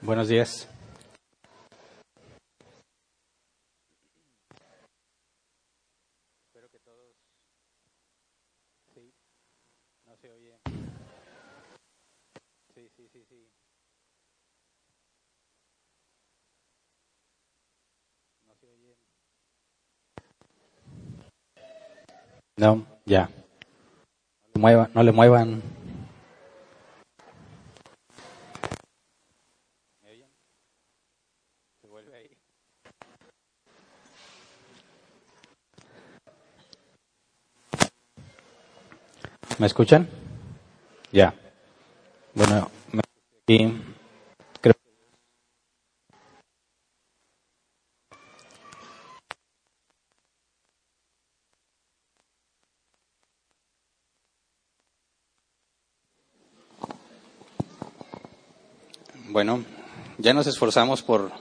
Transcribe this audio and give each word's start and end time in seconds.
Buenos 0.00 0.28
días. 0.28 0.68
Espero 6.46 6.68
que 6.70 6.78
todos. 6.80 7.14
Sí, 8.94 9.12
no 10.06 10.16
se 10.16 10.30
oye. 10.30 10.58
Sí, 12.74 12.88
sí, 12.96 13.08
sí, 13.12 13.24
sí. 13.28 13.50
No 18.46 18.54
se 18.56 18.68
oye. 18.68 18.96
No, 22.56 22.86
ya. 23.04 23.28
No 23.28 24.50
le 24.54 24.60
muevan. 24.60 24.90
No 24.94 25.02
le 25.02 25.12
muevan. 25.12 25.62
¿Me 30.02 30.10
oyen? 30.10 30.30
Se 31.80 31.86
vuelve 31.88 32.16
ahí. 32.16 32.38
¿Me 39.58 39.66
escuchan? 39.66 40.08
Ya. 41.10 41.34
Bueno, 42.32 42.70
me 42.92 43.02
y 43.48 43.72
creo 44.60 44.74
Bueno, 59.30 59.64
ya 60.18 60.32
nos 60.34 60.46
esforzamos 60.46 61.02
por 61.02 61.32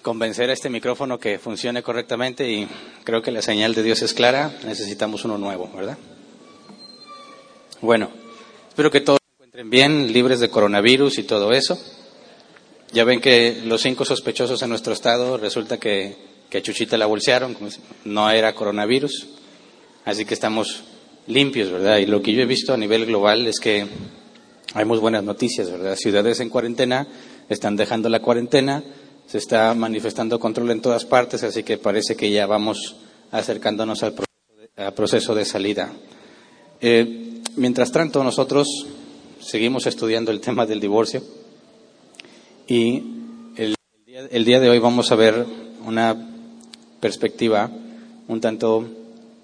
convencer 0.00 0.48
a 0.48 0.54
este 0.54 0.70
micrófono 0.70 1.18
que 1.18 1.38
funcione 1.38 1.82
correctamente 1.82 2.50
y 2.50 2.66
creo 3.04 3.20
que 3.20 3.32
la 3.32 3.42
señal 3.42 3.74
de 3.74 3.82
Dios 3.82 4.00
es 4.00 4.14
clara. 4.14 4.50
Necesitamos 4.64 5.26
uno 5.26 5.36
nuevo, 5.36 5.70
¿verdad? 5.74 5.98
Bueno, 7.86 8.10
espero 8.68 8.90
que 8.90 9.00
todos 9.00 9.20
se 9.24 9.34
encuentren 9.34 9.70
bien, 9.70 10.12
libres 10.12 10.40
de 10.40 10.50
coronavirus 10.50 11.18
y 11.18 11.22
todo 11.22 11.52
eso. 11.52 11.78
Ya 12.90 13.04
ven 13.04 13.20
que 13.20 13.62
los 13.64 13.80
cinco 13.80 14.04
sospechosos 14.04 14.60
en 14.62 14.70
nuestro 14.70 14.92
estado 14.92 15.38
resulta 15.38 15.78
que, 15.78 16.16
que 16.50 16.58
a 16.58 16.62
Chuchita 16.62 16.98
la 16.98 17.06
bolsearon, 17.06 17.56
no 18.04 18.28
era 18.28 18.56
coronavirus. 18.56 19.28
Así 20.04 20.24
que 20.24 20.34
estamos 20.34 20.82
limpios, 21.28 21.70
¿verdad? 21.70 21.98
Y 21.98 22.06
lo 22.06 22.20
que 22.22 22.32
yo 22.32 22.42
he 22.42 22.46
visto 22.46 22.74
a 22.74 22.76
nivel 22.76 23.06
global 23.06 23.46
es 23.46 23.60
que 23.60 23.86
hay 24.74 24.84
muy 24.84 24.98
buenas 24.98 25.22
noticias, 25.22 25.70
¿verdad? 25.70 25.94
Ciudades 25.94 26.40
en 26.40 26.50
cuarentena 26.50 27.06
están 27.48 27.76
dejando 27.76 28.08
la 28.08 28.18
cuarentena, 28.18 28.82
se 29.28 29.38
está 29.38 29.72
manifestando 29.74 30.40
control 30.40 30.72
en 30.72 30.80
todas 30.80 31.04
partes, 31.04 31.44
así 31.44 31.62
que 31.62 31.78
parece 31.78 32.16
que 32.16 32.32
ya 32.32 32.48
vamos 32.48 32.96
acercándonos 33.30 34.02
al 34.02 34.12
proceso 34.12 34.56
de, 34.76 34.82
al 34.82 34.92
proceso 34.92 35.36
de 35.36 35.44
salida. 35.44 35.92
Eh, 36.80 37.25
mientras 37.56 37.90
tanto, 37.90 38.22
nosotros 38.22 38.86
seguimos 39.40 39.86
estudiando 39.86 40.30
el 40.30 40.40
tema 40.40 40.66
del 40.66 40.80
divorcio 40.80 41.22
y 42.66 43.02
el, 43.56 43.74
el 44.30 44.44
día, 44.44 44.60
de 44.60 44.70
hoy 44.70 44.78
vamos 44.78 45.12
a 45.12 45.16
ver 45.16 45.46
una 45.84 46.16
perspectiva 47.00 47.70
un 48.28 48.40
tanto 48.40 48.84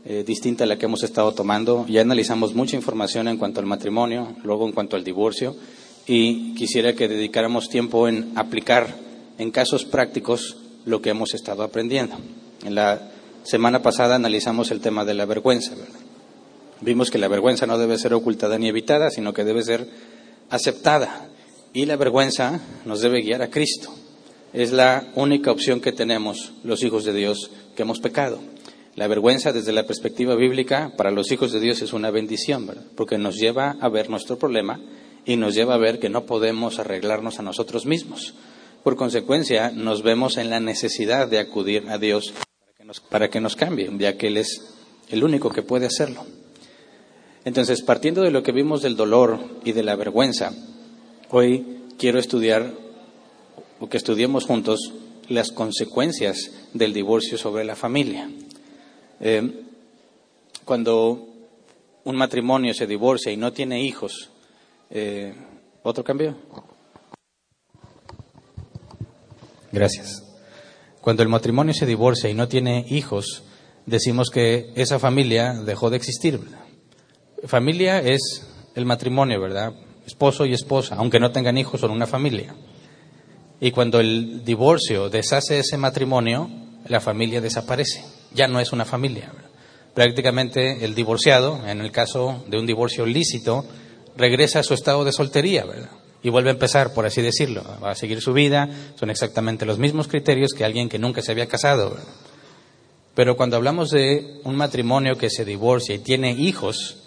eh, 0.05 0.25
distinta 0.27 0.65
a 0.65 0.67
la 0.67 0.77
que 0.77 0.87
hemos 0.87 1.05
estado 1.05 1.33
tomando. 1.33 1.87
Ya 1.89 2.01
analizamos 2.01 2.55
mucha 2.55 2.75
información 2.75 3.29
en 3.29 3.37
cuanto 3.37 3.61
al 3.61 3.67
matrimonio, 3.67 4.35
luego 4.43 4.67
en 4.67 4.73
cuanto 4.73 4.97
al 4.97 5.05
divorcio, 5.05 5.55
y 6.07 6.55
quisiera 6.55 6.95
que 6.95 7.07
dedicáramos 7.07 7.69
tiempo 7.69 8.09
en 8.09 8.33
aplicar 8.35 8.97
en 9.39 9.53
casos 9.53 9.85
prácticos 9.85 10.57
lo 10.85 11.01
que 11.01 11.11
hemos 11.11 11.35
estado 11.35 11.63
aprendiendo. 11.63 12.17
En 12.65 12.75
la 12.75 13.11
semana 13.45 13.83
pasada 13.83 14.17
analizamos 14.17 14.73
el 14.73 14.81
tema 14.81 15.05
de 15.05 15.15
la 15.15 15.27
vergüenza. 15.27 15.77
¿verdad? 15.77 16.12
Vimos 16.83 17.13
que 17.13 17.19
la 17.19 17.29
vergüenza 17.29 17.65
no 17.65 17.79
debe 17.79 17.97
ser 17.97 18.13
ocultada 18.13 18.59
ni 18.59 18.69
evitada, 18.69 19.09
sino 19.11 19.33
que 19.33 19.45
debe 19.45 19.63
ser 19.63 19.87
aceptada. 20.51 21.29
Y 21.73 21.87
la 21.87 21.97
vergüenza 21.97 22.61
nos 22.85 23.01
debe 23.01 23.23
guiar 23.23 23.41
a 23.41 23.51
Cristo. 23.51 23.95
Es 24.53 24.73
la 24.73 25.07
única 25.15 25.53
opción 25.53 25.81
que 25.81 25.93
tenemos 25.93 26.53
los 26.65 26.83
hijos 26.83 27.05
de 27.05 27.13
Dios 27.13 27.51
que 27.77 27.83
hemos 27.83 28.01
pecado. 28.01 28.41
La 28.97 29.07
vergüenza 29.07 29.53
desde 29.53 29.73
la 29.73 29.87
perspectiva 29.87 30.35
bíblica 30.35 30.93
para 30.97 31.13
los 31.13 31.31
hijos 31.31 31.53
de 31.53 31.61
Dios 31.61 31.81
es 31.83 31.93
una 31.93 32.11
bendición, 32.11 32.67
¿verdad? 32.67 32.85
Porque 32.97 33.17
nos 33.17 33.37
lleva 33.37 33.77
a 33.81 33.89
ver 33.89 34.11
nuestro 34.11 34.37
problema 34.37 34.81
y 35.25 35.37
nos 35.37 35.55
lleva 35.55 35.75
a 35.75 35.79
ver 35.79 36.01
que 36.01 36.11
no 36.11 36.27
podemos 36.27 36.81
arreglarnos 36.81 37.39
a 37.39 37.43
nosotros 37.43 37.87
mismos. 37.87 38.35
Por 38.83 38.97
consecuencia, 38.97 39.71
nos 39.71 40.03
vemos 40.03 40.37
en 40.37 40.51
la 40.51 40.59
necesidad 40.59 41.29
de 41.29 41.39
acudir 41.39 41.89
a 41.89 41.99
Dios 41.99 42.35
para 42.35 42.75
que 42.77 42.85
nos, 42.85 43.01
para 43.01 43.31
que 43.31 43.41
nos 43.41 43.55
cambie, 43.55 43.89
ya 43.99 44.19
que 44.19 44.27
Él 44.27 44.37
es 44.37 44.75
el 45.09 45.23
único 45.23 45.49
que 45.51 45.63
puede 45.63 45.87
hacerlo. 45.87 46.27
Entonces, 47.45 47.83
partiendo 47.83 48.23
de 48.23 48.31
lo 48.31 48.43
que 48.43 48.53
vimos 48.53 48.83
del 48.83 48.97
dolor 48.97 49.39
y 49.65 49.73
de 49.73 49.83
la 49.83 49.97
vergüenza, 49.97 50.53
hoy 51.31 51.83
quiero 51.99 52.19
estudiar 52.19 52.73
o 53.81 53.89
que 53.89 53.97
estudiemos 53.97 54.45
juntos 54.45 54.93
las 55.29 55.51
consecuencias 55.51 56.53
del 56.73 56.93
divorcio 56.93 57.39
sobre 57.39 57.65
la 57.65 57.75
familia. 57.75 58.31
Eh, 59.21 59.65
cuando 60.65 61.27
un 62.05 62.17
matrimonio 62.17 62.75
se 62.75 62.87
divorcia 62.87 63.33
y 63.33 63.37
no 63.37 63.53
tiene 63.53 63.83
hijos, 63.83 64.31
eh, 64.91 65.35
¿otro 65.83 66.05
cambio? 66.05 66.37
Gracias. 69.73 70.23
Cuando 71.01 71.25
el 71.25 71.29
matrimonio 71.29 71.75
se 71.75 71.87
divorcia 71.87 72.31
y 72.31 72.35
no 72.35 72.47
tiene 72.47 72.87
hijos, 72.89 73.43
decimos 73.87 74.31
que 74.31 74.73
esa 74.77 75.01
familia 75.01 75.55
dejó 75.55 75.91
de 75.91 75.97
existir. 75.97 76.41
Familia 77.47 77.99
es 78.01 78.47
el 78.75 78.87
matrimonio, 78.87 79.41
¿verdad? 79.41 79.73
Esposo 80.07 80.47
y 80.47 80.53
esposa, 80.53 80.97
aunque 80.97 81.21
no 81.21 81.33
tengan 81.33 81.59
hijos, 81.59 81.81
son 81.81 81.91
una 81.91 82.07
familia. 82.07 82.55
Y 83.61 83.71
cuando 83.71 84.01
el 84.01 84.45
divorcio 84.45 85.09
deshace 85.09 85.59
ese 85.59 85.77
matrimonio, 85.77 86.51
la 86.89 87.01
familia 87.01 87.41
desaparece. 87.41 88.05
Ya 88.33 88.49
no 88.49 88.61
es 88.61 88.73
una 88.73 88.85
familia. 88.85 89.33
Prácticamente 89.95 90.85
el 90.85 90.95
divorciado, 90.95 91.67
en 91.67 91.81
el 91.81 91.93
caso 91.93 92.45
de 92.49 92.59
un 92.59 92.67
divorcio 92.67 93.07
lícito, 93.07 93.65
regresa 94.17 94.61
a 94.61 94.63
su 94.63 94.75
estado 94.75 95.05
de 95.05 95.13
soltería, 95.13 95.65
¿verdad? 95.65 95.91
Y 96.23 96.31
vuelve 96.31 96.51
a 96.51 96.53
empezar, 96.53 96.95
por 96.95 97.05
así 97.05 97.21
decirlo, 97.21 97.63
va 97.83 97.91
a 97.91 97.95
seguir 97.97 98.21
su 98.21 98.33
vida, 98.33 98.69
son 98.99 99.11
exactamente 99.11 99.67
los 99.67 99.79
mismos 99.79 100.07
criterios 100.09 100.53
que 100.53 100.65
alguien 100.65 100.89
que 100.89 100.99
nunca 100.99 101.21
se 101.21 101.33
había 101.33 101.47
casado. 101.47 101.91
¿verdad? 101.91 102.09
Pero 103.15 103.37
cuando 103.37 103.57
hablamos 103.57 103.91
de 103.91 104.41
un 104.45 104.57
matrimonio 104.57 105.17
que 105.19 105.31
se 105.31 105.45
divorcia 105.45 105.97
y 105.97 105.99
tiene 105.99 106.33
hijos, 106.33 107.02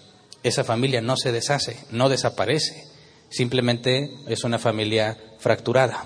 esa 0.46 0.64
familia 0.64 1.02
no 1.02 1.18
se 1.18 1.32
deshace, 1.32 1.76
no 1.90 2.08
desaparece, 2.08 2.86
simplemente 3.30 4.12
es 4.28 4.44
una 4.44 4.60
familia 4.60 5.18
fracturada, 5.40 6.06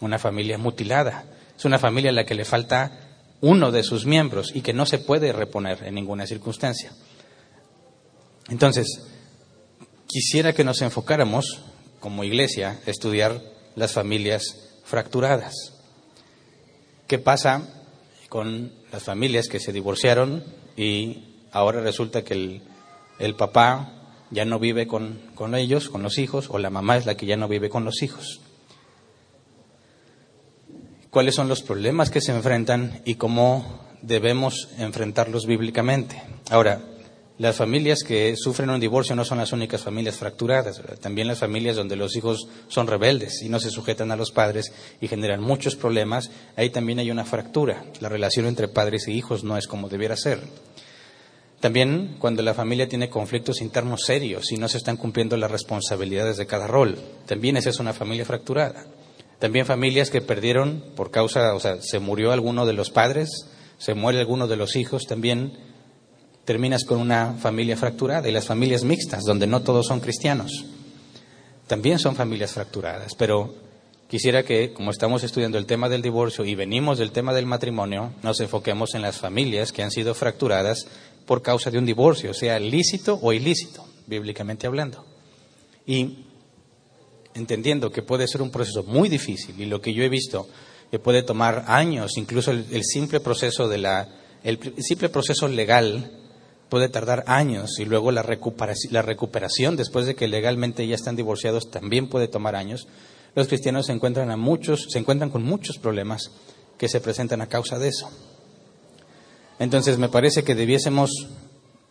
una 0.00 0.20
familia 0.20 0.58
mutilada, 0.58 1.24
es 1.56 1.64
una 1.64 1.80
familia 1.80 2.10
a 2.10 2.14
la 2.14 2.24
que 2.24 2.36
le 2.36 2.44
falta 2.44 3.26
uno 3.40 3.72
de 3.72 3.82
sus 3.82 4.06
miembros 4.06 4.52
y 4.54 4.60
que 4.60 4.72
no 4.72 4.86
se 4.86 4.98
puede 4.98 5.32
reponer 5.32 5.82
en 5.82 5.96
ninguna 5.96 6.24
circunstancia. 6.24 6.92
Entonces, 8.48 9.02
quisiera 10.06 10.52
que 10.52 10.62
nos 10.62 10.80
enfocáramos 10.80 11.60
como 11.98 12.22
iglesia 12.22 12.78
a 12.86 12.90
estudiar 12.90 13.42
las 13.74 13.92
familias 13.92 14.70
fracturadas. 14.84 15.52
¿Qué 17.08 17.18
pasa 17.18 17.68
con 18.28 18.72
las 18.92 19.02
familias 19.02 19.48
que 19.48 19.58
se 19.58 19.72
divorciaron 19.72 20.44
y 20.76 21.24
ahora 21.50 21.80
resulta 21.80 22.22
que 22.22 22.34
el, 22.34 22.62
el 23.18 23.34
papá 23.34 23.92
ya 24.30 24.44
no 24.44 24.58
vive 24.58 24.86
con, 24.86 25.20
con, 25.34 25.54
ellos, 25.54 25.88
con 25.88 26.02
los 26.02 26.18
hijos, 26.18 26.48
o 26.50 26.58
la 26.58 26.70
mamá 26.70 26.96
es 26.96 27.06
la 27.06 27.16
que 27.16 27.26
ya 27.26 27.36
no 27.36 27.48
vive 27.48 27.70
con 27.70 27.84
los 27.84 28.02
hijos? 28.02 28.40
¿Cuáles 31.10 31.36
son 31.36 31.48
los 31.48 31.62
problemas 31.62 32.10
que 32.10 32.20
se 32.20 32.32
enfrentan 32.32 33.00
y 33.04 33.14
cómo 33.14 33.84
debemos 34.02 34.68
enfrentarlos 34.78 35.46
bíblicamente? 35.46 36.20
Ahora, 36.50 36.80
las 37.36 37.56
familias 37.56 38.04
que 38.04 38.36
sufren 38.36 38.70
un 38.70 38.78
divorcio 38.78 39.16
no 39.16 39.24
son 39.24 39.38
las 39.38 39.52
únicas 39.52 39.82
familias 39.82 40.16
fracturadas, 40.16 40.80
también 41.00 41.26
las 41.26 41.40
familias 41.40 41.74
donde 41.74 41.96
los 41.96 42.14
hijos 42.14 42.46
son 42.68 42.86
rebeldes 42.86 43.42
y 43.42 43.48
no 43.48 43.58
se 43.58 43.70
sujetan 43.70 44.12
a 44.12 44.16
los 44.16 44.30
padres 44.30 44.72
y 45.00 45.08
generan 45.08 45.40
muchos 45.40 45.74
problemas, 45.74 46.30
ahí 46.56 46.70
también 46.70 47.00
hay 47.00 47.10
una 47.10 47.24
fractura. 47.24 47.84
La 48.00 48.08
relación 48.08 48.46
entre 48.46 48.68
padres 48.68 49.08
y 49.08 49.12
hijos 49.12 49.42
no 49.42 49.56
es 49.56 49.66
como 49.66 49.88
debiera 49.88 50.16
ser. 50.16 50.40
También 51.64 52.16
cuando 52.18 52.42
la 52.42 52.52
familia 52.52 52.90
tiene 52.90 53.08
conflictos 53.08 53.62
internos 53.62 54.02
serios 54.04 54.52
y 54.52 54.58
no 54.58 54.68
se 54.68 54.76
están 54.76 54.98
cumpliendo 54.98 55.34
las 55.38 55.50
responsabilidades 55.50 56.36
de 56.36 56.44
cada 56.44 56.66
rol, 56.66 56.98
también 57.24 57.56
esa 57.56 57.70
es 57.70 57.78
una 57.78 57.94
familia 57.94 58.26
fracturada. 58.26 58.84
También 59.38 59.64
familias 59.64 60.10
que 60.10 60.20
perdieron 60.20 60.84
por 60.94 61.10
causa, 61.10 61.54
o 61.54 61.60
sea, 61.60 61.80
se 61.80 62.00
murió 62.00 62.32
alguno 62.32 62.66
de 62.66 62.74
los 62.74 62.90
padres, 62.90 63.46
se 63.78 63.94
muere 63.94 64.20
alguno 64.20 64.46
de 64.46 64.56
los 64.56 64.76
hijos, 64.76 65.06
también 65.06 65.54
terminas 66.44 66.84
con 66.84 67.00
una 67.00 67.32
familia 67.32 67.78
fracturada. 67.78 68.28
Y 68.28 68.32
las 68.32 68.44
familias 68.44 68.84
mixtas, 68.84 69.22
donde 69.24 69.46
no 69.46 69.62
todos 69.62 69.86
son 69.86 70.00
cristianos, 70.00 70.66
también 71.66 71.98
son 71.98 72.14
familias 72.14 72.52
fracturadas. 72.52 73.14
Pero 73.14 73.54
quisiera 74.10 74.42
que, 74.42 74.74
como 74.74 74.90
estamos 74.90 75.24
estudiando 75.24 75.56
el 75.56 75.64
tema 75.64 75.88
del 75.88 76.02
divorcio 76.02 76.44
y 76.44 76.54
venimos 76.54 76.98
del 76.98 77.10
tema 77.10 77.32
del 77.32 77.46
matrimonio, 77.46 78.12
nos 78.22 78.38
enfoquemos 78.40 78.94
en 78.94 79.00
las 79.00 79.16
familias 79.16 79.72
que 79.72 79.82
han 79.82 79.90
sido 79.90 80.14
fracturadas 80.14 80.88
por 81.26 81.42
causa 81.42 81.70
de 81.70 81.78
un 81.78 81.86
divorcio, 81.86 82.34
sea 82.34 82.58
lícito 82.58 83.18
o 83.20 83.32
ilícito, 83.32 83.86
bíblicamente 84.06 84.66
hablando. 84.66 85.04
Y 85.86 86.24
entendiendo 87.34 87.90
que 87.90 88.02
puede 88.02 88.28
ser 88.28 88.42
un 88.42 88.50
proceso 88.50 88.84
muy 88.84 89.08
difícil 89.08 89.60
y 89.60 89.66
lo 89.66 89.80
que 89.80 89.92
yo 89.92 90.02
he 90.02 90.08
visto 90.08 90.48
que 90.90 90.98
puede 90.98 91.22
tomar 91.22 91.64
años, 91.66 92.16
incluso 92.16 92.52
el, 92.52 92.84
simple 92.84 93.20
proceso 93.20 93.68
de 93.68 93.78
la, 93.78 94.08
el 94.44 94.58
simple 94.78 95.08
proceso 95.08 95.48
legal 95.48 96.12
puede 96.68 96.88
tardar 96.88 97.24
años 97.26 97.78
y 97.78 97.84
luego 97.84 98.12
la 98.12 98.22
recuperación, 98.22 98.92
la 98.92 99.02
recuperación 99.02 99.76
después 99.76 100.06
de 100.06 100.14
que 100.14 100.28
legalmente 100.28 100.86
ya 100.86 100.94
están 100.94 101.16
divorciados 101.16 101.70
también 101.70 102.08
puede 102.08 102.28
tomar 102.28 102.54
años. 102.54 102.86
Los 103.34 103.48
cristianos 103.48 103.86
se 103.86 103.92
encuentran 103.92 104.30
a 104.30 104.36
muchos, 104.36 104.86
se 104.88 104.98
encuentran 104.98 105.30
con 105.30 105.42
muchos 105.42 105.78
problemas 105.78 106.30
que 106.78 106.88
se 106.88 107.00
presentan 107.00 107.40
a 107.40 107.48
causa 107.48 107.78
de 107.78 107.88
eso. 107.88 108.08
Entonces 109.58 109.98
me 109.98 110.08
parece 110.08 110.42
que 110.42 110.54
debiésemos 110.54 111.10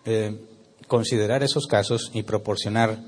eh, 0.05 0.37
considerar 0.87 1.43
esos 1.43 1.67
casos 1.67 2.11
y 2.13 2.23
proporcionar 2.23 2.99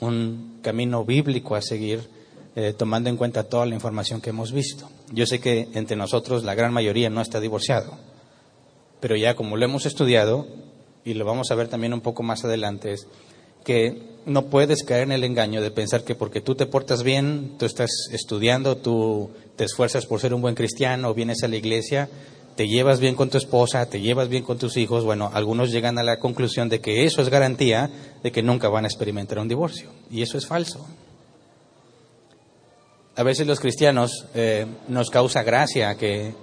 un 0.00 0.60
camino 0.62 1.04
bíblico 1.04 1.54
a 1.54 1.62
seguir, 1.62 2.08
eh, 2.54 2.72
tomando 2.76 3.10
en 3.10 3.16
cuenta 3.16 3.44
toda 3.44 3.66
la 3.66 3.74
información 3.74 4.20
que 4.20 4.30
hemos 4.30 4.52
visto. 4.52 4.88
Yo 5.12 5.26
sé 5.26 5.40
que 5.40 5.68
entre 5.74 5.96
nosotros 5.96 6.44
la 6.44 6.54
gran 6.54 6.72
mayoría 6.72 7.10
no 7.10 7.20
está 7.20 7.40
divorciado, 7.40 7.98
pero 9.00 9.16
ya 9.16 9.34
como 9.34 9.56
lo 9.56 9.64
hemos 9.64 9.86
estudiado, 9.86 10.46
y 11.04 11.14
lo 11.14 11.24
vamos 11.24 11.50
a 11.50 11.54
ver 11.54 11.68
también 11.68 11.94
un 11.94 12.00
poco 12.00 12.22
más 12.22 12.44
adelante, 12.44 12.92
es 12.92 13.06
que 13.64 14.02
no 14.26 14.46
puedes 14.46 14.82
caer 14.82 15.04
en 15.04 15.12
el 15.12 15.24
engaño 15.24 15.60
de 15.60 15.70
pensar 15.70 16.04
que 16.04 16.14
porque 16.14 16.40
tú 16.40 16.54
te 16.54 16.66
portas 16.66 17.02
bien, 17.02 17.54
tú 17.58 17.66
estás 17.66 17.90
estudiando, 18.12 18.76
tú 18.76 19.30
te 19.56 19.64
esfuerzas 19.64 20.06
por 20.06 20.20
ser 20.20 20.34
un 20.34 20.42
buen 20.42 20.54
cristiano, 20.54 21.10
o 21.10 21.14
vienes 21.14 21.42
a 21.42 21.48
la 21.48 21.56
iglesia, 21.56 22.08
te 22.58 22.66
llevas 22.66 22.98
bien 22.98 23.14
con 23.14 23.30
tu 23.30 23.38
esposa, 23.38 23.88
te 23.88 24.00
llevas 24.00 24.28
bien 24.28 24.42
con 24.42 24.58
tus 24.58 24.76
hijos, 24.78 25.04
bueno, 25.04 25.30
algunos 25.32 25.70
llegan 25.70 25.96
a 25.96 26.02
la 26.02 26.18
conclusión 26.18 26.68
de 26.68 26.80
que 26.80 27.04
eso 27.04 27.22
es 27.22 27.28
garantía 27.28 27.88
de 28.20 28.32
que 28.32 28.42
nunca 28.42 28.68
van 28.68 28.84
a 28.84 28.88
experimentar 28.88 29.38
un 29.38 29.46
divorcio. 29.46 29.90
Y 30.10 30.22
eso 30.22 30.36
es 30.36 30.44
falso. 30.44 30.84
A 33.14 33.22
veces 33.22 33.46
los 33.46 33.60
cristianos 33.60 34.26
eh, 34.34 34.66
nos 34.88 35.08
causa 35.08 35.44
gracia 35.44 35.94
que 35.94 36.34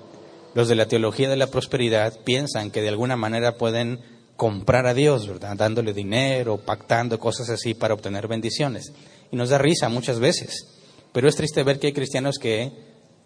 los 0.54 0.70
de 0.70 0.76
la 0.76 0.88
teología 0.88 1.28
de 1.28 1.36
la 1.36 1.48
prosperidad 1.48 2.18
piensan 2.24 2.72
que 2.72 2.82
de 2.82 2.88
alguna 2.88 3.18
manera 3.18 3.58
pueden 3.58 4.00
comprar 4.38 4.88
a 4.88 4.94
Dios, 4.94 5.28
¿verdad? 5.28 5.58
Dándole 5.58 5.92
dinero, 5.92 6.56
pactando 6.56 7.20
cosas 7.20 7.50
así 7.50 7.74
para 7.74 7.94
obtener 7.94 8.30
bendiciones. 8.30 8.94
Y 9.34 9.36
nos 9.36 9.50
da 9.50 9.58
risa 9.58 9.90
muchas 9.90 10.22
veces. 10.22 10.66
Pero 11.12 11.28
es 11.28 11.36
triste 11.36 11.62
ver 11.64 11.78
que 11.78 11.88
hay 11.88 11.94
cristianos 11.94 12.38
que 12.40 12.72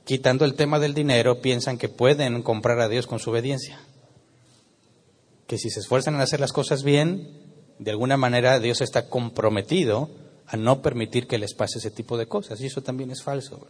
quitando 0.09 0.43
el 0.43 0.55
tema 0.55 0.79
del 0.79 0.95
dinero, 0.95 1.39
piensan 1.39 1.77
que 1.77 1.87
pueden 1.87 2.41
comprar 2.41 2.79
a 2.79 2.89
Dios 2.89 3.05
con 3.05 3.19
su 3.19 3.29
obediencia. 3.29 3.79
Que 5.45 5.59
si 5.59 5.69
se 5.69 5.81
esfuerzan 5.81 6.15
en 6.15 6.21
hacer 6.21 6.39
las 6.39 6.51
cosas 6.51 6.81
bien, 6.81 7.29
de 7.77 7.91
alguna 7.91 8.17
manera 8.17 8.59
Dios 8.59 8.81
está 8.81 9.07
comprometido 9.07 10.09
a 10.47 10.57
no 10.57 10.81
permitir 10.81 11.27
que 11.27 11.37
les 11.37 11.53
pase 11.53 11.77
ese 11.77 11.91
tipo 11.91 12.17
de 12.17 12.25
cosas. 12.25 12.59
Y 12.59 12.65
eso 12.65 12.81
también 12.81 13.11
es 13.11 13.21
falso. 13.21 13.67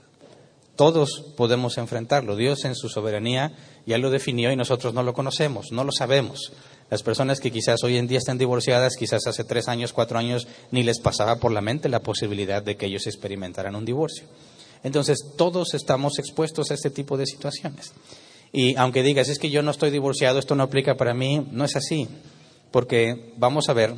Todos 0.77 1.25
podemos 1.35 1.77
enfrentarlo. 1.77 2.37
Dios 2.37 2.63
en 2.63 2.73
su 2.73 2.87
soberanía 2.87 3.51
ya 3.85 3.97
lo 3.97 4.09
definió 4.09 4.49
y 4.49 4.55
nosotros 4.55 4.93
no 4.93 5.03
lo 5.03 5.13
conocemos, 5.13 5.73
no 5.73 5.83
lo 5.83 5.91
sabemos. 5.91 6.53
Las 6.89 7.03
personas 7.03 7.41
que 7.41 7.51
quizás 7.51 7.83
hoy 7.83 7.97
en 7.97 8.07
día 8.07 8.17
están 8.17 8.37
divorciadas, 8.37 8.95
quizás 8.95 9.27
hace 9.27 9.43
tres 9.43 9.67
años, 9.67 9.91
cuatro 9.91 10.17
años, 10.17 10.47
ni 10.71 10.83
les 10.83 11.01
pasaba 11.01 11.35
por 11.35 11.51
la 11.51 11.59
mente 11.59 11.89
la 11.89 11.99
posibilidad 11.99 12.63
de 12.63 12.77
que 12.77 12.85
ellos 12.85 13.07
experimentaran 13.07 13.75
un 13.75 13.83
divorcio. 13.83 14.25
Entonces, 14.83 15.19
todos 15.37 15.73
estamos 15.73 16.19
expuestos 16.19 16.71
a 16.71 16.73
este 16.73 16.89
tipo 16.89 17.17
de 17.17 17.25
situaciones. 17.25 17.93
Y 18.51 18.75
aunque 18.77 19.03
digas, 19.03 19.29
es 19.29 19.39
que 19.39 19.49
yo 19.49 19.61
no 19.61 19.71
estoy 19.71 19.91
divorciado, 19.91 20.39
esto 20.39 20.55
no 20.55 20.63
aplica 20.63 20.95
para 20.95 21.13
mí, 21.13 21.45
no 21.51 21.65
es 21.65 21.75
así, 21.75 22.07
porque 22.71 23.33
vamos 23.37 23.69
a 23.69 23.73
ver 23.73 23.93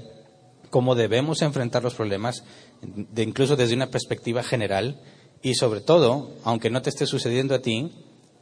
cómo 0.69 0.95
debemos 0.95 1.41
enfrentar 1.41 1.83
los 1.83 1.95
problemas, 1.95 2.43
de 2.81 3.23
incluso 3.23 3.55
desde 3.55 3.75
una 3.75 3.91
perspectiva 3.91 4.43
general, 4.43 4.99
y 5.41 5.55
sobre 5.55 5.81
todo, 5.81 6.31
aunque 6.43 6.69
no 6.69 6.81
te 6.81 6.89
esté 6.89 7.05
sucediendo 7.05 7.55
a 7.55 7.61
ti, 7.61 7.91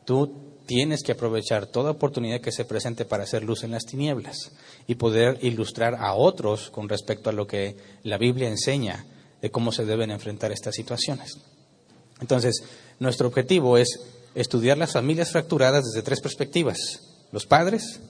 tú 0.06 0.50
tienes 0.66 1.02
que 1.02 1.14
aprovechar 1.14 1.66
toda 1.66 1.92
oportunidad 1.92 2.42
que 2.42 2.52
se 2.52 2.66
presente 2.66 3.06
para 3.06 3.24
hacer 3.24 3.44
luz 3.44 3.64
en 3.64 3.72
las 3.72 3.86
tinieblas 3.86 4.52
y 4.86 4.96
poder 4.96 5.40
ilustrar 5.42 5.96
a 5.96 6.14
otros 6.14 6.70
con 6.70 6.88
respecto 6.90 7.30
a 7.30 7.34
lo 7.34 7.48
que 7.48 7.76
la 8.04 8.18
Biblia 8.18 8.50
enseña 8.50 9.06
de 9.42 9.50
cómo 9.50 9.72
se 9.72 9.86
deben 9.86 10.12
enfrentar 10.12 10.52
estas 10.52 10.76
situaciones. 10.76 11.40
Entonces, 12.22 12.64
nuestro 13.00 13.28
objetivo 13.28 13.78
es 13.78 14.00
estudiar 14.36 14.78
las 14.78 14.94
familias 14.94 15.32
fracturadas 15.32 15.86
desde 15.86 16.04
tres 16.04 16.22
perspectivas, 16.22 16.78
los 17.32 17.46
padres, 17.46 18.02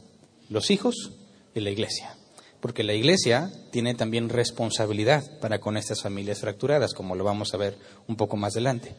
los 0.50 0.72
hijos 0.72 1.12
y 1.54 1.60
la 1.60 1.70
iglesia. 1.70 2.16
Porque 2.60 2.84
la 2.84 2.94
iglesia 2.94 3.52
tiene 3.72 3.96
también 3.96 4.30
responsabilidad 4.30 5.24
para 5.40 5.60
con 5.60 5.78
estas 5.78 6.02
familias 6.02 6.40
fracturadas, 6.40 6.94
como 6.94 7.16
lo 7.16 7.24
vamos 7.24 7.54
a 7.54 7.58
ver 7.58 7.78
un 8.08 8.18
poco 8.18 8.36
más 8.36 8.54
adelante. 8.54 8.96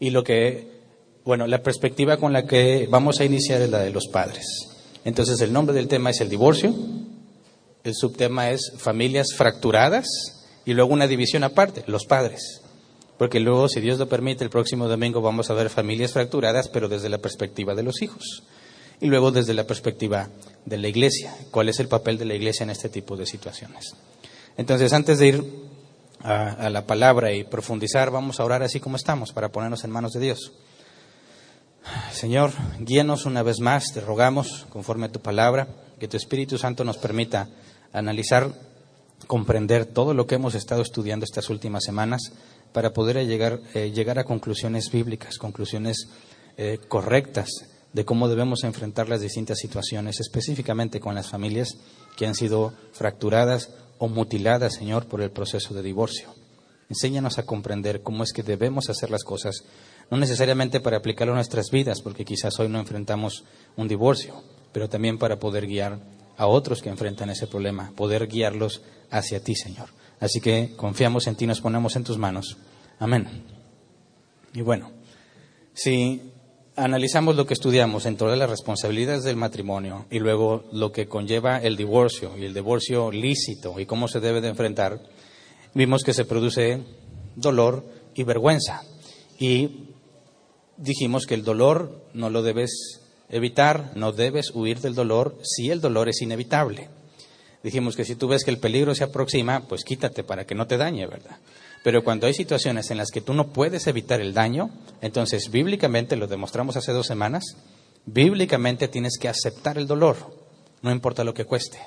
Y 0.00 0.10
lo 0.10 0.24
que, 0.24 0.80
bueno, 1.24 1.46
la 1.46 1.62
perspectiva 1.62 2.16
con 2.16 2.32
la 2.32 2.46
que 2.46 2.88
vamos 2.90 3.20
a 3.20 3.24
iniciar 3.24 3.62
es 3.62 3.70
la 3.70 3.78
de 3.78 3.90
los 3.90 4.08
padres. 4.08 4.46
Entonces, 5.04 5.40
el 5.42 5.52
nombre 5.52 5.74
del 5.74 5.86
tema 5.86 6.10
es 6.10 6.20
el 6.20 6.28
divorcio, 6.28 6.74
el 7.84 7.94
subtema 7.94 8.50
es 8.50 8.72
familias 8.78 9.28
fracturadas 9.36 10.06
y 10.64 10.72
luego 10.72 10.92
una 10.92 11.06
división 11.06 11.44
aparte, 11.44 11.84
los 11.86 12.06
padres. 12.06 12.62
Porque 13.18 13.40
luego, 13.40 13.68
si 13.68 13.80
Dios 13.80 13.98
lo 13.98 14.08
permite, 14.08 14.42
el 14.42 14.50
próximo 14.50 14.88
domingo 14.88 15.20
vamos 15.20 15.50
a 15.50 15.54
ver 15.54 15.70
familias 15.70 16.12
fracturadas, 16.12 16.68
pero 16.68 16.88
desde 16.88 17.08
la 17.08 17.18
perspectiva 17.18 17.74
de 17.74 17.84
los 17.84 18.02
hijos. 18.02 18.42
Y 19.00 19.06
luego 19.06 19.30
desde 19.30 19.54
la 19.54 19.66
perspectiva 19.66 20.28
de 20.64 20.78
la 20.78 20.88
iglesia. 20.88 21.34
¿Cuál 21.50 21.68
es 21.68 21.78
el 21.78 21.88
papel 21.88 22.18
de 22.18 22.24
la 22.24 22.34
iglesia 22.34 22.64
en 22.64 22.70
este 22.70 22.88
tipo 22.88 23.16
de 23.16 23.26
situaciones? 23.26 23.94
Entonces, 24.56 24.92
antes 24.92 25.18
de 25.18 25.28
ir 25.28 25.44
a, 26.24 26.70
la 26.70 26.86
palabra 26.86 27.32
y 27.32 27.44
profundizar, 27.44 28.10
vamos 28.10 28.40
a 28.40 28.44
orar 28.44 28.62
así 28.62 28.80
como 28.80 28.96
estamos, 28.96 29.32
para 29.32 29.50
ponernos 29.50 29.84
en 29.84 29.90
manos 29.90 30.12
de 30.12 30.20
Dios. 30.20 30.52
Señor, 32.12 32.50
guíanos 32.80 33.26
una 33.26 33.42
vez 33.42 33.60
más, 33.60 33.92
te 33.92 34.00
rogamos, 34.00 34.66
conforme 34.70 35.06
a 35.06 35.12
tu 35.12 35.20
palabra, 35.20 35.68
que 36.00 36.08
tu 36.08 36.16
Espíritu 36.16 36.56
Santo 36.56 36.82
nos 36.82 36.96
permita 36.96 37.48
analizar, 37.92 38.52
comprender 39.26 39.84
todo 39.84 40.14
lo 40.14 40.26
que 40.26 40.36
hemos 40.36 40.54
estado 40.54 40.80
estudiando 40.80 41.24
estas 41.24 41.50
últimas 41.50 41.84
semanas 41.84 42.32
para 42.74 42.92
poder 42.92 43.24
llegar, 43.24 43.60
eh, 43.72 43.92
llegar 43.92 44.18
a 44.18 44.24
conclusiones 44.24 44.90
bíblicas, 44.90 45.38
conclusiones 45.38 46.08
eh, 46.56 46.80
correctas 46.88 47.48
de 47.92 48.04
cómo 48.04 48.28
debemos 48.28 48.64
enfrentar 48.64 49.08
las 49.08 49.20
distintas 49.20 49.58
situaciones, 49.58 50.18
específicamente 50.18 50.98
con 50.98 51.14
las 51.14 51.30
familias 51.30 51.76
que 52.16 52.26
han 52.26 52.34
sido 52.34 52.74
fracturadas 52.92 53.70
o 53.98 54.08
mutiladas, 54.08 54.74
Señor, 54.74 55.06
por 55.06 55.22
el 55.22 55.30
proceso 55.30 55.72
de 55.72 55.84
divorcio. 55.84 56.34
Enséñanos 56.90 57.38
a 57.38 57.46
comprender 57.46 58.02
cómo 58.02 58.24
es 58.24 58.32
que 58.32 58.42
debemos 58.42 58.90
hacer 58.90 59.08
las 59.08 59.22
cosas, 59.22 59.62
no 60.10 60.16
necesariamente 60.16 60.80
para 60.80 60.96
aplicarlo 60.96 61.32
a 61.32 61.36
nuestras 61.36 61.70
vidas, 61.70 62.02
porque 62.02 62.24
quizás 62.24 62.58
hoy 62.58 62.68
no 62.68 62.80
enfrentamos 62.80 63.44
un 63.76 63.86
divorcio, 63.86 64.42
pero 64.72 64.88
también 64.88 65.16
para 65.16 65.38
poder 65.38 65.68
guiar 65.68 66.00
a 66.36 66.48
otros 66.48 66.82
que 66.82 66.88
enfrentan 66.88 67.30
ese 67.30 67.46
problema, 67.46 67.92
poder 67.94 68.26
guiarlos 68.26 68.82
hacia 69.12 69.38
ti, 69.38 69.54
Señor. 69.54 69.90
Así 70.20 70.40
que 70.40 70.74
confiamos 70.76 71.26
en 71.26 71.36
ti, 71.36 71.46
nos 71.46 71.60
ponemos 71.60 71.96
en 71.96 72.04
tus 72.04 72.18
manos. 72.18 72.56
Amén. 72.98 73.28
Y 74.54 74.62
bueno, 74.62 74.90
si 75.74 76.32
analizamos 76.76 77.36
lo 77.36 77.46
que 77.46 77.54
estudiamos 77.54 78.06
en 78.06 78.16
todas 78.16 78.38
las 78.38 78.50
responsabilidades 78.50 79.24
del 79.24 79.36
matrimonio 79.36 80.06
y 80.10 80.18
luego 80.18 80.64
lo 80.72 80.92
que 80.92 81.06
conlleva 81.06 81.58
el 81.58 81.76
divorcio 81.76 82.36
y 82.38 82.44
el 82.44 82.54
divorcio 82.54 83.10
lícito 83.10 83.78
y 83.78 83.86
cómo 83.86 84.08
se 84.08 84.20
debe 84.20 84.40
de 84.40 84.48
enfrentar, 84.48 85.00
vimos 85.74 86.02
que 86.02 86.14
se 86.14 86.24
produce 86.24 86.80
dolor 87.36 87.84
y 88.14 88.22
vergüenza. 88.22 88.82
Y 89.38 89.88
dijimos 90.76 91.26
que 91.26 91.34
el 91.34 91.44
dolor 91.44 92.06
no 92.14 92.30
lo 92.30 92.42
debes 92.42 93.00
evitar, 93.28 93.92
no 93.96 94.12
debes 94.12 94.52
huir 94.54 94.80
del 94.80 94.94
dolor 94.94 95.38
si 95.42 95.70
el 95.70 95.80
dolor 95.80 96.08
es 96.08 96.22
inevitable 96.22 96.88
dijimos 97.64 97.96
que 97.96 98.04
si 98.04 98.14
tú 98.14 98.28
ves 98.28 98.44
que 98.44 98.50
el 98.50 98.58
peligro 98.58 98.94
se 98.94 99.02
aproxima, 99.02 99.66
pues 99.66 99.82
quítate 99.82 100.22
para 100.22 100.44
que 100.44 100.54
no 100.54 100.66
te 100.68 100.76
dañe, 100.76 101.06
¿verdad? 101.06 101.38
Pero 101.82 102.04
cuando 102.04 102.26
hay 102.26 102.34
situaciones 102.34 102.90
en 102.90 102.98
las 102.98 103.10
que 103.10 103.22
tú 103.22 103.34
no 103.34 103.48
puedes 103.48 103.86
evitar 103.86 104.20
el 104.20 104.34
daño, 104.34 104.70
entonces 105.00 105.50
bíblicamente, 105.50 106.14
lo 106.16 106.26
demostramos 106.26 106.76
hace 106.76 106.92
dos 106.92 107.06
semanas, 107.06 107.56
bíblicamente 108.06 108.86
tienes 108.86 109.18
que 109.18 109.28
aceptar 109.28 109.78
el 109.78 109.86
dolor, 109.86 110.16
no 110.82 110.92
importa 110.92 111.24
lo 111.24 111.34
que 111.34 111.46
cueste. 111.46 111.78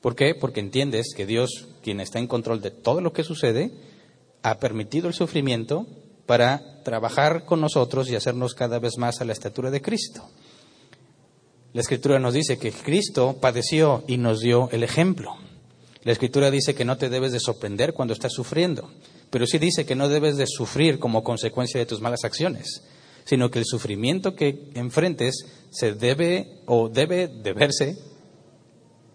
¿Por 0.00 0.16
qué? 0.16 0.34
Porque 0.34 0.60
entiendes 0.60 1.12
que 1.14 1.26
Dios, 1.26 1.68
quien 1.82 2.00
está 2.00 2.18
en 2.18 2.26
control 2.26 2.62
de 2.62 2.70
todo 2.70 3.02
lo 3.02 3.12
que 3.12 3.22
sucede, 3.22 3.70
ha 4.42 4.58
permitido 4.58 5.06
el 5.06 5.14
sufrimiento 5.14 5.86
para 6.24 6.82
trabajar 6.82 7.44
con 7.44 7.60
nosotros 7.60 8.08
y 8.08 8.16
hacernos 8.16 8.54
cada 8.54 8.78
vez 8.78 8.96
más 8.96 9.20
a 9.20 9.26
la 9.26 9.34
estatura 9.34 9.70
de 9.70 9.82
Cristo. 9.82 10.30
La 11.72 11.82
escritura 11.82 12.18
nos 12.18 12.34
dice 12.34 12.58
que 12.58 12.72
Cristo 12.72 13.36
padeció 13.40 14.02
y 14.08 14.16
nos 14.16 14.40
dio 14.40 14.68
el 14.72 14.82
ejemplo. 14.82 15.36
La 16.02 16.12
escritura 16.12 16.50
dice 16.50 16.74
que 16.74 16.84
no 16.84 16.96
te 16.96 17.08
debes 17.08 17.30
de 17.30 17.38
sorprender 17.38 17.92
cuando 17.92 18.12
estás 18.14 18.32
sufriendo, 18.32 18.90
pero 19.30 19.46
sí 19.46 19.58
dice 19.58 19.86
que 19.86 19.94
no 19.94 20.08
debes 20.08 20.36
de 20.36 20.46
sufrir 20.48 20.98
como 20.98 21.22
consecuencia 21.22 21.78
de 21.78 21.86
tus 21.86 22.00
malas 22.00 22.24
acciones, 22.24 22.82
sino 23.24 23.50
que 23.50 23.60
el 23.60 23.66
sufrimiento 23.66 24.34
que 24.34 24.70
enfrentes 24.74 25.46
se 25.70 25.92
debe 25.92 26.60
o 26.66 26.88
debe 26.88 27.28
deberse 27.28 27.96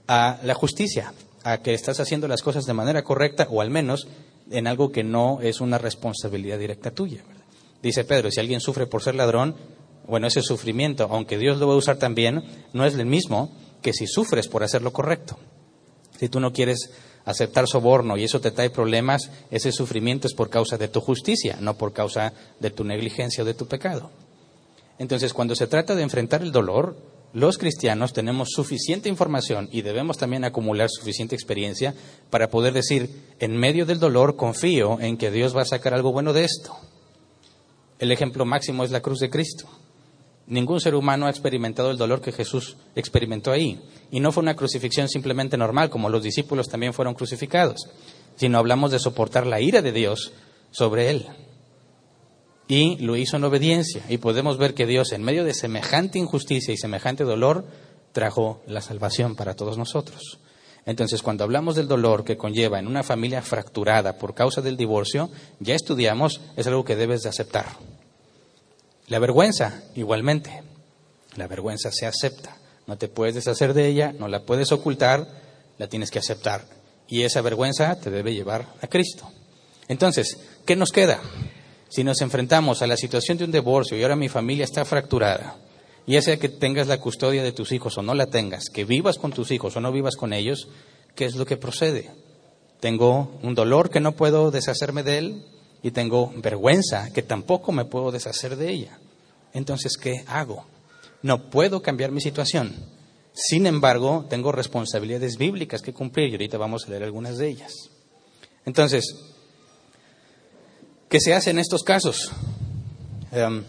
a 0.08 0.40
la 0.44 0.54
justicia, 0.54 1.14
a 1.44 1.58
que 1.58 1.74
estás 1.74 2.00
haciendo 2.00 2.28
las 2.28 2.42
cosas 2.42 2.66
de 2.66 2.74
manera 2.74 3.04
correcta 3.04 3.48
o 3.50 3.62
al 3.62 3.70
menos 3.70 4.08
en 4.50 4.68
algo 4.68 4.92
que 4.92 5.04
no 5.04 5.40
es 5.42 5.60
una 5.60 5.78
responsabilidad 5.78 6.60
directa 6.60 6.92
tuya. 6.92 7.22
Dice 7.82 8.06
Pedro, 8.06 8.32
si 8.32 8.40
alguien 8.40 8.62
sufre 8.62 8.88
por 8.88 9.04
ser 9.04 9.16
ladrón, 9.16 9.56
bueno, 10.08 10.28
ese 10.28 10.42
sufrimiento, 10.42 11.08
aunque 11.10 11.38
Dios 11.38 11.58
lo 11.58 11.68
va 11.68 11.74
a 11.74 11.78
usar 11.78 11.98
también, 11.98 12.44
no 12.74 12.86
es 12.86 12.96
el 12.96 13.06
mismo 13.06 13.52
que 13.82 13.94
si 13.94 14.08
sufres 14.08 14.48
por 14.48 14.64
hacer 14.64 14.82
lo 14.82 14.94
correcto. 14.94 15.38
Si 16.20 16.30
tú 16.30 16.40
no 16.40 16.54
quieres 16.54 16.92
aceptar 17.26 17.68
soborno 17.68 18.18
y 18.18 18.24
eso 18.24 18.40
te 18.40 18.52
trae 18.52 18.70
problemas, 18.70 19.30
ese 19.52 19.72
sufrimiento 19.72 20.28
es 20.28 20.34
por 20.34 20.50
causa 20.50 20.78
de 20.78 20.88
tu 20.88 21.02
justicia, 21.02 21.58
no 21.60 21.78
por 21.78 21.92
causa 21.92 22.34
de 22.60 22.70
tu 22.70 22.84
negligencia 22.84 23.44
o 23.44 23.46
de 23.46 23.54
tu 23.54 23.68
pecado. 23.68 24.12
Entonces, 24.98 25.34
cuando 25.34 25.56
se 25.56 25.68
trata 25.68 25.96
de 25.96 26.04
enfrentar 26.04 26.42
el 26.42 26.52
dolor, 26.52 26.96
los 27.34 27.58
cristianos 27.58 28.14
tenemos 28.14 28.52
suficiente 28.52 29.10
información 29.10 29.68
y 29.72 29.82
debemos 29.82 30.18
también 30.18 30.46
acumular 30.46 30.90
suficiente 30.90 31.36
experiencia 31.36 31.94
para 32.30 32.50
poder 32.50 32.74
decir, 32.74 33.10
en 33.40 33.58
medio 33.58 33.86
del 33.86 34.00
dolor 34.00 34.38
confío 34.38 35.02
en 35.02 35.18
que 35.18 35.32
Dios 35.32 35.56
va 35.56 35.64
a 35.64 35.66
sacar 35.66 35.94
algo 35.94 36.14
bueno 36.14 36.32
de 36.32 36.46
esto. 36.46 36.74
El 38.00 38.12
ejemplo 38.12 38.46
máximo 38.46 38.84
es 38.86 38.92
la 38.92 39.02
cruz 39.02 39.20
de 39.20 39.30
Cristo. 39.30 39.68
Ningún 40.48 40.80
ser 40.80 40.94
humano 40.94 41.26
ha 41.26 41.32
experimentado 41.32 41.90
el 41.90 41.98
dolor 41.98 42.22
que 42.22 42.32
Jesús 42.32 42.78
experimentó 42.96 43.52
ahí. 43.52 43.82
Y 44.12 44.20
no 44.20 44.32
fue 44.32 44.44
una 44.44 44.56
crucifixión 44.56 45.10
simplemente 45.10 45.58
normal, 45.58 45.90
como 45.90 46.10
los 46.10 46.22
discípulos 46.22 46.68
también 46.68 46.94
fueron 46.94 47.16
crucificados, 47.16 47.90
sino 48.36 48.60
hablamos 48.60 48.92
de 48.92 49.00
soportar 49.00 49.48
la 49.48 49.60
ira 49.60 49.82
de 49.82 49.92
Dios 49.92 50.34
sobre 50.70 51.10
él. 51.10 51.26
Y 52.68 52.98
lo 52.98 53.16
hizo 53.16 53.38
en 53.38 53.44
obediencia. 53.44 54.04
Y 54.08 54.18
podemos 54.18 54.58
ver 54.58 54.74
que 54.74 54.86
Dios, 54.86 55.12
en 55.14 55.24
medio 55.24 55.44
de 55.44 55.54
semejante 55.54 56.20
injusticia 56.20 56.74
y 56.74 56.78
semejante 56.78 57.24
dolor, 57.24 57.66
trajo 58.12 58.62
la 58.68 58.82
salvación 58.82 59.36
para 59.36 59.56
todos 59.56 59.78
nosotros. 59.78 60.40
Entonces, 60.86 61.24
cuando 61.24 61.44
hablamos 61.44 61.76
del 61.76 61.88
dolor 61.88 62.24
que 62.24 62.38
conlleva 62.38 62.80
en 62.80 62.88
una 62.88 63.02
familia 63.02 63.42
fracturada 63.42 64.18
por 64.18 64.36
causa 64.36 64.62
del 64.62 64.78
divorcio, 64.78 65.30
ya 65.60 65.74
estudiamos, 65.74 66.42
es 66.56 66.68
algo 66.68 66.86
que 66.86 66.96
debes 66.96 67.24
de 67.24 67.30
aceptar. 67.30 67.66
La 69.08 69.20
vergüenza, 69.20 69.84
igualmente. 69.96 70.64
La 71.36 71.48
vergüenza 71.48 71.92
se 71.92 72.06
acepta. 72.06 72.58
No 72.88 72.98
te 72.98 73.08
puedes 73.08 73.36
deshacer 73.36 73.74
de 73.74 73.88
ella, 73.88 74.14
no 74.14 74.28
la 74.28 74.46
puedes 74.46 74.72
ocultar, 74.72 75.28
la 75.78 75.88
tienes 75.88 76.12
que 76.12 76.20
aceptar. 76.20 76.66
Y 77.08 77.24
esa 77.24 77.42
vergüenza 77.42 78.00
te 78.00 78.10
debe 78.10 78.34
llevar 78.34 78.68
a 78.82 78.88
Cristo. 78.88 79.30
Entonces, 79.88 80.38
¿qué 80.66 80.76
nos 80.76 80.92
queda? 80.92 81.20
Si 81.90 82.04
nos 82.04 82.22
enfrentamos 82.22 82.82
a 82.82 82.88
la 82.88 82.98
situación 82.98 83.38
de 83.38 83.46
un 83.46 83.52
divorcio 83.52 83.98
y 83.98 84.04
ahora 84.04 84.16
mi 84.16 84.30
familia 84.30 84.66
está 84.66 84.86
fracturada, 84.86 85.58
ya 86.08 86.22
sea 86.22 86.38
que 86.38 86.50
tengas 86.50 86.88
la 86.88 87.00
custodia 87.00 87.44
de 87.44 87.52
tus 87.52 87.72
hijos 87.72 87.98
o 87.98 88.02
no 88.02 88.14
la 88.14 88.28
tengas, 88.28 88.70
que 88.70 88.86
vivas 88.86 89.18
con 89.18 89.32
tus 89.32 89.52
hijos 89.52 89.76
o 89.76 89.82
no 89.82 89.92
vivas 89.92 90.16
con 90.16 90.34
ellos, 90.34 90.68
¿qué 91.16 91.26
es 91.26 91.36
lo 91.36 91.46
que 91.46 91.58
procede? 91.58 92.12
Tengo 92.80 93.40
un 93.42 93.56
dolor 93.56 93.90
que 93.90 94.00
no 94.00 94.16
puedo 94.16 94.52
deshacerme 94.52 95.04
de 95.04 95.18
él, 95.18 95.46
y 95.86 95.92
tengo 95.92 96.34
vergüenza 96.38 97.14
que 97.14 97.22
tampoco 97.22 97.72
me 97.72 97.86
puedo 97.86 98.12
deshacer 98.12 98.56
de 98.56 98.72
ella. 98.72 98.98
Entonces, 99.54 99.98
¿qué 99.98 100.24
hago? 100.26 100.66
No 101.22 101.52
puedo 101.52 101.84
cambiar 101.84 102.12
mi 102.12 102.22
situación. 102.22 102.74
Sin 103.34 103.68
embargo, 103.68 104.26
tengo 104.28 104.52
responsabilidades 104.52 105.38
bíblicas 105.38 105.84
que 105.84 105.94
cumplir 105.94 106.30
y 106.30 106.32
ahorita 106.32 106.58
vamos 106.58 106.86
a 106.86 106.90
leer 106.90 107.04
algunas 107.04 107.38
de 107.38 107.50
ellas. 107.50 107.72
Entonces, 108.66 109.16
¿qué 111.08 111.20
se 111.20 111.36
hace 111.36 111.52
en 111.52 111.60
estos 111.60 111.84
casos? 111.84 112.32
Em, 113.32 113.64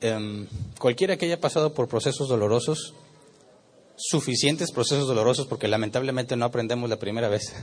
em, 0.00 0.48
cualquiera 0.80 1.16
que 1.16 1.26
haya 1.26 1.40
pasado 1.40 1.72
por 1.72 1.86
procesos 1.86 2.28
dolorosos, 2.28 2.94
suficientes 3.96 4.72
procesos 4.72 5.06
dolorosos, 5.06 5.46
porque 5.46 5.68
lamentablemente 5.68 6.34
no 6.34 6.46
aprendemos 6.46 6.90
la 6.90 6.98
primera 6.98 7.28
vez, 7.28 7.54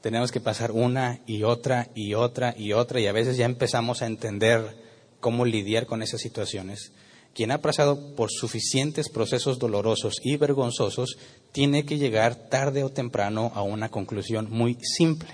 tenemos 0.00 0.30
que 0.30 0.40
pasar 0.40 0.72
una 0.72 1.20
y 1.26 1.42
otra 1.42 1.88
y 1.94 2.14
otra 2.14 2.54
y 2.56 2.72
otra 2.72 3.00
y 3.00 3.06
a 3.06 3.12
veces 3.12 3.36
ya 3.36 3.46
empezamos 3.46 4.02
a 4.02 4.06
entender 4.06 4.76
cómo 5.20 5.44
lidiar 5.44 5.86
con 5.86 6.02
esas 6.02 6.20
situaciones. 6.20 6.92
Quien 7.34 7.50
ha 7.50 7.58
pasado 7.58 8.14
por 8.16 8.30
suficientes 8.30 9.08
procesos 9.08 9.58
dolorosos 9.58 10.14
y 10.22 10.36
vergonzosos 10.36 11.18
tiene 11.52 11.84
que 11.84 11.98
llegar 11.98 12.48
tarde 12.48 12.84
o 12.84 12.90
temprano 12.90 13.52
a 13.54 13.62
una 13.62 13.90
conclusión 13.90 14.48
muy 14.50 14.76
simple. 14.82 15.30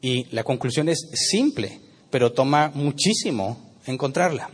Y 0.00 0.24
la 0.34 0.44
conclusión 0.44 0.88
es 0.88 1.08
simple, 1.14 1.80
pero 2.10 2.32
toma 2.32 2.70
muchísimo 2.74 3.74
encontrarla. 3.86 4.50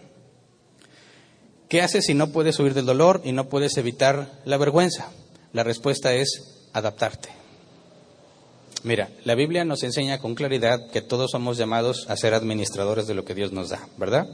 ¿Qué 1.68 1.82
haces 1.82 2.06
si 2.06 2.14
no 2.14 2.30
puedes 2.30 2.58
huir 2.58 2.74
del 2.74 2.86
dolor 2.86 3.22
y 3.24 3.32
no 3.32 3.48
puedes 3.48 3.76
evitar 3.76 4.40
la 4.44 4.56
vergüenza? 4.56 5.10
La 5.52 5.64
respuesta 5.64 6.14
es 6.14 6.68
adaptarte. 6.72 7.39
Mira, 8.82 9.10
la 9.24 9.34
Biblia 9.34 9.64
nos 9.64 9.82
enseña 9.82 10.18
con 10.18 10.34
claridad 10.34 10.90
que 10.90 11.02
todos 11.02 11.32
somos 11.32 11.58
llamados 11.58 12.06
a 12.08 12.16
ser 12.16 12.32
administradores 12.32 13.06
de 13.06 13.14
lo 13.14 13.24
que 13.24 13.34
Dios 13.34 13.52
nos 13.52 13.68
da, 13.68 13.86
¿verdad? 13.98 14.26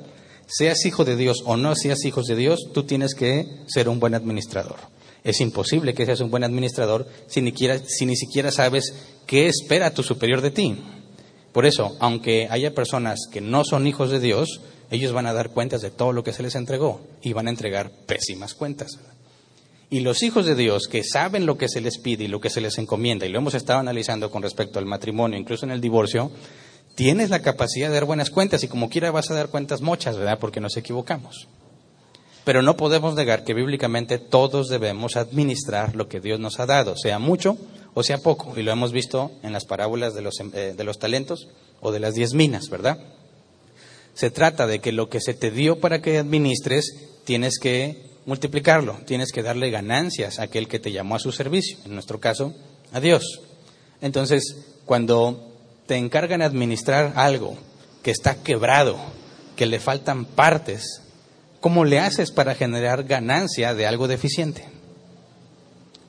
Seas 0.46 0.84
hijo 0.86 1.04
de 1.04 1.16
Dios 1.16 1.42
o 1.44 1.56
no 1.56 1.74
seas 1.74 2.04
hijo 2.04 2.22
de 2.22 2.36
Dios, 2.36 2.68
tú 2.72 2.84
tienes 2.84 3.14
que 3.14 3.46
ser 3.66 3.88
un 3.88 3.98
buen 3.98 4.14
administrador. 4.14 4.76
Es 5.24 5.40
imposible 5.40 5.94
que 5.94 6.06
seas 6.06 6.20
un 6.20 6.30
buen 6.30 6.44
administrador 6.44 7.08
si 7.26 7.42
ni, 7.42 7.52
si 7.52 8.06
ni 8.06 8.16
siquiera 8.16 8.52
sabes 8.52 8.94
qué 9.26 9.48
espera 9.48 9.92
tu 9.92 10.04
superior 10.04 10.40
de 10.40 10.52
ti. 10.52 10.76
Por 11.52 11.66
eso, 11.66 11.96
aunque 11.98 12.46
haya 12.48 12.74
personas 12.74 13.18
que 13.32 13.40
no 13.40 13.64
son 13.64 13.88
hijos 13.88 14.10
de 14.10 14.20
Dios, 14.20 14.60
ellos 14.92 15.12
van 15.12 15.26
a 15.26 15.32
dar 15.32 15.50
cuentas 15.50 15.80
de 15.80 15.90
todo 15.90 16.12
lo 16.12 16.22
que 16.22 16.32
se 16.32 16.44
les 16.44 16.54
entregó 16.54 17.00
y 17.22 17.32
van 17.32 17.48
a 17.48 17.50
entregar 17.50 17.90
pésimas 18.06 18.54
cuentas. 18.54 19.00
Y 19.88 20.00
los 20.00 20.22
hijos 20.22 20.46
de 20.46 20.56
Dios 20.56 20.88
que 20.88 21.04
saben 21.04 21.46
lo 21.46 21.56
que 21.56 21.68
se 21.68 21.80
les 21.80 21.98
pide 21.98 22.24
y 22.24 22.28
lo 22.28 22.40
que 22.40 22.50
se 22.50 22.60
les 22.60 22.78
encomienda, 22.78 23.26
y 23.26 23.28
lo 23.28 23.38
hemos 23.38 23.54
estado 23.54 23.78
analizando 23.78 24.30
con 24.30 24.42
respecto 24.42 24.78
al 24.78 24.86
matrimonio, 24.86 25.38
incluso 25.38 25.64
en 25.64 25.72
el 25.72 25.80
divorcio, 25.80 26.30
tienes 26.96 27.30
la 27.30 27.42
capacidad 27.42 27.88
de 27.88 27.94
dar 27.94 28.04
buenas 28.04 28.30
cuentas 28.30 28.64
y 28.64 28.68
como 28.68 28.88
quiera 28.88 29.10
vas 29.12 29.30
a 29.30 29.34
dar 29.34 29.48
cuentas 29.48 29.82
muchas, 29.82 30.16
¿verdad? 30.16 30.38
Porque 30.40 30.60
nos 30.60 30.76
equivocamos. 30.76 31.46
Pero 32.44 32.62
no 32.62 32.76
podemos 32.76 33.14
negar 33.14 33.44
que 33.44 33.54
bíblicamente 33.54 34.18
todos 34.18 34.68
debemos 34.68 35.16
administrar 35.16 35.94
lo 35.94 36.08
que 36.08 36.20
Dios 36.20 36.40
nos 36.40 36.58
ha 36.58 36.66
dado, 36.66 36.96
sea 36.96 37.18
mucho 37.18 37.56
o 37.94 38.02
sea 38.02 38.18
poco. 38.18 38.52
Y 38.56 38.62
lo 38.62 38.72
hemos 38.72 38.92
visto 38.92 39.32
en 39.42 39.52
las 39.52 39.64
parábolas 39.64 40.14
de 40.14 40.20
los, 40.20 40.38
eh, 40.40 40.74
de 40.76 40.84
los 40.84 40.98
talentos 40.98 41.48
o 41.80 41.92
de 41.92 41.98
las 42.00 42.14
diez 42.14 42.34
minas, 42.34 42.68
¿verdad? 42.68 42.98
Se 44.14 44.30
trata 44.30 44.66
de 44.66 44.80
que 44.80 44.92
lo 44.92 45.08
que 45.08 45.20
se 45.20 45.32
te 45.32 45.50
dio 45.50 45.80
para 45.80 46.02
que 46.02 46.18
administres, 46.18 46.94
tienes 47.24 47.58
que 47.58 48.05
multiplicarlo, 48.26 48.98
tienes 49.06 49.32
que 49.32 49.42
darle 49.42 49.70
ganancias 49.70 50.38
a 50.38 50.42
aquel 50.42 50.68
que 50.68 50.80
te 50.80 50.92
llamó 50.92 51.14
a 51.14 51.20
su 51.20 51.32
servicio, 51.32 51.78
en 51.84 51.94
nuestro 51.94 52.20
caso, 52.20 52.54
a 52.92 53.00
Dios. 53.00 53.40
Entonces, 54.00 54.74
cuando 54.84 55.54
te 55.86 55.96
encargan 55.96 56.42
administrar 56.42 57.12
algo 57.16 57.56
que 58.02 58.10
está 58.10 58.42
quebrado, 58.42 58.98
que 59.54 59.66
le 59.66 59.80
faltan 59.80 60.24
partes, 60.24 61.02
¿cómo 61.60 61.84
le 61.84 62.00
haces 62.00 62.32
para 62.32 62.54
generar 62.54 63.04
ganancia 63.04 63.74
de 63.74 63.86
algo 63.86 64.08
deficiente? 64.08 64.68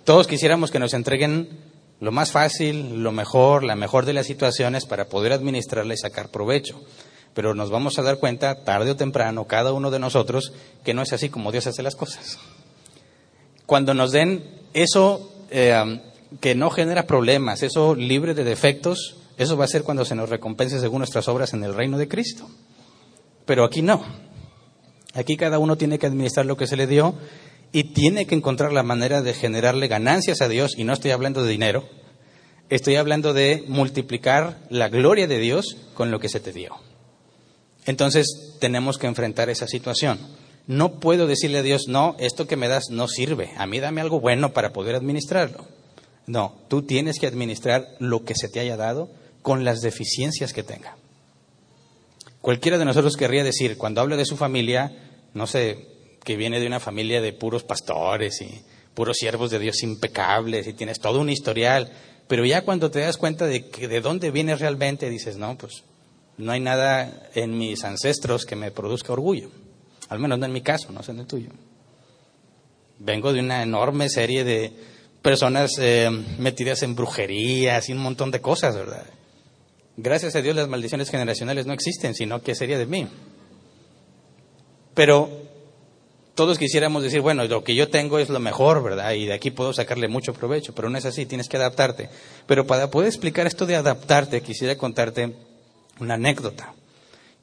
Todos 0.03 0.27
quisiéramos 0.27 0.71
que 0.71 0.79
nos 0.79 0.93
entreguen 0.93 1.49
lo 1.99 2.11
más 2.11 2.31
fácil, 2.31 3.03
lo 3.03 3.11
mejor, 3.11 3.63
la 3.63 3.75
mejor 3.75 4.05
de 4.05 4.13
las 4.13 4.27
situaciones 4.27 4.85
para 4.85 5.05
poder 5.05 5.33
administrarla 5.33 5.93
y 5.93 5.97
sacar 5.97 6.29
provecho 6.29 6.79
pero 7.37 7.53
nos 7.53 7.69
vamos 7.69 7.99
a 7.99 8.01
dar 8.01 8.17
cuenta 8.17 8.63
tarde 8.63 8.89
o 8.89 8.95
temprano, 8.95 9.45
cada 9.45 9.71
uno 9.71 9.91
de 9.91 9.99
nosotros, 9.99 10.53
que 10.83 10.95
no 10.95 11.03
es 11.03 11.13
así 11.13 11.29
como 11.29 11.51
Dios 11.51 11.67
hace 11.67 11.83
las 11.83 11.95
cosas. 11.95 12.39
Cuando 13.67 13.93
nos 13.93 14.11
den 14.11 14.43
eso 14.73 15.31
eh, 15.51 16.01
que 16.39 16.55
no 16.55 16.71
genera 16.71 17.05
problemas, 17.05 17.61
eso 17.61 17.93
libre 17.93 18.33
de 18.33 18.43
defectos, 18.43 19.17
eso 19.37 19.55
va 19.55 19.65
a 19.65 19.67
ser 19.67 19.83
cuando 19.83 20.03
se 20.03 20.15
nos 20.15 20.29
recompense 20.29 20.79
según 20.79 20.97
nuestras 20.97 21.27
obras 21.27 21.53
en 21.53 21.63
el 21.63 21.75
reino 21.75 21.99
de 21.99 22.07
Cristo. 22.07 22.49
Pero 23.45 23.65
aquí 23.65 23.83
no. 23.83 24.03
Aquí 25.13 25.37
cada 25.37 25.59
uno 25.59 25.77
tiene 25.77 25.99
que 25.99 26.07
administrar 26.07 26.47
lo 26.47 26.57
que 26.57 26.65
se 26.65 26.75
le 26.75 26.87
dio 26.87 27.13
y 27.71 27.93
tiene 27.93 28.25
que 28.25 28.33
encontrar 28.33 28.73
la 28.73 28.81
manera 28.81 29.21
de 29.21 29.35
generarle 29.35 29.87
ganancias 29.87 30.41
a 30.41 30.47
Dios, 30.47 30.71
y 30.75 30.85
no 30.85 30.93
estoy 30.93 31.11
hablando 31.11 31.43
de 31.43 31.51
dinero, 31.51 31.87
estoy 32.69 32.95
hablando 32.95 33.35
de 33.35 33.63
multiplicar 33.67 34.57
la 34.71 34.89
gloria 34.89 35.27
de 35.27 35.37
Dios 35.37 35.77
con 35.93 36.09
lo 36.09 36.19
que 36.19 36.29
se 36.29 36.39
te 36.39 36.51
dio. 36.51 36.86
Entonces 37.87 38.55
tenemos 38.59 38.97
que 38.97 39.07
enfrentar 39.07 39.49
esa 39.49 39.65
situación. 39.65 40.19
No 40.67 40.99
puedo 40.99 41.25
decirle 41.25 41.59
a 41.59 41.63
Dios, 41.63 41.87
no, 41.87 42.15
esto 42.19 42.45
que 42.45 42.57
me 42.57 42.67
das 42.67 42.89
no 42.91 43.07
sirve, 43.07 43.53
a 43.57 43.65
mí 43.65 43.79
dame 43.79 44.01
algo 44.01 44.19
bueno 44.19 44.53
para 44.53 44.73
poder 44.73 44.95
administrarlo. 44.95 45.65
No, 46.27 46.53
tú 46.67 46.81
tienes 46.81 47.17
que 47.17 47.27
administrar 47.27 47.87
lo 47.99 48.25
que 48.25 48.35
se 48.35 48.49
te 48.49 48.59
haya 48.59 48.75
dado 48.75 49.09
con 49.41 49.63
las 49.63 49.79
deficiencias 49.79 50.51
que 50.51 50.63
tenga. 50.63 50.97
Cualquiera 52.41 52.77
de 52.77 52.83
nosotros 52.83 53.15
querría 53.15 53.45
decir, 53.45 53.77
cuando 53.77 54.01
habla 54.01 54.17
de 54.17 54.25
su 54.25 54.35
familia, 54.35 54.91
no 55.33 55.47
sé, 55.47 55.87
que 56.25 56.35
viene 56.35 56.59
de 56.59 56.67
una 56.67 56.81
familia 56.81 57.21
de 57.21 57.31
puros 57.31 57.63
pastores 57.63 58.41
y 58.41 58.61
puros 58.93 59.15
siervos 59.15 59.49
de 59.49 59.59
Dios 59.59 59.81
impecables 59.83 60.67
y 60.67 60.73
tienes 60.73 60.99
todo 60.99 61.21
un 61.21 61.29
historial, 61.29 61.91
Pero 62.27 62.43
ya 62.43 62.63
cuando 62.63 62.91
te 62.91 62.99
das 62.99 63.15
cuenta 63.15 63.45
de 63.45 63.69
que 63.69 63.87
de 63.87 64.01
dónde 64.01 64.31
vienes 64.31 64.59
realmente, 64.59 65.09
dices, 65.09 65.37
no, 65.37 65.57
pues 65.57 65.83
no 66.37 66.51
hay 66.51 66.59
nada 66.59 67.29
en 67.33 67.57
mis 67.57 67.83
ancestros 67.83 68.45
que 68.45 68.55
me 68.55 68.71
produzca 68.71 69.13
orgullo. 69.13 69.49
Al 70.09 70.19
menos 70.19 70.39
no 70.39 70.45
en 70.45 70.53
mi 70.53 70.61
caso, 70.61 70.91
no 70.91 71.03
sé 71.03 71.11
en 71.11 71.19
el 71.19 71.27
tuyo. 71.27 71.49
Vengo 72.99 73.33
de 73.33 73.39
una 73.39 73.63
enorme 73.63 74.09
serie 74.09 74.43
de 74.43 74.71
personas 75.21 75.71
eh, 75.79 76.09
metidas 76.39 76.83
en 76.83 76.95
brujerías 76.95 77.89
y 77.89 77.93
un 77.93 77.99
montón 77.99 78.31
de 78.31 78.39
cosas, 78.39 78.75
¿verdad? 78.75 79.05
Gracias 79.97 80.35
a 80.35 80.41
Dios 80.41 80.55
las 80.55 80.67
maldiciones 80.67 81.09
generacionales 81.09 81.65
no 81.65 81.73
existen, 81.73 82.13
sino 82.13 82.41
que 82.41 82.55
sería 82.55 82.77
de 82.77 82.85
mí. 82.85 83.07
Pero 84.93 85.29
todos 86.35 86.59
quisiéramos 86.59 87.01
decir, 87.01 87.21
bueno, 87.21 87.43
lo 87.45 87.63
que 87.63 87.73
yo 87.73 87.89
tengo 87.89 88.19
es 88.19 88.29
lo 88.29 88.39
mejor, 88.39 88.83
¿verdad? 88.83 89.11
Y 89.13 89.25
de 89.25 89.33
aquí 89.33 89.49
puedo 89.49 89.73
sacarle 89.73 90.07
mucho 90.07 90.33
provecho, 90.33 90.73
pero 90.73 90.87
no 90.87 90.97
es 90.97 91.05
así, 91.05 91.25
tienes 91.25 91.49
que 91.49 91.57
adaptarte. 91.57 92.09
Pero 92.45 92.67
para 92.67 92.91
poder 92.91 93.07
explicar 93.07 93.47
esto 93.47 93.65
de 93.65 93.75
adaptarte, 93.75 94.41
quisiera 94.41 94.77
contarte 94.77 95.35
una 95.99 96.15
anécdota 96.15 96.73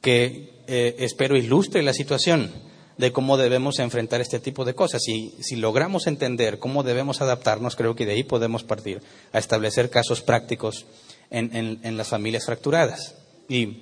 que 0.01 0.55
eh, 0.67 0.97
espero 0.99 1.37
ilustre 1.37 1.83
la 1.83 1.93
situación 1.93 2.53
de 2.97 3.13
cómo 3.13 3.37
debemos 3.37 3.79
enfrentar 3.79 4.21
este 4.21 4.39
tipo 4.39 4.65
de 4.65 4.75
cosas. 4.75 5.07
Y 5.09 5.35
si 5.41 5.57
logramos 5.57 6.07
entender 6.07 6.59
cómo 6.59 6.83
debemos 6.83 7.21
adaptarnos, 7.21 7.77
creo 7.77 7.95
que 7.95 8.07
de 8.07 8.13
ahí 8.13 8.23
podemos 8.23 8.65
partir 8.65 9.03
a 9.33 9.39
establecer 9.39 9.91
casos 9.91 10.21
prácticos 10.23 10.87
en, 11.31 11.81
en, 11.83 11.97
las 11.97 12.09
familias 12.09 12.45
fracturadas. 12.45 13.17
Y 13.49 13.79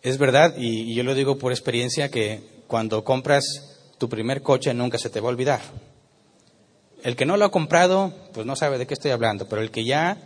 es 0.00 0.18
verdad, 0.18 0.54
y 0.56 0.94
yo 0.94 1.02
lo 1.02 1.14
digo 1.14 1.38
por 1.38 1.52
experiencia, 1.52 2.10
que 2.10 2.40
cuando 2.66 3.04
compras 3.04 3.44
tu 3.98 4.08
primer 4.08 4.42
coche 4.42 4.72
nunca 4.72 4.98
se 4.98 5.10
te 5.10 5.20
va 5.20 5.28
a 5.28 5.32
olvidar. 5.32 5.60
El 7.02 7.16
que 7.16 7.26
no 7.26 7.36
lo 7.36 7.44
ha 7.44 7.50
comprado, 7.50 8.14
pues 8.32 8.46
no 8.46 8.56
sabe 8.56 8.78
de 8.78 8.86
qué 8.86 8.94
estoy 8.94 9.10
hablando, 9.10 9.48
pero 9.48 9.60
el 9.60 9.70
que 9.70 9.84
ya 9.84 10.16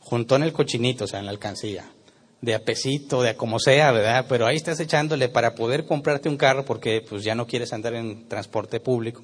juntó 0.00 0.36
en 0.36 0.42
el 0.42 0.52
cochinito, 0.52 1.04
o 1.04 1.06
sea, 1.06 1.18
en 1.18 1.24
la 1.24 1.32
alcancía, 1.32 1.90
de 2.40 2.54
a 2.54 2.64
pesito, 2.64 3.22
de 3.22 3.30
a 3.30 3.36
como 3.36 3.58
sea, 3.58 3.92
¿verdad? 3.92 4.26
Pero 4.28 4.46
ahí 4.46 4.56
estás 4.56 4.78
echándole 4.80 5.28
para 5.28 5.54
poder 5.54 5.86
comprarte 5.86 6.28
un 6.28 6.36
carro 6.36 6.64
porque 6.64 7.02
pues 7.06 7.24
ya 7.24 7.34
no 7.34 7.46
quieres 7.46 7.72
andar 7.72 7.94
en 7.94 8.28
transporte 8.28 8.80
público 8.80 9.22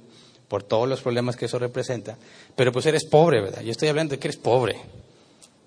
por 0.49 0.63
todos 0.63 0.89
los 0.89 1.01
problemas 1.01 1.37
que 1.37 1.47
eso 1.47 1.59
representa, 1.59 2.19
pero 2.57 2.73
pues 2.73 2.85
eres 2.87 3.07
pobre, 3.07 3.41
¿verdad? 3.41 3.63
Yo 3.63 3.71
estoy 3.71 3.89
hablando 3.89 4.13
de 4.13 4.19
que 4.19 4.29
eres 4.29 4.37
pobre. 4.37 4.77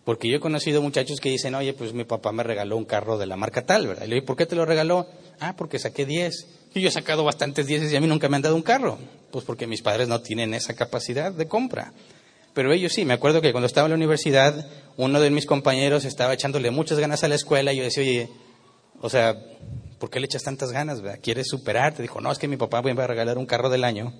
Porque 0.03 0.29
yo 0.29 0.37
he 0.37 0.39
conocido 0.39 0.83
muchachos 0.83 1.19
que 1.19 1.29
dicen, 1.29 1.55
oye, 1.55 1.73
pues 1.73 1.91
mi 1.91 2.03
papá 2.03 2.31
me 2.31 2.43
regaló 2.43 2.77
un 2.77 2.85
carro 2.85 3.17
de 3.17 3.25
la 3.25 3.35
marca 3.35 3.65
tal, 3.65 3.87
¿verdad? 3.87 4.05
Y 4.05 4.09
le 4.09 4.15
digo, 4.15 4.27
¿por 4.27 4.37
qué 4.37 4.45
te 4.45 4.55
lo 4.55 4.63
regaló? 4.63 5.07
Ah, 5.39 5.55
porque 5.57 5.79
saqué 5.79 6.05
10. 6.05 6.47
Y 6.75 6.81
yo 6.81 6.89
he 6.89 6.91
sacado 6.91 7.23
bastantes 7.23 7.65
10 7.65 7.91
y 7.91 7.95
a 7.95 7.99
mí 7.99 8.05
nunca 8.05 8.29
me 8.29 8.35
han 8.35 8.43
dado 8.43 8.55
un 8.55 8.61
carro. 8.61 8.99
Pues 9.31 9.43
porque 9.43 9.65
mis 9.65 9.81
padres 9.81 10.07
no 10.07 10.21
tienen 10.21 10.53
esa 10.53 10.75
capacidad 10.75 11.31
de 11.31 11.47
compra. 11.47 11.91
Pero 12.55 12.71
ellos 12.71 12.93
sí, 12.93 13.03
me 13.03 13.13
acuerdo 13.13 13.41
que 13.41 13.51
cuando 13.51 13.67
estaba 13.67 13.85
en 13.85 13.91
la 13.91 13.97
universidad, 13.97 14.65
uno 14.95 15.19
de 15.19 15.29
mis 15.29 15.45
compañeros 15.45 16.05
estaba 16.05 16.33
echándole 16.33 16.71
muchas 16.71 16.97
ganas 16.97 17.21
a 17.25 17.27
la 17.27 17.35
escuela 17.35 17.74
y 17.74 17.77
yo 17.77 17.83
decía, 17.83 18.01
oye, 18.01 18.29
o 19.01 19.09
sea, 19.09 19.35
¿por 20.00 20.09
qué 20.09 20.21
le 20.21 20.25
echas 20.27 20.43
tantas 20.43 20.71
ganas? 20.71 21.01
¿verdad? 21.01 21.19
¿Quieres 21.21 21.50
superarte? 21.50 22.01
Dijo, 22.01 22.21
no, 22.21 22.31
es 22.31 22.39
que 22.39 22.47
mi 22.47 22.55
papá 22.55 22.81
me 22.81 22.93
va 22.93 23.03
a 23.03 23.07
regalar 23.07 23.38
un 23.38 23.45
carro 23.45 23.69
del 23.69 23.83
año 23.83 24.13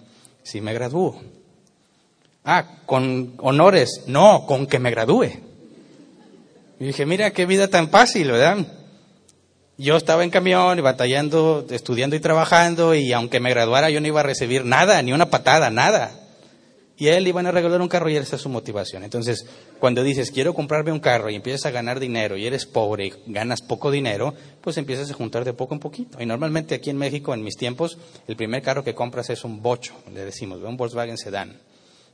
si 0.44 0.60
me 0.60 0.74
gradúo. 0.74 1.22
Ah, 2.44 2.82
con 2.86 3.36
honores. 3.38 4.04
No, 4.06 4.46
con 4.46 4.68
que 4.68 4.80
me 4.80 4.92
gradúe. 4.92 5.32
Y 6.78 6.88
dije, 6.88 7.06
mira 7.06 7.32
qué 7.32 7.46
vida 7.46 7.70
tan 7.70 7.90
fácil, 7.90 8.32
¿verdad? 8.32 8.58
Yo 9.78 9.96
estaba 9.96 10.26
en 10.26 10.30
camión 10.30 10.78
y 10.78 10.82
batallando, 10.82 11.66
estudiando 11.70 12.18
y 12.18 12.20
trabajando 12.20 12.96
y 12.96 13.14
aunque 13.14 13.40
me 13.40 13.50
graduara 13.50 13.90
yo 13.90 14.02
no 14.02 14.08
iba 14.08 14.20
a 14.20 14.24
recibir 14.24 14.66
nada, 14.66 15.02
ni 15.02 15.14
una 15.14 15.30
patada, 15.30 15.70
nada. 15.70 16.25
Y 16.98 17.10
a 17.10 17.18
él 17.18 17.24
le 17.24 17.30
iban 17.30 17.46
a 17.46 17.52
regalar 17.52 17.82
un 17.82 17.90
carro 17.90 18.10
y 18.10 18.16
esa 18.16 18.38
es 18.38 18.42
su 18.42 18.50
motivación. 18.50 19.04
Entonces, 19.04 19.46
cuando 19.80 20.02
dices, 20.02 20.32
quiero 20.32 20.54
comprarme 20.54 20.94
un 20.94 21.00
carro 21.00 21.30
y 21.30 21.36
empiezas 21.36 21.66
a 21.66 21.72
ganar 21.72 22.00
dinero 22.00 22.38
y 22.38 22.46
eres 22.46 22.66
pobre 22.66 23.08
y 23.08 23.14
ganas 23.28 23.62
poco 23.62 23.92
dinero, 23.92 24.34
pues 24.62 24.78
empiezas 24.78 25.12
a 25.12 25.14
juntar 25.14 25.44
de 25.44 25.54
poco 25.54 25.74
en 25.74 25.82
poquito. 25.82 26.22
Y 26.22 26.26
normalmente 26.26 26.76
aquí 26.76 26.90
en 26.90 26.98
México, 26.98 27.34
en 27.34 27.44
mis 27.44 27.58
tiempos, 27.58 27.98
el 28.28 28.38
primer 28.38 28.62
carro 28.62 28.84
que 28.84 28.96
compras 28.96 29.30
es 29.30 29.44
un 29.44 29.62
bocho, 29.62 29.94
le 30.14 30.24
decimos, 30.24 30.62
un 30.62 30.78
Volkswagen 30.78 31.18
Sedán, 31.18 31.60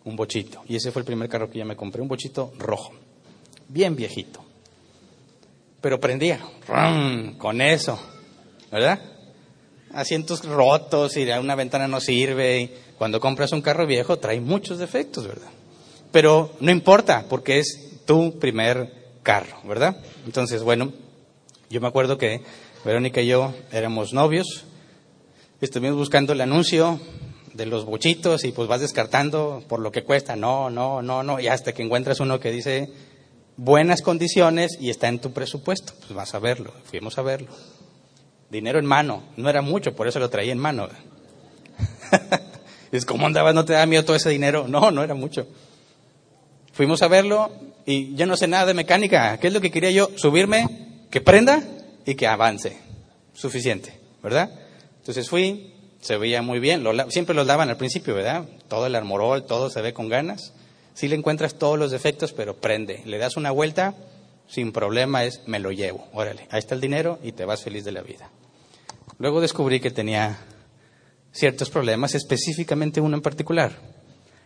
un 0.03 0.15
bochito. 0.15 0.63
Y 0.67 0.75
ese 0.75 0.91
fue 0.91 1.01
el 1.01 1.05
primer 1.05 1.29
carro 1.29 1.49
que 1.49 1.60
yo 1.60 1.65
me 1.65 1.75
compré, 1.75 2.01
un 2.01 2.08
bochito 2.08 2.51
rojo, 2.58 2.91
bien 3.67 3.95
viejito 3.95 4.51
pero 5.82 5.99
prendía, 5.99 6.39
con 7.39 7.60
eso, 7.60 7.99
¿verdad? 8.71 8.99
Asientos 9.93 10.45
rotos 10.45 11.17
y 11.17 11.23
una 11.23 11.55
ventana 11.55 11.88
no 11.88 11.99
sirve. 11.99 12.62
Y 12.62 12.71
cuando 13.01 13.19
compras 13.19 13.51
un 13.51 13.63
carro 13.63 13.87
viejo 13.87 14.19
trae 14.19 14.39
muchos 14.39 14.77
defectos, 14.77 15.25
¿verdad? 15.25 15.49
Pero 16.11 16.51
no 16.59 16.69
importa 16.69 17.25
porque 17.27 17.57
es 17.57 18.05
tu 18.05 18.37
primer 18.37 18.93
carro, 19.23 19.57
¿verdad? 19.63 19.97
Entonces, 20.23 20.61
bueno, 20.61 20.93
yo 21.71 21.81
me 21.81 21.87
acuerdo 21.87 22.19
que 22.19 22.41
Verónica 22.85 23.19
y 23.19 23.25
yo 23.25 23.55
éramos 23.71 24.13
novios, 24.13 24.65
estuvimos 25.61 25.97
buscando 25.97 26.33
el 26.33 26.41
anuncio 26.41 26.99
de 27.55 27.65
los 27.65 27.85
bochitos 27.85 28.43
y 28.43 28.51
pues 28.51 28.67
vas 28.67 28.81
descartando 28.81 29.63
por 29.67 29.79
lo 29.79 29.91
que 29.91 30.03
cuesta, 30.03 30.35
no, 30.35 30.69
no, 30.69 31.01
no, 31.01 31.23
no, 31.23 31.39
y 31.39 31.47
hasta 31.47 31.73
que 31.73 31.81
encuentras 31.81 32.19
uno 32.19 32.39
que 32.39 32.51
dice 32.51 32.93
buenas 33.57 34.03
condiciones 34.03 34.77
y 34.79 34.91
está 34.91 35.07
en 35.07 35.17
tu 35.17 35.33
presupuesto. 35.33 35.93
Pues 36.01 36.13
vas 36.13 36.35
a 36.35 36.39
verlo, 36.39 36.71
fuimos 36.83 37.17
a 37.17 37.23
verlo. 37.23 37.49
Dinero 38.51 38.77
en 38.77 38.85
mano, 38.85 39.23
no 39.37 39.49
era 39.49 39.63
mucho, 39.63 39.95
por 39.95 40.07
eso 40.07 40.19
lo 40.19 40.29
traía 40.29 40.51
en 40.51 40.59
mano. 40.59 40.87
es 42.91 43.06
como 43.06 43.25
andabas, 43.25 43.56
no 43.56 43.65
te 43.65 43.73
da 43.73 43.86
miedo 43.86 44.04
todo 44.04 44.15
ese 44.15 44.30
dinero. 44.30 44.67
No, 44.67 44.91
no 44.91 45.04
era 45.04 45.13
mucho. 45.13 45.47
Fuimos 46.73 47.01
a 47.01 47.08
verlo 47.08 47.51
y 47.86 48.15
yo 48.15 48.25
no 48.25 48.38
sé 48.38 48.47
nada 48.47 48.65
de 48.65 48.73
mecánica. 48.73 49.38
¿Qué 49.39 49.47
es 49.47 49.54
lo 49.54 49.62
que 49.62 49.71
quería 49.71 49.91
yo? 49.91 50.10
Subirme, 50.15 50.67
que 51.10 51.21
prenda 51.21 51.63
y 52.06 52.15
que 52.15 52.27
avance. 52.27 52.77
Suficiente, 53.34 53.99
¿verdad? 54.21 54.51
Entonces 54.99 55.30
fui, 55.30 55.73
se 56.01 56.17
veía 56.17 56.41
muy 56.41 56.60
bien. 56.60 56.86
siempre 57.10 57.36
los 57.36 57.47
daban 57.47 57.69
al 57.69 57.77
principio, 57.77 58.13
¿verdad? 58.13 58.45
Todo 58.67 58.86
el 58.88 58.95
armorol, 58.95 59.45
todo 59.45 59.69
se 59.69 59.82
ve 59.82 59.93
con 59.93 60.10
ganas. 60.10 60.54
Si 60.93 61.08
le 61.08 61.15
encuentras 61.15 61.56
todos 61.56 61.80
los 61.80 61.91
defectos, 61.91 62.34
pero 62.34 62.58
prende. 62.58 63.01
Le 63.06 63.17
das 63.17 63.38
una 63.38 63.51
vuelta, 63.51 63.95
sin 64.47 64.73
problema 64.73 65.23
es, 65.23 65.41
me 65.47 65.60
lo 65.60 65.71
llevo. 65.71 66.08
Órale, 66.13 66.47
ahí 66.51 66.60
está 66.60 66.75
el 66.75 66.82
dinero 66.82 67.19
y 67.23 67.32
te 67.32 67.45
vas 67.45 67.63
feliz 67.63 67.86
de 67.86 67.93
la 67.93 68.01
vida. 68.01 68.30
Luego 69.17 69.39
descubrí 69.39 69.80
que 69.80 69.91
tenía 69.91 70.39
ciertos 71.31 71.69
problemas, 71.69 72.15
específicamente 72.15 73.01
uno 73.01 73.15
en 73.15 73.21
particular. 73.21 73.71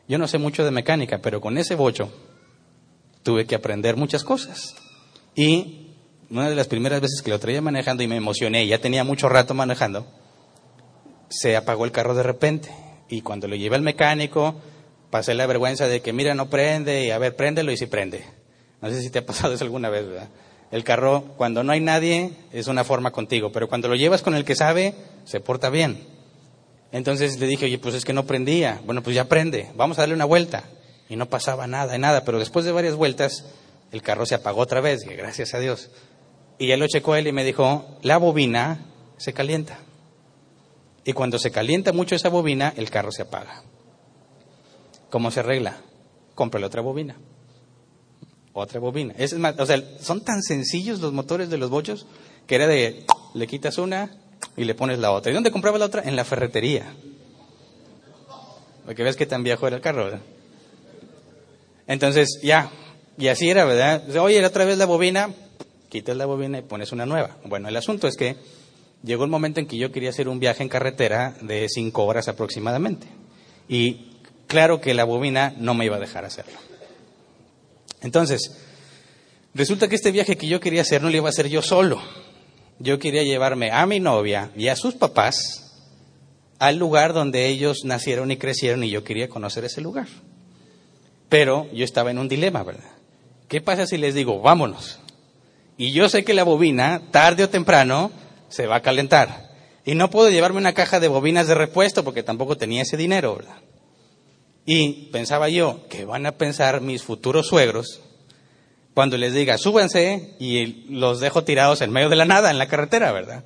Yo 0.07 0.17
no 0.17 0.27
sé 0.27 0.37
mucho 0.37 0.63
de 0.63 0.71
mecánica, 0.71 1.19
pero 1.19 1.41
con 1.41 1.57
ese 1.57 1.75
bocho 1.75 2.11
tuve 3.23 3.45
que 3.45 3.55
aprender 3.55 3.95
muchas 3.95 4.23
cosas. 4.23 4.75
Y 5.35 5.87
una 6.29 6.49
de 6.49 6.55
las 6.55 6.67
primeras 6.67 7.01
veces 7.01 7.21
que 7.21 7.31
lo 7.31 7.39
traía 7.39 7.61
manejando 7.61 8.03
y 8.03 8.07
me 8.07 8.15
emocioné, 8.15 8.65
ya 8.67 8.79
tenía 8.79 9.03
mucho 9.03 9.29
rato 9.29 9.53
manejando, 9.53 10.05
se 11.29 11.55
apagó 11.55 11.85
el 11.85 11.91
carro 11.91 12.13
de 12.13 12.23
repente. 12.23 12.69
Y 13.09 13.21
cuando 13.21 13.47
lo 13.47 13.55
llevé 13.55 13.75
al 13.75 13.81
mecánico, 13.81 14.55
pasé 15.09 15.33
la 15.33 15.47
vergüenza 15.47 15.87
de 15.87 16.01
que, 16.01 16.13
mira, 16.13 16.33
no 16.35 16.49
prende, 16.49 17.05
y 17.05 17.11
a 17.11 17.17
ver, 17.17 17.35
préndelo 17.35 17.71
y 17.71 17.77
si 17.77 17.87
prende. 17.87 18.23
No 18.81 18.89
sé 18.89 19.01
si 19.01 19.09
te 19.09 19.19
ha 19.19 19.25
pasado 19.25 19.53
eso 19.53 19.63
alguna 19.63 19.89
vez, 19.89 20.07
¿verdad? 20.07 20.29
El 20.71 20.83
carro, 20.83 21.23
cuando 21.37 21.63
no 21.63 21.71
hay 21.71 21.79
nadie, 21.79 22.31
es 22.51 22.67
una 22.67 22.83
forma 22.83 23.11
contigo, 23.11 23.51
pero 23.51 23.67
cuando 23.67 23.87
lo 23.87 23.95
llevas 23.95 24.21
con 24.21 24.35
el 24.35 24.45
que 24.45 24.55
sabe, 24.55 24.95
se 25.23 25.39
porta 25.39 25.69
bien. 25.69 26.14
Entonces 26.91 27.39
le 27.39 27.47
dije, 27.47 27.65
oye, 27.65 27.77
pues 27.77 27.95
es 27.95 28.05
que 28.05 28.13
no 28.13 28.25
prendía. 28.25 28.81
Bueno, 28.85 29.03
pues 29.03 29.15
ya 29.15 29.25
prende, 29.25 29.71
vamos 29.75 29.97
a 29.97 30.01
darle 30.01 30.15
una 30.15 30.25
vuelta. 30.25 30.63
Y 31.09 31.15
no 31.15 31.27
pasaba 31.27 31.67
nada, 31.67 31.97
nada, 31.97 32.23
pero 32.23 32.39
después 32.39 32.65
de 32.65 32.71
varias 32.71 32.95
vueltas, 32.95 33.45
el 33.91 34.01
carro 34.01 34.25
se 34.25 34.35
apagó 34.35 34.61
otra 34.61 34.81
vez, 34.81 35.01
gracias 35.03 35.53
a 35.53 35.59
Dios. 35.59 35.89
Y 36.57 36.67
ya 36.67 36.77
lo 36.77 36.87
checó 36.87 37.15
él 37.15 37.27
y 37.27 37.31
me 37.31 37.43
dijo, 37.43 37.85
la 38.01 38.17
bobina 38.17 38.85
se 39.17 39.33
calienta. 39.33 39.79
Y 41.03 41.13
cuando 41.13 41.37
se 41.37 41.51
calienta 41.51 41.93
mucho 41.93 42.15
esa 42.15 42.29
bobina, 42.29 42.73
el 42.77 42.89
carro 42.89 43.11
se 43.11 43.21
apaga. 43.21 43.63
¿Cómo 45.09 45.29
se 45.31 45.41
arregla? 45.41 45.77
Cómprale 46.33 46.65
otra 46.65 46.81
bobina. 46.81 47.15
Otra 48.53 48.79
bobina. 48.79 49.13
O 49.57 49.65
sea, 49.65 49.83
son 49.99 50.23
tan 50.23 50.41
sencillos 50.41 50.99
los 51.01 51.13
motores 51.13 51.49
de 51.49 51.57
los 51.57 51.69
bochos 51.69 52.07
que 52.47 52.55
era 52.55 52.67
de 52.67 53.05
le 53.33 53.47
quitas 53.47 53.77
una 53.77 54.17
y 54.57 54.63
le 54.63 54.75
pones 54.75 54.99
la 54.99 55.11
otra. 55.11 55.31
¿Y 55.31 55.35
dónde 55.35 55.51
compraba 55.51 55.77
la 55.77 55.85
otra? 55.85 56.03
En 56.03 56.15
la 56.15 56.23
ferretería. 56.23 56.93
Porque 58.85 59.03
ves 59.03 59.15
que 59.15 59.25
tan 59.25 59.43
viejo 59.43 59.67
era 59.67 59.75
el 59.75 59.81
carro. 59.81 60.19
Entonces, 61.87 62.39
ya, 62.41 62.71
y 63.17 63.27
así 63.27 63.49
era, 63.49 63.65
¿verdad? 63.65 64.15
Oye, 64.17 64.43
otra 64.45 64.65
vez 64.65 64.77
la 64.77 64.85
bobina, 64.85 65.33
quitas 65.89 66.15
la 66.17 66.25
bobina 66.25 66.59
y 66.59 66.61
pones 66.61 66.91
una 66.91 67.05
nueva. 67.05 67.37
Bueno, 67.45 67.67
el 67.67 67.75
asunto 67.75 68.07
es 68.07 68.15
que 68.15 68.35
llegó 69.03 69.23
el 69.23 69.29
momento 69.29 69.59
en 69.59 69.67
que 69.67 69.77
yo 69.77 69.91
quería 69.91 70.09
hacer 70.09 70.27
un 70.27 70.39
viaje 70.39 70.63
en 70.63 70.69
carretera 70.69 71.35
de 71.41 71.67
cinco 71.69 72.05
horas 72.05 72.27
aproximadamente. 72.27 73.07
Y 73.67 74.11
claro 74.47 74.81
que 74.81 74.93
la 74.93 75.03
bobina 75.03 75.53
no 75.57 75.73
me 75.73 75.85
iba 75.85 75.97
a 75.97 75.99
dejar 75.99 76.25
hacerlo. 76.25 76.59
Entonces, 78.01 78.51
resulta 79.53 79.87
que 79.87 79.95
este 79.95 80.11
viaje 80.11 80.37
que 80.37 80.47
yo 80.47 80.59
quería 80.59 80.81
hacer 80.81 81.01
no 81.01 81.09
lo 81.09 81.17
iba 81.17 81.27
a 81.27 81.29
hacer 81.29 81.47
yo 81.47 81.61
solo. 81.61 82.01
Yo 82.79 82.99
quería 82.99 83.23
llevarme 83.23 83.71
a 83.71 83.85
mi 83.85 83.99
novia 83.99 84.51
y 84.55 84.67
a 84.67 84.75
sus 84.75 84.95
papás 84.95 85.61
al 86.59 86.77
lugar 86.77 87.13
donde 87.13 87.47
ellos 87.47 87.85
nacieron 87.85 88.31
y 88.31 88.37
crecieron 88.37 88.83
y 88.83 88.89
yo 88.89 89.03
quería 89.03 89.29
conocer 89.29 89.65
ese 89.65 89.81
lugar. 89.81 90.07
Pero 91.29 91.67
yo 91.73 91.83
estaba 91.83 92.11
en 92.11 92.19
un 92.19 92.27
dilema, 92.27 92.63
¿verdad? 92.63 92.95
¿qué 93.47 93.61
pasa 93.61 93.87
si 93.87 93.97
les 93.97 94.13
digo, 94.15 94.41
vámonos? 94.41 94.99
Y 95.77 95.91
yo 95.91 96.09
sé 96.09 96.23
que 96.23 96.33
la 96.33 96.43
bobina, 96.43 97.01
tarde 97.11 97.43
o 97.43 97.49
temprano, 97.49 98.11
se 98.49 98.67
va 98.67 98.77
a 98.77 98.81
calentar. 98.81 99.49
Y 99.85 99.95
no 99.95 100.09
puedo 100.09 100.29
llevarme 100.29 100.57
una 100.57 100.73
caja 100.73 100.99
de 100.99 101.07
bobinas 101.07 101.47
de 101.47 101.55
repuesto 101.55 102.03
porque 102.03 102.23
tampoco 102.23 102.57
tenía 102.57 102.81
ese 102.81 102.97
dinero, 102.97 103.35
¿verdad? 103.35 103.57
Y 104.65 105.09
pensaba 105.11 105.49
yo, 105.49 105.81
¿qué 105.89 106.05
van 106.05 106.25
a 106.25 106.33
pensar 106.33 106.81
mis 106.81 107.03
futuros 107.03 107.47
suegros 107.47 108.01
cuando 108.95 109.17
les 109.17 109.33
diga, 109.33 109.57
súbanse 109.57 110.35
y 110.39 110.85
los 110.89 111.19
dejo 111.19 111.43
tirados 111.43 111.81
en 111.81 111.91
medio 111.91 112.07
de 112.07 112.15
la 112.15 112.23
nada, 112.23 112.49
en 112.49 112.57
la 112.57 112.69
carretera, 112.69 113.11
¿verdad? 113.11 113.43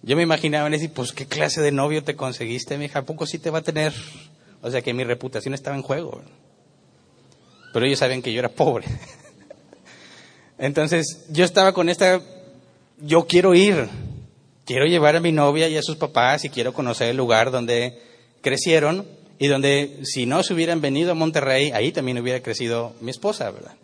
Yo 0.00 0.16
me 0.16 0.22
imaginaba 0.22 0.70
decir, 0.70 0.90
pues, 0.90 1.12
¿qué 1.12 1.26
clase 1.26 1.60
de 1.60 1.70
novio 1.70 2.02
te 2.02 2.16
conseguiste, 2.16 2.78
mija? 2.78 3.00
¿A 3.00 3.04
poco 3.04 3.26
sí 3.26 3.38
te 3.38 3.50
va 3.50 3.58
a 3.58 3.62
tener? 3.62 3.92
O 4.62 4.70
sea, 4.70 4.80
que 4.80 4.94
mi 4.94 5.04
reputación 5.04 5.52
estaba 5.52 5.76
en 5.76 5.82
juego. 5.82 6.22
Pero 7.74 7.84
ellos 7.84 7.98
saben 7.98 8.22
que 8.22 8.32
yo 8.32 8.38
era 8.38 8.48
pobre. 8.48 8.86
Entonces, 10.58 11.26
yo 11.28 11.44
estaba 11.44 11.74
con 11.74 11.90
esta, 11.90 12.22
yo 13.02 13.26
quiero 13.26 13.54
ir, 13.54 13.86
quiero 14.64 14.86
llevar 14.86 15.16
a 15.16 15.20
mi 15.20 15.30
novia 15.30 15.68
y 15.68 15.76
a 15.76 15.82
sus 15.82 15.96
papás 15.96 16.46
y 16.46 16.48
quiero 16.48 16.72
conocer 16.72 17.10
el 17.10 17.18
lugar 17.18 17.50
donde 17.50 18.00
crecieron 18.40 19.06
y 19.38 19.48
donde 19.48 20.00
si 20.04 20.24
no 20.24 20.42
se 20.42 20.54
hubieran 20.54 20.80
venido 20.80 21.12
a 21.12 21.14
Monterrey, 21.14 21.70
ahí 21.72 21.92
también 21.92 22.18
hubiera 22.18 22.40
crecido 22.40 22.94
mi 23.02 23.10
esposa, 23.10 23.50
¿verdad? 23.50 23.74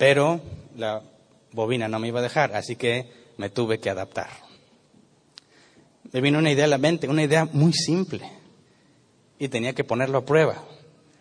Pero 0.00 0.40
la 0.78 1.02
bobina 1.52 1.86
no 1.86 1.98
me 1.98 2.08
iba 2.08 2.20
a 2.20 2.22
dejar, 2.22 2.56
así 2.56 2.74
que 2.74 3.12
me 3.36 3.50
tuve 3.50 3.80
que 3.80 3.90
adaptar. 3.90 4.30
Me 6.10 6.22
vino 6.22 6.38
una 6.38 6.50
idea 6.50 6.64
a 6.64 6.68
la 6.68 6.78
mente, 6.78 7.06
una 7.06 7.22
idea 7.22 7.44
muy 7.44 7.74
simple, 7.74 8.22
y 9.38 9.48
tenía 9.48 9.74
que 9.74 9.84
ponerlo 9.84 10.16
a 10.16 10.24
prueba. 10.24 10.64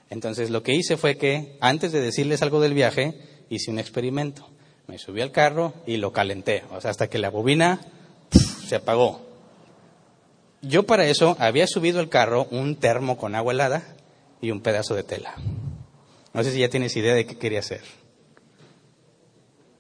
Entonces 0.10 0.50
lo 0.50 0.64
que 0.64 0.76
hice 0.76 0.96
fue 0.96 1.18
que, 1.18 1.58
antes 1.60 1.92
de 1.92 2.00
decirles 2.00 2.42
algo 2.42 2.62
del 2.62 2.74
viaje, 2.74 3.20
hice 3.50 3.70
un 3.70 3.80
experimento. 3.80 4.48
Me 4.88 4.98
subí 4.98 5.20
al 5.20 5.34
carro 5.34 5.74
y 5.86 5.98
lo 5.98 6.14
calenté, 6.14 6.64
o 6.72 6.80
sea, 6.80 6.92
hasta 6.92 7.10
que 7.10 7.20
la 7.20 7.30
bobina 7.30 7.82
se 8.66 8.78
apagó. 8.78 9.28
Yo 10.62 10.84
para 10.84 11.06
eso 11.06 11.36
había 11.38 11.68
subido 11.68 12.00
al 12.00 12.08
carro 12.08 12.48
un 12.50 12.78
termo 12.78 13.18
con 13.18 13.36
agua 13.36 13.52
helada 13.52 13.84
y 14.40 14.52
un 14.52 14.62
pedazo 14.62 14.96
de 14.96 15.04
tela. 15.04 15.36
No 16.34 16.46
sé 16.46 16.54
si 16.54 16.60
ya 16.60 16.70
tienes 16.70 16.96
idea 16.96 17.14
de 17.14 17.26
qué 17.26 17.38
quería 17.38 17.60
hacer. 17.60 17.82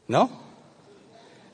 ¿No? 0.10 0.30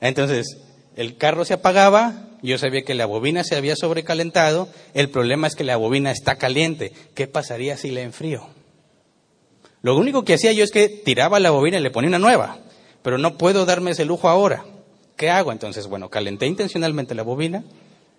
Entonces, 0.00 0.58
el 0.96 1.16
carro 1.16 1.44
se 1.44 1.54
apagaba, 1.54 2.30
yo 2.42 2.58
sabía 2.58 2.82
que 2.82 2.94
la 2.94 3.06
bobina 3.06 3.44
se 3.44 3.54
había 3.54 3.76
sobrecalentado, 3.76 4.68
el 4.94 5.10
problema 5.10 5.46
es 5.46 5.54
que 5.54 5.62
la 5.62 5.76
bobina 5.76 6.10
está 6.10 6.36
caliente. 6.36 6.92
¿Qué 7.14 7.28
pasaría 7.28 7.76
si 7.76 7.90
la 7.90 8.00
enfrío? 8.00 8.48
Lo 9.82 9.94
único 9.96 10.24
que 10.24 10.34
hacía 10.34 10.52
yo 10.52 10.64
es 10.64 10.70
que 10.70 10.88
tiraba 10.88 11.38
la 11.38 11.50
bobina 11.50 11.78
y 11.78 11.82
le 11.82 11.90
ponía 11.90 12.08
una 12.08 12.18
nueva, 12.18 12.58
pero 13.02 13.18
no 13.18 13.36
puedo 13.36 13.66
darme 13.66 13.92
ese 13.92 14.06
lujo 14.06 14.28
ahora. 14.28 14.64
¿Qué 15.16 15.30
hago? 15.30 15.52
Entonces, 15.52 15.86
bueno, 15.86 16.08
calenté 16.08 16.46
intencionalmente 16.46 17.14
la 17.14 17.22
bobina, 17.22 17.62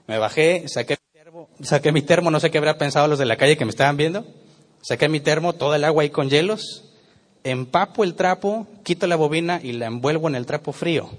me 0.05 0.19
bajé, 0.19 0.65
saqué 0.67 0.97
mi 0.97 1.19
termo, 1.19 1.49
saqué 1.61 1.91
mi 1.91 2.01
termo, 2.03 2.31
no 2.31 2.39
sé 2.39 2.51
qué 2.51 2.59
habrá 2.59 2.77
pensado 2.77 3.07
los 3.07 3.19
de 3.19 3.25
la 3.25 3.37
calle 3.37 3.57
que 3.57 3.65
me 3.65 3.71
estaban 3.71 3.97
viendo. 3.97 4.25
Saqué 4.81 5.09
mi 5.09 5.19
termo, 5.19 5.53
toda 5.53 5.77
el 5.77 5.83
agua 5.83 6.03
ahí 6.03 6.09
con 6.11 6.29
hielos, 6.29 6.86
empapo 7.51 8.03
el 8.03 8.15
trapo, 8.15 8.67
quito 8.83 9.07
la 9.07 9.15
bobina 9.15 9.59
y 9.61 9.73
la 9.73 9.87
envuelvo 9.87 10.27
en 10.27 10.35
el 10.35 10.45
trapo 10.45 10.71
frío. 10.71 11.09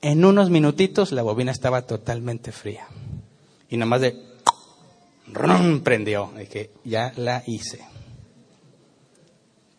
En 0.00 0.24
unos 0.24 0.50
minutitos 0.50 1.12
la 1.12 1.22
bobina 1.22 1.52
estaba 1.52 1.82
totalmente 1.82 2.52
fría. 2.52 2.86
Y 3.68 3.76
nada 3.76 3.86
más 3.86 4.00
de 4.00 4.16
¡rum! 5.32 5.80
prendió. 5.80 6.32
Que 6.50 6.70
ya 6.84 7.12
la 7.16 7.42
hice. 7.46 7.80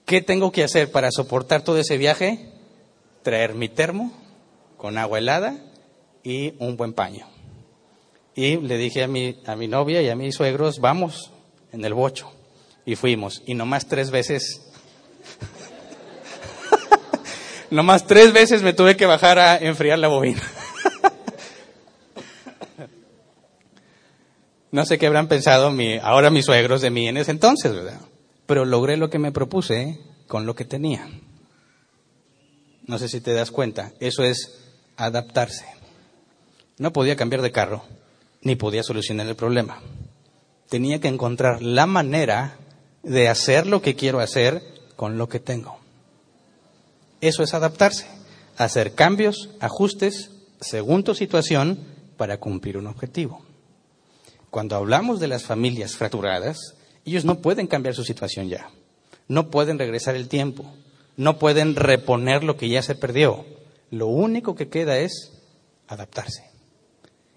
¿Qué 0.06 0.22
tengo 0.22 0.52
que 0.52 0.64
hacer 0.64 0.92
para 0.92 1.12
soportar 1.12 1.64
todo 1.64 1.78
ese 1.78 1.98
viaje? 1.98 2.50
Traer 3.24 3.54
mi 3.54 3.70
termo 3.70 4.12
con 4.78 4.98
agua 4.98 5.20
helada 5.20 5.58
y 6.24 6.54
un 6.60 6.78
buen 6.78 6.94
paño. 6.94 7.28
Y 8.36 8.58
le 8.58 8.78
dije 8.78 9.04
a 9.04 9.08
mi, 9.08 9.38
a 9.46 9.56
mi 9.56 9.68
novia 9.68 10.02
y 10.02 10.10
a 10.10 10.16
mis 10.16 10.36
suegros, 10.36 10.80
vamos 10.80 11.32
en 11.72 11.84
el 11.86 11.94
bocho. 11.94 12.32
Y 12.86 12.96
fuimos. 12.96 13.44
Y 13.46 13.54
nomás 13.54 13.88
tres 13.88 14.10
veces, 14.10 14.69
nomás 17.72 18.06
tres 18.06 18.34
veces 18.34 18.62
me 18.64 18.74
tuve 18.74 18.98
que 18.98 19.06
bajar 19.06 19.40
a 19.40 19.58
enfriar 19.58 20.00
la 20.00 20.08
bobina. 20.08 20.42
no 24.72 24.86
sé 24.86 24.98
qué 24.98 25.08
habrán 25.08 25.28
pensado 25.28 25.72
mi, 25.72 25.98
ahora 25.98 26.30
mis 26.30 26.46
suegros 26.46 26.82
de 26.82 26.90
mí 26.90 27.08
en 27.08 27.18
ese 27.18 27.32
entonces, 27.32 27.74
¿verdad? 27.74 28.00
Pero 28.46 28.66
logré 28.66 28.98
lo 28.98 29.10
que 29.10 29.20
me 29.20 29.32
propuse 29.32 30.00
con 30.28 30.46
lo 30.46 30.56
que 30.56 30.66
tenía. 30.66 31.08
No 32.86 32.98
sé 32.98 33.08
si 33.08 33.22
te 33.22 33.34
das 33.34 33.52
cuenta, 33.52 33.92
eso 34.00 34.24
es 34.24 34.60
adaptarse. 34.98 35.66
No 36.78 36.94
podía 36.94 37.16
cambiar 37.16 37.42
de 37.42 37.52
carro, 37.52 37.84
ni 38.42 38.56
podía 38.56 38.84
solucionar 38.84 39.28
el 39.28 39.36
problema. 39.36 39.82
Tenía 40.70 41.00
que 41.00 41.08
encontrar 41.08 41.62
la 41.62 41.86
manera 41.86 42.58
de 43.04 43.28
hacer 43.28 43.68
lo 43.68 43.82
que 43.82 43.96
quiero 43.96 44.20
hacer 44.20 44.64
con 44.96 45.18
lo 45.18 45.30
que 45.30 45.40
tengo. 45.40 45.80
Eso 47.22 47.44
es 47.44 47.54
adaptarse, 47.54 48.08
hacer 48.58 48.94
cambios, 48.94 49.50
ajustes 49.60 50.32
según 50.62 51.04
tu 51.04 51.16
situación 51.16 51.80
para 52.18 52.38
cumplir 52.38 52.78
un 52.78 52.88
objetivo. 52.88 53.42
Cuando 54.50 54.76
hablamos 54.76 55.20
de 55.20 55.28
las 55.28 55.44
familias 55.44 55.96
fracturadas, 55.96 56.76
ellos 57.06 57.26
no 57.26 57.40
pueden 57.40 57.68
cambiar 57.68 57.96
su 57.96 58.04
situación 58.04 58.50
ya, 58.50 58.70
no 59.28 59.50
pueden 59.50 59.80
regresar 59.80 60.16
el 60.16 60.28
tiempo, 60.28 60.66
no 61.18 61.38
pueden 61.38 61.76
reponer 61.76 62.44
lo 62.44 62.58
que 62.58 62.70
ya 62.70 62.82
se 62.82 62.96
perdió. 62.96 63.46
Lo 63.92 64.08
único 64.08 64.56
que 64.56 64.70
queda 64.70 65.00
es 65.00 65.34
adaptarse. 65.88 66.50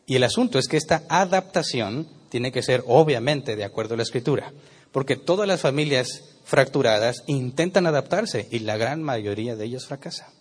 Y 0.06 0.16
el 0.16 0.24
asunto 0.24 0.58
es 0.58 0.68
que 0.68 0.76
esta 0.76 1.02
adaptación 1.08 2.06
tiene 2.32 2.50
que 2.50 2.62
ser 2.62 2.82
obviamente 2.86 3.56
de 3.56 3.64
acuerdo 3.64 3.92
a 3.92 3.98
la 3.98 4.04
escritura, 4.04 4.54
porque 4.90 5.16
todas 5.16 5.46
las 5.46 5.60
familias 5.60 6.22
fracturadas 6.44 7.24
intentan 7.26 7.86
adaptarse 7.86 8.48
y 8.50 8.60
la 8.60 8.78
gran 8.78 9.02
mayoría 9.02 9.54
de 9.54 9.66
ellas 9.66 9.84
fracasa. 9.84 10.32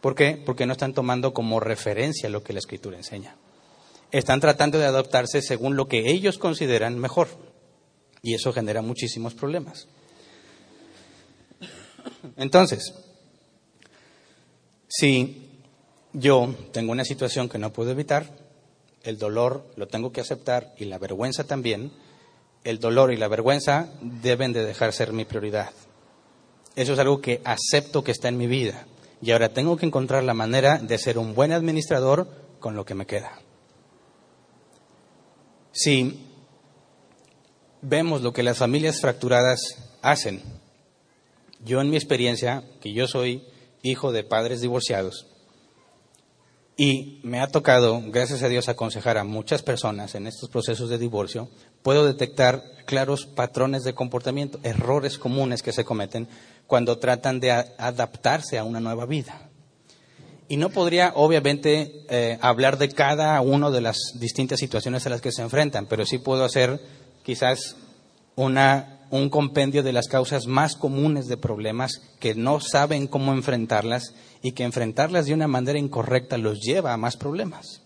¿Por 0.00 0.14
qué? 0.14 0.40
Porque 0.46 0.66
no 0.66 0.72
están 0.74 0.94
tomando 0.94 1.34
como 1.34 1.58
referencia 1.58 2.28
lo 2.28 2.44
que 2.44 2.52
la 2.52 2.60
escritura 2.60 2.96
enseña. 2.96 3.34
Están 4.12 4.38
tratando 4.38 4.78
de 4.78 4.84
adaptarse 4.84 5.42
según 5.42 5.74
lo 5.74 5.88
que 5.88 6.12
ellos 6.12 6.38
consideran 6.38 6.96
mejor. 6.96 7.26
Y 8.22 8.34
eso 8.34 8.52
genera 8.52 8.80
muchísimos 8.80 9.34
problemas. 9.34 9.88
Entonces, 12.36 12.94
si 14.86 15.58
yo 16.12 16.54
tengo 16.72 16.92
una 16.92 17.04
situación 17.04 17.48
que 17.48 17.58
no 17.58 17.72
puedo 17.72 17.90
evitar, 17.90 18.45
el 19.06 19.18
dolor 19.18 19.64
lo 19.76 19.86
tengo 19.88 20.12
que 20.12 20.20
aceptar 20.20 20.74
y 20.76 20.84
la 20.84 20.98
vergüenza 20.98 21.44
también, 21.44 21.92
el 22.64 22.80
dolor 22.80 23.12
y 23.12 23.16
la 23.16 23.28
vergüenza 23.28 23.88
deben 24.00 24.52
de 24.52 24.64
dejar 24.64 24.92
ser 24.92 25.12
mi 25.12 25.24
prioridad. 25.24 25.70
Eso 26.74 26.92
es 26.92 26.98
algo 26.98 27.20
que 27.20 27.40
acepto 27.44 28.02
que 28.02 28.10
está 28.10 28.28
en 28.28 28.36
mi 28.36 28.46
vida. 28.46 28.86
Y 29.22 29.30
ahora 29.30 29.50
tengo 29.50 29.76
que 29.76 29.86
encontrar 29.86 30.24
la 30.24 30.34
manera 30.34 30.78
de 30.78 30.98
ser 30.98 31.18
un 31.18 31.34
buen 31.34 31.52
administrador 31.52 32.28
con 32.58 32.74
lo 32.74 32.84
que 32.84 32.94
me 32.94 33.06
queda. 33.06 33.40
Si 35.72 36.26
vemos 37.80 38.22
lo 38.22 38.32
que 38.32 38.42
las 38.42 38.58
familias 38.58 39.00
fracturadas 39.00 39.60
hacen, 40.02 40.42
yo 41.64 41.80
en 41.80 41.90
mi 41.90 41.96
experiencia, 41.96 42.64
que 42.80 42.92
yo 42.92 43.06
soy 43.06 43.44
hijo 43.82 44.10
de 44.10 44.24
padres 44.24 44.60
divorciados, 44.60 45.26
y 46.76 47.20
me 47.22 47.40
ha 47.40 47.46
tocado, 47.48 48.02
gracias 48.06 48.42
a 48.42 48.48
Dios, 48.48 48.68
aconsejar 48.68 49.16
a 49.16 49.24
muchas 49.24 49.62
personas 49.62 50.14
en 50.14 50.26
estos 50.26 50.50
procesos 50.50 50.90
de 50.90 50.98
divorcio, 50.98 51.48
puedo 51.82 52.04
detectar 52.04 52.62
claros 52.84 53.24
patrones 53.24 53.82
de 53.82 53.94
comportamiento, 53.94 54.60
errores 54.62 55.16
comunes 55.16 55.62
que 55.62 55.72
se 55.72 55.84
cometen 55.84 56.28
cuando 56.66 56.98
tratan 56.98 57.40
de 57.40 57.50
adaptarse 57.50 58.58
a 58.58 58.64
una 58.64 58.80
nueva 58.80 59.06
vida. 59.06 59.48
Y 60.48 60.58
no 60.58 60.68
podría, 60.68 61.12
obviamente, 61.16 62.04
eh, 62.08 62.38
hablar 62.40 62.76
de 62.78 62.90
cada 62.90 63.40
una 63.40 63.70
de 63.70 63.80
las 63.80 63.96
distintas 64.14 64.60
situaciones 64.60 65.06
a 65.06 65.10
las 65.10 65.20
que 65.20 65.32
se 65.32 65.42
enfrentan, 65.42 65.86
pero 65.86 66.04
sí 66.04 66.18
puedo 66.18 66.44
hacer 66.44 66.80
quizás 67.24 67.76
una, 68.36 68.95
un 69.10 69.28
compendio 69.28 69.82
de 69.82 69.92
las 69.92 70.08
causas 70.08 70.46
más 70.46 70.76
comunes 70.76 71.26
de 71.26 71.36
problemas 71.36 72.02
que 72.18 72.34
no 72.34 72.60
saben 72.60 73.06
cómo 73.06 73.32
enfrentarlas 73.32 74.14
y 74.42 74.52
que 74.52 74.64
enfrentarlas 74.64 75.26
de 75.26 75.34
una 75.34 75.48
manera 75.48 75.78
incorrecta 75.78 76.38
los 76.38 76.60
lleva 76.60 76.92
a 76.92 76.96
más 76.96 77.16
problemas. 77.16 77.82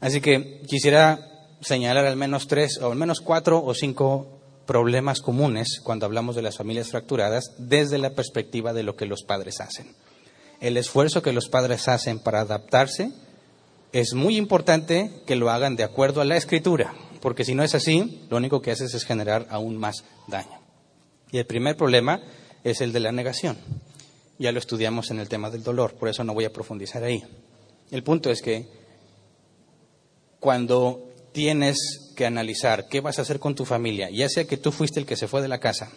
Así 0.00 0.20
que 0.20 0.62
quisiera 0.68 1.20
señalar 1.60 2.04
al 2.06 2.16
menos 2.16 2.46
tres 2.46 2.78
o 2.82 2.90
al 2.90 2.98
menos 2.98 3.20
cuatro 3.20 3.62
o 3.64 3.74
cinco 3.74 4.36
problemas 4.66 5.20
comunes 5.20 5.80
cuando 5.82 6.06
hablamos 6.06 6.36
de 6.36 6.42
las 6.42 6.56
familias 6.56 6.90
fracturadas 6.90 7.52
desde 7.58 7.98
la 7.98 8.10
perspectiva 8.10 8.72
de 8.72 8.82
lo 8.82 8.96
que 8.96 9.06
los 9.06 9.22
padres 9.22 9.60
hacen. 9.60 9.94
El 10.60 10.76
esfuerzo 10.76 11.22
que 11.22 11.32
los 11.32 11.48
padres 11.48 11.88
hacen 11.88 12.18
para 12.18 12.40
adaptarse 12.40 13.12
es 13.92 14.14
muy 14.14 14.36
importante 14.36 15.22
que 15.26 15.36
lo 15.36 15.50
hagan 15.50 15.76
de 15.76 15.84
acuerdo 15.84 16.20
a 16.20 16.24
la 16.24 16.36
escritura, 16.36 16.94
porque 17.20 17.44
si 17.44 17.54
no 17.54 17.62
es 17.62 17.74
así, 17.74 18.26
lo 18.30 18.36
único 18.36 18.60
que 18.62 18.70
haces 18.70 18.94
es 18.94 19.04
generar 19.04 19.46
aún 19.50 19.76
más 19.76 20.04
daño. 20.26 20.60
Y 21.30 21.38
el 21.38 21.46
primer 21.46 21.76
problema 21.76 22.20
es 22.64 22.80
el 22.80 22.92
de 22.92 23.00
la 23.00 23.12
negación. 23.12 23.56
ya 24.38 24.52
lo 24.52 24.58
estudiamos 24.58 25.10
en 25.10 25.18
el 25.18 25.28
tema 25.28 25.50
del 25.50 25.62
dolor, 25.62 25.94
por 25.94 26.08
eso 26.08 26.22
no 26.22 26.34
voy 26.34 26.44
a 26.44 26.52
profundizar 26.52 27.02
ahí. 27.02 27.22
El 27.90 28.02
punto 28.02 28.30
es 28.30 28.42
que 28.42 28.66
cuando 30.40 31.10
tienes 31.32 31.76
que 32.14 32.26
analizar 32.26 32.88
qué 32.88 33.00
vas 33.00 33.18
a 33.18 33.22
hacer 33.22 33.38
con 33.38 33.54
tu 33.54 33.64
familia, 33.64 34.10
ya 34.10 34.28
sea 34.28 34.44
que 34.44 34.56
tú 34.56 34.72
fuiste 34.72 35.00
el 35.00 35.06
que 35.06 35.16
se 35.16 35.28
fue 35.28 35.42
de 35.42 35.48
la 35.48 35.60
casa, 35.60 35.90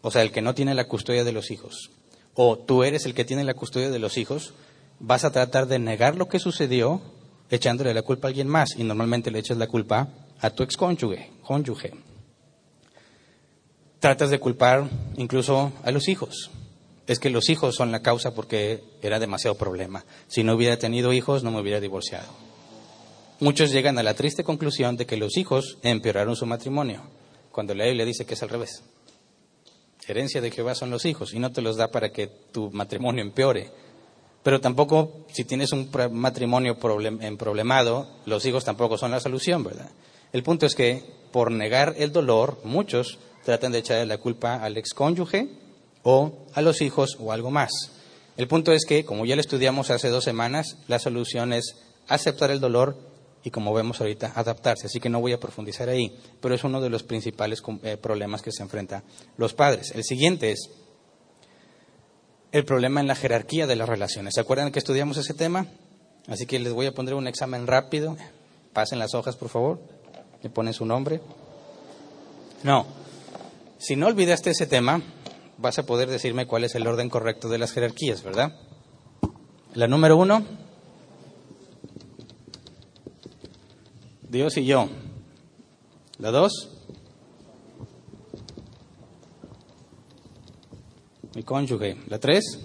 o 0.00 0.10
sea, 0.10 0.22
el 0.22 0.30
que 0.30 0.42
no 0.42 0.54
tiene 0.54 0.74
la 0.74 0.86
custodia 0.86 1.24
de 1.24 1.32
los 1.32 1.50
hijos, 1.50 1.90
o 2.34 2.58
tú 2.58 2.84
eres 2.84 3.06
el 3.06 3.14
que 3.14 3.24
tiene 3.24 3.44
la 3.44 3.54
custodia 3.54 3.90
de 3.90 3.98
los 3.98 4.18
hijos, 4.18 4.54
vas 5.00 5.24
a 5.24 5.32
tratar 5.32 5.66
de 5.66 5.78
negar 5.78 6.16
lo 6.16 6.28
que 6.28 6.38
sucedió 6.38 7.00
echándole 7.50 7.94
la 7.94 8.02
culpa 8.02 8.28
a 8.28 8.30
alguien 8.30 8.48
más 8.48 8.70
y 8.76 8.84
normalmente 8.84 9.30
le 9.30 9.38
echas 9.38 9.56
la 9.56 9.66
culpa 9.66 10.08
a 10.40 10.50
tu 10.50 10.62
excónyuge, 10.62 11.30
cónyuge. 11.42 11.92
Tratas 14.00 14.30
de 14.30 14.38
culpar 14.38 14.88
incluso 15.16 15.72
a 15.82 15.90
los 15.90 16.08
hijos. 16.08 16.50
Es 17.06 17.18
que 17.18 17.30
los 17.30 17.48
hijos 17.48 17.74
son 17.74 17.90
la 17.90 18.02
causa 18.02 18.34
porque 18.34 18.84
era 19.02 19.18
demasiado 19.18 19.56
problema. 19.56 20.04
Si 20.28 20.44
no 20.44 20.54
hubiera 20.54 20.78
tenido 20.78 21.12
hijos, 21.12 21.42
no 21.42 21.50
me 21.50 21.60
hubiera 21.60 21.80
divorciado. 21.80 22.28
Muchos 23.40 23.70
llegan 23.70 23.98
a 23.98 24.02
la 24.02 24.14
triste 24.14 24.44
conclusión 24.44 24.96
de 24.96 25.06
que 25.06 25.16
los 25.16 25.36
hijos 25.36 25.78
empeoraron 25.82 26.36
su 26.36 26.44
matrimonio, 26.44 27.02
cuando 27.50 27.74
la 27.74 27.84
Biblia 27.84 28.04
dice 28.04 28.26
que 28.26 28.34
es 28.34 28.42
al 28.42 28.50
revés. 28.50 28.82
Herencia 30.08 30.40
de 30.40 30.50
Jehová 30.50 30.74
son 30.74 30.90
los 30.90 31.04
hijos 31.04 31.34
y 31.34 31.38
no 31.38 31.52
te 31.52 31.60
los 31.60 31.76
da 31.76 31.90
para 31.90 32.10
que 32.10 32.26
tu 32.26 32.70
matrimonio 32.70 33.22
empeore. 33.22 33.70
Pero 34.48 34.62
tampoco, 34.62 35.26
si 35.30 35.44
tienes 35.44 35.72
un 35.72 35.90
matrimonio 36.10 36.78
problemado, 36.78 38.08
los 38.24 38.46
hijos 38.46 38.64
tampoco 38.64 38.96
son 38.96 39.10
la 39.10 39.20
solución, 39.20 39.62
¿verdad? 39.62 39.90
El 40.32 40.42
punto 40.42 40.64
es 40.64 40.74
que 40.74 41.04
por 41.30 41.52
negar 41.52 41.96
el 41.98 42.12
dolor, 42.12 42.58
muchos 42.64 43.18
tratan 43.44 43.72
de 43.72 43.80
echarle 43.80 44.06
la 44.06 44.16
culpa 44.16 44.54
al 44.54 44.78
excónyuge 44.78 45.50
o 46.02 46.46
a 46.54 46.62
los 46.62 46.80
hijos 46.80 47.18
o 47.20 47.30
algo 47.30 47.50
más. 47.50 47.68
El 48.38 48.48
punto 48.48 48.72
es 48.72 48.86
que, 48.86 49.04
como 49.04 49.26
ya 49.26 49.34
lo 49.34 49.42
estudiamos 49.42 49.90
hace 49.90 50.08
dos 50.08 50.24
semanas, 50.24 50.78
la 50.86 50.98
solución 50.98 51.52
es 51.52 51.76
aceptar 52.06 52.50
el 52.50 52.58
dolor 52.58 52.96
y, 53.44 53.50
como 53.50 53.74
vemos 53.74 54.00
ahorita, 54.00 54.32
adaptarse. 54.34 54.86
Así 54.86 54.98
que 54.98 55.10
no 55.10 55.20
voy 55.20 55.34
a 55.34 55.40
profundizar 55.40 55.90
ahí, 55.90 56.16
pero 56.40 56.54
es 56.54 56.64
uno 56.64 56.80
de 56.80 56.88
los 56.88 57.02
principales 57.02 57.62
eh, 57.82 57.98
problemas 57.98 58.40
que 58.40 58.52
se 58.52 58.62
enfrentan 58.62 59.02
los 59.36 59.52
padres. 59.52 59.90
El 59.94 60.04
siguiente 60.04 60.52
es 60.52 60.70
el 62.52 62.64
problema 62.64 63.00
en 63.00 63.06
la 63.06 63.14
jerarquía 63.14 63.66
de 63.66 63.76
las 63.76 63.88
relaciones. 63.88 64.34
¿Se 64.34 64.40
acuerdan 64.40 64.72
que 64.72 64.78
estudiamos 64.78 65.16
ese 65.16 65.34
tema? 65.34 65.66
Así 66.26 66.46
que 66.46 66.58
les 66.58 66.72
voy 66.72 66.86
a 66.86 66.92
poner 66.92 67.14
un 67.14 67.26
examen 67.26 67.66
rápido. 67.66 68.16
Pasen 68.72 68.98
las 68.98 69.14
hojas, 69.14 69.36
por 69.36 69.48
favor. 69.48 69.80
Le 70.42 70.50
ponen 70.50 70.74
su 70.74 70.84
nombre. 70.84 71.20
No. 72.62 72.86
Si 73.78 73.96
no 73.96 74.06
olvidaste 74.06 74.50
ese 74.50 74.66
tema, 74.66 75.02
vas 75.58 75.78
a 75.78 75.86
poder 75.86 76.08
decirme 76.08 76.46
cuál 76.46 76.64
es 76.64 76.74
el 76.74 76.86
orden 76.86 77.08
correcto 77.08 77.48
de 77.48 77.58
las 77.58 77.72
jerarquías, 77.72 78.22
¿verdad? 78.22 78.52
La 79.74 79.86
número 79.86 80.16
uno, 80.16 80.44
Dios 84.28 84.56
y 84.56 84.64
yo. 84.64 84.88
La 86.18 86.30
dos, 86.30 86.77
mi 91.38 91.44
cónyuge. 91.44 91.96
La 92.08 92.18
tres, 92.18 92.58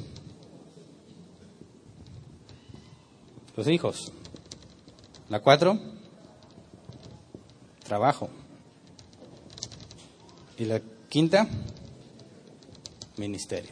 los 3.55 3.67
hijos. 3.67 4.12
La 5.29 5.41
cuatro, 5.41 5.79
trabajo. 7.83 8.29
Y 10.57 10.65
la 10.65 10.81
quinta, 11.07 11.47
ministerio. 13.17 13.69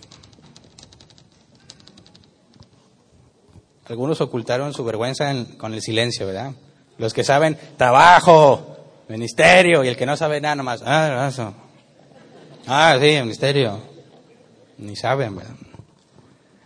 Algunos 3.85 4.21
ocultaron 4.21 4.71
su 4.71 4.83
vergüenza 4.83 5.33
con 5.57 5.73
el 5.73 5.81
silencio, 5.81 6.27
¿verdad? 6.27 6.53
Los 6.99 7.11
que 7.11 7.23
saben, 7.23 7.57
trabajo, 7.75 8.77
ministerio, 9.09 9.83
y 9.83 9.87
el 9.87 9.97
que 9.97 10.05
no 10.05 10.15
sabe 10.15 10.39
nada 10.39 10.57
nomás, 10.57 10.83
ah, 10.85 11.27
eso. 11.27 11.55
Ah, 12.67 12.99
sí, 13.01 13.19
ministerio. 13.19 13.90
Ni 14.81 14.95
saben, 14.95 15.35
¿verdad? 15.37 15.55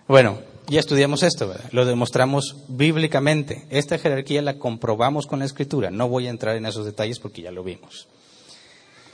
Bueno, 0.07 0.39
ya 0.67 0.79
estudiamos 0.79 1.21
esto, 1.21 1.47
¿verdad? 1.49 1.69
Lo 1.71 1.85
demostramos 1.85 2.55
bíblicamente. 2.67 3.65
Esta 3.69 3.97
jerarquía 3.97 4.41
la 4.41 4.57
comprobamos 4.57 5.27
con 5.27 5.39
la 5.39 5.45
escritura. 5.45 5.91
No 5.91 6.07
voy 6.07 6.27
a 6.27 6.31
entrar 6.31 6.55
en 6.55 6.65
esos 6.65 6.85
detalles 6.85 7.19
porque 7.19 7.41
ya 7.41 7.51
lo 7.51 7.63
vimos. 7.63 8.07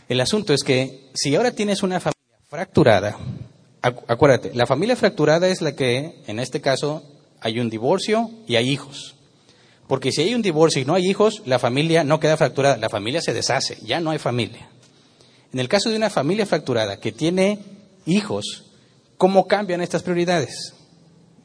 El 0.07 0.21
asunto 0.21 0.53
es 0.53 0.63
que 0.63 1.09
si 1.13 1.35
ahora 1.35 1.51
tienes 1.51 1.83
una 1.83 1.99
familia 1.99 2.39
fracturada, 2.49 3.17
acuérdate, 3.81 4.53
la 4.53 4.67
familia 4.67 4.95
fracturada 4.95 5.47
es 5.47 5.61
la 5.61 5.75
que, 5.75 6.21
en 6.27 6.39
este 6.39 6.61
caso, 6.61 7.03
hay 7.39 7.59
un 7.59 7.69
divorcio 7.69 8.29
y 8.47 8.55
hay 8.55 8.69
hijos. 8.69 9.15
Porque 9.87 10.11
si 10.11 10.21
hay 10.21 10.35
un 10.35 10.41
divorcio 10.41 10.81
y 10.81 10.85
no 10.85 10.93
hay 10.93 11.09
hijos, 11.09 11.41
la 11.45 11.59
familia 11.59 12.03
no 12.03 12.19
queda 12.19 12.37
fracturada, 12.37 12.77
la 12.77 12.89
familia 12.89 13.21
se 13.21 13.33
deshace, 13.33 13.77
ya 13.83 13.99
no 13.99 14.11
hay 14.11 14.19
familia. 14.19 14.69
En 15.51 15.59
el 15.59 15.67
caso 15.67 15.89
de 15.89 15.97
una 15.97 16.09
familia 16.09 16.45
fracturada 16.45 16.99
que 16.99 17.11
tiene 17.11 17.59
hijos, 18.05 18.70
¿Cómo 19.21 19.45
cambian 19.45 19.81
estas 19.81 20.01
prioridades? 20.01 20.73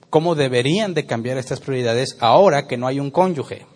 ¿Cómo 0.09 0.35
deberían 0.35 0.95
de 0.95 1.05
cambiar 1.05 1.37
estas 1.37 1.61
prioridades 1.61 2.17
ahora 2.21 2.67
que 2.67 2.79
no 2.79 2.87
hay 2.87 2.99
un 2.99 3.11
cónyuge? 3.11 3.67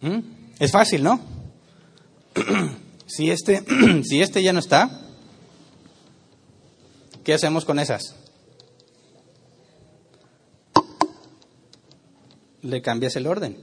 ¿Mm? 0.00 0.20
Es 0.60 0.70
fácil, 0.70 1.02
¿no? 1.02 1.18
si, 3.06 3.28
este, 3.28 3.64
si 4.04 4.22
este 4.22 4.40
ya 4.40 4.52
no 4.52 4.60
está, 4.60 4.88
¿qué 7.24 7.34
hacemos 7.34 7.64
con 7.64 7.80
esas? 7.80 8.14
Le 12.62 12.82
cambias 12.82 13.16
el 13.16 13.26
orden, 13.26 13.58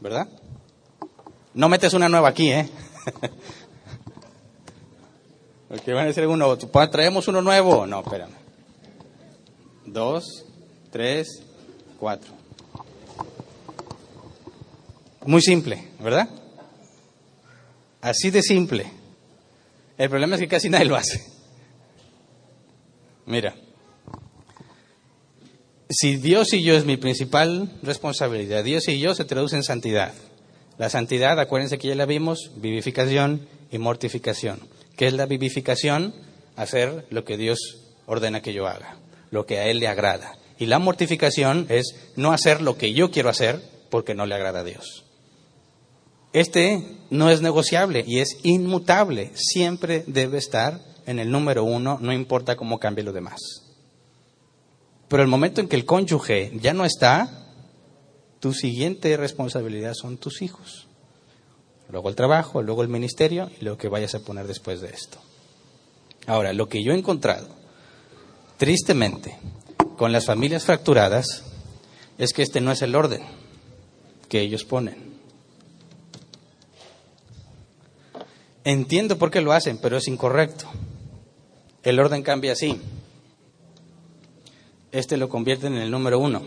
¿verdad? 0.00 0.26
No 1.52 1.68
metes 1.68 1.92
una 1.92 2.08
nueva 2.08 2.30
aquí, 2.30 2.50
¿eh? 2.50 2.70
Porque 5.68 5.92
van 5.92 6.04
a 6.04 6.08
decir 6.08 6.26
uno, 6.26 6.56
traemos 6.90 7.28
uno 7.28 7.42
nuevo. 7.42 7.86
No, 7.86 8.00
espérame. 8.00 8.34
Dos, 9.84 10.44
tres, 10.90 11.42
cuatro. 11.98 12.32
Muy 15.24 15.42
simple, 15.42 15.88
¿verdad? 16.00 16.28
Así 18.00 18.30
de 18.30 18.42
simple. 18.42 18.90
El 19.98 20.08
problema 20.10 20.36
es 20.36 20.40
que 20.40 20.48
casi 20.48 20.68
nadie 20.68 20.84
lo 20.84 20.94
hace. 20.94 21.24
Mira, 23.24 23.54
si 25.90 26.16
Dios 26.16 26.52
y 26.52 26.62
yo 26.62 26.74
es 26.74 26.84
mi 26.84 26.96
principal 26.96 27.72
responsabilidad, 27.82 28.62
Dios 28.62 28.86
y 28.88 29.00
yo 29.00 29.14
se 29.14 29.24
traduce 29.24 29.56
en 29.56 29.64
santidad. 29.64 30.12
La 30.78 30.90
santidad, 30.90 31.40
acuérdense 31.40 31.78
que 31.78 31.88
ya 31.88 31.94
la 31.94 32.06
vimos, 32.06 32.52
vivificación 32.56 33.48
y 33.72 33.78
mortificación. 33.78 34.60
¿Qué 34.96 35.06
es 35.06 35.12
la 35.12 35.26
vivificación? 35.26 36.14
Hacer 36.56 37.06
lo 37.10 37.24
que 37.24 37.36
Dios 37.36 37.58
ordena 38.06 38.40
que 38.40 38.54
yo 38.54 38.66
haga, 38.66 38.96
lo 39.30 39.44
que 39.44 39.58
a 39.58 39.66
Él 39.66 39.78
le 39.78 39.88
agrada. 39.88 40.38
Y 40.58 40.66
la 40.66 40.78
mortificación 40.78 41.66
es 41.68 41.94
no 42.16 42.32
hacer 42.32 42.62
lo 42.62 42.78
que 42.78 42.94
yo 42.94 43.10
quiero 43.10 43.28
hacer 43.28 43.60
porque 43.90 44.14
no 44.14 44.24
le 44.24 44.34
agrada 44.34 44.60
a 44.60 44.64
Dios. 44.64 45.04
Este 46.32 46.82
no 47.10 47.30
es 47.30 47.42
negociable 47.42 48.04
y 48.06 48.20
es 48.20 48.38
inmutable. 48.42 49.32
Siempre 49.34 50.02
debe 50.06 50.38
estar 50.38 50.80
en 51.04 51.18
el 51.18 51.30
número 51.30 51.64
uno, 51.64 51.98
no 52.00 52.12
importa 52.12 52.56
cómo 52.56 52.78
cambie 52.78 53.04
lo 53.04 53.12
demás. 53.12 53.40
Pero 55.08 55.22
el 55.22 55.28
momento 55.28 55.60
en 55.60 55.68
que 55.68 55.76
el 55.76 55.84
cónyuge 55.84 56.52
ya 56.60 56.72
no 56.72 56.84
está, 56.84 57.52
tu 58.40 58.52
siguiente 58.52 59.16
responsabilidad 59.16 59.92
son 59.94 60.16
tus 60.16 60.42
hijos 60.42 60.85
luego 61.90 62.08
el 62.08 62.16
trabajo, 62.16 62.62
luego 62.62 62.82
el 62.82 62.88
ministerio 62.88 63.50
y 63.60 63.64
lo 63.64 63.76
que 63.78 63.88
vayas 63.88 64.14
a 64.14 64.20
poner 64.20 64.46
después 64.46 64.80
de 64.80 64.88
esto. 64.88 65.18
Ahora, 66.26 66.52
lo 66.52 66.68
que 66.68 66.82
yo 66.82 66.92
he 66.92 66.98
encontrado, 66.98 67.48
tristemente, 68.56 69.36
con 69.96 70.12
las 70.12 70.26
familias 70.26 70.64
fracturadas, 70.64 71.44
es 72.18 72.32
que 72.32 72.42
este 72.42 72.60
no 72.60 72.72
es 72.72 72.82
el 72.82 72.94
orden 72.94 73.22
que 74.28 74.40
ellos 74.40 74.64
ponen. 74.64 75.16
Entiendo 78.64 79.16
por 79.16 79.30
qué 79.30 79.40
lo 79.40 79.52
hacen, 79.52 79.78
pero 79.78 79.96
es 79.96 80.08
incorrecto. 80.08 80.66
El 81.84 82.00
orden 82.00 82.24
cambia 82.24 82.52
así. 82.52 82.80
Este 84.90 85.16
lo 85.16 85.28
convierten 85.28 85.74
en 85.74 85.82
el 85.82 85.90
número 85.90 86.18
uno. 86.18 86.42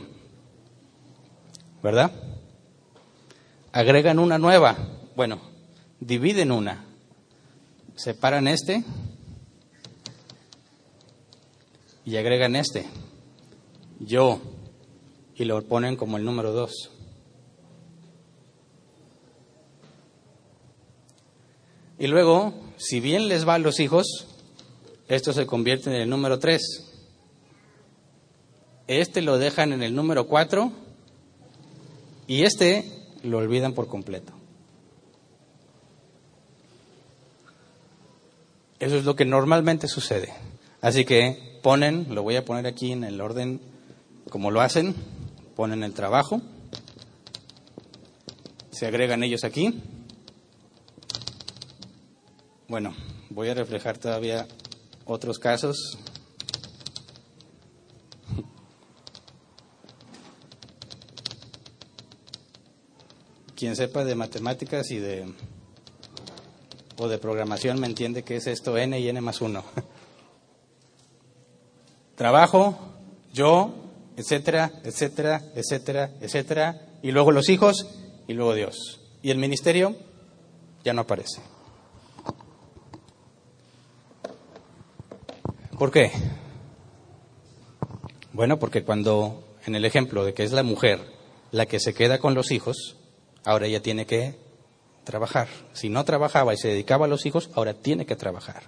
¿Verdad? 1.81 2.11
Agregan 3.71 4.19
una 4.19 4.37
nueva 4.37 4.75
bueno, 5.19 5.41
dividen 5.99 6.49
una. 6.49 6.85
Separan 7.97 8.47
este 8.47 8.85
y 12.05 12.15
agregan 12.15 12.55
este. 12.55 12.85
Yo. 13.99 14.39
Y 15.35 15.43
lo 15.43 15.61
ponen 15.63 15.97
como 15.97 16.15
el 16.15 16.23
número 16.23 16.53
dos. 16.53 16.91
Y 21.97 22.07
luego, 22.07 22.53
si 22.77 23.01
bien 23.01 23.27
les 23.27 23.45
va 23.45 23.55
a 23.55 23.59
los 23.59 23.81
hijos, 23.81 24.25
esto 25.09 25.33
se 25.33 25.45
convierte 25.45 25.89
en 25.89 25.97
el 25.97 26.09
número 26.09 26.39
3. 26.39 26.61
Este 28.87 29.21
lo 29.21 29.37
dejan 29.37 29.73
en 29.73 29.83
el 29.83 29.93
número 29.93 30.27
4 30.27 30.71
y 32.25 32.43
este 32.43 32.85
lo 33.23 33.39
olvidan 33.39 33.73
por 33.73 33.89
completo. 33.89 34.38
Eso 38.79 38.95
es 38.95 39.03
lo 39.05 39.15
que 39.15 39.25
normalmente 39.25 39.87
sucede. 39.87 40.33
Así 40.81 41.03
que 41.03 41.59
ponen, 41.61 42.07
lo 42.15 42.23
voy 42.23 42.37
a 42.37 42.45
poner 42.45 42.65
aquí 42.65 42.91
en 42.93 43.03
el 43.03 43.19
orden 43.19 43.59
como 44.29 44.51
lo 44.51 44.61
hacen, 44.61 44.95
ponen 45.55 45.83
el 45.83 45.93
trabajo, 45.93 46.41
se 48.71 48.87
agregan 48.87 49.23
ellos 49.23 49.43
aquí. 49.43 49.81
Bueno, 52.69 52.95
voy 53.29 53.49
a 53.49 53.53
reflejar 53.53 53.97
todavía 53.97 54.47
otros 55.03 55.39
casos. 55.39 55.97
Quien 63.55 63.75
sepa 63.75 64.05
de 64.05 64.15
matemáticas 64.15 64.91
y 64.91 64.99
de 64.99 65.33
o 66.99 67.07
de 67.07 67.17
programación 67.17 67.79
me 67.79 67.87
entiende 67.87 68.23
que 68.23 68.35
es 68.35 68.47
esto 68.47 68.77
n 68.77 68.99
y 68.99 69.07
n 69.07 69.21
más 69.21 69.41
1. 69.41 69.63
Trabajo, 72.15 72.77
yo, 73.33 73.73
etcétera, 74.17 74.71
etcétera, 74.83 75.41
etcétera, 75.55 76.11
etcétera, 76.19 76.81
y 77.01 77.11
luego 77.11 77.31
los 77.31 77.47
hijos 77.47 77.87
y 78.27 78.33
luego 78.33 78.53
Dios. 78.53 78.99
Y 79.21 79.31
el 79.31 79.37
ministerio 79.37 79.95
ya 80.83 80.93
no 80.93 81.01
aparece. 81.01 81.41
¿Por 85.77 85.91
qué? 85.91 86.11
Bueno, 88.33 88.59
porque 88.59 88.83
cuando, 88.83 89.45
en 89.65 89.75
el 89.75 89.85
ejemplo 89.85 90.25
de 90.25 90.33
que 90.33 90.43
es 90.43 90.51
la 90.51 90.63
mujer 90.63 90.99
la 91.51 91.65
que 91.65 91.79
se 91.79 91.93
queda 91.93 92.19
con 92.19 92.35
los 92.35 92.51
hijos, 92.51 92.97
ahora 93.45 93.67
ella 93.67 93.81
tiene 93.81 94.05
que 94.05 94.48
trabajar. 95.03 95.47
Si 95.73 95.89
no 95.89 96.03
trabajaba 96.05 96.53
y 96.53 96.57
se 96.57 96.69
dedicaba 96.69 97.05
a 97.05 97.09
los 97.09 97.25
hijos, 97.25 97.49
ahora 97.55 97.73
tiene 97.73 98.05
que 98.05 98.15
trabajar. 98.15 98.63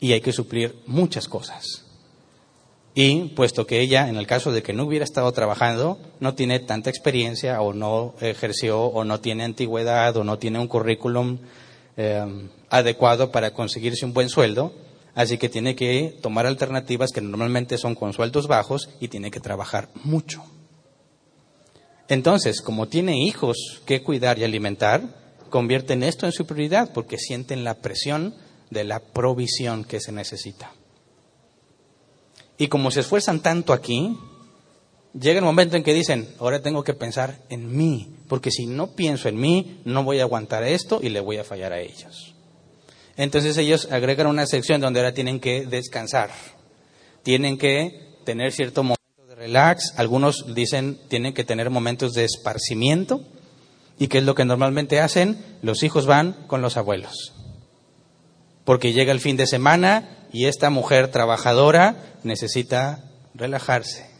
Y 0.00 0.12
hay 0.12 0.20
que 0.20 0.32
suplir 0.32 0.76
muchas 0.86 1.28
cosas. 1.28 1.84
Y 2.94 3.28
puesto 3.30 3.66
que 3.66 3.80
ella, 3.80 4.08
en 4.08 4.16
el 4.16 4.26
caso 4.26 4.52
de 4.52 4.62
que 4.62 4.74
no 4.74 4.84
hubiera 4.84 5.04
estado 5.04 5.32
trabajando, 5.32 5.98
no 6.20 6.34
tiene 6.34 6.60
tanta 6.60 6.90
experiencia 6.90 7.60
o 7.62 7.72
no 7.72 8.14
ejerció 8.20 8.82
o 8.82 9.04
no 9.04 9.20
tiene 9.20 9.44
antigüedad 9.44 10.16
o 10.16 10.24
no 10.24 10.38
tiene 10.38 10.58
un 10.58 10.68
currículum 10.68 11.38
eh, 11.96 12.48
adecuado 12.68 13.30
para 13.30 13.52
conseguirse 13.52 14.04
un 14.04 14.12
buen 14.12 14.28
sueldo, 14.28 14.74
así 15.14 15.38
que 15.38 15.48
tiene 15.48 15.74
que 15.74 16.18
tomar 16.20 16.46
alternativas 16.46 17.12
que 17.12 17.20
normalmente 17.22 17.78
son 17.78 17.94
con 17.94 18.12
sueldos 18.12 18.46
bajos 18.46 18.90
y 19.00 19.08
tiene 19.08 19.30
que 19.30 19.40
trabajar 19.40 19.88
mucho. 20.04 20.42
Entonces, 22.08 22.60
como 22.60 22.88
tiene 22.88 23.24
hijos 23.24 23.80
que 23.86 24.02
cuidar 24.02 24.38
y 24.38 24.44
alimentar, 24.44 25.02
convierten 25.52 26.02
esto 26.02 26.26
en 26.26 26.32
su 26.32 26.46
prioridad 26.46 26.92
porque 26.92 27.18
sienten 27.18 27.62
la 27.62 27.74
presión 27.74 28.34
de 28.70 28.82
la 28.82 28.98
provisión 28.98 29.84
que 29.84 30.00
se 30.00 30.10
necesita. 30.10 30.72
Y 32.58 32.66
como 32.66 32.90
se 32.90 33.00
esfuerzan 33.00 33.40
tanto 33.40 33.72
aquí, 33.72 34.18
llega 35.18 35.38
el 35.38 35.44
momento 35.44 35.76
en 35.76 35.84
que 35.84 35.94
dicen, 35.94 36.28
ahora 36.40 36.62
tengo 36.62 36.82
que 36.82 36.94
pensar 36.94 37.38
en 37.50 37.76
mí, 37.76 38.16
porque 38.28 38.50
si 38.50 38.66
no 38.66 38.88
pienso 38.92 39.28
en 39.28 39.36
mí, 39.36 39.80
no 39.84 40.02
voy 40.02 40.18
a 40.18 40.22
aguantar 40.22 40.64
esto 40.64 41.00
y 41.02 41.10
le 41.10 41.20
voy 41.20 41.36
a 41.36 41.44
fallar 41.44 41.72
a 41.72 41.80
ellos. 41.80 42.34
Entonces 43.16 43.56
ellos 43.58 43.88
agregan 43.90 44.26
una 44.26 44.46
sección 44.46 44.80
donde 44.80 45.00
ahora 45.00 45.14
tienen 45.14 45.38
que 45.38 45.66
descansar, 45.66 46.30
tienen 47.22 47.58
que 47.58 48.16
tener 48.24 48.52
cierto 48.52 48.82
momento 48.82 49.26
de 49.28 49.34
relax, 49.34 49.92
algunos 49.96 50.54
dicen 50.54 50.98
tienen 51.08 51.34
que 51.34 51.44
tener 51.44 51.68
momentos 51.68 52.14
de 52.14 52.24
esparcimiento, 52.24 53.22
y 54.02 54.08
qué 54.08 54.18
es 54.18 54.24
lo 54.24 54.34
que 54.34 54.44
normalmente 54.44 54.98
hacen, 54.98 55.38
los 55.62 55.84
hijos 55.84 56.06
van 56.06 56.32
con 56.48 56.60
los 56.60 56.76
abuelos. 56.76 57.34
Porque 58.64 58.92
llega 58.92 59.12
el 59.12 59.20
fin 59.20 59.36
de 59.36 59.46
semana 59.46 60.26
y 60.32 60.46
esta 60.46 60.70
mujer 60.70 61.12
trabajadora 61.12 62.16
necesita 62.24 63.04
relajarse. 63.32 64.10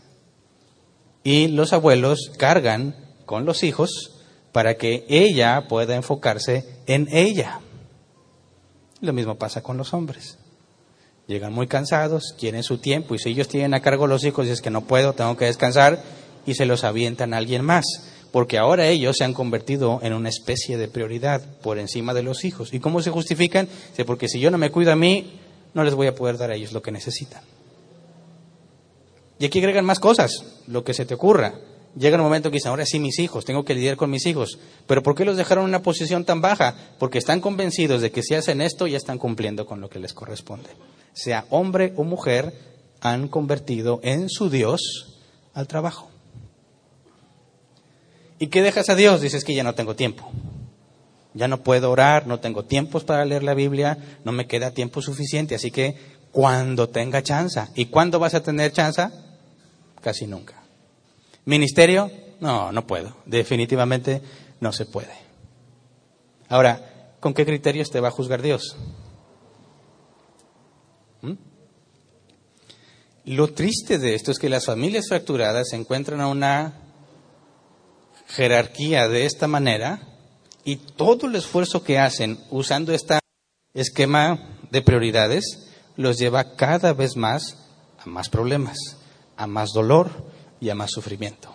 Y 1.25 1.49
los 1.49 1.73
abuelos 1.73 2.31
cargan 2.39 2.95
con 3.27 3.45
los 3.45 3.65
hijos 3.65 4.21
para 4.53 4.77
que 4.77 5.05
ella 5.09 5.67
pueda 5.69 5.97
enfocarse 5.97 6.65
en 6.87 7.09
ella. 7.11 7.59
Lo 9.01 9.13
mismo 9.13 9.35
pasa 9.35 9.65
con 9.65 9.79
los 9.79 9.95
hombres. 9.95 10.39
Llegan 11.27 11.53
muy 11.53 11.67
cansados, 11.67 12.37
quieren 12.39 12.63
su 12.63 12.79
tiempo 12.79 13.17
y 13.17 13.19
si 13.19 13.31
ellos 13.31 13.49
tienen 13.49 13.75
a 13.75 13.83
cargo 13.83 14.07
los 14.07 14.23
hijos 14.23 14.47
y 14.47 14.51
es 14.51 14.63
que 14.63 14.71
no 14.71 14.83
puedo, 14.83 15.13
tengo 15.15 15.37
que 15.37 15.47
descansar 15.47 16.05
y 16.47 16.55
se 16.55 16.67
los 16.67 16.85
avientan 16.85 17.35
a 17.35 17.39
alguien 17.39 17.65
más, 17.65 17.85
porque 18.33 18.59
ahora 18.59 18.89
ellos 18.89 19.17
se 19.19 19.25
han 19.25 19.35
convertido 19.35 20.01
en 20.03 20.15
una 20.15 20.31
especie 20.31 20.79
de 20.79 20.89
prioridad 20.89 21.43
por 21.61 21.79
encima 21.79 22.15
de 22.15 22.23
los 22.23 22.45
hijos. 22.45 22.73
¿Y 22.73 22.81
cómo 22.81 23.03
se 23.03 23.11
justifican? 23.11 23.69
Porque 24.07 24.27
si 24.27 24.41
yo 24.41 24.51
no 24.51 24.59
me 24.59 24.71
cuido 24.71 24.91
a 24.91 24.97
mí, 24.97 25.39
no 25.75 25.85
les 25.85 25.95
voy 25.95 26.07
a 26.07 26.15
poder 26.15 26.39
dar 26.39 26.51
a 26.51 26.55
ellos 26.57 26.73
lo 26.73 26.83
que 26.83 26.91
necesitan. 26.91 27.43
Y 29.39 29.45
aquí 29.45 29.59
agregan 29.59 29.85
más 29.85 30.01
cosas, 30.01 30.33
lo 30.67 30.83
que 30.83 30.95
se 30.95 31.05
te 31.05 31.15
ocurra. 31.15 31.55
Llega 31.99 32.17
un 32.17 32.23
momento 32.23 32.51
que 32.51 32.57
dicen, 32.57 32.71
ahora 32.71 32.87
sí 32.87 32.99
mis 32.99 33.19
hijos, 33.19 33.45
tengo 33.45 33.67
que 33.67 33.75
lidiar 33.75 33.97
con 33.97 34.09
mis 34.09 34.25
hijos. 34.25 34.59
Pero 34.87 35.03
¿por 35.03 35.15
qué 35.15 35.27
los 35.27 35.37
dejaron 35.37 35.65
en 35.65 35.71
una 35.71 35.83
posición 35.83 36.25
tan 36.25 36.41
baja? 36.41 36.75
Porque 36.99 37.19
están 37.19 37.43
convencidos 37.43 38.01
de 38.01 38.11
que 38.11 38.23
si 38.23 38.35
hacen 38.35 38.63
esto 38.63 38.87
ya 38.87 38.97
están 38.97 39.19
cumpliendo 39.19 39.67
con 39.67 39.83
lo 39.83 39.91
que 39.91 39.99
les 39.99 40.15
corresponde. 40.15 40.71
Sea 41.13 41.45
hombre 41.51 41.93
o 41.97 42.05
mujer, 42.05 42.55
han 43.03 43.29
convertido 43.29 44.01
en 44.03 44.31
su 44.31 44.49
Dios 44.49 45.19
al 45.53 45.67
trabajo. 45.67 46.12
¿Y 48.43 48.49
qué 48.49 48.61
dejas 48.61 48.89
a 48.89 48.97
Dios? 48.97 49.21
Dices 49.21 49.45
que 49.45 49.55
ya 49.55 49.63
no 49.63 49.77
tengo 49.77 49.95
tiempo. 49.95 50.29
Ya 51.33 51.47
no 51.47 51.63
puedo 51.63 51.93
orar, 51.93 52.27
no 52.27 52.41
tengo 52.41 52.65
tiempos 52.65 53.05
para 53.05 53.25
leer 53.25 53.45
la 53.45 53.55
Biblia, 53.55 53.97
no 54.25 54.33
me 54.33 54.49
queda 54.49 54.73
tiempo 54.73 55.01
suficiente, 55.01 55.55
así 55.55 55.71
que 55.71 55.95
cuando 56.33 56.89
tenga 56.89 57.23
chance. 57.23 57.63
¿Y 57.77 57.87
cuándo 57.87 58.19
vas 58.19 58.35
a 58.35 58.43
tener 58.43 58.73
chance? 58.73 59.09
Casi 60.01 60.27
nunca. 60.27 60.61
¿Ministerio? 61.45 62.11
No, 62.41 62.73
no 62.73 62.85
puedo. 62.85 63.17
Definitivamente 63.27 64.21
no 64.59 64.73
se 64.73 64.87
puede. 64.87 65.15
Ahora, 66.49 67.15
¿con 67.21 67.35
qué 67.35 67.47
criterios 67.47 67.93
te 67.93 68.01
va 68.01 68.09
a 68.09 68.11
juzgar 68.11 68.43
Dios? 68.43 68.75
¿Mm? 71.21 71.35
Lo 73.27 73.53
triste 73.53 73.99
de 73.99 74.17
esto 74.17 74.33
es 74.33 74.41
que 74.41 74.49
las 74.49 74.67
familias 74.67 75.07
fracturadas 75.07 75.69
se 75.69 75.77
encuentran 75.77 76.21
a 76.21 76.27
una 76.27 76.82
jerarquía 78.35 79.09
de 79.09 79.27
esta 79.27 79.47
manera 79.47 80.01
y 80.65 80.77
todo 80.77 81.27
el 81.27 81.37
esfuerzo 81.37 81.83
que 81.83 81.99
hacen 81.99 82.39
usando 82.51 82.93
este 82.93 83.19
esquema 83.75 84.59
de 84.71 84.83
prioridades 84.83 85.69
los 85.97 86.19
lleva 86.19 86.57
cada 86.57 86.93
vez 86.93 87.17
más 87.17 87.59
a 87.99 88.09
más 88.09 88.29
problemas, 88.29 88.77
a 89.37 89.47
más 89.47 89.71
dolor 89.75 90.11
y 90.61 90.71
a 90.71 90.75
más 90.75 90.91
sufrimiento. 90.91 91.55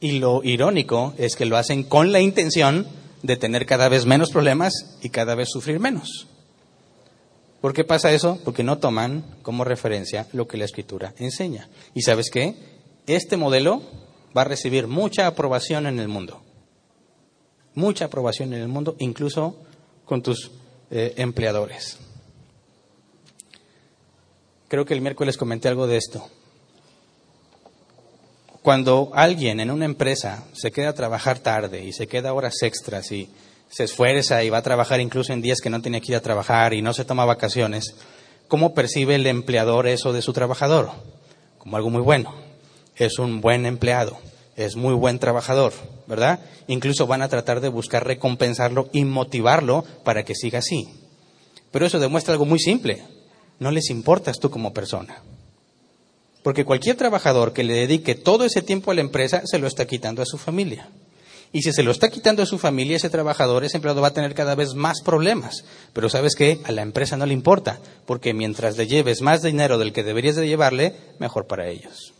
Y 0.00 0.18
lo 0.18 0.42
irónico 0.42 1.14
es 1.16 1.36
que 1.36 1.46
lo 1.46 1.56
hacen 1.56 1.82
con 1.82 2.12
la 2.12 2.20
intención 2.20 2.86
de 3.22 3.36
tener 3.36 3.66
cada 3.66 3.88
vez 3.88 4.04
menos 4.04 4.30
problemas 4.30 4.72
y 5.02 5.10
cada 5.10 5.34
vez 5.34 5.48
sufrir 5.50 5.80
menos. 5.80 6.26
¿Por 7.60 7.72
qué 7.72 7.84
pasa 7.84 8.12
eso? 8.12 8.38
Porque 8.44 8.62
no 8.62 8.78
toman 8.78 9.24
como 9.42 9.64
referencia 9.64 10.26
lo 10.32 10.46
que 10.46 10.58
la 10.58 10.66
escritura 10.66 11.14
enseña. 11.18 11.68
¿Y 11.94 12.02
sabes 12.02 12.30
qué? 12.30 12.54
Este 13.06 13.36
modelo 13.36 13.82
va 14.36 14.42
a 14.42 14.44
recibir 14.44 14.86
mucha 14.86 15.26
aprobación 15.26 15.86
en 15.86 15.98
el 15.98 16.08
mundo 16.08 16.42
mucha 17.76 18.06
aprobación 18.06 18.52
en 18.54 18.62
el 18.62 18.68
mundo, 18.68 18.96
incluso 18.98 19.54
con 20.04 20.22
tus 20.22 20.50
eh, 20.90 21.14
empleadores. 21.18 21.98
Creo 24.68 24.84
que 24.84 24.94
el 24.94 25.00
miércoles 25.00 25.36
comenté 25.36 25.68
algo 25.68 25.86
de 25.86 25.98
esto. 25.98 26.28
Cuando 28.62 29.10
alguien 29.14 29.60
en 29.60 29.70
una 29.70 29.84
empresa 29.84 30.44
se 30.52 30.72
queda 30.72 30.88
a 30.88 30.94
trabajar 30.94 31.38
tarde 31.38 31.84
y 31.84 31.92
se 31.92 32.08
queda 32.08 32.32
horas 32.32 32.54
extras 32.62 33.12
y 33.12 33.30
se 33.68 33.84
esfuerza 33.84 34.42
y 34.42 34.50
va 34.50 34.58
a 34.58 34.62
trabajar 34.62 35.00
incluso 35.00 35.32
en 35.32 35.42
días 35.42 35.60
que 35.60 35.70
no 35.70 35.82
tiene 35.82 36.00
que 36.00 36.12
ir 36.12 36.16
a 36.16 36.22
trabajar 36.22 36.74
y 36.74 36.82
no 36.82 36.92
se 36.92 37.04
toma 37.04 37.24
vacaciones, 37.24 37.94
¿cómo 38.48 38.74
percibe 38.74 39.16
el 39.16 39.26
empleador 39.26 39.86
eso 39.86 40.12
de 40.12 40.22
su 40.22 40.32
trabajador? 40.32 40.90
Como 41.58 41.76
algo 41.76 41.90
muy 41.90 42.02
bueno. 42.02 42.34
Es 42.96 43.18
un 43.18 43.40
buen 43.40 43.66
empleado 43.66 44.18
es 44.56 44.74
muy 44.74 44.94
buen 44.94 45.18
trabajador, 45.18 45.72
¿verdad? 46.06 46.40
Incluso 46.66 47.06
van 47.06 47.22
a 47.22 47.28
tratar 47.28 47.60
de 47.60 47.68
buscar 47.68 48.06
recompensarlo 48.06 48.88
y 48.92 49.04
motivarlo 49.04 49.84
para 50.02 50.24
que 50.24 50.34
siga 50.34 50.60
así. 50.60 50.88
Pero 51.70 51.86
eso 51.86 51.98
demuestra 51.98 52.32
algo 52.32 52.46
muy 52.46 52.58
simple. 52.58 53.02
No 53.58 53.70
les 53.70 53.90
importas 53.90 54.38
tú 54.38 54.50
como 54.50 54.72
persona. 54.72 55.22
Porque 56.42 56.64
cualquier 56.64 56.96
trabajador 56.96 57.52
que 57.52 57.64
le 57.64 57.74
dedique 57.74 58.14
todo 58.14 58.44
ese 58.44 58.62
tiempo 58.62 58.90
a 58.90 58.94
la 58.94 59.00
empresa 59.00 59.42
se 59.44 59.58
lo 59.58 59.66
está 59.66 59.86
quitando 59.86 60.22
a 60.22 60.26
su 60.26 60.38
familia. 60.38 60.88
Y 61.52 61.62
si 61.62 61.72
se 61.72 61.82
lo 61.82 61.90
está 61.90 62.08
quitando 62.08 62.42
a 62.42 62.46
su 62.46 62.58
familia, 62.58 62.96
ese 62.96 63.10
trabajador, 63.10 63.64
ese 63.64 63.76
empleado 63.76 64.00
va 64.00 64.08
a 64.08 64.14
tener 64.14 64.34
cada 64.34 64.54
vez 64.54 64.74
más 64.74 65.00
problemas. 65.02 65.64
Pero 65.92 66.08
sabes 66.08 66.34
qué, 66.34 66.60
a 66.64 66.72
la 66.72 66.82
empresa 66.82 67.16
no 67.16 67.26
le 67.26 67.34
importa, 67.34 67.78
porque 68.04 68.34
mientras 68.34 68.76
le 68.76 68.86
lleves 68.86 69.22
más 69.22 69.42
dinero 69.42 69.78
del 69.78 69.92
que 69.92 70.02
deberías 70.02 70.36
de 70.36 70.46
llevarle, 70.48 70.94
mejor 71.18 71.46
para 71.46 71.68
ellos. 71.68 72.14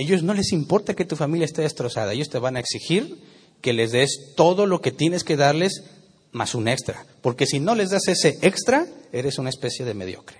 Ellos 0.00 0.22
no 0.22 0.32
les 0.32 0.52
importa 0.52 0.94
que 0.94 1.04
tu 1.04 1.14
familia 1.14 1.44
esté 1.44 1.60
destrozada, 1.60 2.14
ellos 2.14 2.30
te 2.30 2.38
van 2.38 2.56
a 2.56 2.60
exigir 2.60 3.18
que 3.60 3.74
les 3.74 3.92
des 3.92 4.32
todo 4.34 4.64
lo 4.64 4.80
que 4.80 4.92
tienes 4.92 5.24
que 5.24 5.36
darles 5.36 5.84
más 6.32 6.54
un 6.54 6.68
extra, 6.68 7.04
porque 7.20 7.44
si 7.44 7.60
no 7.60 7.74
les 7.74 7.90
das 7.90 8.08
ese 8.08 8.38
extra, 8.40 8.86
eres 9.12 9.36
una 9.36 9.50
especie 9.50 9.84
de 9.84 9.92
mediocre. 9.92 10.38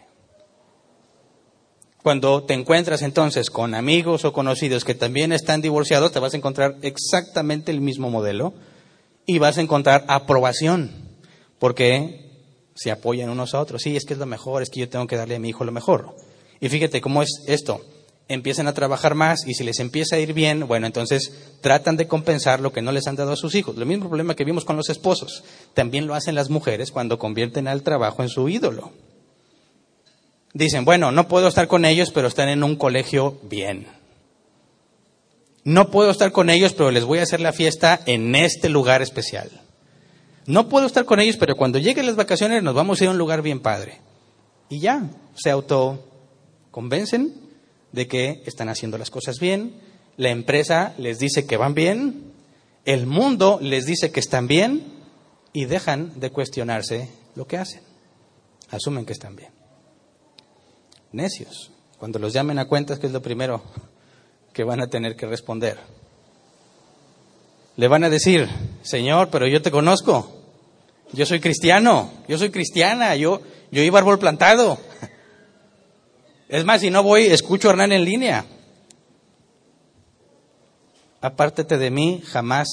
Cuando 2.02 2.42
te 2.44 2.54
encuentras 2.54 3.02
entonces 3.02 3.50
con 3.50 3.74
amigos 3.74 4.24
o 4.24 4.32
conocidos 4.32 4.86
que 4.86 4.94
también 4.94 5.30
están 5.30 5.60
divorciados, 5.60 6.10
te 6.10 6.20
vas 6.20 6.32
a 6.32 6.38
encontrar 6.38 6.76
exactamente 6.80 7.70
el 7.70 7.82
mismo 7.82 8.08
modelo 8.08 8.54
y 9.26 9.40
vas 9.40 9.58
a 9.58 9.60
encontrar 9.60 10.06
aprobación, 10.08 10.90
porque 11.58 12.30
se 12.74 12.90
apoyan 12.90 13.28
unos 13.28 13.52
a 13.52 13.60
otros. 13.60 13.82
Sí, 13.82 13.94
es 13.94 14.06
que 14.06 14.14
es 14.14 14.18
lo 14.18 14.24
mejor, 14.24 14.62
es 14.62 14.70
que 14.70 14.80
yo 14.80 14.88
tengo 14.88 15.06
que 15.06 15.16
darle 15.16 15.36
a 15.36 15.38
mi 15.38 15.50
hijo 15.50 15.64
lo 15.64 15.72
mejor. 15.72 16.16
Y 16.60 16.70
fíjate 16.70 17.02
cómo 17.02 17.22
es 17.22 17.28
esto. 17.46 17.84
Empiezan 18.32 18.68
a 18.68 18.74
trabajar 18.74 19.16
más 19.16 19.44
y 19.44 19.54
si 19.54 19.64
les 19.64 19.80
empieza 19.80 20.14
a 20.14 20.20
ir 20.20 20.34
bien, 20.34 20.68
bueno, 20.68 20.86
entonces 20.86 21.32
tratan 21.60 21.96
de 21.96 22.06
compensar 22.06 22.60
lo 22.60 22.72
que 22.72 22.80
no 22.80 22.92
les 22.92 23.08
han 23.08 23.16
dado 23.16 23.32
a 23.32 23.36
sus 23.36 23.56
hijos. 23.56 23.76
Lo 23.76 23.86
mismo 23.86 24.06
problema 24.06 24.36
que 24.36 24.44
vimos 24.44 24.64
con 24.64 24.76
los 24.76 24.88
esposos. 24.88 25.42
También 25.74 26.06
lo 26.06 26.14
hacen 26.14 26.36
las 26.36 26.48
mujeres 26.48 26.92
cuando 26.92 27.18
convierten 27.18 27.66
al 27.66 27.82
trabajo 27.82 28.22
en 28.22 28.28
su 28.28 28.48
ídolo. 28.48 28.92
Dicen, 30.54 30.84
bueno, 30.84 31.10
no 31.10 31.26
puedo 31.26 31.48
estar 31.48 31.66
con 31.66 31.84
ellos, 31.84 32.12
pero 32.12 32.28
están 32.28 32.48
en 32.48 32.62
un 32.62 32.76
colegio 32.76 33.36
bien. 33.42 33.88
No 35.64 35.90
puedo 35.90 36.12
estar 36.12 36.30
con 36.30 36.50
ellos, 36.50 36.72
pero 36.72 36.92
les 36.92 37.02
voy 37.02 37.18
a 37.18 37.24
hacer 37.24 37.40
la 37.40 37.52
fiesta 37.52 37.98
en 38.06 38.36
este 38.36 38.68
lugar 38.68 39.02
especial. 39.02 39.50
No 40.46 40.68
puedo 40.68 40.86
estar 40.86 41.04
con 41.04 41.18
ellos, 41.18 41.36
pero 41.36 41.56
cuando 41.56 41.80
lleguen 41.80 42.06
las 42.06 42.14
vacaciones 42.14 42.62
nos 42.62 42.76
vamos 42.76 43.00
a 43.00 43.04
ir 43.04 43.08
a 43.08 43.10
un 43.10 43.18
lugar 43.18 43.42
bien 43.42 43.58
padre. 43.58 43.98
Y 44.68 44.78
ya, 44.78 45.10
se 45.34 45.50
autoconvencen 45.50 47.49
de 47.92 48.08
que 48.08 48.42
están 48.46 48.68
haciendo 48.68 48.98
las 48.98 49.10
cosas 49.10 49.38
bien, 49.40 49.74
la 50.16 50.30
empresa 50.30 50.94
les 50.98 51.18
dice 51.18 51.46
que 51.46 51.56
van 51.56 51.74
bien, 51.74 52.32
el 52.84 53.06
mundo 53.06 53.58
les 53.60 53.86
dice 53.86 54.10
que 54.10 54.20
están 54.20 54.46
bien 54.46 54.84
y 55.52 55.64
dejan 55.64 56.18
de 56.18 56.30
cuestionarse 56.30 57.08
lo 57.34 57.46
que 57.46 57.56
hacen. 57.56 57.82
Asumen 58.70 59.04
que 59.04 59.12
están 59.12 59.36
bien 59.36 59.60
necios. 61.12 61.70
Cuando 61.98 62.18
los 62.18 62.32
llamen 62.32 62.58
a 62.58 62.66
cuentas, 62.66 62.98
¿qué 62.98 63.06
es 63.06 63.12
lo 63.12 63.22
primero 63.22 63.62
que 64.52 64.64
van 64.64 64.80
a 64.80 64.88
tener 64.88 65.16
que 65.16 65.26
responder? 65.26 65.78
Le 67.76 67.88
van 67.88 68.04
a 68.04 68.10
decir, 68.10 68.48
Señor, 68.82 69.28
pero 69.30 69.46
yo 69.46 69.62
te 69.62 69.70
conozco. 69.70 70.36
Yo 71.12 71.26
soy 71.26 71.40
cristiano, 71.40 72.10
yo 72.28 72.38
soy 72.38 72.50
cristiana, 72.50 73.16
yo, 73.16 73.40
yo 73.70 73.82
iba 73.82 73.98
árbol 73.98 74.18
plantado. 74.18 74.78
Es 76.50 76.64
más, 76.64 76.80
si 76.80 76.90
no 76.90 77.04
voy, 77.04 77.26
escucho 77.26 77.68
a 77.68 77.70
Hernán 77.70 77.92
en 77.92 78.04
línea. 78.04 78.44
Apártate 81.20 81.78
de 81.78 81.92
mí, 81.92 82.24
jamás 82.26 82.66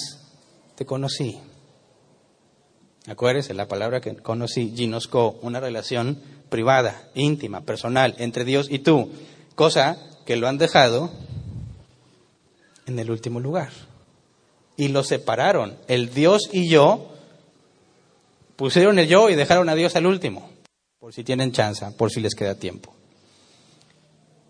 te 0.74 0.84
conocí. 0.84 1.38
Acuérdese, 3.06 3.54
la 3.54 3.68
palabra 3.68 4.02
que 4.02 4.16
conocí, 4.16 4.74
ginosco, 4.76 5.38
una 5.44 5.60
relación 5.60 6.20
privada, 6.50 7.08
íntima, 7.14 7.62
personal, 7.62 8.16
entre 8.18 8.46
Dios 8.46 8.66
y 8.68 8.80
tú, 8.80 9.12
cosa 9.54 10.00
que 10.26 10.38
lo 10.38 10.48
han 10.48 10.58
dejado 10.58 11.12
en 12.88 12.98
el 12.98 13.12
último 13.12 13.40
lugar. 13.40 13.70
Y 14.76 14.88
lo 14.88 15.04
separaron. 15.04 15.78
El 15.88 16.12
Dios 16.16 16.50
y 16.52 16.68
yo 16.68 17.12
pusieron 18.56 18.98
el 18.98 19.08
yo 19.08 19.30
y 19.30 19.36
dejaron 19.36 19.70
a 19.70 19.76
Dios 19.76 19.96
al 19.96 20.08
último, 20.08 20.50
por 20.98 21.14
si 21.14 21.24
tienen 21.24 21.52
chance, 21.52 21.86
por 21.96 22.10
si 22.10 22.22
les 22.22 22.34
queda 22.34 22.56
tiempo. 22.56 22.97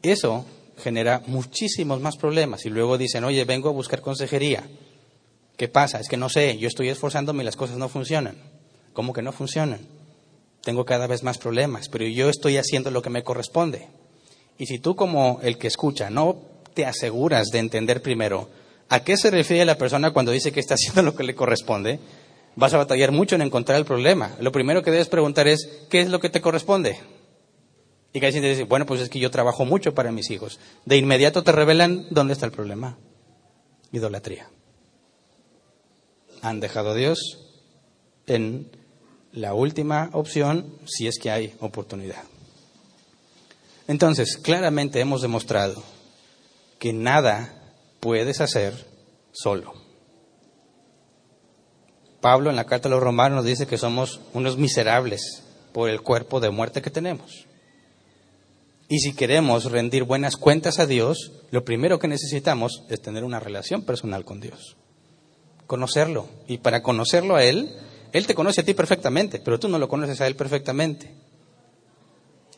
Eso 0.01 0.45
genera 0.77 1.21
muchísimos 1.27 2.01
más 2.01 2.17
problemas 2.17 2.65
y 2.65 2.69
luego 2.69 2.97
dicen, 2.97 3.23
oye, 3.23 3.43
vengo 3.45 3.69
a 3.69 3.73
buscar 3.73 4.01
consejería. 4.01 4.63
¿Qué 5.55 5.67
pasa? 5.67 5.99
Es 5.99 6.07
que 6.07 6.17
no 6.17 6.29
sé, 6.29 6.57
yo 6.57 6.67
estoy 6.67 6.89
esforzándome 6.89 7.43
y 7.43 7.45
las 7.45 7.55
cosas 7.55 7.77
no 7.77 7.89
funcionan. 7.89 8.37
¿Cómo 8.93 9.13
que 9.13 9.21
no 9.21 9.31
funcionan? 9.31 9.97
tengo 10.67 10.83
cada 10.83 11.07
vez 11.07 11.23
más 11.23 11.37
problemas, 11.37 11.87
pero 11.87 12.05
yo 12.05 12.29
estoy 12.29 12.57
haciendo 12.57 12.91
lo 12.91 13.01
que 13.01 13.09
me 13.09 13.23
corresponde. 13.23 13.87
Y 14.57 14.65
si 14.65 14.79
tú 14.79 14.97
como 14.97 15.39
el 15.41 15.57
que 15.57 15.67
escucha 15.67 16.09
no 16.09 16.41
te 16.73 16.85
aseguras 16.85 17.47
de 17.53 17.59
entender 17.59 18.01
primero 18.01 18.49
a 18.89 19.01
qué 19.01 19.15
se 19.15 19.31
refiere 19.31 19.63
la 19.63 19.77
persona 19.77 20.11
cuando 20.11 20.33
dice 20.33 20.51
que 20.51 20.59
está 20.59 20.73
haciendo 20.73 21.03
lo 21.03 21.15
que 21.15 21.23
le 21.23 21.35
corresponde, 21.35 22.01
vas 22.57 22.73
a 22.73 22.79
batallar 22.79 23.13
mucho 23.13 23.35
en 23.35 23.43
encontrar 23.43 23.77
el 23.77 23.85
problema. 23.85 24.35
Lo 24.41 24.51
primero 24.51 24.83
que 24.83 24.91
debes 24.91 25.07
preguntar 25.07 25.47
es, 25.47 25.69
¿qué 25.89 26.01
es 26.01 26.09
lo 26.09 26.19
que 26.19 26.29
te 26.29 26.41
corresponde? 26.41 26.99
Y 28.17 28.19
casi 28.19 28.41
te 28.41 28.49
dice, 28.49 28.63
bueno, 28.63 28.87
pues 28.87 28.99
es 28.99 29.09
que 29.09 29.19
yo 29.19 29.29
trabajo 29.29 29.63
mucho 29.63 29.93
para 29.93 30.11
mis 30.11 30.31
hijos. 30.31 30.59
De 30.85 30.97
inmediato 30.97 31.43
te 31.43 31.51
revelan 31.51 32.07
dónde 32.09 32.33
está 32.33 32.47
el 32.47 32.51
problema. 32.51 32.97
Idolatría. 33.91 34.49
Han 36.41 36.59
dejado 36.59 36.89
a 36.89 36.95
Dios 36.95 37.19
en 38.25 38.71
la 39.31 39.53
última 39.53 40.09
opción 40.13 40.79
si 40.87 41.05
es 41.05 41.19
que 41.19 41.29
hay 41.29 41.53
oportunidad. 41.59 42.23
Entonces, 43.87 44.37
claramente 44.37 44.99
hemos 44.99 45.21
demostrado 45.21 45.83
que 46.79 46.93
nada 46.93 47.53
puedes 47.99 48.41
hacer 48.41 48.73
solo. 49.31 49.75
Pablo 52.19 52.49
en 52.49 52.55
la 52.55 52.65
carta 52.65 52.87
a 52.87 52.91
los 52.91 53.03
romanos 53.03 53.35
nos 53.35 53.45
dice 53.45 53.67
que 53.67 53.77
somos 53.77 54.21
unos 54.33 54.57
miserables 54.57 55.43
por 55.71 55.87
el 55.87 56.01
cuerpo 56.01 56.39
de 56.39 56.49
muerte 56.49 56.81
que 56.81 56.89
tenemos. 56.89 57.46
Y 58.89 58.99
si 58.99 59.13
queremos 59.13 59.65
rendir 59.65 60.03
buenas 60.03 60.37
cuentas 60.37 60.79
a 60.79 60.85
Dios, 60.85 61.33
lo 61.51 61.65
primero 61.65 61.99
que 61.99 62.07
necesitamos 62.07 62.83
es 62.89 63.01
tener 63.01 63.23
una 63.23 63.39
relación 63.39 63.81
personal 63.81 64.23
con 64.23 64.39
Dios. 64.39 64.77
Conocerlo. 65.65 66.27
Y 66.47 66.59
para 66.59 66.81
conocerlo 66.81 67.35
a 67.35 67.43
Él, 67.43 67.69
él 68.13 68.25
te 68.25 68.35
conoce 68.35 68.61
a 68.61 68.65
ti 68.65 68.73
perfectamente, 68.73 69.39
pero 69.39 69.59
tú 69.59 69.67
no 69.67 69.77
lo 69.77 69.89
conoces 69.89 70.21
a 70.21 70.27
Él 70.27 70.35
perfectamente. 70.35 71.13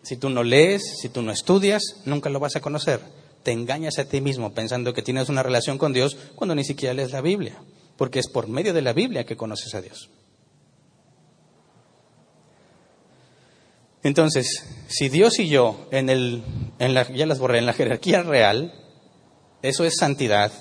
Si 0.03 0.17
tú 0.17 0.30
no 0.30 0.43
lees, 0.43 0.84
si 1.01 1.09
tú 1.09 1.21
no 1.21 1.32
estudias, 1.32 1.82
nunca 2.05 2.30
lo 2.30 2.39
vas 2.39 2.55
a 2.55 2.61
conocer. 2.61 2.99
Te 3.43 3.51
engañas 3.51 3.97
a 3.97 4.05
ti 4.05 4.21
mismo 4.21 4.53
pensando 4.53 4.93
que 4.93 5.01
tienes 5.01 5.30
una 5.30 5.43
relación 5.43 5.77
con 5.77 5.93
Dios 5.93 6.15
cuando 6.36 6.53
ni 6.53 6.63
siquiera 6.63 6.93
lees 6.93 7.11
la 7.11 7.21
Biblia, 7.21 7.57
porque 7.97 8.19
es 8.19 8.27
por 8.27 8.47
medio 8.47 8.73
de 8.73 8.82
la 8.84 8.93
Biblia 8.93 9.25
que 9.25 9.36
conoces 9.36 9.73
a 9.73 9.82
Dios. 9.82 10.09
Entonces, 14.04 14.66
si 14.88 15.10
Dios 15.10 15.39
y 15.39 15.50
yo, 15.50 15.88
en 15.91 16.10
el, 16.10 16.43
en 16.80 16.93
la, 16.93 17.12
ya 17.12 17.26
las 17.26 17.39
borré, 17.39 17.60
en 17.60 17.66
la 17.66 17.74
jerarquía 17.74 18.24
real, 18.24 18.74
eso 19.62 19.84
es 19.84 19.97
santidad, 19.97 20.52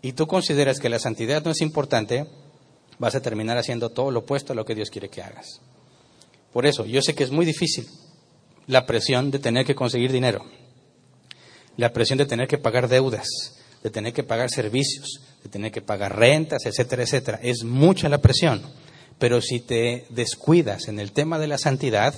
y 0.00 0.12
tú 0.12 0.26
consideras 0.26 0.80
que 0.80 0.88
la 0.88 0.98
santidad 0.98 1.44
no 1.44 1.50
es 1.50 1.60
importante, 1.60 2.26
vas 2.98 3.14
a 3.14 3.20
terminar 3.20 3.58
haciendo 3.58 3.90
todo 3.90 4.10
lo 4.10 4.20
opuesto 4.20 4.52
a 4.52 4.56
lo 4.56 4.64
que 4.64 4.74
Dios 4.74 4.90
quiere 4.90 5.10
que 5.10 5.22
hagas. 5.22 5.60
Por 6.52 6.66
eso, 6.66 6.86
yo 6.86 7.02
sé 7.02 7.14
que 7.14 7.24
es 7.24 7.30
muy 7.30 7.44
difícil 7.46 7.86
la 8.66 8.86
presión 8.86 9.30
de 9.30 9.38
tener 9.38 9.66
que 9.66 9.74
conseguir 9.74 10.12
dinero, 10.12 10.44
la 11.76 11.92
presión 11.92 12.18
de 12.18 12.26
tener 12.26 12.48
que 12.48 12.58
pagar 12.58 12.88
deudas, 12.88 13.28
de 13.82 13.90
tener 13.90 14.12
que 14.12 14.22
pagar 14.22 14.50
servicios, 14.50 15.20
de 15.42 15.50
tener 15.50 15.72
que 15.72 15.82
pagar 15.82 16.16
rentas, 16.18 16.64
etcétera, 16.64 17.02
etcétera. 17.02 17.40
Es 17.42 17.64
mucha 17.64 18.08
la 18.08 18.18
presión. 18.18 18.62
Pero 19.18 19.40
si 19.40 19.60
te 19.60 20.06
descuidas 20.10 20.88
en 20.88 21.00
el 21.00 21.12
tema 21.12 21.38
de 21.38 21.48
la 21.48 21.58
santidad, 21.58 22.14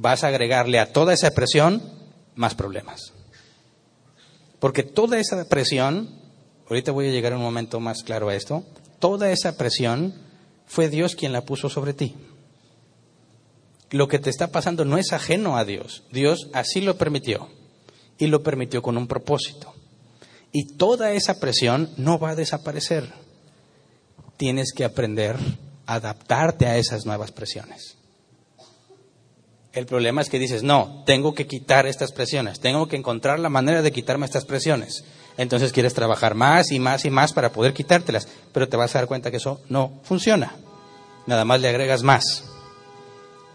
vas 0.00 0.22
a 0.22 0.28
agregarle 0.28 0.78
a 0.78 0.92
toda 0.92 1.12
esa 1.12 1.32
presión 1.32 1.82
más 2.36 2.54
problemas. 2.54 3.12
Porque 4.60 4.84
toda 4.84 5.18
esa 5.18 5.48
presión, 5.48 6.08
ahorita 6.68 6.92
voy 6.92 7.08
a 7.08 7.12
llegar 7.12 7.32
a 7.32 7.36
un 7.36 7.42
momento 7.42 7.80
más 7.80 8.04
claro 8.04 8.28
a 8.28 8.36
esto, 8.36 8.64
toda 9.00 9.32
esa 9.32 9.56
presión 9.56 10.14
fue 10.66 10.88
Dios 10.88 11.16
quien 11.16 11.32
la 11.32 11.44
puso 11.44 11.68
sobre 11.68 11.94
ti. 11.94 12.14
Lo 13.90 14.06
que 14.06 14.20
te 14.20 14.30
está 14.30 14.52
pasando 14.52 14.84
no 14.84 14.98
es 14.98 15.12
ajeno 15.12 15.56
a 15.56 15.64
Dios. 15.64 16.04
Dios 16.12 16.48
así 16.52 16.80
lo 16.80 16.96
permitió 16.96 17.48
y 18.18 18.28
lo 18.28 18.44
permitió 18.44 18.82
con 18.82 18.96
un 18.96 19.08
propósito. 19.08 19.74
Y 20.52 20.76
toda 20.76 21.10
esa 21.12 21.40
presión 21.40 21.90
no 21.96 22.20
va 22.20 22.30
a 22.30 22.36
desaparecer. 22.36 23.12
Tienes 24.36 24.72
que 24.72 24.84
aprender 24.84 25.36
a 25.86 25.94
adaptarte 25.94 26.66
a 26.66 26.76
esas 26.76 27.04
nuevas 27.04 27.32
presiones. 27.32 27.97
El 29.72 29.86
problema 29.86 30.22
es 30.22 30.30
que 30.30 30.38
dices, 30.38 30.62
no, 30.62 31.02
tengo 31.06 31.34
que 31.34 31.46
quitar 31.46 31.86
estas 31.86 32.12
presiones, 32.12 32.60
tengo 32.60 32.88
que 32.88 32.96
encontrar 32.96 33.38
la 33.38 33.48
manera 33.48 33.82
de 33.82 33.92
quitarme 33.92 34.26
estas 34.26 34.44
presiones 34.44 35.04
entonces 35.38 35.72
quieres 35.72 35.94
trabajar 35.94 36.34
más 36.34 36.72
y 36.72 36.80
más 36.80 37.04
y 37.04 37.10
más 37.10 37.32
para 37.32 37.52
poder 37.52 37.72
quitártelas, 37.72 38.28
pero 38.52 38.68
te 38.68 38.76
vas 38.76 38.94
a 38.94 38.98
dar 38.98 39.08
cuenta 39.08 39.30
que 39.30 39.38
eso 39.38 39.60
no 39.68 40.00
funciona. 40.02 40.56
Nada 41.26 41.44
más 41.44 41.60
le 41.60 41.68
agregas 41.68 42.02
más. 42.02 42.44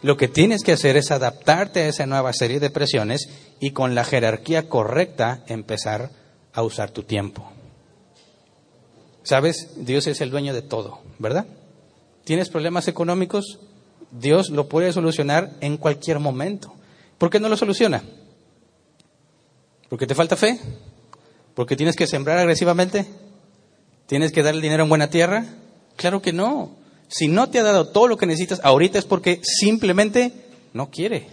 Lo 0.01 0.15
que 0.15 0.29
tienes 0.29 0.63
que 0.63 0.71
hacer 0.71 0.95
es 0.95 1.11
adaptarte 1.11 1.81
a 1.81 1.87
esa 1.87 2.05
nueva 2.05 2.31
serie 2.31 2.61
de 2.61 2.69
presiones 2.69 3.29
y 3.59 3.71
con 3.71 3.95
la 3.95 4.05
jerarquía 4.05 4.69
correcta 4.69 5.43
empezar 5.47 6.09
a 6.53 6.63
usar 6.63 6.91
tu 6.91 7.03
tiempo. 7.03 7.51
Sabes, 9.23 9.71
Dios 9.75 10.07
es 10.07 10.21
el 10.21 10.31
dueño 10.31 10.53
de 10.53 10.61
todo, 10.61 10.99
¿verdad? 11.19 11.45
¿Tienes 12.23 12.49
problemas 12.49 12.87
económicos? 12.87 13.59
Dios 14.13 14.49
lo 14.49 14.69
puede 14.69 14.93
solucionar 14.93 15.51
en 15.59 15.77
cualquier 15.77 16.19
momento. 16.19 16.73
¿Por 17.17 17.29
qué 17.29 17.39
no 17.39 17.49
lo 17.49 17.57
soluciona? 17.57 18.03
¿Porque 19.89 20.07
te 20.07 20.15
falta 20.15 20.35
fe? 20.35 20.59
¿Porque 21.55 21.75
tienes 21.75 21.95
que 21.95 22.07
sembrar 22.07 22.37
agresivamente? 22.37 23.05
¿Tienes 24.05 24.31
que 24.31 24.43
dar 24.43 24.53
el 24.53 24.61
dinero 24.61 24.83
en 24.83 24.89
buena 24.89 25.09
tierra? 25.09 25.45
Claro 25.95 26.21
que 26.21 26.33
no. 26.33 26.75
Si 27.07 27.27
no 27.27 27.49
te 27.49 27.59
ha 27.59 27.63
dado 27.63 27.87
todo 27.87 28.07
lo 28.07 28.17
que 28.17 28.25
necesitas 28.25 28.59
ahorita 28.63 28.99
es 28.99 29.05
porque 29.05 29.41
simplemente 29.43 30.31
no 30.73 30.89
quiere. 30.89 31.27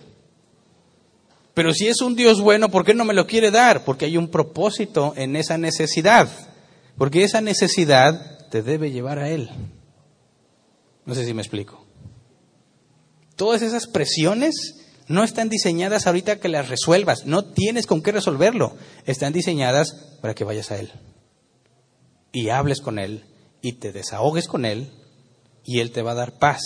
Pero 1.54 1.72
si 1.74 1.88
es 1.88 2.00
un 2.00 2.16
Dios 2.16 2.40
bueno, 2.40 2.70
¿por 2.70 2.84
qué 2.84 2.94
no 2.94 3.04
me 3.04 3.14
lo 3.14 3.26
quiere 3.26 3.50
dar? 3.50 3.84
Porque 3.84 4.06
hay 4.06 4.16
un 4.16 4.28
propósito 4.28 5.12
en 5.16 5.36
esa 5.36 5.58
necesidad. 5.58 6.28
Porque 6.96 7.24
esa 7.24 7.40
necesidad 7.40 8.48
te 8.48 8.62
debe 8.62 8.90
llevar 8.90 9.18
a 9.18 9.28
Él. 9.30 9.50
No 11.04 11.14
sé 11.14 11.24
si 11.24 11.34
me 11.34 11.42
explico. 11.42 11.79
Todas 13.40 13.62
esas 13.62 13.86
presiones 13.86 14.74
no 15.08 15.24
están 15.24 15.48
diseñadas 15.48 16.06
ahorita 16.06 16.40
que 16.40 16.50
las 16.50 16.68
resuelvas. 16.68 17.24
No 17.24 17.42
tienes 17.42 17.86
con 17.86 18.02
qué 18.02 18.12
resolverlo. 18.12 18.76
Están 19.06 19.32
diseñadas 19.32 19.94
para 20.20 20.34
que 20.34 20.44
vayas 20.44 20.70
a 20.70 20.78
Él. 20.78 20.92
Y 22.32 22.50
hables 22.50 22.82
con 22.82 22.98
Él. 22.98 23.24
Y 23.62 23.78
te 23.78 23.92
desahogues 23.92 24.46
con 24.46 24.66
Él. 24.66 24.92
Y 25.64 25.78
Él 25.80 25.90
te 25.90 26.02
va 26.02 26.10
a 26.10 26.16
dar 26.16 26.38
paz. 26.38 26.60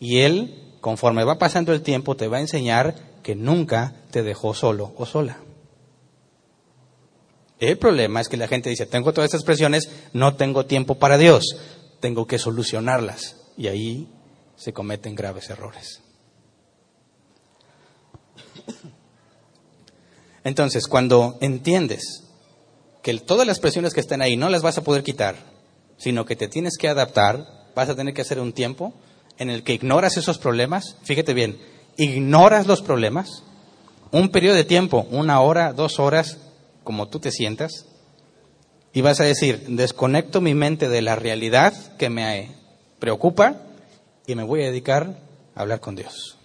Y 0.00 0.20
Él, 0.20 0.78
conforme 0.80 1.24
va 1.24 1.36
pasando 1.36 1.74
el 1.74 1.82
tiempo, 1.82 2.16
te 2.16 2.26
va 2.26 2.38
a 2.38 2.40
enseñar 2.40 2.94
que 3.22 3.34
nunca 3.34 3.94
te 4.10 4.22
dejó 4.22 4.54
solo 4.54 4.94
o 4.96 5.04
sola. 5.04 5.40
El 7.58 7.76
problema 7.76 8.22
es 8.22 8.30
que 8.30 8.38
la 8.38 8.48
gente 8.48 8.70
dice, 8.70 8.86
tengo 8.86 9.12
todas 9.12 9.28
estas 9.28 9.44
presiones, 9.44 9.90
no 10.14 10.36
tengo 10.36 10.64
tiempo 10.64 10.94
para 10.94 11.18
Dios, 11.18 11.44
tengo 12.00 12.26
que 12.26 12.38
solucionarlas. 12.38 13.36
Y 13.58 13.66
ahí 13.66 14.08
se 14.56 14.72
cometen 14.72 15.14
graves 15.14 15.50
errores. 15.50 16.00
Entonces, 20.44 20.86
cuando 20.86 21.38
entiendes 21.40 22.24
que 23.02 23.18
todas 23.18 23.46
las 23.46 23.58
presiones 23.58 23.94
que 23.94 24.00
están 24.00 24.22
ahí 24.22 24.36
no 24.36 24.50
las 24.50 24.62
vas 24.62 24.78
a 24.78 24.84
poder 24.84 25.02
quitar, 25.02 25.36
sino 25.96 26.26
que 26.26 26.36
te 26.36 26.48
tienes 26.48 26.76
que 26.78 26.88
adaptar, 26.88 27.46
vas 27.74 27.88
a 27.88 27.96
tener 27.96 28.14
que 28.14 28.20
hacer 28.20 28.38
un 28.38 28.52
tiempo 28.52 28.94
en 29.38 29.50
el 29.50 29.62
que 29.62 29.74
ignoras 29.74 30.16
esos 30.16 30.38
problemas, 30.38 30.96
fíjate 31.02 31.34
bien, 31.34 31.58
ignoras 31.96 32.66
los 32.66 32.82
problemas, 32.82 33.42
un 34.12 34.28
periodo 34.28 34.54
de 34.56 34.64
tiempo, 34.64 35.06
una 35.10 35.40
hora, 35.40 35.72
dos 35.72 35.98
horas, 35.98 36.38
como 36.84 37.08
tú 37.08 37.18
te 37.20 37.30
sientas, 37.30 37.86
y 38.92 39.00
vas 39.00 39.20
a 39.20 39.24
decir, 39.24 39.64
desconecto 39.66 40.40
mi 40.40 40.54
mente 40.54 40.88
de 40.88 41.02
la 41.02 41.16
realidad 41.16 41.74
que 41.96 42.10
me 42.10 42.54
preocupa 43.00 43.56
y 44.26 44.34
me 44.34 44.44
voy 44.44 44.62
a 44.62 44.66
dedicar 44.66 45.18
a 45.54 45.60
hablar 45.60 45.80
con 45.80 45.96
Dios. 45.96 46.38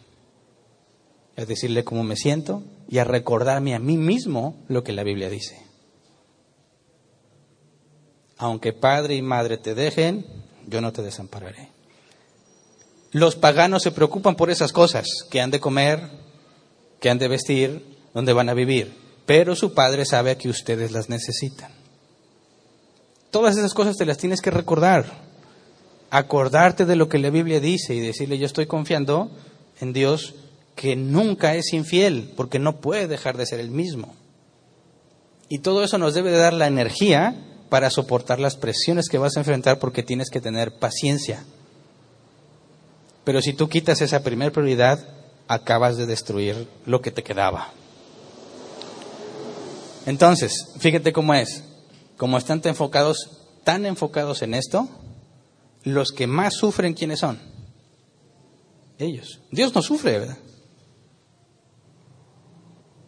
A 1.38 1.46
decirle 1.46 1.84
cómo 1.84 2.04
me 2.04 2.16
siento 2.16 2.64
y 2.90 2.98
a 2.98 3.04
recordarme 3.04 3.76
a 3.76 3.80
mí 3.80 3.98
mismo 3.98 4.64
lo 4.68 4.84
que 4.84 4.94
la 4.94 5.04
Biblia 5.04 5.30
dice. 5.30 5.62
Aunque 8.38 8.74
padre 8.74 9.16
y 9.16 9.22
madre 9.22 9.58
te 9.58 9.76
dejen, 9.76 10.26
yo 10.66 10.82
no 10.82 10.92
te 10.92 11.04
desampararé. 11.04 11.70
Los 13.12 13.36
paganos 13.36 13.84
se 13.84 13.92
preocupan 13.92 14.36
por 14.36 14.50
esas 14.50 14.72
cosas, 14.72 15.06
que 15.30 15.40
han 15.40 15.52
de 15.52 15.60
comer, 15.60 16.10
que 17.00 17.10
han 17.10 17.20
de 17.20 17.28
vestir, 17.28 17.98
dónde 18.14 18.34
van 18.34 18.50
a 18.50 18.54
vivir, 18.54 18.94
pero 19.26 19.56
su 19.56 19.74
padre 19.74 20.06
sabe 20.06 20.38
que 20.38 20.50
ustedes 20.50 20.92
las 20.92 21.10
necesitan. 21.10 21.72
Todas 23.30 23.56
esas 23.58 23.76
cosas 23.76 23.98
te 23.98 24.06
las 24.06 24.18
tienes 24.18 24.42
que 24.42 24.52
recordar, 24.52 25.06
acordarte 26.10 26.86
de 26.86 26.96
lo 26.96 27.08
que 27.08 27.20
la 27.20 27.30
Biblia 27.30 27.60
dice 27.60 27.94
y 27.94 28.00
decirle 28.00 28.40
yo 28.40 28.48
estoy 28.48 28.66
confiando 28.66 29.30
en 29.80 29.94
Dios 29.94 30.34
que 30.80 30.96
nunca 30.96 31.56
es 31.56 31.74
infiel, 31.74 32.32
porque 32.38 32.58
no 32.58 32.80
puede 32.80 33.08
dejar 33.08 33.36
de 33.36 33.46
ser 33.46 33.60
el 33.60 33.70
mismo. 33.70 34.16
Y 35.50 35.60
todo 35.60 35.84
eso 35.84 35.98
nos 35.98 36.14
debe 36.14 36.32
de 36.32 36.38
dar 36.38 36.54
la 36.54 36.68
energía 36.68 37.36
para 37.68 37.90
soportar 37.90 38.40
las 38.40 38.56
presiones 38.56 39.10
que 39.10 39.18
vas 39.18 39.36
a 39.36 39.42
enfrentar 39.42 39.78
porque 39.78 40.04
tienes 40.04 40.30
que 40.30 40.40
tener 40.40 40.80
paciencia. 40.80 41.44
Pero 43.26 43.42
si 43.42 43.52
tú 43.52 43.68
quitas 43.68 44.00
esa 44.00 44.24
primera 44.24 44.54
prioridad, 44.54 45.06
acabas 45.50 45.98
de 45.98 46.06
destruir 46.06 46.70
lo 46.86 47.02
que 47.02 47.12
te 47.12 47.24
quedaba. 47.24 47.74
Entonces, 50.06 50.70
fíjate 50.80 51.12
cómo 51.12 51.34
es. 51.34 51.66
Como 52.16 52.38
están 52.38 52.62
tan 52.62 52.70
enfocados, 52.70 53.18
tan 53.66 53.86
enfocados 53.86 54.44
en 54.44 54.54
esto, 54.54 54.88
los 55.84 56.12
que 56.12 56.26
más 56.26 56.54
sufren, 56.54 56.94
¿quiénes 56.94 57.20
son? 57.20 57.38
Ellos. 58.98 59.42
Dios 59.52 59.76
no 59.76 59.82
sufre, 59.82 60.20
¿verdad? 60.20 60.38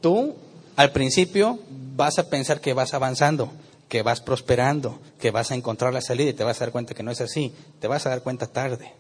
Tú, 0.01 0.35
al 0.75 0.91
principio, 0.91 1.59
vas 1.95 2.19
a 2.19 2.29
pensar 2.29 2.59
que 2.59 2.73
vas 2.73 2.93
avanzando, 2.93 3.51
que 3.87 4.01
vas 4.01 4.21
prosperando, 4.21 4.99
que 5.19 5.31
vas 5.31 5.51
a 5.51 5.55
encontrar 5.55 5.93
la 5.93 6.01
salida 6.01 6.29
y 6.29 6.33
te 6.33 6.43
vas 6.43 6.61
a 6.61 6.65
dar 6.65 6.71
cuenta 6.71 6.93
que 6.93 7.03
no 7.03 7.11
es 7.11 7.21
así. 7.21 7.53
Te 7.79 7.87
vas 7.87 8.05
a 8.05 8.09
dar 8.09 8.23
cuenta 8.23 8.47
tarde 8.47 8.93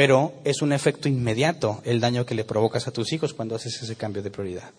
pero 0.00 0.32
es 0.44 0.62
un 0.62 0.72
efecto 0.72 1.10
inmediato 1.10 1.82
el 1.84 2.00
daño 2.00 2.24
que 2.24 2.34
le 2.34 2.44
provocas 2.44 2.86
a 2.86 2.90
tus 2.90 3.12
hijos 3.12 3.34
cuando 3.34 3.56
haces 3.56 3.82
ese 3.82 3.96
cambio 3.96 4.22
de 4.22 4.30
prioridad. 4.30 4.70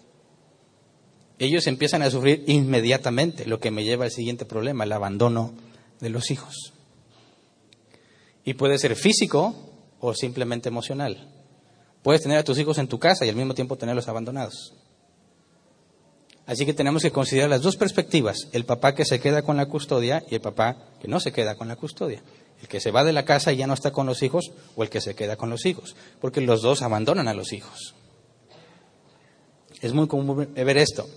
Ellos 1.38 1.68
empiezan 1.68 2.02
a 2.02 2.10
sufrir 2.10 2.44
inmediatamente, 2.48 3.46
lo 3.46 3.60
que 3.60 3.70
me 3.70 3.84
lleva 3.84 4.06
al 4.06 4.12
siguiente 4.12 4.46
problema, 4.46 4.84
el 4.84 4.92
abandono 4.92 5.54
de 6.00 6.10
los 6.10 6.32
hijos. 6.32 6.74
Y 8.44 8.56
puede 8.56 8.80
ser 8.80 8.96
físico 8.96 9.54
o 10.00 10.16
simplemente 10.16 10.70
emocional. 10.70 11.30
Puedes 12.02 12.24
tener 12.24 12.40
a 12.40 12.44
tus 12.44 12.58
hijos 12.58 12.80
en 12.80 12.88
tu 12.88 12.98
casa 12.98 13.24
y 13.24 13.30
al 13.30 13.36
mismo 13.36 13.54
tiempo 13.54 13.78
tenerlos 13.78 14.08
abandonados. 14.08 14.74
Así 16.52 16.66
que 16.66 16.74
tenemos 16.74 17.02
que 17.02 17.12
considerar 17.12 17.50
las 17.50 17.62
dos 17.62 17.78
perspectivas, 17.78 18.50
el 18.52 18.66
papá 18.66 18.94
que 18.94 19.06
se 19.06 19.22
queda 19.22 19.42
con 19.42 19.56
la 19.56 19.68
custodia 19.68 20.22
y 20.30 20.36
el 20.36 20.42
papá 20.42 20.76
que 21.02 21.08
no 21.08 21.22
se 21.22 21.32
queda 21.32 21.56
con 21.56 21.70
la 21.70 21.78
custodia. 21.78 22.22
El 22.62 22.68
que 22.68 22.82
se 22.82 22.92
va 22.92 23.06
de 23.06 23.14
la 23.14 23.24
casa 23.24 23.54
y 23.54 23.56
ya 23.56 23.68
no 23.68 23.74
está 23.74 23.92
con 23.92 24.06
los 24.06 24.22
hijos 24.22 24.52
o 24.76 24.84
el 24.84 24.90
que 24.90 25.00
se 25.00 25.16
queda 25.16 25.38
con 25.38 25.50
los 25.50 25.66
hijos, 25.66 25.96
porque 26.20 26.42
los 26.42 26.62
dos 26.62 26.82
abandonan 26.82 27.30
a 27.30 27.34
los 27.34 27.54
hijos. 27.54 27.96
Es 29.80 29.94
muy 29.94 30.10
común 30.10 30.50
ver 30.54 30.78
esto. 30.78 31.08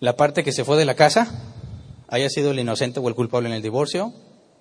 La 0.00 0.16
parte 0.16 0.44
que 0.44 0.52
se 0.52 0.66
fue 0.66 0.76
de 0.76 0.84
la 0.84 0.94
casa, 0.94 1.32
haya 2.08 2.28
sido 2.28 2.50
el 2.50 2.58
inocente 2.58 3.00
o 3.00 3.08
el 3.08 3.14
culpable 3.14 3.48
en 3.48 3.54
el 3.54 3.62
divorcio, 3.62 4.12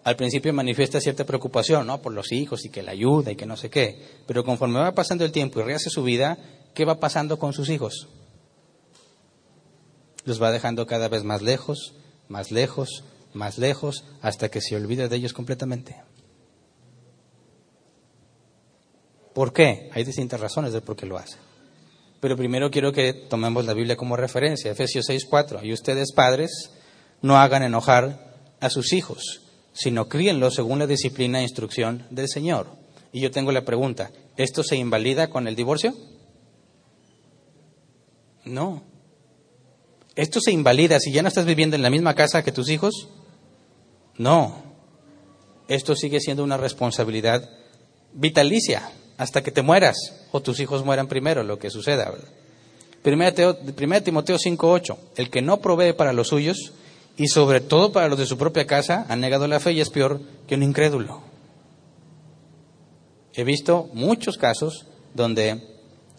al 0.06 0.16
principio 0.16 0.54
manifiesta 0.54 1.02
cierta 1.02 1.26
preocupación, 1.26 1.86
¿no? 1.86 2.02
Por 2.02 2.14
los 2.14 2.32
hijos 2.32 2.64
y 2.64 2.70
que 2.70 2.82
la 2.82 2.94
ayuda 2.94 3.34
y 3.34 3.36
que 3.36 3.46
no 3.46 3.58
sé 3.58 3.70
qué. 3.70 4.02
Pero 4.26 4.46
conforme 4.46 4.80
va 4.80 4.94
pasando 4.94 5.26
el 5.26 5.34
tiempo 5.34 5.60
y 5.60 5.64
rehace 5.64 5.90
su 5.90 6.02
vida, 6.04 6.38
¿qué 6.74 6.86
va 6.86 7.02
pasando 7.02 7.38
con 7.38 7.52
sus 7.52 7.70
hijos? 7.70 8.08
Los 10.28 10.44
va 10.44 10.52
dejando 10.52 10.86
cada 10.86 11.08
vez 11.08 11.24
más 11.24 11.42
lejos, 11.42 11.94
más 12.28 12.52
lejos, 12.52 13.06
más 13.34 13.58
lejos 13.58 14.04
hasta 14.22 14.50
que 14.50 14.60
se 14.60 14.76
olvide 14.76 15.08
de 15.08 15.16
ellos 15.16 15.32
completamente. 15.32 15.96
¿Por 19.34 19.54
qué? 19.54 19.90
Hay 19.94 20.04
distintas 20.04 20.42
razones 20.42 20.74
de 20.74 20.82
por 20.82 20.98
qué 20.98 21.06
lo 21.06 21.18
hace. 21.18 21.38
Pero 22.20 22.36
primero 22.36 22.70
quiero 22.70 22.92
que 22.92 23.14
tomemos 23.14 23.66
la 23.66 23.74
Biblia 23.74 23.96
como 23.96 24.18
referencia, 24.18 24.70
Efesios 24.70 25.08
6:4. 25.08 25.64
Y 25.64 25.72
ustedes, 25.72 26.12
padres, 26.12 26.72
no 27.22 27.38
hagan 27.38 27.64
enojar 27.64 28.36
a 28.60 28.70
sus 28.70 28.92
hijos, 28.92 29.44
sino 29.72 30.10
críenlos 30.10 30.56
según 30.56 30.80
la 30.80 30.88
disciplina 30.88 31.40
e 31.40 31.44
instrucción 31.44 32.06
del 32.10 32.28
Señor. 32.28 32.68
Y 33.14 33.22
yo 33.22 33.32
tengo 33.32 33.54
la 33.54 33.64
pregunta, 33.64 34.12
¿esto 34.36 34.62
se 34.62 34.76
invalida 34.76 35.30
con 35.30 35.48
el 35.48 35.56
divorcio? 35.56 35.96
No. 38.44 38.97
¿Esto 40.18 40.42
se 40.42 40.52
invalida 40.52 41.00
si 41.00 41.12
ya 41.12 41.22
no 41.22 41.28
estás 41.28 41.46
viviendo 41.46 41.76
en 41.76 41.84
la 41.84 41.92
misma 41.92 42.16
casa 42.16 42.44
que 42.44 42.52
tus 42.52 42.70
hijos? 42.70 43.08
No, 44.18 44.64
esto 45.68 45.96
sigue 45.96 46.20
siendo 46.20 46.44
una 46.44 46.58
responsabilidad 46.58 47.48
vitalicia 48.14 48.90
hasta 49.18 49.44
que 49.44 49.52
te 49.52 49.62
mueras 49.62 49.96
o 50.32 50.42
tus 50.42 50.60
hijos 50.60 50.84
mueran 50.84 51.08
primero, 51.08 51.44
lo 51.44 51.60
que 51.60 51.70
suceda. 51.70 52.12
Primera, 53.04 53.32
Timoteo 53.32 54.38
5.8, 54.38 54.98
el 55.18 55.30
que 55.30 55.44
no 55.44 55.62
provee 55.62 55.94
para 55.94 56.14
los 56.14 56.30
suyos 56.30 56.74
y 57.16 57.28
sobre 57.28 57.62
todo 57.62 57.92
para 57.92 58.08
los 58.08 58.18
de 58.18 58.26
su 58.26 58.40
propia 58.40 58.66
casa 58.66 59.06
ha 59.10 59.16
negado 59.16 59.48
la 59.48 59.60
fe 59.60 59.74
y 59.74 59.82
es 59.82 59.92
peor 59.92 60.20
que 60.48 60.56
un 60.56 60.64
incrédulo. 60.64 61.22
He 63.36 63.44
visto 63.44 63.88
muchos 63.94 64.38
casos 64.38 64.88
donde 65.14 65.62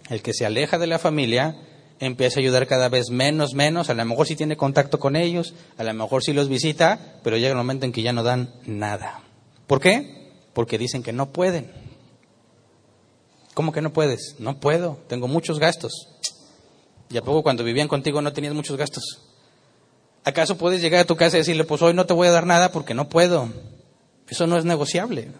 el 0.08 0.22
que 0.22 0.32
se 0.32 0.46
aleja 0.46 0.78
de 0.78 0.86
la 0.86 1.00
familia 1.00 1.56
empieza 2.00 2.38
a 2.38 2.42
ayudar 2.42 2.66
cada 2.66 2.88
vez 2.88 3.10
menos, 3.10 3.54
menos, 3.54 3.90
a 3.90 3.94
lo 3.94 4.04
mejor 4.04 4.26
sí 4.26 4.36
tiene 4.36 4.56
contacto 4.56 4.98
con 4.98 5.16
ellos, 5.16 5.54
a 5.76 5.84
lo 5.84 5.94
mejor 5.94 6.22
sí 6.22 6.32
los 6.32 6.48
visita, 6.48 7.18
pero 7.22 7.36
llega 7.36 7.50
el 7.50 7.56
momento 7.56 7.86
en 7.86 7.92
que 7.92 8.02
ya 8.02 8.12
no 8.12 8.22
dan 8.22 8.54
nada. 8.64 9.22
¿Por 9.66 9.80
qué? 9.80 10.30
Porque 10.52 10.78
dicen 10.78 11.02
que 11.02 11.12
no 11.12 11.30
pueden. 11.30 11.70
¿Cómo 13.54 13.72
que 13.72 13.82
no 13.82 13.92
puedes? 13.92 14.36
No 14.38 14.60
puedo, 14.60 14.98
tengo 15.08 15.28
muchos 15.28 15.58
gastos. 15.58 15.92
¿Y 17.10 17.16
a 17.16 17.22
poco 17.22 17.42
cuando 17.42 17.64
vivían 17.64 17.88
contigo 17.88 18.22
no 18.22 18.32
tenías 18.32 18.54
muchos 18.54 18.76
gastos? 18.76 19.20
¿Acaso 20.24 20.58
puedes 20.58 20.82
llegar 20.82 21.00
a 21.00 21.06
tu 21.06 21.16
casa 21.16 21.36
y 21.36 21.40
decirle, 21.40 21.64
pues 21.64 21.80
hoy 21.82 21.94
no 21.94 22.06
te 22.06 22.12
voy 22.12 22.28
a 22.28 22.32
dar 22.32 22.46
nada 22.46 22.70
porque 22.70 22.94
no 22.94 23.08
puedo? 23.08 23.48
Eso 24.28 24.46
no 24.46 24.58
es 24.58 24.64
negociable. 24.64 25.32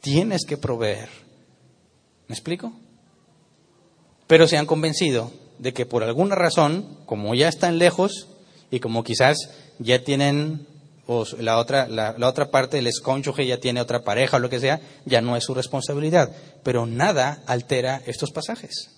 Tienes 0.00 0.44
que 0.44 0.56
proveer. 0.56 1.08
¿Me 2.26 2.34
explico? 2.34 2.72
Pero 4.32 4.48
se 4.48 4.56
han 4.56 4.64
convencido 4.64 5.30
de 5.58 5.74
que 5.74 5.84
por 5.84 6.02
alguna 6.02 6.34
razón, 6.34 6.86
como 7.04 7.34
ya 7.34 7.48
están 7.48 7.76
lejos 7.76 8.28
y 8.70 8.80
como 8.80 9.04
quizás 9.04 9.36
ya 9.78 10.02
tienen 10.04 10.66
la 11.38 11.58
otra, 11.58 11.86
la, 11.86 12.16
otra 12.26 12.50
parte 12.50 12.78
del 12.78 12.86
escónyuge 12.86 13.46
ya 13.46 13.60
tiene 13.60 13.82
otra 13.82 14.04
pareja 14.04 14.38
o 14.38 14.40
lo 14.40 14.48
que 14.48 14.58
sea, 14.58 14.80
ya 15.04 15.20
no 15.20 15.36
es 15.36 15.44
su 15.44 15.52
responsabilidad. 15.52 16.30
Pero 16.62 16.86
nada 16.86 17.42
altera 17.44 18.00
estos 18.06 18.30
pasajes. 18.30 18.88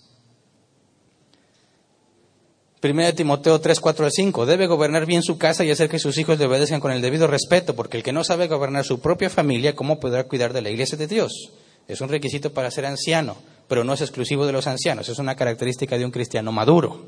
Primera 2.79 3.09
de 3.09 3.17
Timoteo 3.17 3.59
3, 3.59 3.77
4 3.77 4.05
al 4.05 4.11
5. 4.13 4.45
Debe 4.45 4.67
gobernar 4.67 5.05
bien 5.05 5.21
su 5.21 5.37
casa 5.37 5.65
y 5.65 5.71
hacer 5.71 5.89
que 5.89 5.99
sus 5.99 6.17
hijos 6.17 6.39
le 6.39 6.45
obedezcan 6.45 6.79
con 6.79 6.93
el 6.93 7.01
debido 7.01 7.27
respeto, 7.27 7.75
porque 7.75 7.97
el 7.97 8.03
que 8.03 8.13
no 8.13 8.23
sabe 8.23 8.47
gobernar 8.47 8.85
su 8.85 9.01
propia 9.01 9.29
familia, 9.29 9.75
¿cómo 9.75 9.99
podrá 9.99 10.23
cuidar 10.23 10.53
de 10.53 10.61
la 10.61 10.69
iglesia 10.69 10.97
de 10.97 11.07
Dios? 11.07 11.51
Es 11.89 11.99
un 11.99 12.07
requisito 12.07 12.53
para 12.53 12.71
ser 12.71 12.85
anciano, 12.85 13.35
pero 13.67 13.83
no 13.83 13.93
es 13.93 14.01
exclusivo 14.01 14.45
de 14.45 14.53
los 14.53 14.67
ancianos, 14.67 15.09
es 15.09 15.19
una 15.19 15.35
característica 15.35 15.97
de 15.97 16.05
un 16.05 16.11
cristiano 16.11 16.51
maduro. 16.51 17.05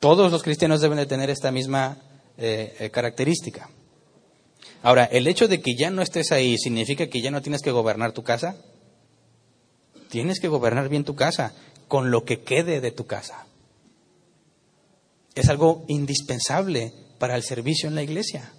Todos 0.00 0.30
los 0.30 0.42
cristianos 0.42 0.80
deben 0.80 0.98
de 0.98 1.06
tener 1.06 1.30
esta 1.30 1.50
misma 1.50 1.98
eh, 2.36 2.76
eh, 2.78 2.90
característica. 2.90 3.70
Ahora, 4.82 5.04
¿el 5.04 5.26
hecho 5.26 5.48
de 5.48 5.60
que 5.60 5.74
ya 5.76 5.90
no 5.90 6.02
estés 6.02 6.30
ahí 6.30 6.58
significa 6.58 7.06
que 7.06 7.22
ya 7.22 7.30
no 7.30 7.40
tienes 7.40 7.62
que 7.62 7.70
gobernar 7.70 8.12
tu 8.12 8.22
casa? 8.22 8.56
Tienes 10.10 10.40
que 10.40 10.48
gobernar 10.48 10.88
bien 10.88 11.04
tu 11.04 11.14
casa, 11.14 11.54
con 11.88 12.10
lo 12.10 12.24
que 12.24 12.42
quede 12.42 12.80
de 12.80 12.90
tu 12.90 13.06
casa 13.06 13.46
es 15.34 15.48
algo 15.48 15.84
indispensable 15.88 16.92
para 17.18 17.36
el 17.36 17.42
servicio 17.42 17.88
en 17.88 17.94
la 17.94 18.02
iglesia. 18.02 18.52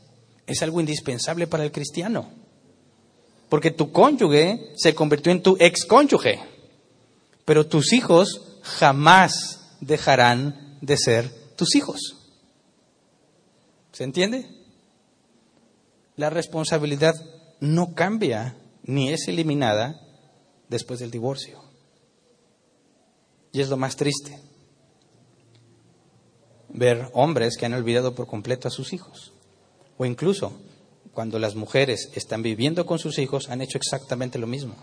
Es 0.46 0.62
algo 0.62 0.80
indispensable 0.80 1.48
para 1.48 1.64
el 1.64 1.72
cristiano. 1.72 2.30
Porque 3.50 3.72
tu 3.72 3.92
cónyuge 3.92 4.74
se 4.76 4.96
convirtió 4.96 5.32
en 5.32 5.42
tu 5.42 5.56
ex 5.60 5.86
cónyuge. 5.86 6.40
Pero 7.46 7.68
tus 7.68 7.94
hijos 7.94 8.60
jamás 8.64 9.78
dejarán 9.82 10.78
de 10.82 10.98
ser 10.98 11.30
tus 11.56 11.76
hijos. 11.76 12.18
¿Se 13.92 14.04
entiende? 14.04 14.50
La 16.16 16.30
responsabilidad 16.30 17.14
no 17.60 17.94
cambia 17.94 18.58
ni 18.84 19.12
es 19.12 19.28
eliminada 19.28 20.02
después 20.70 21.00
del 21.00 21.12
divorcio. 21.12 21.64
Y 23.52 23.62
es 23.62 23.70
lo 23.70 23.78
más 23.78 23.96
triste 23.96 24.42
ver 26.70 27.10
hombres 27.14 27.56
que 27.58 27.66
han 27.66 27.74
olvidado 27.74 28.16
por 28.16 28.28
completo 28.28 28.68
a 28.68 28.72
sus 28.72 28.92
hijos. 28.92 29.32
O 29.98 30.06
incluso 30.06 30.52
cuando 31.16 31.40
las 31.40 31.56
mujeres 31.56 32.12
están 32.14 32.44
viviendo 32.44 32.86
con 32.86 33.00
sus 33.00 33.18
hijos 33.20 33.50
han 33.50 33.62
hecho 33.62 33.78
exactamente 33.78 34.38
lo 34.38 34.48
mismo. 34.48 34.76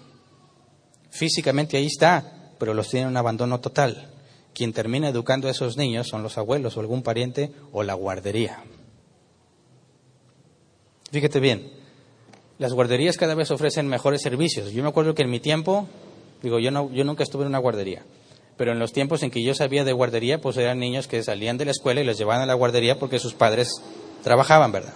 Físicamente 1.10 1.76
ahí 1.76 1.86
está, 1.86 2.54
pero 2.58 2.72
los 2.72 2.88
tienen 2.88 3.10
un 3.10 3.18
abandono 3.18 3.60
total. 3.60 4.08
Quien 4.54 4.72
termina 4.72 5.10
educando 5.10 5.46
a 5.46 5.50
esos 5.50 5.76
niños 5.76 6.08
son 6.08 6.22
los 6.22 6.38
abuelos 6.38 6.76
o 6.76 6.80
algún 6.80 7.02
pariente 7.02 7.52
o 7.70 7.82
la 7.82 7.92
guardería. 7.92 8.64
Fíjate 11.12 11.38
bien, 11.38 11.70
las 12.58 12.72
guarderías 12.72 13.18
cada 13.18 13.34
vez 13.34 13.50
ofrecen 13.50 13.86
mejores 13.86 14.22
servicios. 14.22 14.72
Yo 14.72 14.82
me 14.82 14.88
acuerdo 14.88 15.14
que 15.14 15.22
en 15.22 15.30
mi 15.30 15.38
tiempo, 15.38 15.86
digo, 16.42 16.58
yo, 16.58 16.70
no, 16.70 16.90
yo 16.92 17.04
nunca 17.04 17.24
estuve 17.24 17.42
en 17.42 17.48
una 17.48 17.58
guardería, 17.58 18.04
pero 18.56 18.72
en 18.72 18.78
los 18.78 18.94
tiempos 18.94 19.22
en 19.22 19.30
que 19.30 19.44
yo 19.44 19.54
sabía 19.54 19.84
de 19.84 19.92
guardería, 19.92 20.40
pues 20.40 20.56
eran 20.56 20.78
niños 20.78 21.08
que 21.08 21.22
salían 21.22 21.58
de 21.58 21.66
la 21.66 21.72
escuela 21.72 22.00
y 22.00 22.04
los 22.04 22.16
llevaban 22.16 22.40
a 22.42 22.46
la 22.46 22.54
guardería 22.54 22.98
porque 22.98 23.18
sus 23.18 23.34
padres 23.34 23.68
trabajaban, 24.22 24.72
¿verdad? 24.72 24.94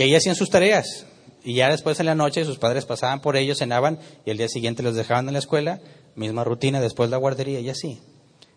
Y 0.00 0.02
ahí 0.02 0.14
hacían 0.14 0.34
sus 0.34 0.48
tareas. 0.48 1.04
Y 1.44 1.56
ya 1.56 1.68
después 1.68 2.00
en 2.00 2.06
la 2.06 2.14
noche 2.14 2.46
sus 2.46 2.56
padres 2.56 2.86
pasaban 2.86 3.20
por 3.20 3.36
ellos, 3.36 3.58
cenaban 3.58 3.98
y 4.24 4.30
el 4.30 4.38
día 4.38 4.48
siguiente 4.48 4.82
los 4.82 4.94
dejaban 4.94 5.26
en 5.28 5.34
la 5.34 5.40
escuela, 5.40 5.78
misma 6.14 6.42
rutina 6.42 6.80
después 6.80 7.10
de 7.10 7.10
la 7.10 7.18
guardería 7.18 7.60
y 7.60 7.68
así. 7.68 8.00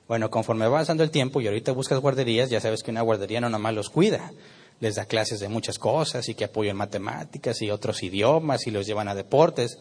Bueno, 0.08 0.30
conforme 0.30 0.68
va 0.68 0.76
avanzando 0.78 1.04
el 1.04 1.12
tiempo 1.12 1.41
y 1.41 1.48
ahorita 1.48 1.74
buscas 1.74 2.00
guarderías, 2.00 2.50
ya 2.50 2.62
sabes 2.62 2.82
que 2.82 2.91
una 2.91 3.02
guardería 3.02 3.41
no 3.41 3.50
nomás 3.50 3.74
los 3.74 3.89
cuida, 3.89 4.32
les 4.80 4.96
da 4.96 5.04
clases 5.04 5.41
de 5.41 5.50
muchas 5.50 5.80
cosas 5.80 6.30
y 6.30 6.34
que 6.34 6.46
apoyan 6.46 6.78
matemáticas 6.78 7.62
y 7.62 7.72
otros 7.72 8.04
idiomas 8.04 8.66
y 8.66 8.72
los 8.72 8.88
llevan 8.88 9.10
a 9.10 9.14
deportes. 9.14 9.80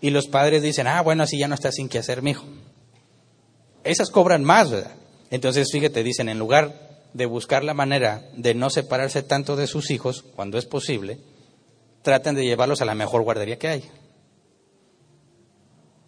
Y 0.00 0.08
los 0.08 0.28
padres 0.28 0.62
dicen, 0.62 0.86
ah, 0.86 1.02
bueno, 1.02 1.24
así 1.24 1.38
ya 1.38 1.46
no 1.46 1.54
estás 1.54 1.74
sin 1.74 1.90
qué 1.90 1.98
hacer, 1.98 2.22
mijo 2.22 2.46
esas 3.84 4.10
cobran 4.10 4.44
más, 4.44 4.70
¿verdad? 4.70 4.92
Entonces, 5.30 5.68
fíjate, 5.72 6.02
dicen, 6.02 6.28
en 6.28 6.38
lugar 6.38 6.91
de 7.14 7.26
buscar 7.26 7.64
la 7.64 7.74
manera 7.74 8.28
de 8.36 8.54
no 8.54 8.70
separarse 8.70 9.22
tanto 9.22 9.56
de 9.56 9.66
sus 9.66 9.90
hijos, 9.90 10.24
cuando 10.34 10.58
es 10.58 10.66
posible, 10.66 11.18
traten 12.02 12.34
de 12.34 12.44
llevarlos 12.44 12.80
a 12.80 12.84
la 12.84 12.94
mejor 12.94 13.22
guardería 13.22 13.58
que 13.58 13.68
hay. 13.68 13.90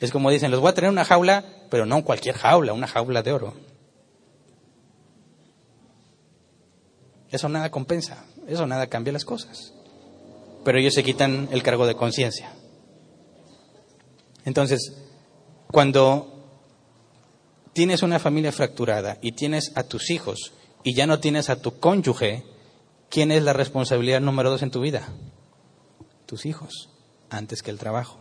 Es 0.01 0.11
como 0.11 0.31
dicen, 0.31 0.51
los 0.51 0.61
voy 0.61 0.71
a 0.71 0.75
tener 0.75 0.91
una 0.91 1.05
jaula, 1.05 1.45
pero 1.71 1.87
no 1.87 2.05
cualquier 2.05 2.37
jaula, 2.37 2.73
una 2.73 2.87
jaula 2.87 3.23
de 3.23 3.33
oro. 3.33 3.55
Eso 7.31 7.49
nada 7.49 7.71
compensa, 7.71 8.25
eso 8.47 8.67
nada 8.67 8.87
cambia 8.87 9.13
las 9.13 9.25
cosas. 9.25 9.73
Pero 10.65 10.79
ellos 10.79 10.95
se 10.95 11.05
quitan 11.05 11.49
el 11.53 11.63
cargo 11.63 11.87
de 11.87 11.95
conciencia. 11.95 12.53
Entonces, 14.45 14.93
cuando 15.71 16.35
tienes 17.73 18.03
una 18.03 18.19
familia 18.19 18.53
fracturada 18.53 19.19
y 19.21 19.33
tienes 19.33 19.73
a 19.75 19.85
tus 19.85 20.11
hijos 20.11 20.53
y 20.85 20.95
ya 20.95 21.07
no 21.07 21.19
tienes 21.19 21.49
a 21.51 21.61
tu 21.61 21.81
cónyuge, 21.81 22.45
¿quién 23.09 23.33
es 23.33 23.43
la 23.43 23.55
responsabilidad 23.55 24.21
número 24.21 24.51
dos 24.51 24.63
en 24.63 24.71
tu 24.71 24.81
vida? 24.81 25.09
Tus 26.27 26.47
hijos, 26.47 26.91
antes 27.31 27.63
que 27.63 27.71
el 27.71 27.79
trabajo. 27.79 28.19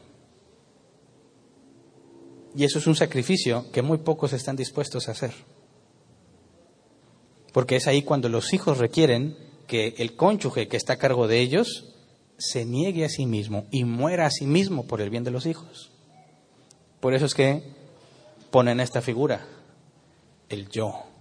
Y 2.56 2.64
eso 2.64 2.80
es 2.80 2.88
un 2.88 2.96
sacrificio 2.96 3.66
que 3.72 3.82
muy 3.82 3.98
pocos 3.98 4.32
están 4.32 4.56
dispuestos 4.56 5.08
a 5.08 5.12
hacer. 5.12 5.34
Porque 7.52 7.76
es 7.76 7.88
ahí 7.88 8.02
cuando 8.02 8.30
los 8.30 8.54
hijos 8.54 8.78
requieren 8.78 9.38
que 9.68 9.96
el 9.98 10.16
cónyuge 10.16 10.68
que 10.68 10.78
está 10.78 10.94
a 10.94 10.98
cargo 10.98 11.28
de 11.28 11.42
ellos 11.42 11.94
se 12.38 12.66
niegue 12.66 13.06
a 13.06 13.10
sí 13.10 13.26
mismo 13.26 13.66
y 13.72 13.84
muera 13.84 14.26
a 14.26 14.32
sí 14.32 14.46
mismo 14.46 14.86
por 14.86 15.02
el 15.02 15.10
bien 15.10 15.24
de 15.24 15.32
los 15.32 15.46
hijos. 15.46 15.92
Por 17.00 17.14
eso 17.14 17.26
es 17.26 17.34
que 17.34 17.64
ponen 18.52 18.80
esta 18.80 19.02
figura, 19.02 19.46
el 20.50 20.70
yo. 20.70 21.13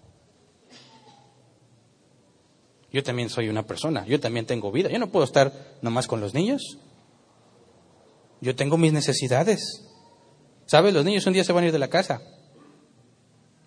Yo 2.93 3.03
también 3.03 3.31
soy 3.31 3.49
una 3.49 3.67
persona, 3.67 4.05
yo 4.07 4.21
también 4.21 4.45
tengo 4.45 4.71
vida, 4.71 4.91
yo 4.91 4.99
no 4.99 5.11
puedo 5.11 5.25
estar 5.25 5.53
nomás 5.81 6.07
con 6.07 6.21
los 6.21 6.35
niños. 6.35 6.79
Yo 8.41 8.55
tengo 8.55 8.77
mis 8.77 8.93
necesidades. 8.93 9.89
¿Sabes? 10.67 10.93
Los 10.93 11.05
niños 11.05 11.27
un 11.27 11.33
día 11.33 11.45
se 11.45 11.53
van 11.53 11.65
a 11.65 11.67
ir 11.69 11.73
de 11.73 11.79
la 11.79 11.89
casa, 11.89 12.23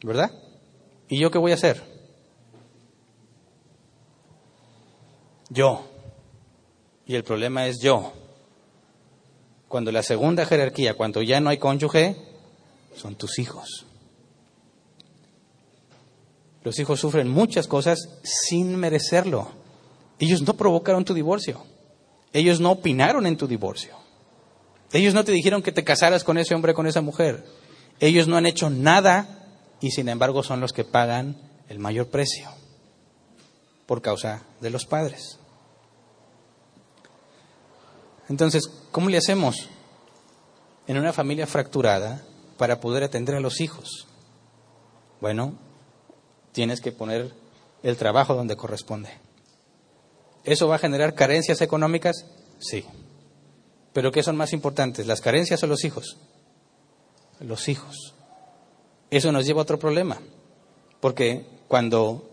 ¿verdad? 0.04 0.32
¿Y 1.08 1.20
yo 1.20 1.32
qué 1.32 1.38
voy 1.38 1.52
a 1.52 1.56
hacer? 1.56 1.82
Yo. 5.50 5.86
Y 7.06 7.16
el 7.16 7.24
problema 7.24 7.68
es 7.68 7.80
yo. 7.82 8.14
Cuando 9.68 9.92
la 9.92 10.04
segunda 10.04 10.46
jerarquía, 10.46 10.96
cuando 10.96 11.22
ya 11.22 11.40
no 11.40 11.50
hay 11.50 11.58
cónyuge, 11.58 12.16
son 12.96 13.16
tus 13.16 13.40
hijos. 13.40 13.85
Los 16.66 16.80
hijos 16.80 17.00
sufren 17.00 17.30
muchas 17.30 17.68
cosas 17.68 18.10
sin 18.24 18.76
merecerlo. 18.76 19.50
Ellos 20.18 20.42
no 20.42 20.56
provocaron 20.56 21.06
tu 21.06 21.14
divorcio. 21.14 21.64
Ellos 22.34 22.60
no 22.60 22.72
opinaron 22.72 23.28
en 23.28 23.38
tu 23.38 23.48
divorcio. 23.48 23.96
Ellos 24.92 25.14
no 25.14 25.24
te 25.24 25.32
dijeron 25.32 25.62
que 25.62 25.72
te 25.72 25.84
casaras 25.84 26.24
con 26.24 26.40
ese 26.40 26.56
hombre, 26.56 26.74
con 26.74 26.88
esa 26.88 27.02
mujer. 27.02 27.46
Ellos 28.00 28.28
no 28.28 28.36
han 28.36 28.48
hecho 28.48 28.72
nada 28.72 29.46
y 29.80 29.92
sin 29.92 30.10
embargo 30.10 30.42
son 30.42 30.60
los 30.60 30.74
que 30.74 30.84
pagan 30.84 31.38
el 31.70 31.78
mayor 31.78 32.08
precio 32.08 32.50
por 33.86 34.02
causa 34.02 34.42
de 34.60 34.72
los 34.72 34.88
padres. 34.88 35.38
Entonces, 38.28 38.68
¿cómo 38.92 39.10
le 39.10 39.18
hacemos 39.18 39.70
en 40.88 40.98
una 40.98 41.14
familia 41.14 41.46
fracturada 41.46 42.26
para 42.58 42.80
poder 42.80 43.04
atender 43.04 43.36
a 43.36 43.40
los 43.40 43.62
hijos? 43.62 44.08
Bueno, 45.22 45.60
tienes 46.56 46.80
que 46.80 46.94
poner 46.94 47.34
el 47.84 47.98
trabajo 47.98 48.34
donde 48.34 48.56
corresponde. 48.56 49.10
¿Eso 50.46 50.70
va 50.70 50.76
a 50.76 50.80
generar 50.80 51.14
carencias 51.14 51.62
económicas? 51.62 52.26
Sí. 52.60 52.86
¿Pero 53.92 54.12
qué 54.14 54.24
son 54.24 54.38
más 54.38 54.54
importantes, 54.54 55.06
las 55.06 55.20
carencias 55.20 55.62
o 55.64 55.68
los 55.68 55.84
hijos? 55.84 56.18
Los 57.42 57.68
hijos. 57.68 58.16
Eso 59.12 59.34
nos 59.34 59.46
lleva 59.46 59.60
a 59.60 59.64
otro 59.64 59.78
problema, 59.78 60.18
porque 61.02 61.46
cuando 61.68 62.30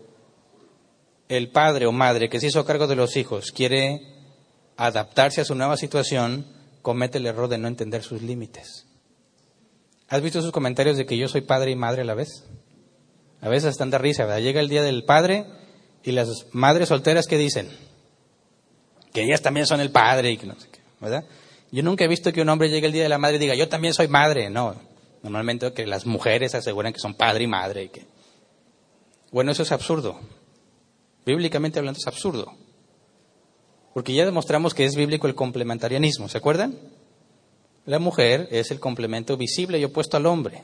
el 1.27 1.51
padre 1.51 1.85
o 1.85 1.91
madre 1.91 2.29
que 2.29 2.39
se 2.39 2.47
hizo 2.47 2.65
cargo 2.65 2.87
de 2.87 2.95
los 2.95 3.17
hijos 3.17 3.51
quiere 3.51 4.07
adaptarse 4.77 5.41
a 5.41 5.45
su 5.45 5.53
nueva 5.53 5.75
situación, 5.75 6.47
comete 6.81 7.17
el 7.17 7.25
error 7.25 7.49
de 7.49 7.57
no 7.57 7.67
entender 7.67 8.03
sus 8.03 8.21
límites. 8.21 8.85
¿Has 10.07 10.21
visto 10.21 10.39
esos 10.39 10.51
comentarios 10.53 10.95
de 10.95 11.05
que 11.05 11.17
yo 11.17 11.27
soy 11.27 11.41
padre 11.41 11.71
y 11.71 11.75
madre 11.75 12.03
a 12.03 12.05
la 12.05 12.13
vez? 12.13 12.45
A 13.43 13.49
veces 13.49 13.71
están 13.71 13.89
de 13.89 13.97
risa, 13.97 14.25
¿verdad? 14.25 14.41
Llega 14.41 14.61
el 14.61 14.69
día 14.69 14.81
del 14.81 15.03
padre 15.03 15.45
Y 16.03 16.13
las 16.13 16.47
madres 16.53 16.89
solteras, 16.89 17.27
¿qué 17.27 17.37
dicen? 17.37 17.69
Que 19.13 19.23
ellas 19.23 19.41
también 19.41 19.67
son 19.67 19.81
el 19.81 19.91
padre 19.91 20.31
y 20.31 20.37
que 20.37 20.47
no 20.47 20.59
sé 20.59 20.69
qué, 20.71 20.79
¿verdad? 20.99 21.25
Yo 21.71 21.83
nunca 21.83 22.05
he 22.05 22.07
visto 22.07 22.31
que 22.31 22.41
un 22.41 22.49
hombre 22.49 22.69
llegue 22.69 22.87
el 22.87 22.93
día 22.93 23.03
de 23.03 23.09
la 23.09 23.17
madre 23.17 23.35
y 23.35 23.39
diga, 23.39 23.55
yo 23.55 23.67
también 23.67 23.93
soy 23.93 24.07
madre. 24.07 24.49
No, 24.49 24.75
normalmente 25.23 25.73
que 25.73 25.85
las 25.85 26.05
mujeres 26.05 26.55
aseguran 26.55 26.93
que 26.93 26.99
son 26.99 27.15
padre 27.15 27.43
y 27.43 27.47
madre. 27.47 27.83
Y 27.83 27.89
que... 27.89 28.05
Bueno, 29.31 29.51
eso 29.51 29.63
es 29.63 29.71
absurdo. 29.71 30.19
Bíblicamente 31.25 31.79
hablando 31.79 31.99
es 31.99 32.07
absurdo. 32.07 32.53
Porque 33.93 34.13
ya 34.13 34.25
demostramos 34.25 34.73
que 34.73 34.85
es 34.85 34.95
bíblico 34.95 35.27
el 35.27 35.35
complementarianismo, 35.35 36.29
¿se 36.29 36.37
acuerdan? 36.37 36.77
La 37.85 37.99
mujer 37.99 38.47
es 38.51 38.71
el 38.71 38.79
complemento 38.79 39.35
visible 39.35 39.79
y 39.79 39.83
opuesto 39.83 40.17
al 40.17 40.25
hombre. 40.25 40.63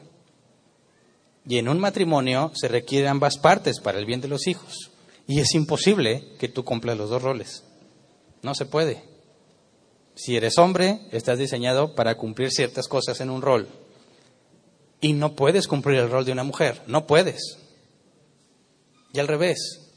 Y 1.47 1.57
en 1.57 1.69
un 1.69 1.79
matrimonio 1.79 2.51
se 2.55 2.67
requieren 2.67 3.09
ambas 3.09 3.37
partes 3.37 3.79
para 3.79 3.99
el 3.99 4.05
bien 4.05 4.21
de 4.21 4.27
los 4.27 4.47
hijos. 4.47 4.91
Y 5.27 5.39
es 5.39 5.53
imposible 5.53 6.23
que 6.39 6.49
tú 6.49 6.63
cumplas 6.63 6.97
los 6.97 7.09
dos 7.09 7.21
roles. 7.21 7.63
No 8.41 8.55
se 8.55 8.65
puede. 8.65 9.03
Si 10.15 10.35
eres 10.35 10.57
hombre, 10.57 10.99
estás 11.11 11.39
diseñado 11.39 11.95
para 11.95 12.17
cumplir 12.17 12.51
ciertas 12.51 12.87
cosas 12.87 13.21
en 13.21 13.29
un 13.29 13.41
rol. 13.41 13.67
Y 15.01 15.13
no 15.13 15.35
puedes 15.35 15.67
cumplir 15.67 15.99
el 15.99 16.09
rol 16.09 16.25
de 16.25 16.31
una 16.31 16.43
mujer. 16.43 16.81
No 16.87 17.07
puedes. 17.07 17.57
Y 19.13 19.19
al 19.19 19.27
revés. 19.27 19.91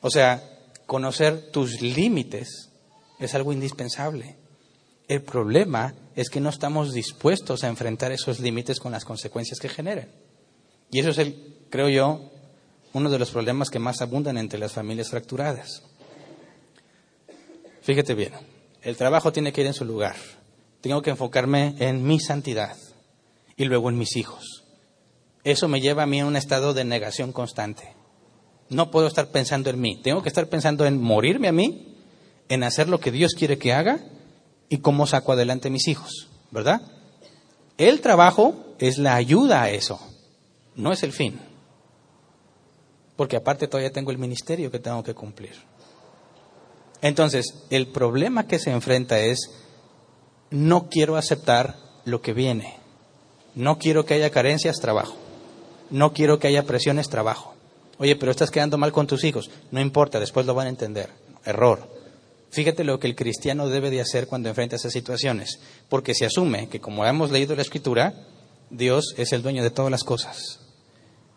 O 0.00 0.10
sea, 0.10 0.42
conocer 0.86 1.50
tus 1.50 1.82
límites 1.82 2.70
es 3.18 3.34
algo 3.34 3.52
indispensable. 3.52 4.36
El 5.06 5.22
problema 5.22 5.94
es 6.14 6.30
que 6.30 6.40
no 6.40 6.50
estamos 6.50 6.92
dispuestos 6.92 7.64
a 7.64 7.68
enfrentar 7.68 8.12
esos 8.12 8.40
límites 8.40 8.78
con 8.78 8.92
las 8.92 9.04
consecuencias 9.04 9.58
que 9.58 9.68
generan. 9.68 10.08
Y 10.90 11.00
eso 11.00 11.10
es, 11.10 11.18
el, 11.18 11.56
creo 11.70 11.88
yo, 11.88 12.30
uno 12.92 13.10
de 13.10 13.18
los 13.18 13.30
problemas 13.30 13.70
que 13.70 13.78
más 13.78 14.00
abundan 14.00 14.38
entre 14.38 14.58
las 14.58 14.72
familias 14.72 15.10
fracturadas. 15.10 15.82
Fíjate 17.82 18.14
bien, 18.14 18.32
el 18.82 18.96
trabajo 18.96 19.32
tiene 19.32 19.52
que 19.52 19.60
ir 19.62 19.66
en 19.66 19.74
su 19.74 19.84
lugar. 19.84 20.16
Tengo 20.80 21.02
que 21.02 21.10
enfocarme 21.10 21.74
en 21.78 22.04
mi 22.04 22.20
santidad 22.20 22.76
y 23.56 23.64
luego 23.64 23.90
en 23.90 23.98
mis 23.98 24.16
hijos. 24.16 24.64
Eso 25.44 25.68
me 25.68 25.80
lleva 25.80 26.02
a 26.02 26.06
mí 26.06 26.20
a 26.20 26.26
un 26.26 26.36
estado 26.36 26.74
de 26.74 26.84
negación 26.84 27.32
constante. 27.32 27.94
No 28.68 28.90
puedo 28.90 29.06
estar 29.06 29.28
pensando 29.28 29.70
en 29.70 29.80
mí. 29.80 30.00
Tengo 30.02 30.22
que 30.22 30.28
estar 30.28 30.48
pensando 30.48 30.86
en 30.86 31.00
morirme 31.00 31.48
a 31.48 31.52
mí, 31.52 31.96
en 32.48 32.62
hacer 32.62 32.88
lo 32.88 33.00
que 33.00 33.10
Dios 33.10 33.34
quiere 33.34 33.58
que 33.58 33.72
haga 33.72 34.00
y 34.68 34.78
cómo 34.78 35.06
saco 35.06 35.32
adelante 35.32 35.70
mis 35.70 35.88
hijos, 35.88 36.28
¿verdad? 36.50 36.82
El 37.78 38.00
trabajo 38.00 38.74
es 38.78 38.98
la 38.98 39.14
ayuda 39.14 39.62
a 39.62 39.70
eso, 39.70 40.00
no 40.78 40.92
es 40.92 41.02
el 41.02 41.12
fin. 41.12 41.38
Porque 43.16 43.36
aparte 43.36 43.66
todavía 43.66 43.92
tengo 43.92 44.12
el 44.12 44.18
ministerio 44.18 44.70
que 44.70 44.78
tengo 44.78 45.02
que 45.02 45.12
cumplir. 45.12 45.54
Entonces, 47.02 47.64
el 47.68 47.88
problema 47.88 48.46
que 48.46 48.60
se 48.60 48.70
enfrenta 48.70 49.18
es, 49.18 49.50
no 50.50 50.88
quiero 50.88 51.16
aceptar 51.16 51.76
lo 52.04 52.22
que 52.22 52.32
viene. 52.32 52.76
No 53.56 53.78
quiero 53.78 54.04
que 54.04 54.14
haya 54.14 54.30
carencias, 54.30 54.78
trabajo. 54.78 55.16
No 55.90 56.12
quiero 56.12 56.38
que 56.38 56.46
haya 56.46 56.62
presiones, 56.62 57.08
trabajo. 57.08 57.54
Oye, 57.98 58.14
pero 58.14 58.30
estás 58.30 58.52
quedando 58.52 58.78
mal 58.78 58.92
con 58.92 59.08
tus 59.08 59.24
hijos. 59.24 59.50
No 59.72 59.80
importa, 59.80 60.20
después 60.20 60.46
lo 60.46 60.54
van 60.54 60.68
a 60.68 60.70
entender. 60.70 61.10
Error. 61.44 61.88
Fíjate 62.50 62.84
lo 62.84 63.00
que 63.00 63.08
el 63.08 63.16
cristiano 63.16 63.68
debe 63.68 63.90
de 63.90 64.00
hacer 64.00 64.28
cuando 64.28 64.48
enfrenta 64.48 64.76
esas 64.76 64.92
situaciones, 64.92 65.58
porque 65.88 66.14
se 66.14 66.24
asume 66.24 66.68
que 66.68 66.80
como 66.80 67.04
hemos 67.04 67.32
leído 67.32 67.56
la 67.56 67.62
escritura, 67.62 68.14
Dios 68.70 69.14
es 69.16 69.32
el 69.32 69.42
dueño 69.42 69.64
de 69.64 69.70
todas 69.70 69.90
las 69.90 70.04
cosas 70.04 70.67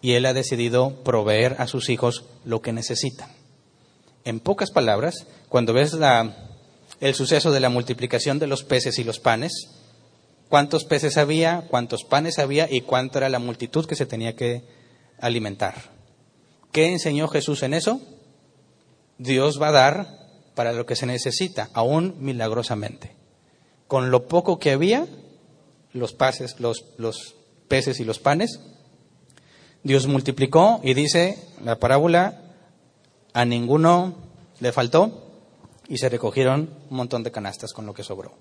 y 0.01 0.13
Él 0.13 0.25
ha 0.25 0.33
decidido 0.33 1.03
proveer 1.03 1.55
a 1.59 1.67
sus 1.67 1.89
hijos 1.89 2.25
lo 2.43 2.61
que 2.61 2.73
necesitan. 2.73 3.29
En 4.23 4.39
pocas 4.39 4.71
palabras, 4.71 5.25
cuando 5.49 5.73
ves 5.73 5.97
el 6.99 7.15
suceso 7.15 7.51
de 7.51 7.59
la 7.59 7.69
multiplicación 7.69 8.39
de 8.39 8.47
los 8.47 8.63
peces 8.63 8.99
y 8.99 9.03
los 9.03 9.19
panes, 9.19 9.69
cuántos 10.49 10.85
peces 10.85 11.17
había, 11.17 11.65
cuántos 11.69 12.03
panes 12.03 12.39
había 12.39 12.71
y 12.71 12.81
cuánta 12.81 13.19
era 13.19 13.29
la 13.29 13.39
multitud 13.39 13.85
que 13.85 13.95
se 13.95 14.05
tenía 14.05 14.35
que 14.35 14.63
alimentar. 15.19 15.75
¿Qué 16.71 16.91
enseñó 16.91 17.27
Jesús 17.27 17.63
en 17.63 17.73
eso? 17.73 18.01
Dios 19.17 19.61
va 19.61 19.69
a 19.69 19.71
dar 19.71 20.21
para 20.55 20.73
lo 20.73 20.85
que 20.85 20.95
se 20.95 21.05
necesita, 21.05 21.69
aún 21.73 22.15
milagrosamente. 22.19 23.15
Con 23.87 24.11
lo 24.11 24.27
poco 24.27 24.57
que 24.57 24.71
había, 24.71 25.07
los, 25.93 26.13
peces 26.13 27.99
y 27.99 28.03
los 28.03 28.19
panes, 28.19 28.59
Dios 29.83 30.07
multiplicó 30.07 30.79
y 30.83 30.93
dice 30.93 31.37
la 31.63 31.79
parábola, 31.79 32.41
a 33.33 33.45
ninguno 33.45 34.15
le 34.59 34.71
faltó 34.71 35.31
y 35.87 35.97
se 35.97 36.09
recogieron 36.09 36.69
un 36.89 36.97
montón 36.97 37.23
de 37.23 37.31
canastas 37.31 37.73
con 37.73 37.85
lo 37.85 37.93
que 37.93 38.03
sobró. 38.03 38.33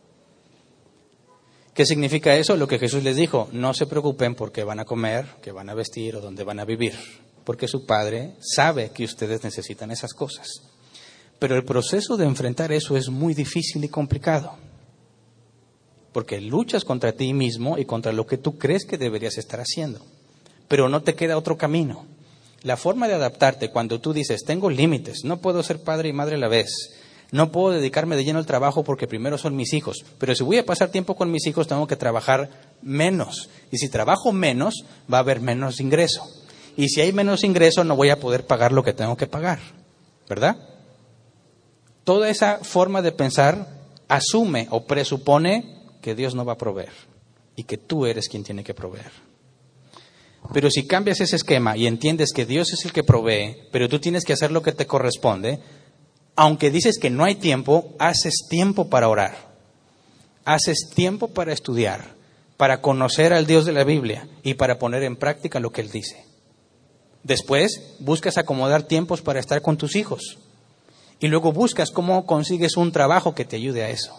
¿Qué 1.74 1.86
significa 1.86 2.36
eso? 2.36 2.56
Lo 2.56 2.66
que 2.66 2.78
Jesús 2.78 3.02
les 3.02 3.16
dijo, 3.16 3.48
no 3.52 3.72
se 3.72 3.86
preocupen 3.86 4.34
porque 4.34 4.64
van 4.64 4.80
a 4.80 4.84
comer, 4.84 5.26
que 5.40 5.52
van 5.52 5.70
a 5.70 5.74
vestir 5.74 6.16
o 6.16 6.20
dónde 6.20 6.44
van 6.44 6.58
a 6.58 6.64
vivir, 6.64 6.94
porque 7.44 7.68
su 7.68 7.86
Padre 7.86 8.34
sabe 8.40 8.90
que 8.90 9.04
ustedes 9.04 9.42
necesitan 9.44 9.90
esas 9.90 10.12
cosas. 10.12 10.48
Pero 11.38 11.56
el 11.56 11.64
proceso 11.64 12.16
de 12.16 12.26
enfrentar 12.26 12.70
eso 12.70 12.96
es 12.96 13.08
muy 13.08 13.32
difícil 13.32 13.82
y 13.82 13.88
complicado. 13.88 14.56
Porque 16.12 16.40
luchas 16.40 16.84
contra 16.84 17.12
ti 17.12 17.32
mismo 17.32 17.78
y 17.78 17.86
contra 17.86 18.12
lo 18.12 18.26
que 18.26 18.36
tú 18.36 18.58
crees 18.58 18.84
que 18.84 18.98
deberías 18.98 19.38
estar 19.38 19.60
haciendo. 19.60 20.04
Pero 20.70 20.88
no 20.88 21.02
te 21.02 21.14
queda 21.14 21.36
otro 21.36 21.58
camino. 21.58 22.06
La 22.62 22.78
forma 22.78 23.08
de 23.08 23.14
adaptarte 23.14 23.70
cuando 23.70 24.00
tú 24.00 24.14
dices, 24.14 24.44
tengo 24.46 24.70
límites, 24.70 25.24
no 25.24 25.42
puedo 25.42 25.62
ser 25.62 25.82
padre 25.82 26.08
y 26.08 26.14
madre 26.14 26.36
a 26.36 26.38
la 26.38 26.48
vez, 26.48 26.70
no 27.30 27.52
puedo 27.52 27.74
dedicarme 27.74 28.16
de 28.16 28.24
lleno 28.24 28.38
al 28.38 28.46
trabajo 28.46 28.82
porque 28.82 29.06
primero 29.06 29.36
son 29.36 29.54
mis 29.54 29.74
hijos, 29.74 30.04
pero 30.18 30.34
si 30.34 30.44
voy 30.44 30.58
a 30.58 30.64
pasar 30.64 30.88
tiempo 30.88 31.14
con 31.14 31.30
mis 31.30 31.46
hijos 31.46 31.68
tengo 31.68 31.86
que 31.86 31.96
trabajar 31.96 32.48
menos. 32.80 33.50
Y 33.70 33.76
si 33.76 33.90
trabajo 33.90 34.32
menos, 34.32 34.84
va 35.12 35.18
a 35.18 35.20
haber 35.20 35.40
menos 35.40 35.80
ingreso. 35.80 36.22
Y 36.76 36.88
si 36.88 37.00
hay 37.02 37.12
menos 37.12 37.44
ingreso, 37.44 37.84
no 37.84 37.96
voy 37.96 38.08
a 38.08 38.20
poder 38.20 38.46
pagar 38.46 38.72
lo 38.72 38.82
que 38.82 38.94
tengo 38.94 39.16
que 39.16 39.26
pagar. 39.26 39.58
¿Verdad? 40.28 40.56
toda 42.10 42.28
esa 42.28 42.58
forma 42.64 43.02
de 43.02 43.12
pensar 43.12 43.68
asume 44.08 44.66
o 44.70 44.84
presupone 44.84 45.78
que 46.02 46.16
Dios 46.16 46.34
no 46.34 46.44
va 46.44 46.54
a 46.54 46.58
proveer 46.58 46.90
y 47.54 47.62
que 47.62 47.78
tú 47.78 48.04
eres 48.04 48.28
quien 48.28 48.42
tiene 48.42 48.64
que 48.64 48.74
proveer. 48.74 49.29
Pero 50.52 50.70
si 50.70 50.86
cambias 50.86 51.20
ese 51.20 51.36
esquema 51.36 51.76
y 51.76 51.86
entiendes 51.86 52.32
que 52.34 52.46
Dios 52.46 52.72
es 52.72 52.84
el 52.84 52.92
que 52.92 53.04
provee, 53.04 53.56
pero 53.70 53.88
tú 53.88 53.98
tienes 53.98 54.24
que 54.24 54.32
hacer 54.32 54.50
lo 54.50 54.62
que 54.62 54.72
te 54.72 54.86
corresponde, 54.86 55.60
aunque 56.34 56.70
dices 56.70 56.98
que 56.98 57.10
no 57.10 57.24
hay 57.24 57.36
tiempo, 57.36 57.94
haces 57.98 58.46
tiempo 58.48 58.88
para 58.88 59.08
orar, 59.08 59.36
haces 60.44 60.90
tiempo 60.94 61.28
para 61.28 61.52
estudiar, 61.52 62.14
para 62.56 62.80
conocer 62.80 63.32
al 63.32 63.46
Dios 63.46 63.64
de 63.64 63.72
la 63.72 63.84
Biblia 63.84 64.28
y 64.42 64.54
para 64.54 64.78
poner 64.78 65.02
en 65.02 65.16
práctica 65.16 65.60
lo 65.60 65.70
que 65.70 65.82
Él 65.82 65.90
dice. 65.90 66.24
Después 67.22 67.94
buscas 67.98 68.38
acomodar 68.38 68.84
tiempos 68.84 69.20
para 69.20 69.40
estar 69.40 69.60
con 69.62 69.76
tus 69.76 69.94
hijos 69.94 70.38
y 71.20 71.28
luego 71.28 71.52
buscas 71.52 71.90
cómo 71.90 72.24
consigues 72.24 72.76
un 72.76 72.92
trabajo 72.92 73.34
que 73.34 73.44
te 73.44 73.56
ayude 73.56 73.84
a 73.84 73.90
eso. 73.90 74.14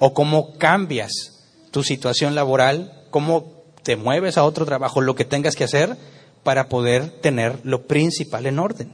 O 0.00 0.12
cómo 0.12 0.58
cambias 0.58 1.44
tu 1.70 1.84
situación 1.84 2.34
laboral, 2.34 3.04
cómo 3.10 3.51
te 3.82 3.96
mueves 3.96 4.38
a 4.38 4.44
otro 4.44 4.64
trabajo, 4.64 5.00
lo 5.00 5.14
que 5.14 5.24
tengas 5.24 5.56
que 5.56 5.64
hacer 5.64 5.96
para 6.42 6.68
poder 6.68 7.10
tener 7.20 7.58
lo 7.64 7.86
principal 7.86 8.46
en 8.46 8.58
orden. 8.58 8.92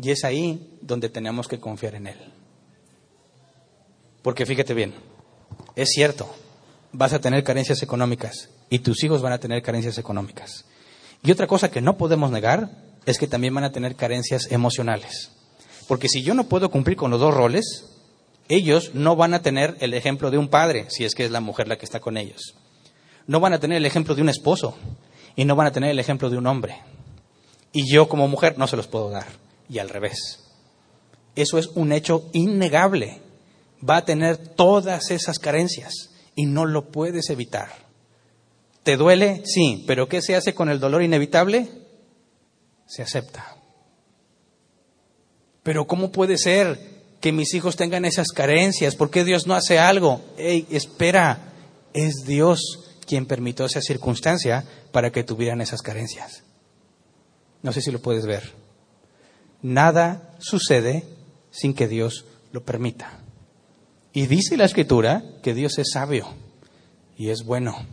Y 0.00 0.10
es 0.10 0.24
ahí 0.24 0.78
donde 0.80 1.08
tenemos 1.08 1.48
que 1.48 1.60
confiar 1.60 1.94
en 1.94 2.08
Él. 2.08 2.18
Porque 4.22 4.46
fíjate 4.46 4.74
bien, 4.74 4.94
es 5.74 5.90
cierto, 5.90 6.28
vas 6.92 7.12
a 7.12 7.20
tener 7.20 7.42
carencias 7.44 7.82
económicas 7.82 8.50
y 8.70 8.80
tus 8.80 9.02
hijos 9.04 9.22
van 9.22 9.32
a 9.32 9.38
tener 9.38 9.62
carencias 9.62 9.98
económicas. 9.98 10.64
Y 11.22 11.30
otra 11.30 11.46
cosa 11.46 11.70
que 11.70 11.80
no 11.80 11.96
podemos 11.96 12.30
negar 12.30 12.70
es 13.06 13.18
que 13.18 13.26
también 13.26 13.54
van 13.54 13.64
a 13.64 13.72
tener 13.72 13.96
carencias 13.96 14.50
emocionales. 14.50 15.30
Porque 15.88 16.08
si 16.08 16.22
yo 16.22 16.34
no 16.34 16.48
puedo 16.48 16.70
cumplir 16.70 16.96
con 16.96 17.10
los 17.10 17.20
dos 17.20 17.34
roles, 17.34 17.86
ellos 18.48 18.94
no 18.94 19.16
van 19.16 19.34
a 19.34 19.42
tener 19.42 19.76
el 19.80 19.94
ejemplo 19.94 20.30
de 20.30 20.38
un 20.38 20.48
padre, 20.48 20.86
si 20.88 21.04
es 21.04 21.14
que 21.14 21.24
es 21.24 21.30
la 21.30 21.40
mujer 21.40 21.68
la 21.68 21.78
que 21.78 21.84
está 21.84 22.00
con 22.00 22.16
ellos. 22.16 22.54
No 23.26 23.40
van 23.40 23.52
a 23.52 23.60
tener 23.60 23.78
el 23.78 23.86
ejemplo 23.86 24.14
de 24.14 24.22
un 24.22 24.28
esposo 24.28 24.76
y 25.36 25.44
no 25.44 25.56
van 25.56 25.66
a 25.66 25.72
tener 25.72 25.90
el 25.90 25.98
ejemplo 25.98 26.30
de 26.30 26.38
un 26.38 26.46
hombre. 26.46 26.80
Y 27.72 27.90
yo 27.90 28.08
como 28.08 28.28
mujer 28.28 28.58
no 28.58 28.66
se 28.66 28.76
los 28.76 28.86
puedo 28.86 29.10
dar. 29.10 29.26
Y 29.68 29.78
al 29.78 29.88
revés. 29.88 30.40
Eso 31.34 31.58
es 31.58 31.68
un 31.68 31.92
hecho 31.92 32.28
innegable. 32.32 33.20
Va 33.88 33.98
a 33.98 34.04
tener 34.04 34.36
todas 34.36 35.10
esas 35.10 35.38
carencias 35.38 36.10
y 36.34 36.46
no 36.46 36.66
lo 36.66 36.90
puedes 36.90 37.30
evitar. 37.30 37.70
¿Te 38.82 38.96
duele? 38.96 39.42
Sí, 39.44 39.84
pero 39.86 40.08
¿qué 40.08 40.20
se 40.20 40.34
hace 40.34 40.54
con 40.54 40.68
el 40.68 40.80
dolor 40.80 41.02
inevitable? 41.02 41.68
Se 42.86 43.02
acepta. 43.02 43.56
Pero 45.62 45.86
¿cómo 45.86 46.10
puede 46.10 46.36
ser 46.36 46.78
que 47.20 47.32
mis 47.32 47.54
hijos 47.54 47.76
tengan 47.76 48.04
esas 48.04 48.28
carencias? 48.28 48.96
¿Por 48.96 49.10
qué 49.10 49.24
Dios 49.24 49.46
no 49.46 49.54
hace 49.54 49.78
algo? 49.78 50.20
Ey, 50.36 50.66
espera, 50.70 51.52
es 51.94 52.24
Dios 52.26 52.81
quien 53.12 53.26
permitió 53.26 53.66
esa 53.66 53.82
circunstancia 53.82 54.64
para 54.90 55.12
que 55.12 55.22
tuvieran 55.22 55.60
esas 55.60 55.82
carencias. 55.82 56.44
No 57.60 57.70
sé 57.70 57.82
si 57.82 57.90
lo 57.90 58.00
puedes 58.00 58.24
ver. 58.24 58.54
Nada 59.60 60.34
sucede 60.38 61.04
sin 61.50 61.74
que 61.74 61.88
Dios 61.88 62.24
lo 62.52 62.64
permita. 62.64 63.20
Y 64.14 64.28
dice 64.28 64.56
la 64.56 64.64
Escritura 64.64 65.22
que 65.42 65.52
Dios 65.52 65.76
es 65.76 65.90
sabio 65.92 66.26
y 67.18 67.28
es 67.28 67.44
bueno. 67.44 67.86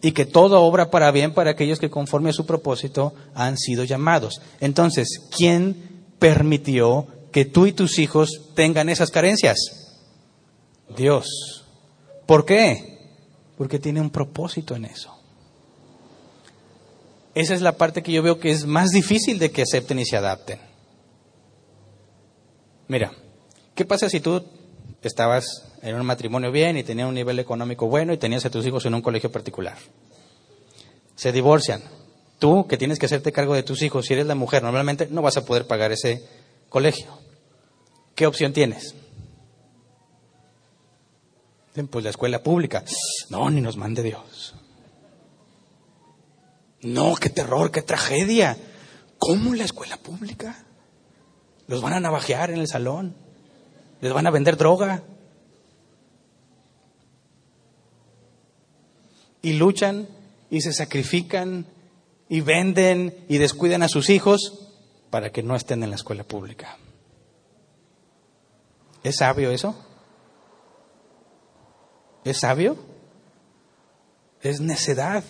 Y 0.00 0.10
que 0.10 0.26
todo 0.26 0.64
obra 0.64 0.90
para 0.90 1.12
bien 1.12 1.32
para 1.32 1.52
aquellos 1.52 1.78
que 1.78 1.88
conforme 1.88 2.30
a 2.30 2.32
su 2.32 2.44
propósito 2.44 3.14
han 3.36 3.56
sido 3.56 3.84
llamados. 3.84 4.42
Entonces, 4.58 5.06
¿quién 5.30 6.06
permitió 6.18 7.06
que 7.30 7.44
tú 7.44 7.66
y 7.66 7.72
tus 7.72 8.00
hijos 8.00 8.50
tengan 8.56 8.88
esas 8.88 9.12
carencias? 9.12 9.58
Dios. 10.96 11.64
¿Por 12.26 12.44
qué? 12.44 12.91
Porque 13.62 13.78
tiene 13.78 14.00
un 14.00 14.10
propósito 14.10 14.74
en 14.74 14.86
eso. 14.86 15.16
Esa 17.32 17.54
es 17.54 17.60
la 17.60 17.76
parte 17.76 18.02
que 18.02 18.10
yo 18.10 18.20
veo 18.20 18.40
que 18.40 18.50
es 18.50 18.66
más 18.66 18.90
difícil 18.90 19.38
de 19.38 19.52
que 19.52 19.62
acepten 19.62 20.00
y 20.00 20.04
se 20.04 20.16
adapten. 20.16 20.58
Mira, 22.88 23.12
¿qué 23.76 23.84
pasa 23.84 24.08
si 24.08 24.18
tú 24.18 24.42
estabas 25.00 25.44
en 25.80 25.94
un 25.94 26.04
matrimonio 26.04 26.50
bien 26.50 26.76
y 26.76 26.82
tenías 26.82 27.06
un 27.06 27.14
nivel 27.14 27.38
económico 27.38 27.86
bueno 27.86 28.12
y 28.12 28.18
tenías 28.18 28.44
a 28.46 28.50
tus 28.50 28.66
hijos 28.66 28.84
en 28.86 28.94
un 28.94 29.00
colegio 29.00 29.30
particular? 29.30 29.78
Se 31.14 31.30
divorcian. 31.30 31.82
Tú, 32.40 32.66
que 32.66 32.76
tienes 32.76 32.98
que 32.98 33.06
hacerte 33.06 33.30
cargo 33.30 33.54
de 33.54 33.62
tus 33.62 33.80
hijos, 33.82 34.06
si 34.06 34.14
eres 34.14 34.26
la 34.26 34.34
mujer, 34.34 34.64
normalmente 34.64 35.06
no 35.08 35.22
vas 35.22 35.36
a 35.36 35.44
poder 35.44 35.68
pagar 35.68 35.92
ese 35.92 36.26
colegio. 36.68 37.16
¿Qué 38.16 38.26
opción 38.26 38.52
tienes? 38.52 38.96
Pues 41.90 42.04
la 42.04 42.10
escuela 42.10 42.42
pública. 42.42 42.84
No, 43.30 43.48
ni 43.50 43.60
nos 43.60 43.76
mande 43.76 44.02
Dios. 44.02 44.54
No, 46.82 47.14
qué 47.14 47.30
terror, 47.30 47.70
qué 47.70 47.82
tragedia. 47.82 48.56
¿Cómo 49.18 49.54
la 49.54 49.64
escuela 49.64 49.96
pública? 49.96 50.64
Los 51.66 51.80
van 51.80 51.94
a 51.94 52.00
navajear 52.00 52.50
en 52.50 52.58
el 52.58 52.68
salón. 52.68 53.14
Les 54.00 54.12
van 54.12 54.26
a 54.26 54.30
vender 54.30 54.56
droga. 54.56 55.02
Y 59.40 59.54
luchan 59.54 60.08
y 60.50 60.60
se 60.60 60.72
sacrifican 60.72 61.66
y 62.28 62.40
venden 62.42 63.24
y 63.28 63.38
descuidan 63.38 63.82
a 63.82 63.88
sus 63.88 64.10
hijos 64.10 64.68
para 65.10 65.32
que 65.32 65.42
no 65.42 65.56
estén 65.56 65.82
en 65.82 65.90
la 65.90 65.96
escuela 65.96 66.24
pública. 66.24 66.76
¿Es 69.02 69.16
sabio 69.16 69.50
eso? 69.50 69.74
¿Es 72.24 72.40
sabio? 72.40 72.76
Es 74.40 74.60
necedad, 74.60 75.24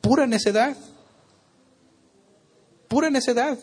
pura 0.00 0.26
necedad, 0.26 0.76
pura 2.88 3.10
necedad. 3.10 3.58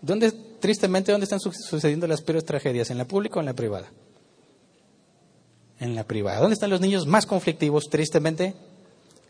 ¿Dónde, 0.00 0.30
tristemente, 0.32 1.12
dónde 1.12 1.24
están 1.24 1.40
sucediendo 1.40 2.06
las 2.06 2.22
peores 2.22 2.44
tragedias? 2.44 2.90
¿En 2.90 2.98
la 2.98 3.06
pública 3.06 3.36
o 3.36 3.40
en 3.40 3.46
la 3.46 3.54
privada? 3.54 3.90
En 5.80 5.94
la 5.94 6.04
privada. 6.04 6.40
¿Dónde 6.40 6.54
están 6.54 6.70
los 6.70 6.80
niños 6.80 7.06
más 7.06 7.26
conflictivos, 7.26 7.88
tristemente? 7.90 8.54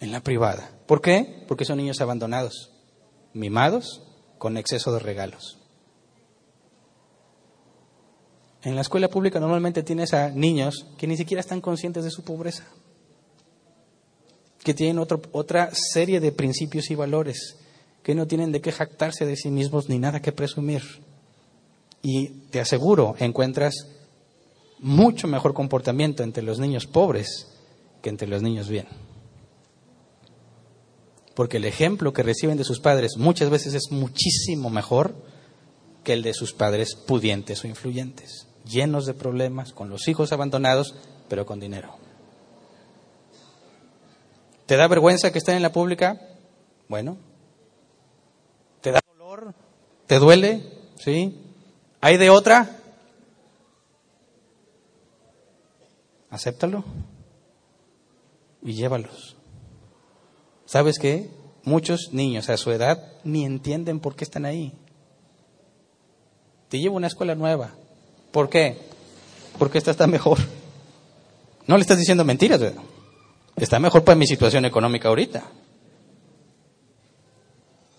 En 0.00 0.12
la 0.12 0.20
privada. 0.20 0.70
¿Por 0.86 1.00
qué? 1.00 1.44
Porque 1.48 1.64
son 1.64 1.78
niños 1.78 2.00
abandonados, 2.00 2.70
mimados, 3.32 4.02
con 4.38 4.56
exceso 4.56 4.92
de 4.92 5.00
regalos. 5.00 5.58
En 8.62 8.74
la 8.74 8.80
escuela 8.80 9.08
pública 9.08 9.38
normalmente 9.38 9.82
tienes 9.82 10.12
a 10.14 10.30
niños 10.30 10.86
que 10.96 11.06
ni 11.06 11.16
siquiera 11.16 11.40
están 11.40 11.60
conscientes 11.60 12.04
de 12.04 12.10
su 12.10 12.22
pobreza, 12.22 12.64
que 14.64 14.74
tienen 14.74 14.98
otra 14.98 15.70
serie 15.72 16.18
de 16.18 16.32
principios 16.32 16.90
y 16.90 16.96
valores, 16.96 17.56
que 18.02 18.14
no 18.14 18.26
tienen 18.26 18.50
de 18.50 18.60
qué 18.60 18.72
jactarse 18.72 19.26
de 19.26 19.36
sí 19.36 19.50
mismos 19.50 19.88
ni 19.88 19.98
nada 19.98 20.20
que 20.20 20.32
presumir. 20.32 20.82
Y 22.02 22.28
te 22.50 22.60
aseguro, 22.60 23.14
encuentras 23.18 23.74
mucho 24.80 25.28
mejor 25.28 25.54
comportamiento 25.54 26.22
entre 26.22 26.42
los 26.42 26.58
niños 26.58 26.86
pobres 26.86 27.48
que 28.02 28.10
entre 28.10 28.28
los 28.28 28.42
niños 28.42 28.68
bien. 28.68 28.86
Porque 31.34 31.58
el 31.58 31.64
ejemplo 31.64 32.12
que 32.12 32.24
reciben 32.24 32.56
de 32.56 32.64
sus 32.64 32.80
padres 32.80 33.16
muchas 33.16 33.50
veces 33.50 33.74
es 33.74 33.92
muchísimo 33.92 34.70
mejor 34.70 35.14
que 36.02 36.12
el 36.12 36.22
de 36.22 36.34
sus 36.34 36.52
padres 36.52 36.96
pudientes 36.96 37.62
o 37.62 37.68
influyentes 37.68 38.47
llenos 38.68 39.06
de 39.06 39.14
problemas, 39.14 39.72
con 39.72 39.88
los 39.90 40.06
hijos 40.08 40.32
abandonados, 40.32 40.94
pero 41.28 41.46
con 41.46 41.60
dinero. 41.60 41.96
¿Te 44.66 44.76
da 44.76 44.86
vergüenza 44.86 45.32
que 45.32 45.38
estén 45.38 45.56
en 45.56 45.62
la 45.62 45.72
pública? 45.72 46.20
Bueno. 46.88 47.16
¿Te 48.80 48.92
da 48.92 49.00
dolor? 49.06 49.54
¿Te 50.06 50.18
duele? 50.18 50.62
¿Sí? 50.96 51.40
¿Hay 52.00 52.16
de 52.18 52.30
otra? 52.30 52.76
Acéptalo 56.30 56.84
y 58.62 58.74
llévalos. 58.74 59.36
¿Sabes 60.66 60.98
qué? 60.98 61.30
Muchos 61.64 62.12
niños 62.12 62.50
a 62.50 62.56
su 62.56 62.70
edad 62.70 63.12
ni 63.24 63.44
entienden 63.44 64.00
por 64.00 64.16
qué 64.16 64.24
están 64.24 64.44
ahí. 64.44 64.74
Te 66.68 66.78
llevo 66.78 66.96
a 66.96 66.98
una 66.98 67.06
escuela 67.06 67.34
nueva, 67.34 67.72
¿Por 68.38 68.48
qué? 68.48 68.78
Porque 69.58 69.78
esta 69.78 69.90
está 69.90 70.06
mejor. 70.06 70.38
No 71.66 71.76
le 71.76 71.80
estás 71.80 71.98
diciendo 71.98 72.24
mentiras. 72.24 72.60
Está 73.56 73.80
mejor 73.80 74.04
para 74.04 74.14
mi 74.14 74.28
situación 74.28 74.64
económica 74.64 75.08
ahorita. 75.08 75.42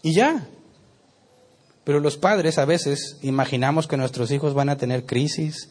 Y 0.01 0.13
ya. 0.13 0.47
Pero 1.83 1.99
los 1.99 2.15
padres 2.15 2.57
a 2.57 2.63
veces 2.63 3.17
imaginamos 3.21 3.85
que 3.85 3.97
nuestros 3.97 4.31
hijos 4.31 4.53
van 4.53 4.69
a 4.69 4.77
tener 4.77 5.05
crisis, 5.05 5.67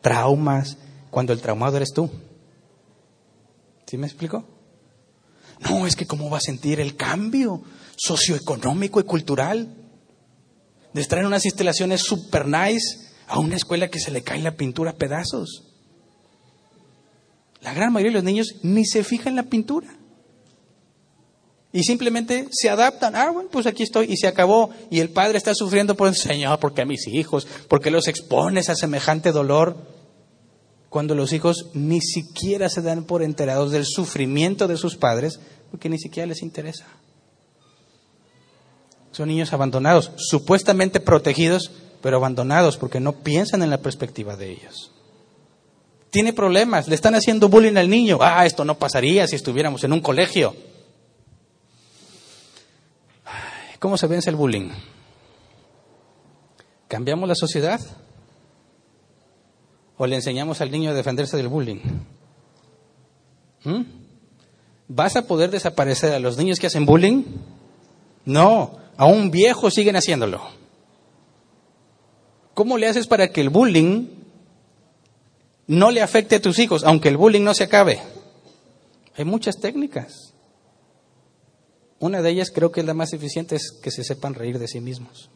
traumas, 0.00 0.76
cuando 1.10 1.32
el 1.32 1.40
traumado 1.40 1.78
eres 1.78 1.92
tú. 1.92 2.08
¿Sí 3.84 3.98
me 3.98 4.06
explico? 4.06 4.44
No, 5.58 5.88
es 5.88 5.96
que 5.96 6.06
cómo 6.06 6.30
va 6.30 6.38
a 6.38 6.40
sentir 6.40 6.78
el 6.78 6.94
cambio 6.94 7.62
socioeconómico 7.96 9.00
y 9.00 9.02
cultural 9.02 9.74
de 10.92 11.02
estar 11.02 11.18
en 11.18 11.26
unas 11.26 11.44
instalaciones 11.44 12.02
super 12.02 12.46
nice 12.46 13.12
a 13.26 13.38
una 13.38 13.56
escuela 13.56 13.88
que 13.88 14.00
se 14.00 14.10
le 14.10 14.22
cae 14.22 14.42
la 14.42 14.56
pintura 14.56 14.92
a 14.92 14.96
pedazos. 14.96 15.64
La 17.60 17.72
gran 17.72 17.92
mayoría 17.92 18.12
de 18.12 18.18
los 18.18 18.24
niños 18.24 18.56
ni 18.62 18.84
se 18.84 19.04
fijan 19.04 19.28
en 19.28 19.36
la 19.36 19.42
pintura. 19.44 19.88
Y 21.72 21.82
simplemente 21.82 22.46
se 22.52 22.70
adaptan. 22.70 23.16
Ah, 23.16 23.30
bueno, 23.32 23.48
pues 23.50 23.66
aquí 23.66 23.82
estoy 23.82 24.12
y 24.12 24.16
se 24.16 24.28
acabó. 24.28 24.70
Y 24.90 25.00
el 25.00 25.10
padre 25.10 25.38
está 25.38 25.54
sufriendo 25.54 25.96
por 25.96 26.06
el 26.06 26.14
Señor, 26.14 26.60
porque 26.60 26.82
a 26.82 26.86
mis 26.86 27.08
hijos, 27.08 27.48
porque 27.68 27.90
los 27.90 28.06
expones 28.06 28.68
a 28.68 28.76
semejante 28.76 29.32
dolor. 29.32 29.76
Cuando 30.88 31.16
los 31.16 31.32
hijos 31.32 31.70
ni 31.74 32.00
siquiera 32.00 32.68
se 32.68 32.80
dan 32.80 33.02
por 33.02 33.24
enterados 33.24 33.72
del 33.72 33.84
sufrimiento 33.84 34.68
de 34.68 34.76
sus 34.76 34.96
padres, 34.96 35.40
porque 35.72 35.88
ni 35.88 35.98
siquiera 35.98 36.28
les 36.28 36.42
interesa. 36.42 36.86
Son 39.10 39.26
niños 39.26 39.52
abandonados, 39.52 40.12
supuestamente 40.16 41.00
protegidos, 41.00 41.72
pero 42.04 42.18
abandonados 42.18 42.76
porque 42.76 43.00
no 43.00 43.12
piensan 43.12 43.62
en 43.62 43.70
la 43.70 43.78
perspectiva 43.78 44.36
de 44.36 44.50
ellos. 44.50 44.92
Tiene 46.10 46.34
problemas, 46.34 46.86
le 46.86 46.94
están 46.94 47.14
haciendo 47.14 47.48
bullying 47.48 47.78
al 47.78 47.88
niño. 47.88 48.18
Ah, 48.20 48.44
esto 48.44 48.62
no 48.62 48.74
pasaría 48.76 49.26
si 49.26 49.36
estuviéramos 49.36 49.84
en 49.84 49.94
un 49.94 50.02
colegio. 50.02 50.54
¿Cómo 53.78 53.96
se 53.96 54.06
vence 54.06 54.28
el 54.28 54.36
bullying? 54.36 54.68
¿Cambiamos 56.88 57.26
la 57.26 57.34
sociedad? 57.34 57.80
¿O 59.96 60.06
le 60.06 60.16
enseñamos 60.16 60.60
al 60.60 60.70
niño 60.70 60.90
a 60.90 60.92
defenderse 60.94 61.38
del 61.38 61.48
bullying? 61.48 61.80
¿Mm? 63.64 63.80
¿Vas 64.88 65.16
a 65.16 65.26
poder 65.26 65.50
desaparecer 65.50 66.12
a 66.12 66.18
los 66.18 66.36
niños 66.36 66.60
que 66.60 66.66
hacen 66.66 66.84
bullying? 66.84 67.24
No, 68.26 68.76
a 68.94 69.06
un 69.06 69.30
viejo 69.30 69.70
siguen 69.70 69.96
haciéndolo. 69.96 70.63
¿Cómo 72.54 72.78
le 72.78 72.86
haces 72.86 73.06
para 73.06 73.28
que 73.28 73.40
el 73.40 73.50
bullying 73.50 74.06
no 75.66 75.90
le 75.90 76.00
afecte 76.02 76.36
a 76.36 76.42
tus 76.42 76.58
hijos, 76.58 76.84
aunque 76.84 77.08
el 77.08 77.16
bullying 77.16 77.42
no 77.42 77.52
se 77.52 77.64
acabe? 77.64 78.00
Hay 79.16 79.24
muchas 79.24 79.58
técnicas. 79.58 80.32
Una 81.98 82.22
de 82.22 82.30
ellas 82.30 82.50
creo 82.50 82.70
que 82.70 82.80
es 82.80 82.86
la 82.86 82.94
más 82.94 83.12
eficiente, 83.12 83.56
es 83.56 83.72
que 83.72 83.90
se 83.90 84.04
sepan 84.04 84.34
reír 84.34 84.58
de 84.58 84.68
sí 84.68 84.80
mismos. 84.80 85.30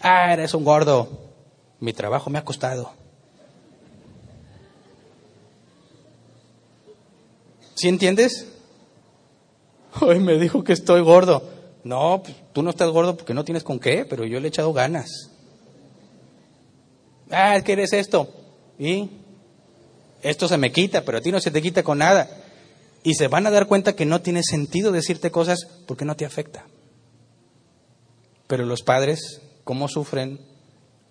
Ah, 0.00 0.32
eres 0.32 0.54
un 0.54 0.64
gordo. 0.64 1.08
Mi 1.80 1.92
trabajo 1.92 2.30
me 2.30 2.38
ha 2.38 2.44
costado. 2.44 2.92
¿Sí 7.74 7.88
entiendes? 7.88 8.48
Hoy 10.00 10.18
me 10.20 10.38
dijo 10.38 10.64
que 10.64 10.72
estoy 10.72 11.02
gordo. 11.02 11.42
No, 11.84 12.22
pues, 12.22 12.34
tú 12.52 12.62
no 12.62 12.70
estás 12.70 12.90
gordo 12.90 13.16
porque 13.16 13.34
no 13.34 13.44
tienes 13.44 13.62
con 13.62 13.78
qué, 13.78 14.04
pero 14.04 14.24
yo 14.24 14.40
le 14.40 14.46
he 14.46 14.48
echado 14.48 14.72
ganas. 14.72 15.30
Ah, 17.30 17.60
¿qué 17.64 17.72
eres 17.72 17.92
esto? 17.92 18.32
Y 18.78 19.10
esto 20.22 20.48
se 20.48 20.58
me 20.58 20.72
quita, 20.72 21.04
pero 21.04 21.18
a 21.18 21.20
ti 21.20 21.32
no 21.32 21.40
se 21.40 21.50
te 21.50 21.62
quita 21.62 21.82
con 21.82 21.98
nada. 21.98 22.28
Y 23.02 23.14
se 23.14 23.28
van 23.28 23.46
a 23.46 23.50
dar 23.50 23.66
cuenta 23.66 23.94
que 23.94 24.06
no 24.06 24.20
tiene 24.20 24.42
sentido 24.42 24.92
decirte 24.92 25.30
cosas 25.30 25.66
porque 25.86 26.04
no 26.04 26.16
te 26.16 26.24
afecta. 26.24 26.66
Pero 28.46 28.64
los 28.64 28.82
padres, 28.82 29.40
¿cómo 29.64 29.88
sufren 29.88 30.40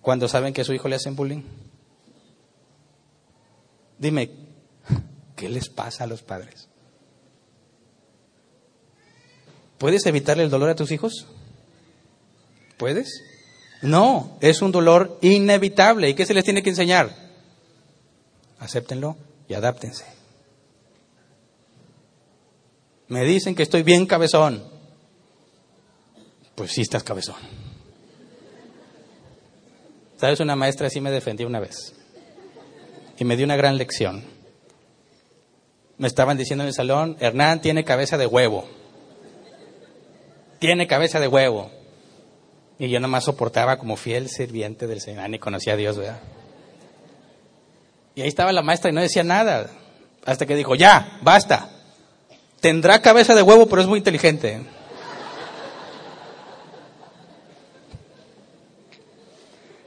cuando 0.00 0.28
saben 0.28 0.52
que 0.52 0.62
a 0.62 0.64
su 0.64 0.72
hijo 0.72 0.88
le 0.88 0.96
hacen 0.96 1.16
bullying? 1.16 1.42
Dime, 3.98 4.30
¿qué 5.36 5.48
les 5.48 5.68
pasa 5.68 6.04
a 6.04 6.06
los 6.06 6.22
padres? 6.22 6.68
¿Puedes 9.78 10.04
evitarle 10.06 10.44
el 10.44 10.50
dolor 10.50 10.70
a 10.70 10.76
tus 10.76 10.90
hijos? 10.90 11.26
¿Puedes? 12.78 13.08
No, 13.82 14.38
es 14.40 14.62
un 14.62 14.72
dolor 14.72 15.18
inevitable. 15.20 16.08
¿Y 16.08 16.14
qué 16.14 16.26
se 16.26 16.34
les 16.34 16.44
tiene 16.44 16.62
que 16.62 16.70
enseñar? 16.70 17.10
Acéptenlo 18.58 19.16
y 19.48 19.54
adáptense. 19.54 20.04
Me 23.08 23.24
dicen 23.24 23.54
que 23.54 23.62
estoy 23.62 23.82
bien 23.82 24.06
cabezón. 24.06 24.64
Pues 26.54 26.72
sí 26.72 26.80
estás 26.80 27.02
cabezón. 27.02 27.36
¿Sabes? 30.16 30.40
Una 30.40 30.56
maestra 30.56 30.86
así 30.86 31.00
me 31.00 31.10
defendió 31.10 31.46
una 31.46 31.60
vez. 31.60 31.94
Y 33.18 33.24
me 33.24 33.36
dio 33.36 33.44
una 33.44 33.56
gran 33.56 33.76
lección. 33.76 34.24
Me 35.98 36.08
estaban 36.08 36.36
diciendo 36.36 36.64
en 36.64 36.68
el 36.68 36.74
salón, 36.74 37.16
Hernán 37.20 37.60
tiene 37.60 37.84
cabeza 37.84 38.18
de 38.18 38.26
huevo. 38.26 38.68
Tiene 40.58 40.86
cabeza 40.86 41.20
de 41.20 41.28
huevo. 41.28 41.70
Y 42.78 42.88
yo 42.88 43.00
nomás 43.00 43.24
soportaba 43.24 43.78
como 43.78 43.96
fiel 43.96 44.28
sirviente 44.28 44.86
del 44.86 45.00
Señor. 45.00 45.28
Ni 45.30 45.38
conocía 45.38 45.72
a 45.74 45.76
Dios, 45.76 45.96
¿verdad? 45.96 46.20
Y 48.14 48.22
ahí 48.22 48.28
estaba 48.28 48.52
la 48.52 48.62
maestra 48.62 48.90
y 48.90 48.94
no 48.94 49.00
decía 49.00 49.24
nada. 49.24 49.70
Hasta 50.24 50.46
que 50.46 50.56
dijo, 50.56 50.74
ya, 50.74 51.18
basta. 51.22 51.70
Tendrá 52.60 53.00
cabeza 53.00 53.34
de 53.34 53.42
huevo, 53.42 53.66
pero 53.66 53.82
es 53.82 53.88
muy 53.88 53.98
inteligente. 53.98 54.60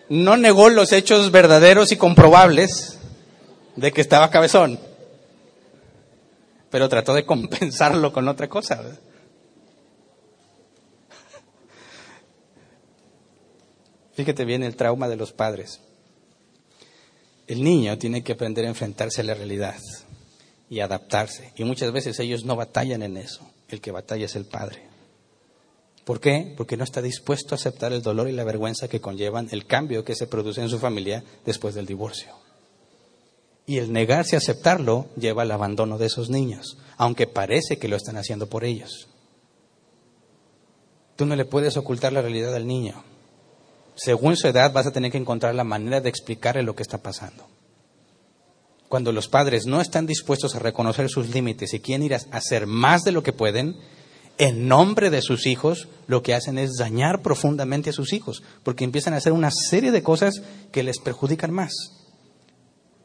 No 0.10 0.38
negó 0.38 0.70
los 0.70 0.92
hechos 0.92 1.32
verdaderos 1.32 1.92
y 1.92 1.98
comprobables 1.98 2.98
de 3.76 3.92
que 3.92 4.02
estaba 4.02 4.32
cabezón, 4.32 4.80
pero 6.72 6.90
trató 6.90 7.14
de 7.14 7.26
compensarlo 7.28 8.12
con 8.12 8.28
otra 8.28 8.48
cosa. 8.48 8.82
Fíjate 14.20 14.44
bien 14.44 14.64
el 14.64 14.76
trauma 14.76 15.08
de 15.08 15.16
los 15.16 15.32
padres. 15.32 15.80
El 17.48 17.64
niño 17.64 17.98
tiene 17.98 18.22
que 18.22 18.34
aprender 18.34 18.66
a 18.66 18.68
enfrentarse 18.68 19.22
a 19.22 19.24
la 19.24 19.34
realidad 19.34 19.80
y 20.70 20.82
adaptarse. 20.82 21.54
Y 21.56 21.64
muchas 21.64 21.94
veces 21.94 22.20
ellos 22.20 22.44
no 22.44 22.58
batallan 22.58 23.02
en 23.02 23.16
eso. 23.16 23.50
El 23.70 23.80
que 23.80 23.94
batalla 23.94 24.26
es 24.26 24.36
el 24.36 24.44
padre. 24.44 24.82
¿Por 26.04 26.20
qué? 26.20 26.54
Porque 26.58 26.76
no 26.76 26.84
está 26.84 27.02
dispuesto 27.02 27.56
a 27.56 27.56
aceptar 27.56 27.94
el 27.94 28.02
dolor 28.02 28.28
y 28.28 28.34
la 28.34 28.44
vergüenza 28.44 28.90
que 28.90 29.00
conllevan 29.00 29.48
el 29.52 29.66
cambio 29.66 30.04
que 30.04 30.16
se 30.16 30.28
produce 30.28 30.60
en 30.60 30.68
su 30.68 30.80
familia 30.80 31.24
después 31.46 31.74
del 31.74 31.86
divorcio. 31.86 32.36
Y 33.68 33.78
el 33.78 33.94
negarse 33.94 34.36
a 34.36 34.40
aceptarlo 34.40 35.08
lleva 35.16 35.44
al 35.44 35.52
abandono 35.52 35.98
de 35.98 36.08
esos 36.08 36.30
niños, 36.30 36.78
aunque 36.98 37.26
parece 37.26 37.80
que 37.80 37.88
lo 37.88 37.96
están 37.96 38.18
haciendo 38.18 38.50
por 38.50 38.66
ellos. 38.66 39.08
Tú 41.16 41.26
no 41.26 41.38
le 41.38 41.46
puedes 41.46 41.78
ocultar 41.78 42.12
la 42.12 42.22
realidad 42.22 42.54
al 42.54 42.68
niño 42.68 43.06
según 44.00 44.38
su 44.38 44.48
edad 44.48 44.72
vas 44.72 44.88
a 44.88 44.92
tener 44.92 45.12
que 45.12 45.18
encontrar 45.18 45.54
la 45.56 45.66
manera 45.66 46.00
de 46.00 46.10
explicarle 46.10 46.64
lo 46.64 46.76
que 46.76 46.84
está 46.84 47.00
pasando. 47.00 47.48
Cuando 48.88 49.12
los 49.12 49.28
padres 49.28 49.66
no 49.66 49.82
están 49.82 50.06
dispuestos 50.06 50.56
a 50.56 50.60
reconocer 50.60 51.10
sus 51.10 51.30
límites 51.30 51.74
y 51.74 51.80
quieren 51.80 52.06
ir 52.06 52.16
a 52.16 52.22
hacer 52.32 52.66
más 52.66 53.04
de 53.04 53.12
lo 53.12 53.24
que 53.24 53.34
pueden, 53.34 53.76
en 54.38 54.70
nombre 54.70 55.10
de 55.10 55.22
sus 55.22 55.46
hijos, 55.46 55.90
lo 56.08 56.24
que 56.24 56.34
hacen 56.34 56.58
es 56.58 56.78
dañar 56.78 57.22
profundamente 57.22 57.90
a 57.90 57.94
sus 57.94 58.14
hijos, 58.14 58.42
porque 58.64 58.86
empiezan 58.86 59.14
a 59.14 59.18
hacer 59.18 59.34
una 59.34 59.52
serie 59.52 59.92
de 59.92 60.02
cosas 60.02 60.42
que 60.72 60.82
les 60.82 61.00
perjudican 61.00 61.52
más. 61.52 61.74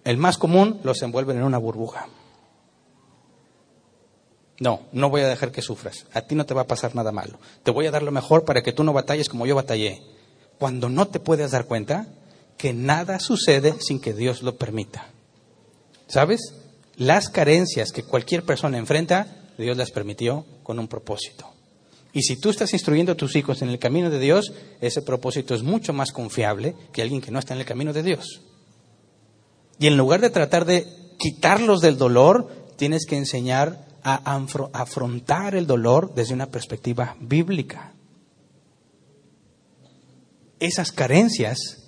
El 0.04 0.16
más 0.16 0.38
común 0.38 0.80
los 0.84 1.02
envuelven 1.02 1.38
en 1.38 1.42
una 1.44 1.58
burbuja. 1.58 2.08
No, 4.60 4.82
no 4.92 5.10
voy 5.10 5.22
a 5.22 5.28
dejar 5.28 5.50
que 5.50 5.60
sufras. 5.60 6.06
A 6.14 6.22
ti 6.22 6.36
no 6.36 6.46
te 6.46 6.54
va 6.54 6.62
a 6.62 6.66
pasar 6.68 6.94
nada 6.94 7.10
malo. 7.10 7.40
Te 7.64 7.72
voy 7.72 7.86
a 7.86 7.90
dar 7.90 8.04
lo 8.04 8.12
mejor 8.12 8.44
para 8.44 8.62
que 8.62 8.72
tú 8.72 8.84
no 8.84 8.92
batalles 8.92 9.28
como 9.28 9.44
yo 9.44 9.56
batallé 9.56 10.13
cuando 10.64 10.88
no 10.88 11.08
te 11.08 11.20
puedes 11.20 11.50
dar 11.50 11.66
cuenta 11.66 12.06
que 12.56 12.72
nada 12.72 13.20
sucede 13.20 13.74
sin 13.80 14.00
que 14.00 14.14
Dios 14.14 14.42
lo 14.42 14.56
permita. 14.56 15.08
¿Sabes? 16.06 16.40
Las 16.96 17.28
carencias 17.28 17.92
que 17.92 18.02
cualquier 18.02 18.44
persona 18.44 18.78
enfrenta, 18.78 19.26
Dios 19.58 19.76
las 19.76 19.90
permitió 19.90 20.46
con 20.62 20.78
un 20.78 20.88
propósito. 20.88 21.50
Y 22.14 22.22
si 22.22 22.36
tú 22.40 22.48
estás 22.48 22.72
instruyendo 22.72 23.12
a 23.12 23.14
tus 23.14 23.36
hijos 23.36 23.60
en 23.60 23.68
el 23.68 23.78
camino 23.78 24.08
de 24.08 24.18
Dios, 24.18 24.54
ese 24.80 25.02
propósito 25.02 25.54
es 25.54 25.62
mucho 25.62 25.92
más 25.92 26.12
confiable 26.12 26.74
que 26.94 27.02
alguien 27.02 27.20
que 27.20 27.30
no 27.30 27.40
está 27.40 27.52
en 27.52 27.60
el 27.60 27.66
camino 27.66 27.92
de 27.92 28.02
Dios. 28.02 28.40
Y 29.78 29.86
en 29.86 29.98
lugar 29.98 30.22
de 30.22 30.30
tratar 30.30 30.64
de 30.64 30.86
quitarlos 31.18 31.82
del 31.82 31.98
dolor, 31.98 32.50
tienes 32.76 33.04
que 33.04 33.18
enseñar 33.18 33.84
a 34.02 34.40
afrontar 34.72 35.56
el 35.56 35.66
dolor 35.66 36.14
desde 36.14 36.32
una 36.32 36.46
perspectiva 36.46 37.16
bíblica 37.20 37.93
esas 40.64 40.92
carencias 40.92 41.84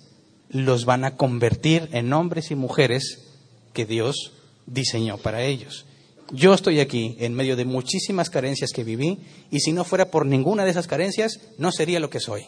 los 0.49 0.85
van 0.85 1.05
a 1.05 1.15
convertir 1.15 1.89
en 1.91 2.13
hombres 2.13 2.51
y 2.51 2.55
mujeres 2.55 3.27
que 3.73 3.85
Dios 3.85 4.33
diseñó 4.65 5.17
para 5.17 5.43
ellos. 5.43 5.85
Yo 6.31 6.53
estoy 6.53 6.79
aquí 6.79 7.15
en 7.19 7.33
medio 7.33 7.55
de 7.55 7.65
muchísimas 7.65 8.29
carencias 8.29 8.71
que 8.71 8.83
viví 8.83 9.19
y 9.49 9.59
si 9.59 9.71
no 9.71 9.83
fuera 9.83 10.11
por 10.11 10.25
ninguna 10.25 10.65
de 10.65 10.71
esas 10.71 10.87
carencias, 10.87 11.39
no 11.57 11.71
sería 11.71 11.99
lo 11.99 12.09
que 12.09 12.19
soy. 12.19 12.47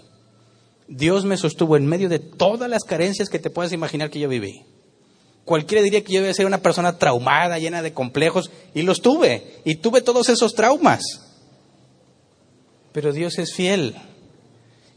Dios 0.88 1.24
me 1.24 1.38
sostuvo 1.38 1.78
en 1.78 1.86
medio 1.86 2.10
de 2.10 2.20
todas 2.20 2.70
las 2.70 2.84
carencias 2.84 3.30
que 3.30 3.40
te 3.40 3.50
puedas 3.50 3.72
imaginar 3.72 4.10
que 4.10 4.20
yo 4.20 4.28
viví. 4.28 4.66
Cualquiera 5.46 5.84
diría 5.84 6.04
que 6.04 6.14
yo 6.14 6.20
iba 6.20 6.30
a 6.30 6.34
ser 6.34 6.46
una 6.46 6.62
persona 6.62 6.98
traumada, 6.98 7.58
llena 7.58 7.82
de 7.82 7.94
complejos, 7.94 8.52
y 8.74 8.82
los 8.82 9.02
tuve, 9.02 9.62
y 9.66 9.76
tuve 9.76 10.02
todos 10.02 10.30
esos 10.30 10.54
traumas. 10.54 11.02
Pero 12.92 13.14
Dios 13.14 13.40
es 13.40 13.54
fiel. 13.54 13.96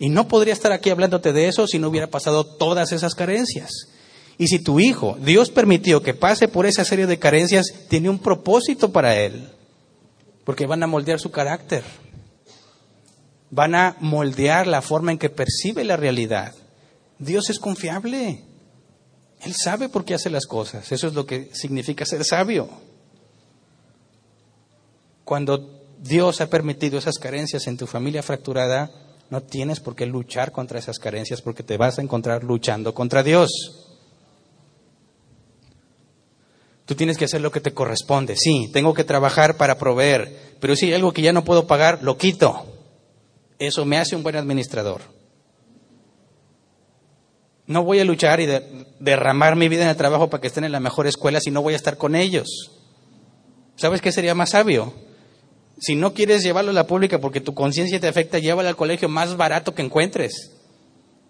Y 0.03 0.09
no 0.09 0.27
podría 0.27 0.53
estar 0.53 0.73
aquí 0.73 0.91
hablándote 0.91 1.33
de 1.33 1.47
eso 1.47 1.69
si 1.69 1.79
no 1.79 1.87
hubiera 1.87 2.09
pasado 2.09 2.45
todas 2.45 2.91
esas 2.91 3.15
carencias. 3.15 3.71
Y 4.37 4.49
si 4.49 4.59
tu 4.59 4.81
hijo, 4.81 5.17
Dios 5.21 5.49
permitió 5.51 6.03
que 6.03 6.13
pase 6.13 6.49
por 6.49 6.67
esa 6.67 6.85
serie 6.85 7.07
de 7.07 7.21
carencias, 7.21 7.67
tiene 7.89 8.11
un 8.11 8.19
propósito 8.19 8.91
para 8.91 9.17
él. 9.17 9.49
Porque 10.45 10.67
van 10.67 10.83
a 10.83 10.89
moldear 10.89 11.21
su 11.21 11.31
carácter. 11.31 11.85
Van 13.53 13.77
a 13.77 13.97
moldear 14.01 14.67
la 14.67 14.83
forma 14.83 15.13
en 15.13 15.19
que 15.19 15.31
percibe 15.31 15.85
la 15.85 15.97
realidad. 15.97 16.53
Dios 17.21 17.49
es 17.49 17.61
confiable. 17.61 18.43
Él 19.41 19.55
sabe 19.55 19.89
por 19.89 20.05
qué 20.05 20.15
hace 20.15 20.31
las 20.31 20.47
cosas. 20.47 20.91
Eso 20.91 21.07
es 21.07 21.15
lo 21.15 21.27
que 21.27 21.51
significa 21.55 22.05
ser 22.05 22.25
sabio. 22.25 22.69
Cuando 25.23 25.81
Dios 26.01 26.41
ha 26.41 26.51
permitido 26.51 26.99
esas 26.99 27.19
carencias 27.19 27.69
en 27.69 27.77
tu 27.77 27.87
familia 27.87 28.25
fracturada, 28.25 28.91
no 29.33 29.43
tienes 29.43 29.81
por 29.81 29.97
qué 29.97 30.05
luchar 30.05 30.53
contra 30.53 30.79
esas 30.79 30.99
carencias 30.99 31.41
porque 31.41 31.63
te 31.63 31.79
vas 31.79 31.99
a 31.99 32.03
encontrar 32.03 32.45
luchando 32.45 32.93
contra 32.93 33.23
Dios. 33.23 33.49
Tú 36.85 36.95
tienes 36.95 37.17
que 37.17 37.25
hacer 37.25 37.41
lo 37.41 37.51
que 37.51 37.63
te 37.63 37.73
corresponde. 37.73 38.37
Sí, 38.37 38.69
tengo 38.75 38.93
que 38.93 39.05
trabajar 39.05 39.57
para 39.57 39.79
proveer, 39.79 40.59
pero 40.61 40.77
si 40.77 40.85
hay 40.89 40.93
algo 40.93 41.15
que 41.15 41.23
ya 41.23 41.33
no 41.33 41.45
puedo 41.45 41.67
pagar, 41.67 42.03
lo 42.03 42.19
quito. 42.19 42.67
Eso 43.59 43.87
me 43.87 43.97
hace 43.97 44.17
un 44.17 44.23
buen 44.23 44.37
administrador. 44.37 45.01
No 47.67 47.85
voy 47.85 48.01
a 48.01 48.05
luchar 48.05 48.39
y 48.41 48.47
derramar 49.01 49.57
mi 49.57 49.71
vida 49.71 49.85
en 49.85 49.89
el 49.89 49.97
trabajo 49.97 50.29
para 50.29 50.43
que 50.43 50.49
estén 50.49 50.65
en 50.65 50.73
la 50.73 50.81
mejor 50.81 51.07
escuela 51.07 51.41
si 51.41 51.51
no 51.51 51.63
voy 51.63 51.73
a 51.73 51.77
estar 51.77 51.97
con 51.97 52.15
ellos. 52.15 52.71
¿Sabes 53.77 54.03
qué 54.03 54.13
sería 54.13 54.35
más 54.35 54.51
sabio? 54.51 54.93
Si 55.79 55.97
no 55.97 56.15
quieres 56.15 56.43
llevarlo 56.43 56.71
a 56.71 56.75
la 56.75 56.87
pública 56.87 57.21
porque 57.21 57.41
tu 57.41 57.55
conciencia 57.55 57.99
te 58.01 58.09
afecta, 58.09 58.39
llévalo 58.39 58.69
al 58.69 58.77
colegio 58.77 59.09
más 59.09 59.37
barato 59.37 59.75
que 59.75 59.83
encuentres. 59.83 60.53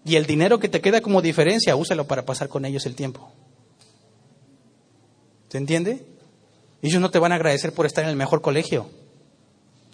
Y 0.05 0.15
el 0.15 0.25
dinero 0.25 0.59
que 0.59 0.69
te 0.69 0.81
queda 0.81 1.01
como 1.01 1.21
diferencia, 1.21 1.75
úsalo 1.75 2.05
para 2.05 2.25
pasar 2.25 2.49
con 2.49 2.65
ellos 2.65 2.85
el 2.85 2.95
tiempo. 2.95 3.31
¿Se 5.49 5.57
entiende? 5.57 6.05
Ellos 6.81 6.99
no 6.99 7.11
te 7.11 7.19
van 7.19 7.31
a 7.31 7.35
agradecer 7.35 7.73
por 7.73 7.85
estar 7.85 8.03
en 8.03 8.09
el 8.09 8.15
mejor 8.15 8.41
colegio. 8.41 8.89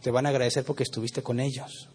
Te 0.01 0.11
van 0.11 0.25
a 0.25 0.29
agradecer 0.29 0.63
porque 0.63 0.83
estuviste 0.83 1.21
con 1.21 1.39
ellos. 1.39 1.89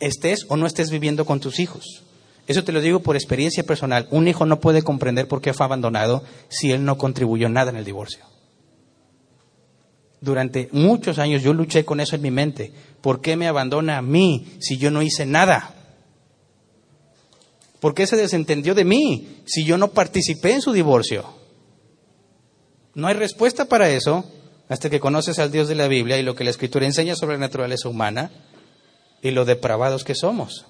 Estés 0.00 0.44
o 0.48 0.56
no 0.56 0.66
estés 0.66 0.90
viviendo 0.90 1.24
con 1.24 1.40
tus 1.40 1.58
hijos. 1.58 2.02
Eso 2.46 2.64
te 2.64 2.72
lo 2.72 2.80
digo 2.80 3.00
por 3.00 3.16
experiencia 3.16 3.62
personal. 3.64 4.08
Un 4.10 4.28
hijo 4.28 4.46
no 4.46 4.60
puede 4.60 4.82
comprender 4.82 5.28
por 5.28 5.40
qué 5.40 5.54
fue 5.54 5.66
abandonado 5.66 6.24
si 6.48 6.72
él 6.72 6.84
no 6.84 6.98
contribuyó 6.98 7.48
nada 7.48 7.70
en 7.70 7.76
el 7.76 7.84
divorcio. 7.84 8.24
Durante 10.20 10.68
muchos 10.72 11.18
años 11.18 11.42
yo 11.42 11.52
luché 11.52 11.84
con 11.84 12.00
eso 12.00 12.16
en 12.16 12.22
mi 12.22 12.30
mente. 12.30 12.72
¿Por 13.00 13.20
qué 13.20 13.36
me 13.36 13.46
abandona 13.46 13.98
a 13.98 14.02
mí 14.02 14.56
si 14.58 14.76
yo 14.76 14.90
no 14.90 15.02
hice 15.02 15.26
nada? 15.26 15.74
¿Por 17.80 17.94
qué 17.94 18.06
se 18.06 18.16
desentendió 18.16 18.74
de 18.74 18.84
mí 18.84 19.42
si 19.46 19.64
yo 19.64 19.78
no 19.78 19.88
participé 19.88 20.52
en 20.52 20.62
su 20.62 20.72
divorcio? 20.72 21.24
No 22.94 23.06
hay 23.06 23.14
respuesta 23.14 23.66
para 23.66 23.88
eso 23.90 24.24
hasta 24.68 24.90
que 24.90 25.00
conoces 25.00 25.38
al 25.38 25.52
Dios 25.52 25.68
de 25.68 25.76
la 25.76 25.86
Biblia 25.86 26.18
y 26.18 26.22
lo 26.22 26.34
que 26.34 26.44
la 26.44 26.50
Escritura 26.50 26.84
enseña 26.84 27.14
sobre 27.14 27.34
la 27.34 27.46
naturaleza 27.46 27.88
humana 27.88 28.30
y 29.22 29.30
lo 29.30 29.44
depravados 29.44 30.02
que 30.02 30.16
somos. 30.16 30.66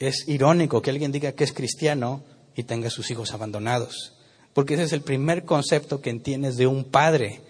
Es 0.00 0.28
irónico 0.28 0.82
que 0.82 0.90
alguien 0.90 1.12
diga 1.12 1.32
que 1.32 1.44
es 1.44 1.52
cristiano 1.52 2.22
y 2.56 2.64
tenga 2.64 2.88
a 2.88 2.90
sus 2.90 3.10
hijos 3.12 3.32
abandonados. 3.32 4.13
Porque 4.54 4.74
ese 4.74 4.84
es 4.84 4.92
el 4.92 5.02
primer 5.02 5.44
concepto 5.44 6.00
que 6.00 6.10
entiendes 6.10 6.56
de 6.56 6.66
un 6.66 6.84
padre. 6.84 7.40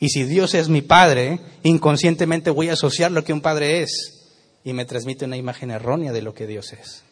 Y 0.00 0.08
si 0.08 0.24
Dios 0.24 0.54
es 0.54 0.68
mi 0.68 0.82
padre, 0.82 1.38
inconscientemente 1.62 2.50
voy 2.50 2.70
a 2.70 2.72
asociar 2.72 3.12
lo 3.12 3.22
que 3.22 3.32
un 3.32 3.42
padre 3.42 3.82
es. 3.82 4.24
Y 4.64 4.72
me 4.72 4.86
transmite 4.86 5.26
una 5.26 5.36
imagen 5.36 5.70
errónea 5.70 6.12
de 6.12 6.22
lo 6.22 6.34
que 6.34 6.46
Dios 6.46 6.72
es. 6.72 7.04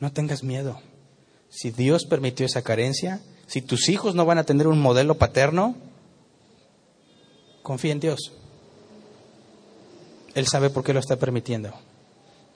No 0.00 0.12
tengas 0.12 0.42
miedo. 0.42 0.80
Si 1.48 1.70
Dios 1.70 2.04
permitió 2.04 2.44
esa 2.44 2.62
carencia, 2.62 3.22
si 3.46 3.62
tus 3.62 3.88
hijos 3.88 4.14
no 4.14 4.26
van 4.26 4.38
a 4.38 4.44
tener 4.44 4.66
un 4.66 4.80
modelo 4.80 5.16
paterno, 5.16 5.76
confía 7.62 7.92
en 7.92 8.00
Dios. 8.00 8.32
Él 10.34 10.46
sabe 10.46 10.68
por 10.68 10.84
qué 10.84 10.92
lo 10.92 11.00
está 11.00 11.16
permitiendo. 11.16 11.72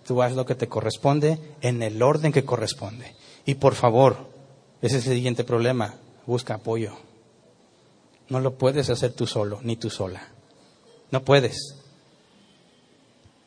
Tú 0.07 0.23
haz 0.23 0.33
lo 0.33 0.45
que 0.45 0.55
te 0.55 0.69
corresponde 0.69 1.39
en 1.63 1.83
el 1.83 2.03
orden 2.03 2.33
que 2.33 2.45
corresponde. 2.45 3.15
Y 3.45 3.55
por 3.55 3.75
favor, 3.75 4.29
ese 4.83 4.99
es 4.99 5.07
el 5.07 5.15
siguiente 5.15 5.45
problema, 5.45 5.97
busca 6.27 6.55
apoyo. 6.55 6.93
No 8.29 8.41
lo 8.41 8.55
puedes 8.55 8.91
hacer 8.91 9.13
tú 9.13 9.27
solo, 9.27 9.61
ni 9.63 9.77
tú 9.77 9.91
sola. 9.91 10.29
No 11.11 11.25
puedes. 11.25 11.77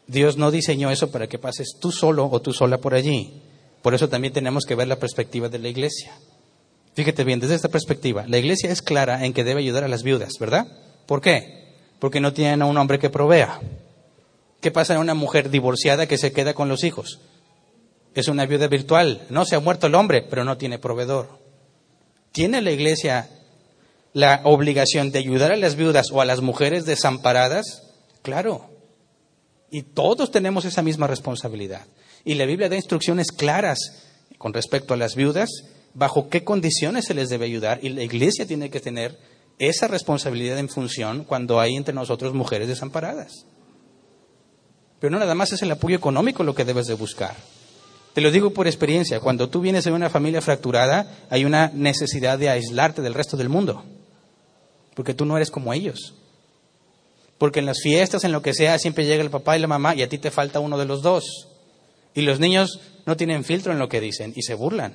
Dios 0.07 0.37
no 0.37 0.51
diseñó 0.51 0.91
eso 0.91 1.11
para 1.11 1.27
que 1.27 1.39
pases 1.39 1.77
tú 1.79 1.91
solo 1.91 2.27
o 2.29 2.41
tú 2.41 2.53
sola 2.53 2.79
por 2.79 2.93
allí. 2.93 3.41
Por 3.81 3.93
eso 3.93 4.09
también 4.09 4.33
tenemos 4.33 4.65
que 4.65 4.75
ver 4.75 4.87
la 4.87 4.99
perspectiva 4.99 5.49
de 5.49 5.59
la 5.59 5.69
iglesia. 5.69 6.13
Fíjate 6.93 7.23
bien, 7.23 7.39
desde 7.39 7.55
esta 7.55 7.69
perspectiva, 7.69 8.25
la 8.27 8.37
iglesia 8.37 8.71
es 8.71 8.81
clara 8.81 9.25
en 9.25 9.33
que 9.33 9.43
debe 9.43 9.61
ayudar 9.61 9.83
a 9.83 9.87
las 9.87 10.03
viudas, 10.03 10.33
¿verdad? 10.39 10.67
¿Por 11.05 11.21
qué? 11.21 11.63
Porque 11.99 12.19
no 12.19 12.33
tienen 12.33 12.61
a 12.61 12.65
un 12.65 12.77
hombre 12.77 12.99
que 12.99 13.09
provea. 13.09 13.59
¿Qué 14.61 14.71
pasa 14.71 14.93
en 14.93 14.99
una 14.99 15.13
mujer 15.13 15.49
divorciada 15.49 16.07
que 16.07 16.17
se 16.17 16.31
queda 16.31 16.53
con 16.53 16.69
los 16.69 16.83
hijos? 16.83 17.19
Es 18.15 18.27
una 18.27 18.45
viuda 18.45 18.67
virtual. 18.67 19.25
No 19.29 19.45
se 19.45 19.55
ha 19.55 19.59
muerto 19.59 19.87
el 19.87 19.95
hombre, 19.95 20.21
pero 20.21 20.43
no 20.43 20.57
tiene 20.57 20.79
proveedor. 20.79 21.29
¿Tiene 22.31 22.61
la 22.61 22.71
iglesia 22.71 23.29
la 24.13 24.41
obligación 24.43 25.11
de 25.11 25.19
ayudar 25.19 25.51
a 25.51 25.57
las 25.57 25.75
viudas 25.75 26.11
o 26.11 26.21
a 26.21 26.25
las 26.25 26.41
mujeres 26.41 26.85
desamparadas? 26.85 27.83
Claro. 28.21 28.69
Y 29.71 29.81
todos 29.81 30.31
tenemos 30.31 30.65
esa 30.65 30.81
misma 30.81 31.07
responsabilidad. 31.07 31.85
Y 32.23 32.35
la 32.35 32.45
Biblia 32.45 32.69
da 32.69 32.75
instrucciones 32.75 33.31
claras 33.31 33.79
con 34.37 34.53
respecto 34.53 34.93
a 34.93 34.97
las 34.97 35.15
viudas, 35.15 35.49
bajo 35.93 36.29
qué 36.29 36.43
condiciones 36.43 37.05
se 37.05 37.13
les 37.13 37.29
debe 37.29 37.45
ayudar. 37.45 37.79
Y 37.81 37.89
la 37.89 38.03
iglesia 38.03 38.45
tiene 38.45 38.69
que 38.69 38.79
tener 38.79 39.17
esa 39.59 39.87
responsabilidad 39.87 40.57
en 40.57 40.69
función 40.69 41.23
cuando 41.23 41.59
hay 41.59 41.75
entre 41.75 41.93
nosotros 41.93 42.33
mujeres 42.33 42.67
desamparadas. 42.67 43.45
Pero 44.99 45.11
no 45.11 45.19
nada 45.19 45.35
más 45.35 45.51
es 45.51 45.61
el 45.61 45.71
apoyo 45.71 45.95
económico 45.95 46.43
lo 46.43 46.55
que 46.55 46.65
debes 46.65 46.87
de 46.87 46.93
buscar. 46.93 47.35
Te 48.13 48.21
lo 48.21 48.31
digo 48.31 48.51
por 48.51 48.67
experiencia, 48.67 49.19
cuando 49.19 49.49
tú 49.49 49.59
vienes 49.61 49.85
de 49.85 49.91
una 49.91 50.09
familia 50.09 50.41
fracturada, 50.41 51.25
hay 51.29 51.45
una 51.45 51.71
necesidad 51.73 52.37
de 52.37 52.49
aislarte 52.49 53.01
del 53.01 53.15
resto 53.15 53.37
del 53.37 53.49
mundo, 53.49 53.83
porque 54.93 55.15
tú 55.15 55.25
no 55.25 55.35
eres 55.35 55.49
como 55.49 55.73
ellos. 55.73 56.13
Porque 57.39 57.59
en 57.59 57.65
las 57.65 57.81
fiestas, 57.81 58.23
en 58.23 58.31
lo 58.31 58.43
que 58.43 58.53
sea, 58.53 58.77
siempre 58.77 59.05
llega 59.05 59.23
el 59.23 59.31
papá 59.31 59.57
y 59.57 59.61
la 59.61 59.67
mamá 59.67 59.95
y 59.95 60.03
a 60.03 60.09
ti 60.09 60.19
te 60.19 60.31
falta 60.31 60.59
uno 60.59 60.77
de 60.77 60.85
los 60.85 61.01
dos. 61.01 61.47
Y 62.13 62.21
los 62.21 62.39
niños 62.39 62.79
no 63.05 63.17
tienen 63.17 63.43
filtro 63.43 63.73
en 63.73 63.79
lo 63.79 63.89
que 63.89 63.99
dicen 63.99 64.31
y 64.35 64.43
se 64.43 64.53
burlan. 64.53 64.93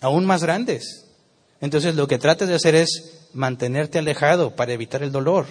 Aún 0.00 0.24
más 0.24 0.42
grandes. 0.42 1.06
Entonces 1.60 1.96
lo 1.96 2.06
que 2.06 2.18
tratas 2.18 2.48
de 2.48 2.54
hacer 2.54 2.76
es 2.76 3.28
mantenerte 3.32 3.98
alejado 3.98 4.54
para 4.54 4.72
evitar 4.72 5.02
el 5.02 5.10
dolor. 5.10 5.46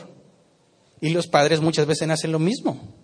Y 1.01 1.09
los 1.09 1.27
padres 1.27 1.59
muchas 1.59 1.85
veces 1.85 2.09
hacen 2.09 2.31
lo 2.31 2.39
mismo. 2.39 3.02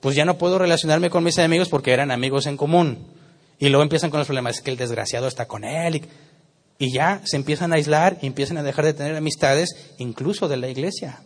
Pues 0.00 0.16
ya 0.16 0.24
no 0.24 0.38
puedo 0.38 0.58
relacionarme 0.58 1.10
con 1.10 1.22
mis 1.22 1.38
amigos 1.38 1.68
porque 1.68 1.92
eran 1.92 2.10
amigos 2.10 2.46
en 2.46 2.56
común. 2.56 3.06
Y 3.58 3.68
luego 3.68 3.82
empiezan 3.82 4.10
con 4.10 4.18
los 4.18 4.26
problemas, 4.26 4.56
es 4.56 4.62
que 4.62 4.70
el 4.70 4.76
desgraciado 4.76 5.28
está 5.28 5.46
con 5.46 5.64
él. 5.64 5.96
Y, 5.96 6.04
y 6.78 6.92
ya 6.92 7.20
se 7.24 7.36
empiezan 7.36 7.72
a 7.72 7.76
aislar 7.76 8.18
y 8.22 8.26
empiezan 8.26 8.56
a 8.56 8.62
dejar 8.62 8.86
de 8.86 8.94
tener 8.94 9.14
amistades, 9.14 9.92
incluso 9.98 10.48
de 10.48 10.56
la 10.56 10.68
iglesia. 10.68 11.20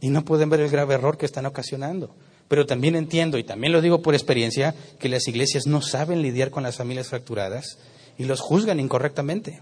Y 0.00 0.08
no 0.08 0.24
pueden 0.24 0.48
ver 0.48 0.60
el 0.60 0.70
grave 0.70 0.94
error 0.94 1.18
que 1.18 1.26
están 1.26 1.46
ocasionando. 1.46 2.14
Pero 2.48 2.66
también 2.66 2.96
entiendo, 2.96 3.38
y 3.38 3.44
también 3.44 3.72
lo 3.72 3.80
digo 3.80 4.02
por 4.02 4.14
experiencia, 4.14 4.74
que 4.98 5.08
las 5.08 5.28
iglesias 5.28 5.66
no 5.66 5.80
saben 5.80 6.22
lidiar 6.22 6.50
con 6.50 6.62
las 6.62 6.76
familias 6.76 7.08
fracturadas 7.08 7.78
y 8.18 8.24
los 8.24 8.40
juzgan 8.40 8.80
incorrectamente. 8.80 9.60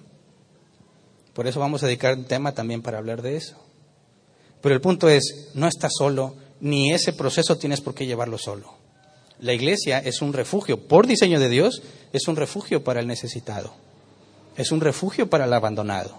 Por 1.34 1.46
eso 1.46 1.61
vamos 1.61 1.82
a 1.82 1.86
dedicar 1.86 2.16
un 2.16 2.24
tema 2.24 2.53
también 2.53 2.82
para 2.82 2.98
hablar 2.98 3.22
de 3.22 3.36
eso. 3.36 3.57
Pero 4.61 4.74
el 4.74 4.80
punto 4.80 5.09
es, 5.09 5.51
no 5.55 5.66
estás 5.68 5.92
solo, 5.96 6.34
ni 6.61 6.93
ese 6.93 7.13
proceso 7.13 7.57
tienes 7.59 7.81
por 7.81 7.95
qué 7.95 8.07
llevarlo 8.07 8.39
solo. 8.39 8.75
La 9.41 9.55
iglesia 9.55 9.99
es 9.99 10.21
un 10.21 10.33
refugio, 10.33 10.87
por 10.87 11.07
diseño 11.07 11.41
de 11.41 11.49
Dios, 11.49 11.83
es 12.13 12.29
un 12.29 12.37
refugio 12.37 12.85
para 12.85 13.01
el 13.01 13.07
necesitado, 13.07 13.73
es 14.57 14.71
un 14.71 14.81
refugio 14.81 15.31
para 15.31 15.47
el 15.47 15.53
abandonado, 15.53 16.19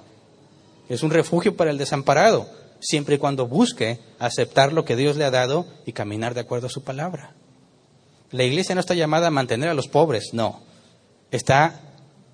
es 0.89 1.04
un 1.04 1.12
refugio 1.12 1.56
para 1.56 1.70
el 1.70 1.78
desamparado, 1.78 2.50
siempre 2.80 3.16
y 3.16 3.18
cuando 3.20 3.48
busque 3.48 4.00
aceptar 4.18 4.74
lo 4.74 4.86
que 4.86 4.96
Dios 4.96 5.18
le 5.18 5.26
ha 5.26 5.32
dado 5.32 5.68
y 5.86 5.94
caminar 5.94 6.34
de 6.34 6.42
acuerdo 6.42 6.68
a 6.68 6.72
su 6.72 6.84
palabra. 6.84 7.36
La 8.32 8.44
iglesia 8.44 8.76
no 8.76 8.82
está 8.82 8.96
llamada 8.96 9.28
a 9.28 9.32
mantener 9.32 9.70
a 9.70 9.74
los 9.74 9.88
pobres, 9.88 10.34
no. 10.34 10.62
Está 11.32 11.82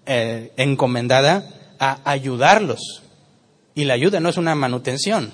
eh, 0.05 0.53
encomendada 0.55 1.75
a 1.79 2.09
ayudarlos. 2.09 3.01
Y 3.75 3.83
la 3.83 3.95
ayuda 3.95 4.19
no 4.19 4.29
es 4.29 4.37
una 4.37 4.55
manutención. 4.55 5.33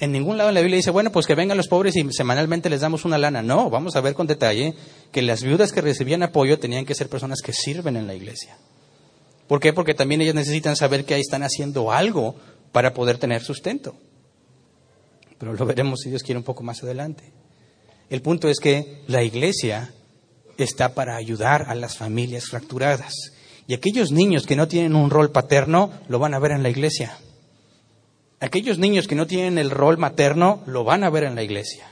En 0.00 0.12
ningún 0.12 0.38
lado 0.38 0.50
en 0.50 0.54
la 0.54 0.60
Biblia 0.60 0.76
dice, 0.76 0.90
bueno, 0.90 1.10
pues 1.10 1.26
que 1.26 1.34
vengan 1.34 1.56
los 1.56 1.66
pobres 1.66 1.96
y 1.96 2.12
semanalmente 2.12 2.70
les 2.70 2.80
damos 2.80 3.04
una 3.04 3.18
lana. 3.18 3.42
No, 3.42 3.68
vamos 3.68 3.96
a 3.96 4.00
ver 4.00 4.14
con 4.14 4.28
detalle 4.28 4.74
que 5.10 5.22
las 5.22 5.42
viudas 5.42 5.72
que 5.72 5.80
recibían 5.80 6.22
apoyo 6.22 6.58
tenían 6.58 6.86
que 6.86 6.94
ser 6.94 7.08
personas 7.08 7.40
que 7.42 7.52
sirven 7.52 7.96
en 7.96 8.06
la 8.06 8.14
iglesia. 8.14 8.56
¿Por 9.48 9.58
qué? 9.58 9.72
Porque 9.72 9.94
también 9.94 10.20
ellas 10.20 10.36
necesitan 10.36 10.76
saber 10.76 11.04
que 11.04 11.14
ahí 11.14 11.20
están 11.20 11.42
haciendo 11.42 11.90
algo 11.90 12.36
para 12.70 12.94
poder 12.94 13.18
tener 13.18 13.42
sustento. 13.42 13.96
Pero 15.38 15.54
lo 15.54 15.66
veremos 15.66 16.00
si 16.00 16.10
Dios 16.10 16.22
quiere 16.22 16.38
un 16.38 16.44
poco 16.44 16.62
más 16.62 16.82
adelante. 16.84 17.32
El 18.08 18.22
punto 18.22 18.48
es 18.48 18.60
que 18.60 19.02
la 19.08 19.24
iglesia 19.24 19.92
está 20.58 20.94
para 20.94 21.16
ayudar 21.16 21.66
a 21.68 21.74
las 21.74 21.96
familias 21.96 22.46
fracturadas. 22.46 23.12
Y 23.66 23.74
aquellos 23.74 24.12
niños 24.12 24.46
que 24.46 24.56
no 24.56 24.68
tienen 24.68 24.94
un 24.94 25.10
rol 25.10 25.30
paterno 25.30 25.90
lo 26.08 26.18
van 26.18 26.34
a 26.34 26.38
ver 26.38 26.52
en 26.52 26.62
la 26.62 26.70
iglesia. 26.70 27.18
Aquellos 28.40 28.78
niños 28.78 29.08
que 29.08 29.16
no 29.16 29.26
tienen 29.26 29.58
el 29.58 29.70
rol 29.70 29.98
materno 29.98 30.62
lo 30.66 30.84
van 30.84 31.02
a 31.02 31.10
ver 31.10 31.24
en 31.24 31.34
la 31.34 31.42
iglesia. 31.42 31.90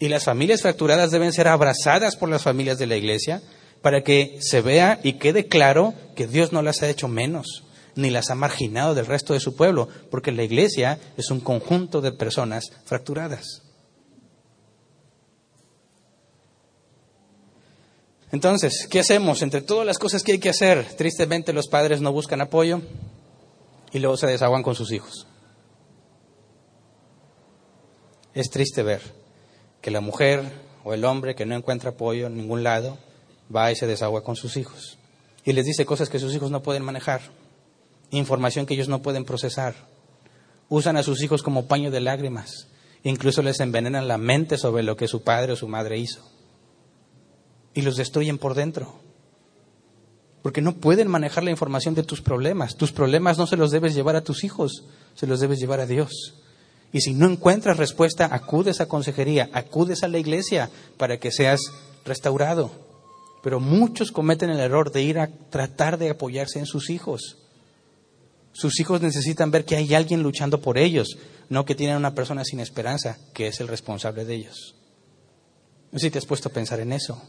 Y 0.00 0.08
las 0.08 0.24
familias 0.24 0.62
fracturadas 0.62 1.12
deben 1.12 1.32
ser 1.32 1.46
abrazadas 1.46 2.16
por 2.16 2.28
las 2.28 2.42
familias 2.42 2.78
de 2.78 2.88
la 2.88 2.96
iglesia 2.96 3.40
para 3.82 4.02
que 4.02 4.38
se 4.40 4.60
vea 4.60 4.98
y 5.04 5.14
quede 5.14 5.46
claro 5.46 5.94
que 6.16 6.26
Dios 6.26 6.52
no 6.52 6.62
las 6.62 6.82
ha 6.82 6.88
hecho 6.88 7.06
menos, 7.06 7.62
ni 7.94 8.10
las 8.10 8.30
ha 8.30 8.34
marginado 8.34 8.94
del 8.94 9.06
resto 9.06 9.34
de 9.34 9.40
su 9.40 9.54
pueblo, 9.54 9.88
porque 10.10 10.32
la 10.32 10.42
iglesia 10.42 10.98
es 11.16 11.30
un 11.30 11.38
conjunto 11.38 12.00
de 12.00 12.10
personas 12.10 12.72
fracturadas. 12.84 13.62
Entonces, 18.32 18.88
¿qué 18.90 18.98
hacemos? 18.98 19.42
Entre 19.42 19.60
todas 19.60 19.86
las 19.86 19.98
cosas 19.98 20.24
que 20.24 20.32
hay 20.32 20.38
que 20.38 20.48
hacer, 20.48 20.84
tristemente 20.96 21.52
los 21.52 21.68
padres 21.68 22.00
no 22.00 22.12
buscan 22.12 22.40
apoyo 22.40 22.80
y 23.92 23.98
luego 23.98 24.16
se 24.16 24.26
desahogan 24.26 24.62
con 24.62 24.74
sus 24.74 24.90
hijos. 24.92 25.26
Es 28.34 28.50
triste 28.50 28.82
ver 28.82 29.02
que 29.80 29.90
la 29.90 30.00
mujer 30.00 30.50
o 30.84 30.94
el 30.94 31.04
hombre 31.04 31.34
que 31.34 31.46
no 31.46 31.54
encuentra 31.54 31.90
apoyo 31.90 32.26
en 32.26 32.36
ningún 32.36 32.62
lado 32.62 32.98
va 33.54 33.70
y 33.70 33.76
se 33.76 33.86
desahoga 33.86 34.22
con 34.22 34.36
sus 34.36 34.56
hijos 34.56 34.98
y 35.44 35.52
les 35.52 35.66
dice 35.66 35.84
cosas 35.84 36.08
que 36.08 36.18
sus 36.18 36.34
hijos 36.34 36.50
no 36.50 36.62
pueden 36.62 36.84
manejar 36.84 37.20
información 38.18 38.66
que 38.66 38.74
ellos 38.74 38.88
no 38.88 39.02
pueden 39.02 39.24
procesar. 39.24 39.74
Usan 40.68 40.96
a 40.96 41.02
sus 41.02 41.22
hijos 41.22 41.42
como 41.42 41.66
paño 41.66 41.90
de 41.90 42.00
lágrimas. 42.00 42.68
Incluso 43.02 43.42
les 43.42 43.60
envenenan 43.60 44.08
la 44.08 44.18
mente 44.18 44.58
sobre 44.58 44.82
lo 44.82 44.96
que 44.96 45.08
su 45.08 45.22
padre 45.22 45.52
o 45.52 45.56
su 45.56 45.66
madre 45.66 45.98
hizo. 45.98 46.22
Y 47.74 47.82
los 47.82 47.96
destruyen 47.96 48.38
por 48.38 48.54
dentro. 48.54 49.00
Porque 50.42 50.60
no 50.60 50.74
pueden 50.74 51.08
manejar 51.08 51.44
la 51.44 51.50
información 51.50 51.94
de 51.94 52.02
tus 52.02 52.20
problemas. 52.20 52.76
Tus 52.76 52.92
problemas 52.92 53.38
no 53.38 53.46
se 53.46 53.56
los 53.56 53.70
debes 53.70 53.94
llevar 53.94 54.16
a 54.16 54.24
tus 54.24 54.44
hijos, 54.44 54.84
se 55.14 55.26
los 55.26 55.40
debes 55.40 55.60
llevar 55.60 55.80
a 55.80 55.86
Dios. 55.86 56.34
Y 56.92 57.00
si 57.00 57.14
no 57.14 57.26
encuentras 57.26 57.78
respuesta, 57.78 58.28
acudes 58.30 58.80
a 58.80 58.86
consejería, 58.86 59.48
acudes 59.52 60.02
a 60.02 60.08
la 60.08 60.18
iglesia 60.18 60.68
para 60.98 61.18
que 61.18 61.30
seas 61.30 61.60
restaurado. 62.04 62.70
Pero 63.42 63.60
muchos 63.60 64.12
cometen 64.12 64.50
el 64.50 64.60
error 64.60 64.92
de 64.92 65.02
ir 65.02 65.18
a 65.18 65.28
tratar 65.50 65.98
de 65.98 66.10
apoyarse 66.10 66.58
en 66.58 66.66
sus 66.66 66.90
hijos. 66.90 67.38
Sus 68.52 68.78
hijos 68.80 69.00
necesitan 69.00 69.50
ver 69.50 69.64
que 69.64 69.76
hay 69.76 69.94
alguien 69.94 70.22
luchando 70.22 70.60
por 70.60 70.76
ellos, 70.76 71.16
no 71.48 71.64
que 71.64 71.74
tienen 71.74 71.96
una 71.96 72.14
persona 72.14 72.44
sin 72.44 72.60
esperanza, 72.60 73.18
que 73.32 73.46
es 73.46 73.60
el 73.60 73.68
responsable 73.68 74.24
de 74.24 74.34
ellos. 74.34 74.74
No 75.90 75.98
sé 75.98 76.06
si 76.06 76.10
te 76.10 76.18
has 76.18 76.26
puesto 76.26 76.50
a 76.50 76.52
pensar 76.52 76.80
en 76.80 76.92
eso. 76.92 77.22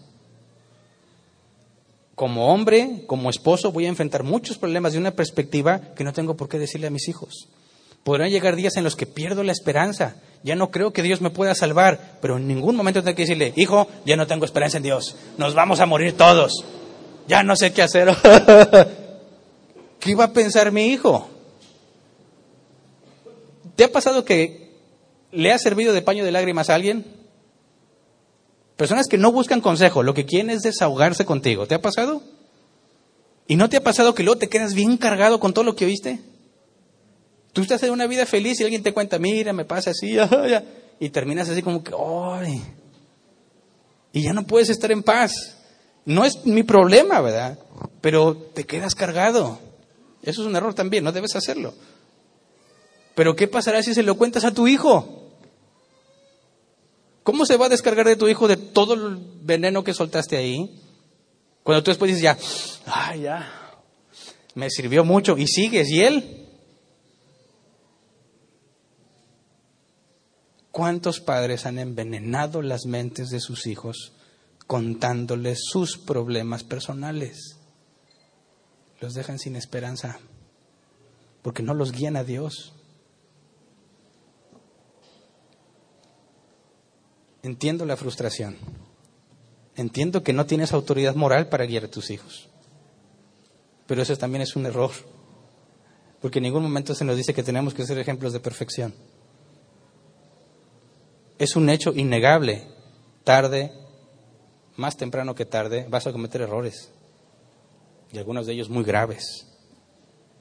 Como 2.16 2.54
hombre, 2.54 3.04
como 3.08 3.30
esposo, 3.30 3.72
voy 3.72 3.86
a 3.86 3.90
enfrentar 3.90 4.24
muchos 4.24 4.58
problemas 4.58 4.94
de 4.94 5.00
una 5.00 5.12
perspectiva 5.12 5.82
que 5.96 6.04
no 6.04 6.14
tengo 6.14 6.36
por 6.36 6.48
qué 6.48 6.60
decirle 6.60 6.88
a 6.88 6.92
mis 6.92 7.08
hijos. 7.08 7.48
Podrán 8.04 8.30
llegar 8.30 8.56
días 8.56 8.78
en 8.78 8.84
los 8.84 8.96
que 8.96 9.06
pierdo 9.06 9.44
la 9.44 9.52
esperanza 9.52 10.16
ya 10.44 10.56
no 10.56 10.70
creo 10.72 10.92
que 10.92 11.02
Dios 11.02 11.22
me 11.22 11.30
pueda 11.30 11.56
salvar, 11.56 12.18
pero 12.22 12.38
en 12.38 12.48
ningún 12.48 12.76
momento 12.76 13.02
tengo 13.02 13.16
que 13.16 13.24
decirle, 13.24 13.54
hijo, 13.56 13.88
ya 14.06 14.18
no 14.18 14.28
tengo 14.28 14.44
esperanza 14.46 14.78
en 14.78 14.84
Dios, 14.84 15.16
nos 15.38 15.56
vamos 15.56 15.80
a 15.80 15.86
morir 15.86 16.18
todos, 16.18 16.66
ya 17.28 17.44
no 17.44 17.56
sé 17.56 17.72
qué 17.72 17.82
hacer. 17.82 18.10
¿Qué 20.00 20.12
iba 20.12 20.26
a 20.26 20.34
pensar 20.34 20.74
mi 20.74 20.88
hijo? 20.88 21.30
¿Te 23.78 23.86
ha 23.86 23.92
pasado 23.92 24.26
que 24.26 24.74
le 25.32 25.54
ha 25.54 25.58
servido 25.58 25.94
de 25.94 26.02
paño 26.02 26.26
de 26.26 26.34
lágrimas 26.34 26.70
a 26.70 26.76
alguien? 26.76 27.06
Personas 28.84 29.08
que 29.08 29.18
no 29.18 29.32
buscan 29.32 29.62
consejo, 29.62 30.04
lo 30.04 30.14
que 30.14 30.26
quieren 30.26 30.50
es 30.50 30.62
desahogarse 30.62 31.24
contigo. 31.24 31.68
¿Te 31.68 31.74
ha 31.74 31.82
pasado? 31.82 32.22
¿Y 33.48 33.56
no 33.56 33.70
te 33.70 33.78
ha 33.78 33.82
pasado 33.82 34.14
que 34.14 34.24
luego 34.24 34.38
te 34.38 34.50
quedas 34.50 34.74
bien 34.74 34.98
cargado 34.98 35.40
con 35.40 35.54
todo 35.54 35.64
lo 35.64 35.74
que 35.74 35.86
oíste? 35.86 36.20
Tú 37.54 37.62
estás 37.62 37.82
en 37.84 37.92
una 37.92 38.08
vida 38.08 38.26
feliz 38.26 38.60
y 38.60 38.64
alguien 38.64 38.84
te 38.84 38.94
cuenta, 38.94 39.20
mira, 39.20 39.54
me 39.54 39.64
pasa 39.64 39.92
así, 39.92 40.18
y 41.00 41.10
terminas 41.12 41.48
así 41.48 41.62
como 41.62 41.82
que, 41.82 41.94
¡ay! 41.98 42.62
Y 44.12 44.24
ya 44.24 44.34
no 44.34 44.46
puedes 44.46 44.70
estar 44.70 44.92
en 44.92 45.02
paz. 45.02 45.32
No 46.04 46.26
es 46.26 46.46
mi 46.46 46.64
problema, 46.64 47.22
¿verdad? 47.22 47.58
Pero 48.02 48.36
te 48.36 48.66
quedas 48.66 48.96
cargado. 48.96 49.60
Eso 50.24 50.42
es 50.42 50.48
un 50.50 50.58
error 50.58 50.74
también, 50.74 51.06
no 51.06 51.14
debes 51.14 51.38
hacerlo. 51.38 51.74
Pero 53.16 53.34
¿qué 53.38 53.48
pasará 53.48 53.82
si 53.82 53.94
se 53.94 54.04
lo 54.04 54.18
cuentas 54.18 54.44
a 54.44 54.54
tu 54.54 54.68
hijo? 54.68 55.23
¿Cómo 57.24 57.46
se 57.46 57.58
va 57.58 57.68
a 57.68 57.70
descargar 57.70 58.06
de 58.06 58.16
tu 58.16 58.28
hijo 58.28 58.48
de 58.48 58.58
todo 58.58 58.94
el 58.94 59.18
veneno 59.42 59.84
que 59.84 59.94
soltaste 59.94 60.38
ahí? 60.38 60.80
Cuando 61.64 61.84
tú 61.84 61.92
después 61.92 62.10
dices 62.10 62.24
ya, 62.24 62.38
ay, 62.86 63.22
ya, 63.22 63.80
me 64.56 64.70
sirvió 64.70 65.06
mucho 65.06 65.38
y 65.38 65.48
sigues, 65.48 65.90
¿y 65.90 66.02
él? 66.02 66.48
¿Cuántos 70.72 71.20
padres 71.20 71.66
han 71.66 71.78
envenenado 71.78 72.62
las 72.62 72.86
mentes 72.86 73.30
de 73.30 73.40
sus 73.40 73.68
hijos 73.68 74.12
contándoles 74.68 75.60
sus 75.64 75.98
problemas 75.98 76.64
personales? 76.64 77.58
Los 79.00 79.14
dejan 79.14 79.40
sin 79.40 79.56
esperanza 79.56 80.20
porque 81.44 81.62
no 81.62 81.74
los 81.74 81.92
guían 81.92 82.16
a 82.16 82.24
Dios. 82.24 82.74
Entiendo 87.44 87.86
la 87.86 87.96
frustración. 87.96 88.58
Entiendo 89.76 90.24
que 90.24 90.34
no 90.34 90.46
tienes 90.46 90.74
autoridad 90.74 91.16
moral 91.16 91.50
para 91.50 91.66
guiar 91.66 91.86
a 91.86 91.92
tus 91.92 92.10
hijos. 92.10 92.50
Pero 93.86 94.02
eso 94.02 94.18
también 94.18 94.42
es 94.42 94.56
un 94.56 94.66
error. 94.66 94.92
Porque 96.22 96.40
en 96.40 96.44
ningún 96.44 96.64
momento 96.64 96.96
se 96.96 97.06
nos 97.06 97.18
dice 97.18 97.34
que 97.34 97.44
tenemos 97.44 97.76
que 97.76 97.86
ser 97.86 98.00
ejemplos 98.00 98.34
de 98.34 98.40
perfección 98.40 98.94
es 101.44 101.56
un 101.56 101.70
hecho 101.70 101.94
innegable. 101.94 102.64
Tarde, 103.24 103.72
más 104.76 104.98
temprano 104.98 105.36
que 105.36 105.46
tarde, 105.46 105.86
vas 105.90 106.08
a 106.08 106.12
cometer 106.12 106.42
errores. 106.42 106.90
Y 108.12 108.18
algunos 108.18 108.46
de 108.46 108.54
ellos 108.54 108.70
muy 108.70 108.84
graves. 108.84 109.48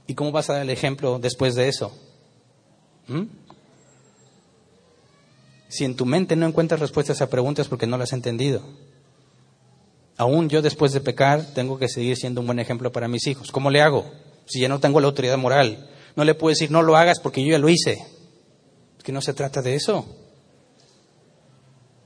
¿Y 0.06 0.14
cómo 0.14 0.32
vas 0.32 0.50
a 0.50 0.54
dar 0.54 0.62
el 0.62 0.70
ejemplo 0.70 1.18
después 1.18 1.54
de 1.54 1.68
eso? 1.68 1.96
¿Mm? 3.08 3.22
Si 5.72 5.86
en 5.86 5.96
tu 5.96 6.04
mente 6.04 6.36
no 6.36 6.46
encuentras 6.46 6.80
respuestas 6.80 7.22
a 7.22 7.30
preguntas 7.30 7.66
porque 7.66 7.86
no 7.86 7.96
las 7.96 8.10
has 8.10 8.12
entendido. 8.12 8.62
Aún 10.18 10.50
yo 10.50 10.60
después 10.60 10.92
de 10.92 11.00
pecar 11.00 11.54
tengo 11.54 11.78
que 11.78 11.88
seguir 11.88 12.14
siendo 12.18 12.42
un 12.42 12.46
buen 12.46 12.58
ejemplo 12.58 12.92
para 12.92 13.08
mis 13.08 13.26
hijos. 13.26 13.50
¿Cómo 13.50 13.70
le 13.70 13.80
hago? 13.80 14.04
Si 14.44 14.60
ya 14.60 14.68
no 14.68 14.80
tengo 14.80 15.00
la 15.00 15.06
autoridad 15.06 15.38
moral. 15.38 15.88
No 16.14 16.24
le 16.24 16.34
puedo 16.34 16.50
decir 16.50 16.70
no 16.70 16.82
lo 16.82 16.94
hagas 16.98 17.20
porque 17.20 17.42
yo 17.42 17.52
ya 17.52 17.58
lo 17.58 17.70
hice. 17.70 18.04
Es 18.98 19.02
que 19.02 19.12
no 19.12 19.22
se 19.22 19.32
trata 19.32 19.62
de 19.62 19.74
eso. 19.74 20.04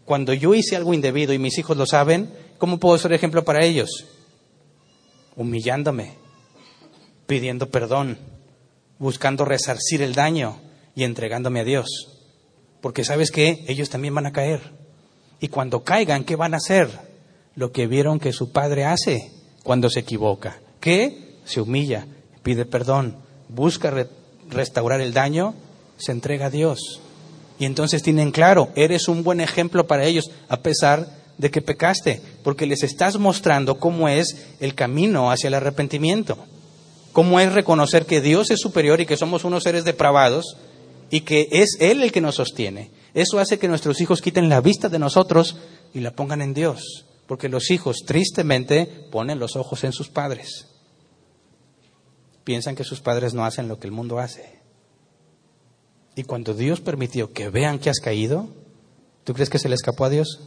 Cuando 0.05 0.33
yo 0.33 0.55
hice 0.55 0.77
algo 0.77 0.95
indebido 0.95 1.33
y 1.33 1.41
mis 1.41 1.59
hijos 1.59 1.77
lo 1.77 1.87
saben, 1.87 2.31
¿cómo 2.59 2.79
puedo 2.79 2.97
ser 2.99 3.13
ejemplo 3.15 3.45
para 3.45 3.65
ellos? 3.65 4.07
Humillándome, 5.35 6.13
pidiendo 7.27 7.69
perdón, 7.69 8.17
buscando 9.01 9.45
resarcir 9.45 10.03
el 10.03 10.15
daño 10.15 10.61
y 10.95 11.03
entregándome 11.03 11.59
a 11.59 11.65
Dios. 11.65 12.16
Porque 12.87 13.03
sabes 13.03 13.33
que 13.33 13.65
ellos 13.67 13.91
también 13.91 14.15
van 14.15 14.27
a 14.27 14.33
caer. 14.33 14.61
Y 15.41 15.49
cuando 15.49 15.83
caigan, 15.83 16.23
¿qué 16.23 16.37
van 16.37 16.55
a 16.55 16.59
hacer? 16.59 16.89
Lo 17.57 17.73
que 17.73 17.89
vieron 17.89 18.21
que 18.21 18.33
su 18.33 18.53
padre 18.53 18.85
hace 18.85 19.33
cuando 19.65 19.91
se 19.91 19.99
equivoca. 19.99 20.61
¿Qué? 20.79 21.35
Se 21.45 21.61
humilla, 21.61 22.07
pide 22.45 22.65
perdón, 22.65 23.17
busca 23.49 23.93
restaurar 24.49 25.01
el 25.01 25.13
daño, 25.13 25.57
se 25.97 26.13
entrega 26.13 26.47
a 26.47 26.51
Dios. 26.51 27.01
Y 27.59 27.65
entonces 27.65 28.05
tienen 28.05 28.31
claro, 28.31 28.69
eres 28.77 29.09
un 29.09 29.25
buen 29.25 29.41
ejemplo 29.41 29.89
para 29.89 30.05
ellos, 30.05 30.31
a 30.49 30.59
pesar 30.59 31.09
de 31.39 31.51
que 31.51 31.63
pecaste, 31.63 32.23
porque 32.45 32.67
les 32.67 32.85
estás 32.85 33.19
mostrando 33.19 33.81
cómo 33.81 34.09
es 34.09 34.47
el 34.61 34.77
camino 34.77 35.33
hacia 35.33 35.49
el 35.49 35.55
arrepentimiento, 35.55 36.39
cómo 37.13 37.41
es 37.41 37.53
reconocer 37.53 38.07
que 38.07 38.21
Dios 38.21 38.53
es 38.53 38.61
superior 38.61 39.01
y 39.01 39.07
que 39.07 39.17
somos 39.17 39.43
unos 39.43 39.65
seres 39.65 39.83
depravados 39.83 40.57
y 41.11 41.21
que 41.21 41.49
es 41.51 41.77
Él 41.81 42.03
el 42.03 42.13
que 42.13 42.21
nos 42.21 42.37
sostiene. 42.37 42.91
Eso 43.15 43.39
hace 43.39 43.59
que 43.59 43.69
nuestros 43.69 44.01
hijos 44.01 44.21
quiten 44.21 44.49
la 44.49 44.61
vista 44.61 44.89
de 44.89 44.99
nosotros 44.99 45.57
y 45.95 46.01
la 46.01 46.13
pongan 46.13 46.43
en 46.43 46.55
Dios, 46.55 47.07
porque 47.27 47.49
los 47.49 47.71
hijos 47.71 47.99
tristemente 48.07 48.87
ponen 49.11 49.39
los 49.39 49.57
ojos 49.57 49.85
en 49.85 49.93
sus 49.93 50.09
padres. 50.09 50.69
Piensan 52.45 52.77
que 52.77 52.85
sus 52.85 53.01
padres 53.01 53.35
no 53.35 53.45
hacen 53.45 53.69
lo 53.69 53.79
que 53.79 53.87
el 53.87 53.93
mundo 53.93 54.19
hace. 54.19 54.61
Y 56.15 56.25
cuando 56.25 56.55
Dios 56.55 56.81
permitió 56.81 57.33
que 57.33 57.49
vean 57.49 57.79
que 57.79 57.91
has 57.91 58.01
caído, 58.01 58.49
¿tú 59.25 59.35
crees 59.35 59.51
que 59.51 59.59
se 59.59 59.69
le 59.69 59.75
escapó 59.75 60.05
a 60.05 60.11
Dios? 60.11 60.41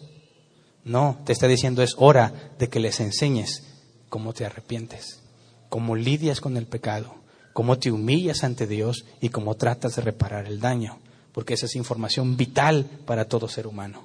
No, 0.84 1.22
te 1.26 1.34
está 1.34 1.48
diciendo 1.48 1.84
es 1.84 1.96
hora 1.98 2.54
de 2.58 2.70
que 2.70 2.80
les 2.80 3.00
enseñes 3.00 3.64
cómo 4.10 4.34
te 4.34 4.46
arrepientes, 4.46 5.22
cómo 5.70 5.96
lidias 5.96 6.42
con 6.42 6.58
el 6.58 6.66
pecado, 6.66 7.16
cómo 7.60 7.78
te 7.78 7.92
humillas 7.92 8.46
ante 8.46 8.68
Dios 8.68 9.04
y 9.20 9.28
cómo 9.28 9.56
tratas 9.56 9.98
de 9.98 10.02
reparar 10.02 10.46
el 10.46 10.62
daño, 10.62 10.98
porque 11.34 11.56
esa 11.56 11.66
es 11.66 11.76
información 11.76 12.38
vital 12.38 12.86
para 13.06 13.26
todo 13.26 13.50
ser 13.50 13.68
humano. 13.68 14.02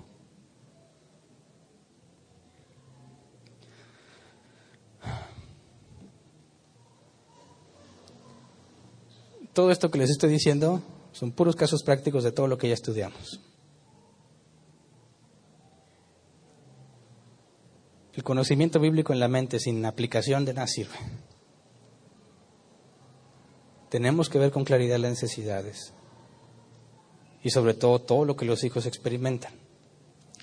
Todo 9.53 9.71
esto 9.71 9.89
que 9.89 9.99
les 9.99 10.11
estoy 10.11 10.31
diciendo 10.31 10.83
son 11.13 11.31
puros 11.31 11.55
casos 11.55 11.85
prácticos 11.85 12.25
de 12.25 12.33
todo 12.33 12.49
lo 12.49 12.59
que 12.59 12.67
ya 12.67 12.75
estudiamos. 12.75 13.41
El 18.15 18.25
conocimiento 18.25 18.81
bíblico 18.81 19.13
en 19.13 19.21
la 19.21 19.29
mente 19.29 19.61
sin 19.61 19.87
aplicación 19.87 20.45
de 20.45 20.55
nada 20.55 20.67
sirve. 20.67 20.99
Tenemos 23.95 24.29
que 24.29 24.41
ver 24.41 24.51
con 24.51 24.65
claridad 24.65 24.99
las 24.99 25.13
necesidades 25.13 25.93
y 27.45 27.51
sobre 27.51 27.75
todo 27.75 28.01
todo 28.01 28.25
lo 28.25 28.35
que 28.35 28.45
los 28.45 28.65
hijos 28.65 28.87
experimentan. 28.87 29.53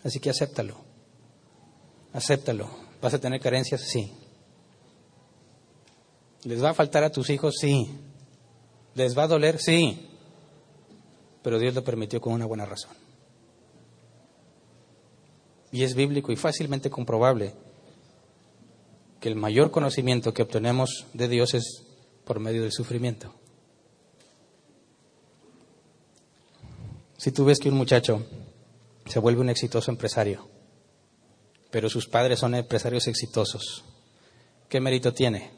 Así 0.05 0.21
que 0.21 0.29
acéptalo. 0.29 0.77
Acéptalo. 2.13 2.69
¿Vas 3.01 3.13
a 3.13 3.19
tener 3.19 3.41
carencias? 3.41 3.81
Sí. 3.81 4.13
¿Les 6.45 6.63
va 6.63 6.69
a 6.69 6.73
faltar 6.73 7.03
a 7.03 7.11
tus 7.11 7.29
hijos? 7.29 7.55
Sí. 7.59 7.91
¿Les 8.95 9.17
va 9.17 9.23
a 9.23 9.27
doler? 9.27 9.59
Sí 9.59 10.07
pero 11.41 11.59
Dios 11.59 11.73
lo 11.73 11.83
permitió 11.83 12.21
con 12.21 12.33
una 12.33 12.45
buena 12.45 12.65
razón. 12.65 12.95
Y 15.71 15.83
es 15.83 15.95
bíblico 15.95 16.31
y 16.31 16.35
fácilmente 16.35 16.89
comprobable 16.89 17.53
que 19.19 19.27
el 19.29 19.35
mayor 19.35 19.71
conocimiento 19.71 20.33
que 20.33 20.43
obtenemos 20.43 21.07
de 21.13 21.27
Dios 21.27 21.53
es 21.53 21.83
por 22.25 22.39
medio 22.39 22.61
del 22.61 22.71
sufrimiento. 22.71 23.40
Si 27.21 27.31
tú 27.31 27.45
ves 27.45 27.59
que 27.59 27.69
un 27.69 27.77
muchacho 27.77 28.25
se 29.05 29.19
vuelve 29.19 29.41
un 29.41 29.49
exitoso 29.49 29.91
empresario, 29.91 30.49
pero 31.69 31.87
sus 31.87 32.07
padres 32.07 32.39
son 32.39 32.55
empresarios 32.55 33.07
exitosos, 33.07 33.83
¿qué 34.67 34.81
mérito 34.81 35.13
tiene? 35.13 35.51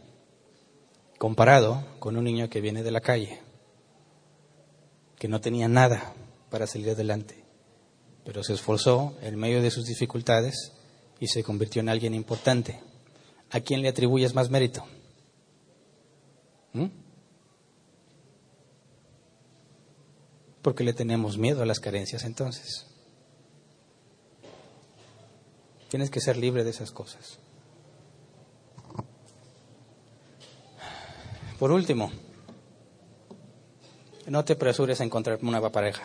Comparado 1.17 1.85
con 1.99 2.17
un 2.17 2.25
niño 2.25 2.49
que 2.49 2.59
viene 2.59 2.83
de 2.83 2.91
la 2.91 2.99
calle 2.99 3.39
que 5.17 5.29
no 5.29 5.39
tenía 5.39 5.69
nada 5.69 6.13
para 6.49 6.67
salir 6.67 6.89
adelante, 6.89 7.45
pero 8.25 8.43
se 8.43 8.55
esforzó 8.55 9.15
en 9.21 9.37
medio 9.37 9.61
de 9.61 9.71
sus 9.71 9.85
dificultades 9.85 10.73
y 11.21 11.27
se 11.27 11.45
convirtió 11.45 11.79
en 11.79 11.87
alguien 11.87 12.13
importante. 12.13 12.81
¿A 13.51 13.61
quién 13.61 13.81
le 13.81 13.87
atribuyes 13.87 14.33
más 14.33 14.49
mérito? 14.49 14.83
¿Mm? 16.73 17.02
Porque 20.63 20.83
le 20.83 20.93
tenemos 20.93 21.37
miedo 21.37 21.61
a 21.61 21.67
las 21.67 21.79
carencias 21.79 22.23
entonces. 22.23 22.87
Tienes 25.89 26.09
que 26.09 26.21
ser 26.21 26.37
libre 26.37 26.63
de 26.63 26.71
esas 26.71 26.91
cosas. 26.91 27.37
Por 31.59 31.71
último, 31.71 32.11
no 34.25 34.43
te 34.43 34.53
apresures 34.53 34.99
a 34.99 35.03
encontrar 35.03 35.37
una 35.41 35.51
nueva 35.51 35.71
pareja. 35.71 36.03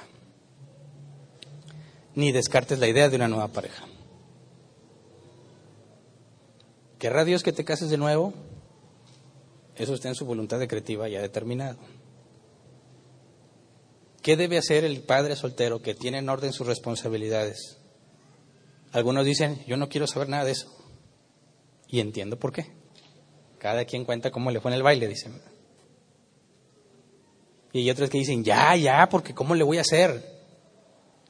ni 2.14 2.32
descartes 2.32 2.80
la 2.80 2.88
idea 2.88 3.08
de 3.08 3.14
una 3.14 3.28
nueva 3.28 3.46
pareja. 3.46 3.84
¿Querrá 6.98 7.24
Dios 7.24 7.44
que 7.44 7.52
te 7.52 7.64
cases 7.64 7.90
de 7.90 7.96
nuevo? 7.96 8.34
Eso 9.76 9.94
está 9.94 10.08
en 10.08 10.16
su 10.16 10.26
voluntad 10.26 10.58
decretiva 10.58 11.08
ya 11.08 11.22
determinado. 11.22 11.78
¿Qué 14.22 14.36
debe 14.36 14.58
hacer 14.58 14.84
el 14.84 15.00
padre 15.02 15.36
soltero 15.36 15.80
que 15.80 15.94
tiene 15.94 16.18
en 16.18 16.28
orden 16.28 16.52
sus 16.52 16.66
responsabilidades? 16.66 17.78
Algunos 18.92 19.24
dicen, 19.24 19.64
yo 19.66 19.76
no 19.76 19.88
quiero 19.88 20.06
saber 20.06 20.28
nada 20.28 20.44
de 20.44 20.52
eso. 20.52 20.74
Y 21.88 22.00
entiendo 22.00 22.38
por 22.38 22.52
qué. 22.52 22.66
Cada 23.58 23.84
quien 23.84 24.04
cuenta 24.04 24.30
cómo 24.30 24.50
le 24.50 24.60
fue 24.60 24.70
en 24.70 24.76
el 24.76 24.82
baile, 24.82 25.08
dicen. 25.08 25.40
Y 27.72 27.80
hay 27.80 27.90
otros 27.90 28.10
que 28.10 28.18
dicen, 28.18 28.44
ya, 28.44 28.74
ya, 28.76 29.08
porque 29.08 29.34
¿cómo 29.34 29.54
le 29.54 29.64
voy 29.64 29.78
a 29.78 29.82
hacer? 29.82 30.38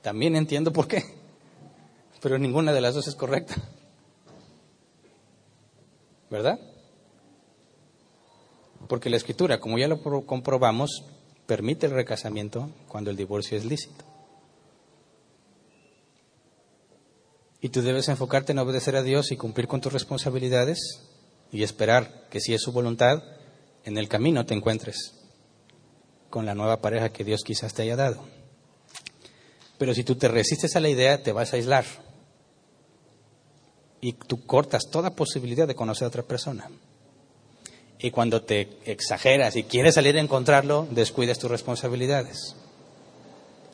También 0.02 0.36
entiendo 0.36 0.72
por 0.72 0.88
qué. 0.88 1.02
Pero 2.20 2.38
ninguna 2.38 2.72
de 2.72 2.80
las 2.80 2.94
dos 2.94 3.06
es 3.08 3.14
correcta. 3.14 3.54
¿Verdad? 6.30 6.58
Porque 8.88 9.10
la 9.10 9.16
escritura, 9.16 9.58
como 9.60 9.78
ya 9.78 9.88
lo 9.88 10.00
comprobamos, 10.26 11.04
permite 11.48 11.86
el 11.86 11.92
recasamiento 11.92 12.70
cuando 12.88 13.10
el 13.10 13.16
divorcio 13.16 13.56
es 13.56 13.64
lícito. 13.64 14.04
Y 17.62 17.70
tú 17.70 17.80
debes 17.80 18.08
enfocarte 18.10 18.52
en 18.52 18.58
obedecer 18.58 18.94
a 18.96 19.02
Dios 19.02 19.32
y 19.32 19.38
cumplir 19.38 19.66
con 19.66 19.80
tus 19.80 19.94
responsabilidades 19.94 20.78
y 21.50 21.62
esperar 21.62 22.28
que 22.28 22.40
si 22.40 22.52
es 22.52 22.60
su 22.60 22.70
voluntad, 22.70 23.22
en 23.84 23.96
el 23.96 24.10
camino 24.10 24.44
te 24.44 24.52
encuentres 24.52 25.14
con 26.28 26.44
la 26.44 26.54
nueva 26.54 26.82
pareja 26.82 27.08
que 27.08 27.24
Dios 27.24 27.40
quizás 27.44 27.72
te 27.72 27.80
haya 27.80 27.96
dado. 27.96 28.28
Pero 29.78 29.94
si 29.94 30.04
tú 30.04 30.16
te 30.16 30.28
resistes 30.28 30.76
a 30.76 30.80
la 30.80 30.90
idea, 30.90 31.22
te 31.22 31.32
vas 31.32 31.54
a 31.54 31.56
aislar. 31.56 31.86
Y 34.02 34.12
tú 34.12 34.44
cortas 34.44 34.90
toda 34.90 35.16
posibilidad 35.16 35.66
de 35.66 35.74
conocer 35.74 36.04
a 36.04 36.08
otra 36.08 36.24
persona. 36.24 36.68
Y 37.98 38.10
cuando 38.10 38.42
te 38.42 38.68
exageras 38.84 39.56
y 39.56 39.64
quieres 39.64 39.94
salir 39.94 40.16
a 40.16 40.20
encontrarlo, 40.20 40.86
descuidas 40.90 41.38
tus 41.38 41.50
responsabilidades. 41.50 42.54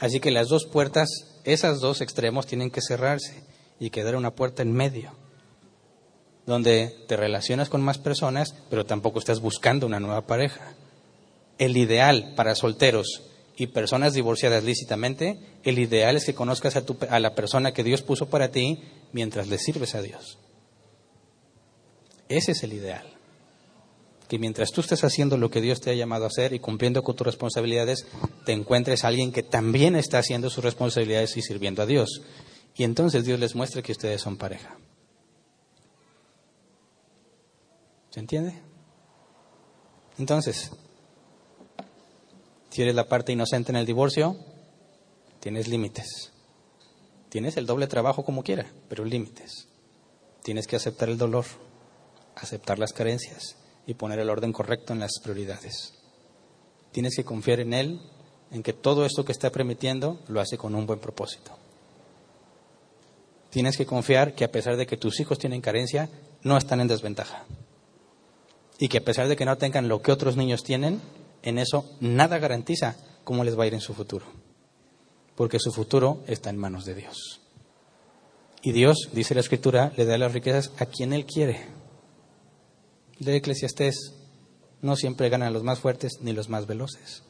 Así 0.01 0.21
que 0.21 0.31
las 0.31 0.49
dos 0.49 0.65
puertas, 0.67 1.09
esas 1.45 1.81
dos 1.81 2.01
extremos 2.01 2.47
tienen 2.47 2.71
que 2.71 2.81
cerrarse 2.81 3.43
y 3.79 3.91
quedar 3.91 4.17
una 4.17 4.35
puerta 4.35 4.63
en 4.63 4.73
medio, 4.73 5.13
donde 6.47 6.95
te 7.07 7.17
relacionas 7.17 7.69
con 7.69 7.83
más 7.83 7.99
personas, 7.99 8.55
pero 8.71 8.87
tampoco 8.87 9.19
estás 9.19 9.41
buscando 9.41 9.87
una 9.87 10.01
nueva 10.01 10.27
pareja. 10.27 10.75
El 11.59 11.77
ideal 11.77 12.33
para 12.35 12.55
solteros 12.55 13.23
y 13.57 13.69
personas 13.69 14.15
divorciadas 14.15 14.65
lícitamente, 14.65 15.39
el 15.63 15.79
ideal 15.79 16.17
es 16.17 16.25
que 16.25 16.35
conozcas 16.35 16.77
a, 16.77 16.85
a 17.11 17.21
la 17.21 17.35
persona 17.35 17.73
que 17.73 17.85
Dios 17.85 18.03
puso 18.03 18.29
para 18.29 18.51
ti 18.51 18.83
mientras 19.13 19.49
le 19.49 19.59
sirves 19.59 19.95
a 19.95 20.03
Dios. 20.03 20.39
Ese 22.29 22.53
es 22.53 22.63
el 22.63 22.73
ideal 22.73 23.14
que 24.29 24.39
mientras 24.39 24.71
tú 24.71 24.81
estés 24.81 25.05
haciendo 25.05 25.37
lo 25.37 25.51
que 25.51 25.61
Dios 25.61 25.81
te 25.81 25.91
ha 25.91 25.95
llamado 25.95 26.25
a 26.25 26.29
hacer 26.29 26.55
y 26.55 26.59
cumpliendo 26.59 27.03
con 27.03 27.15
tus 27.15 27.27
responsabilidades, 27.27 28.07
te 28.47 28.53
encuentres 28.53 29.05
a 29.05 29.09
alguien 29.09 29.33
que 29.33 29.43
también 29.43 29.97
está 29.97 30.19
haciendo 30.19 30.49
sus 30.49 30.65
responsabilidades 30.65 31.37
y 31.37 31.43
sirviendo 31.43 31.83
a 31.83 31.87
Dios. 31.87 32.23
Y 32.75 32.85
entonces 32.85 33.25
Dios 33.25 33.39
les 33.39 33.55
muestra 33.55 33.83
que 33.83 33.93
ustedes 33.93 34.23
son 34.23 34.37
pareja. 34.37 34.77
¿Se 38.11 38.21
entiende? 38.21 38.55
Entonces, 40.19 40.71
si 42.71 42.83
eres 42.83 42.95
la 42.95 43.09
parte 43.09 43.33
inocente 43.33 43.73
en 43.73 43.77
el 43.77 43.87
divorcio, 43.87 44.37
tienes 45.41 45.69
límites. 45.69 46.33
Tienes 47.29 47.57
el 47.57 47.67
doble 47.67 47.89
trabajo 47.89 48.25
como 48.25 48.43
quiera, 48.43 48.73
pero 48.89 49.05
límites. 49.05 49.69
Tienes 50.43 50.67
que 50.67 50.77
aceptar 50.77 51.09
el 51.09 51.19
dolor, 51.19 51.45
aceptar 52.37 52.79
las 52.79 52.93
carencias 52.93 53.57
y 53.87 53.95
poner 53.95 54.19
el 54.19 54.31
orden 54.31 54.53
correcto 54.53 54.93
en 54.93 55.01
las 55.01 55.19
prioridades. 55.23 55.95
Tienes 56.93 57.17
que 57.17 57.25
confiar 57.25 57.61
en 57.61 57.75
Él, 57.75 58.01
en 58.51 58.63
que 58.63 58.73
todo 58.73 59.05
esto 59.05 59.25
que 59.25 59.33
está 59.33 59.51
permitiendo 59.51 60.21
lo 60.29 60.41
hace 60.41 60.57
con 60.57 60.75
un 60.75 60.87
buen 60.87 61.01
propósito. 61.01 61.53
Tienes 63.51 63.77
que 63.77 63.87
confiar 63.87 64.35
que 64.35 64.45
a 64.45 64.51
pesar 64.51 64.77
de 64.77 64.87
que 64.87 64.97
tus 64.97 65.21
hijos 65.21 65.39
tienen 65.39 65.61
carencia, 65.61 66.09
no 66.43 66.57
están 66.57 66.81
en 66.81 66.89
desventaja. 66.89 67.45
Y 68.79 68.89
que 68.89 68.99
a 68.99 69.05
pesar 69.05 69.29
de 69.29 69.37
que 69.37 69.45
no 69.45 69.57
tengan 69.59 69.89
lo 69.89 70.03
que 70.03 70.13
otros 70.13 70.37
niños 70.37 70.63
tienen, 70.63 71.01
en 71.43 71.59
eso 71.59 71.85
nada 72.01 72.39
garantiza 72.39 72.97
cómo 73.23 73.45
les 73.45 73.59
va 73.59 73.65
a 73.65 73.67
ir 73.67 73.75
en 73.75 73.81
su 73.81 73.95
futuro. 73.95 74.27
Porque 75.37 75.59
su 75.59 75.73
futuro 75.73 76.23
está 76.27 76.51
en 76.51 76.59
manos 76.59 76.85
de 76.85 76.95
Dios. 76.95 77.41
Y 78.63 78.73
Dios, 78.73 79.11
dice 79.13 79.35
la 79.35 79.41
Escritura, 79.41 79.93
le 79.97 80.05
da 80.05 80.17
las 80.17 80.33
riquezas 80.33 80.73
a 80.79 80.87
quien 80.87 81.13
Él 81.13 81.27
quiere 81.27 81.74
de 83.19 83.37
Eclesiastés, 83.37 84.15
no 84.83 84.97
siempre 84.97 85.29
ganan 85.29 85.53
los 85.53 85.63
más 85.63 85.79
fuertes 85.79 86.19
ni 86.21 86.33
los 86.33 86.49
más 86.49 86.67
veloces. 86.67 87.23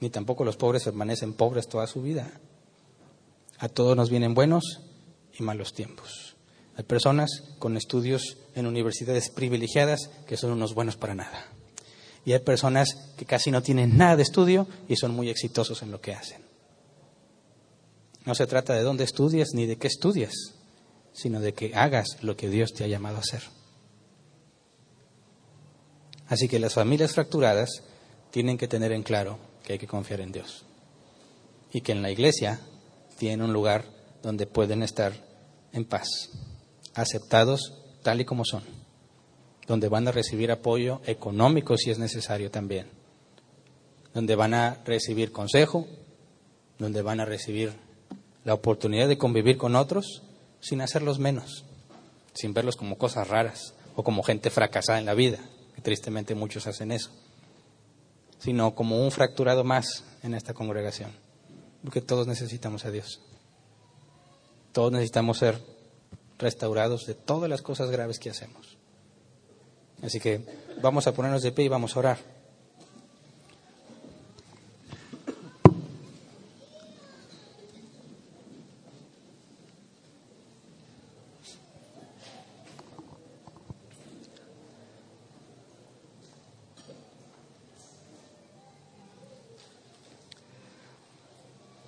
Ni 0.00 0.10
tampoco 0.10 0.44
los 0.44 0.56
pobres 0.56 0.84
permanecen 0.84 1.34
pobres 1.34 1.68
toda 1.68 1.86
su 1.86 2.02
vida. 2.02 2.40
A 3.58 3.68
todos 3.68 3.96
nos 3.96 4.10
vienen 4.10 4.34
buenos 4.34 4.80
y 5.38 5.42
malos 5.42 5.72
tiempos. 5.72 6.36
Hay 6.76 6.84
personas 6.84 7.30
con 7.58 7.76
estudios 7.76 8.36
en 8.54 8.66
universidades 8.66 9.30
privilegiadas 9.30 10.10
que 10.26 10.36
son 10.36 10.52
unos 10.52 10.74
buenos 10.74 10.96
para 10.96 11.14
nada. 11.14 11.46
Y 12.24 12.32
hay 12.32 12.40
personas 12.40 12.88
que 13.16 13.24
casi 13.24 13.50
no 13.50 13.62
tienen 13.62 13.96
nada 13.96 14.16
de 14.16 14.22
estudio 14.22 14.66
y 14.88 14.96
son 14.96 15.14
muy 15.14 15.30
exitosos 15.30 15.82
en 15.82 15.90
lo 15.90 16.00
que 16.00 16.12
hacen. 16.12 16.42
No 18.24 18.34
se 18.34 18.46
trata 18.46 18.74
de 18.74 18.82
dónde 18.82 19.04
estudias 19.04 19.50
ni 19.54 19.66
de 19.66 19.76
qué 19.76 19.86
estudias, 19.86 20.34
sino 21.12 21.40
de 21.40 21.54
que 21.54 21.74
hagas 21.74 22.22
lo 22.22 22.36
que 22.36 22.50
Dios 22.50 22.72
te 22.72 22.84
ha 22.84 22.88
llamado 22.88 23.16
a 23.16 23.20
hacer. 23.20 23.55
Así 26.28 26.48
que 26.48 26.58
las 26.58 26.74
familias 26.74 27.12
fracturadas 27.12 27.82
tienen 28.30 28.58
que 28.58 28.68
tener 28.68 28.92
en 28.92 29.02
claro 29.02 29.38
que 29.62 29.74
hay 29.74 29.78
que 29.78 29.86
confiar 29.86 30.20
en 30.20 30.32
Dios 30.32 30.64
y 31.72 31.80
que 31.80 31.92
en 31.92 32.02
la 32.02 32.10
iglesia 32.10 32.60
tienen 33.18 33.42
un 33.42 33.52
lugar 33.52 33.84
donde 34.22 34.46
pueden 34.46 34.82
estar 34.82 35.12
en 35.72 35.84
paz, 35.84 36.30
aceptados 36.94 37.74
tal 38.02 38.20
y 38.20 38.24
como 38.24 38.44
son, 38.44 38.62
donde 39.66 39.88
van 39.88 40.08
a 40.08 40.12
recibir 40.12 40.50
apoyo 40.50 41.00
económico 41.06 41.76
si 41.76 41.90
es 41.90 41.98
necesario 41.98 42.50
también, 42.50 42.88
donde 44.14 44.34
van 44.34 44.54
a 44.54 44.82
recibir 44.84 45.32
consejo, 45.32 45.86
donde 46.78 47.02
van 47.02 47.20
a 47.20 47.24
recibir 47.24 47.72
la 48.44 48.54
oportunidad 48.54 49.08
de 49.08 49.18
convivir 49.18 49.56
con 49.56 49.76
otros 49.76 50.22
sin 50.60 50.80
hacerlos 50.80 51.18
menos, 51.18 51.64
sin 52.34 52.52
verlos 52.52 52.76
como 52.76 52.98
cosas 52.98 53.28
raras 53.28 53.74
o 53.94 54.02
como 54.02 54.22
gente 54.22 54.50
fracasada 54.50 54.98
en 54.98 55.06
la 55.06 55.14
vida 55.14 55.38
tristemente 55.86 56.34
muchos 56.34 56.66
hacen 56.66 56.90
eso, 56.90 57.12
sino 58.40 58.74
como 58.74 59.04
un 59.04 59.12
fracturado 59.12 59.62
más 59.62 60.02
en 60.24 60.34
esta 60.34 60.52
congregación, 60.52 61.12
porque 61.84 62.00
todos 62.00 62.26
necesitamos 62.26 62.84
a 62.84 62.90
Dios. 62.90 63.20
Todos 64.72 64.90
necesitamos 64.90 65.38
ser 65.38 65.62
restaurados 66.40 67.06
de 67.06 67.14
todas 67.14 67.48
las 67.48 67.62
cosas 67.62 67.88
graves 67.92 68.18
que 68.18 68.30
hacemos. 68.30 68.76
Así 70.02 70.18
que 70.18 70.44
vamos 70.82 71.06
a 71.06 71.14
ponernos 71.14 71.44
de 71.44 71.52
pie 71.52 71.66
y 71.66 71.68
vamos 71.68 71.94
a 71.94 72.00
orar. 72.00 72.18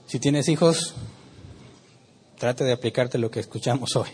Si 0.09 0.19
tienes 0.19 0.49
hijos, 0.49 0.95
trate 2.39 2.65
de 2.65 2.73
aplicarte 2.73 3.19
lo 3.19 3.31
que 3.31 3.41
escuchamos 3.41 3.95
hoy. 3.95 4.09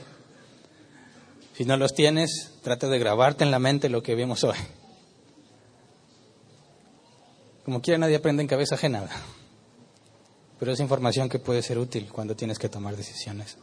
Si 1.57 1.65
no 1.65 1.77
los 1.77 1.95
tienes, 1.95 2.51
trate 2.62 2.89
de 2.89 2.99
grabarte 2.99 3.45
en 3.45 3.53
la 3.53 3.61
mente 3.61 3.89
lo 3.89 4.03
que 4.03 4.16
vimos 4.16 4.43
hoy. 4.43 4.57
Como 7.65 7.81
quiera, 7.81 7.99
nadie 7.99 8.16
aprende 8.16 8.43
en 8.43 8.49
cabeza 8.49 8.75
ajena. 8.75 9.09
Pero 10.59 10.73
es 10.73 10.81
información 10.81 11.29
que 11.29 11.39
puede 11.39 11.62
ser 11.62 11.79
útil 11.79 12.11
cuando 12.11 12.35
tienes 12.35 12.59
que 12.59 12.69
tomar 12.69 12.97
decisiones 12.97 13.57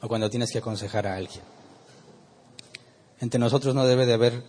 o 0.00 0.06
cuando 0.06 0.30
tienes 0.30 0.52
que 0.52 0.58
aconsejar 0.58 1.08
a 1.08 1.16
alguien. 1.16 1.42
Entre 3.18 3.40
nosotros 3.40 3.74
no 3.74 3.84
debe 3.84 4.06
de 4.06 4.14
haber 4.14 4.44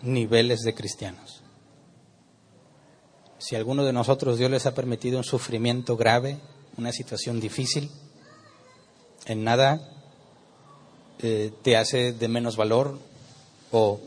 niveles 0.00 0.60
de 0.60 0.74
cristianos. 0.74 1.42
Si 3.46 3.54
alguno 3.54 3.84
de 3.84 3.92
nosotros 3.92 4.38
Dios 4.38 4.50
les 4.50 4.66
ha 4.66 4.74
permitido 4.74 5.18
un 5.18 5.22
sufrimiento 5.22 5.96
grave, 5.96 6.40
una 6.78 6.90
situación 6.90 7.38
difícil, 7.38 7.92
en 9.24 9.44
nada 9.44 9.88
eh, 11.20 11.52
te 11.62 11.76
hace 11.76 12.12
de 12.12 12.26
menos 12.26 12.56
valor 12.56 12.98
o 13.70 14.00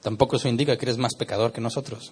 tampoco 0.00 0.34
eso 0.34 0.48
indica 0.48 0.76
que 0.76 0.86
eres 0.86 0.98
más 0.98 1.14
pecador 1.14 1.52
que 1.52 1.60
nosotros. 1.60 2.10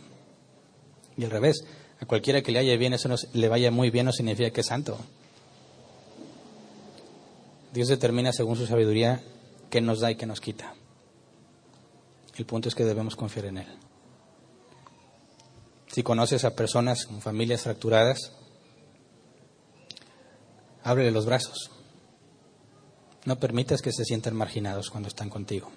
Y 1.16 1.24
al 1.24 1.32
revés, 1.32 1.64
A 2.00 2.06
cualquiera 2.06 2.42
que 2.42 2.52
le 2.52 2.60
haya 2.60 2.76
bien, 2.76 2.92
eso 2.92 3.08
no, 3.08 3.16
le 3.32 3.48
vaya 3.48 3.72
muy 3.72 3.90
bien 3.90 4.06
no 4.06 4.12
significa 4.12 4.50
que 4.50 4.60
es 4.60 4.68
santo. 4.68 4.98
Dios 7.74 7.88
determina 7.88 8.32
según 8.32 8.54
su 8.54 8.68
sabiduría 8.68 9.20
qué 9.68 9.80
nos 9.80 9.98
da 9.98 10.12
y 10.12 10.14
qué 10.14 10.26
nos 10.26 10.40
quita. 10.40 10.74
El 12.36 12.46
punto 12.46 12.68
es 12.68 12.76
que 12.76 12.84
debemos 12.84 13.16
confiar 13.16 13.46
en 13.46 13.58
Él. 13.58 13.89
Si 15.92 16.04
conoces 16.04 16.44
a 16.44 16.54
personas 16.54 17.06
con 17.06 17.20
familias 17.20 17.62
fracturadas, 17.62 18.32
ábrele 20.84 21.10
los 21.10 21.26
brazos. 21.26 21.70
No 23.24 23.40
permitas 23.40 23.82
que 23.82 23.92
se 23.92 24.04
sientan 24.04 24.36
marginados 24.36 24.88
cuando 24.88 25.08
están 25.08 25.30
contigo. 25.30 25.70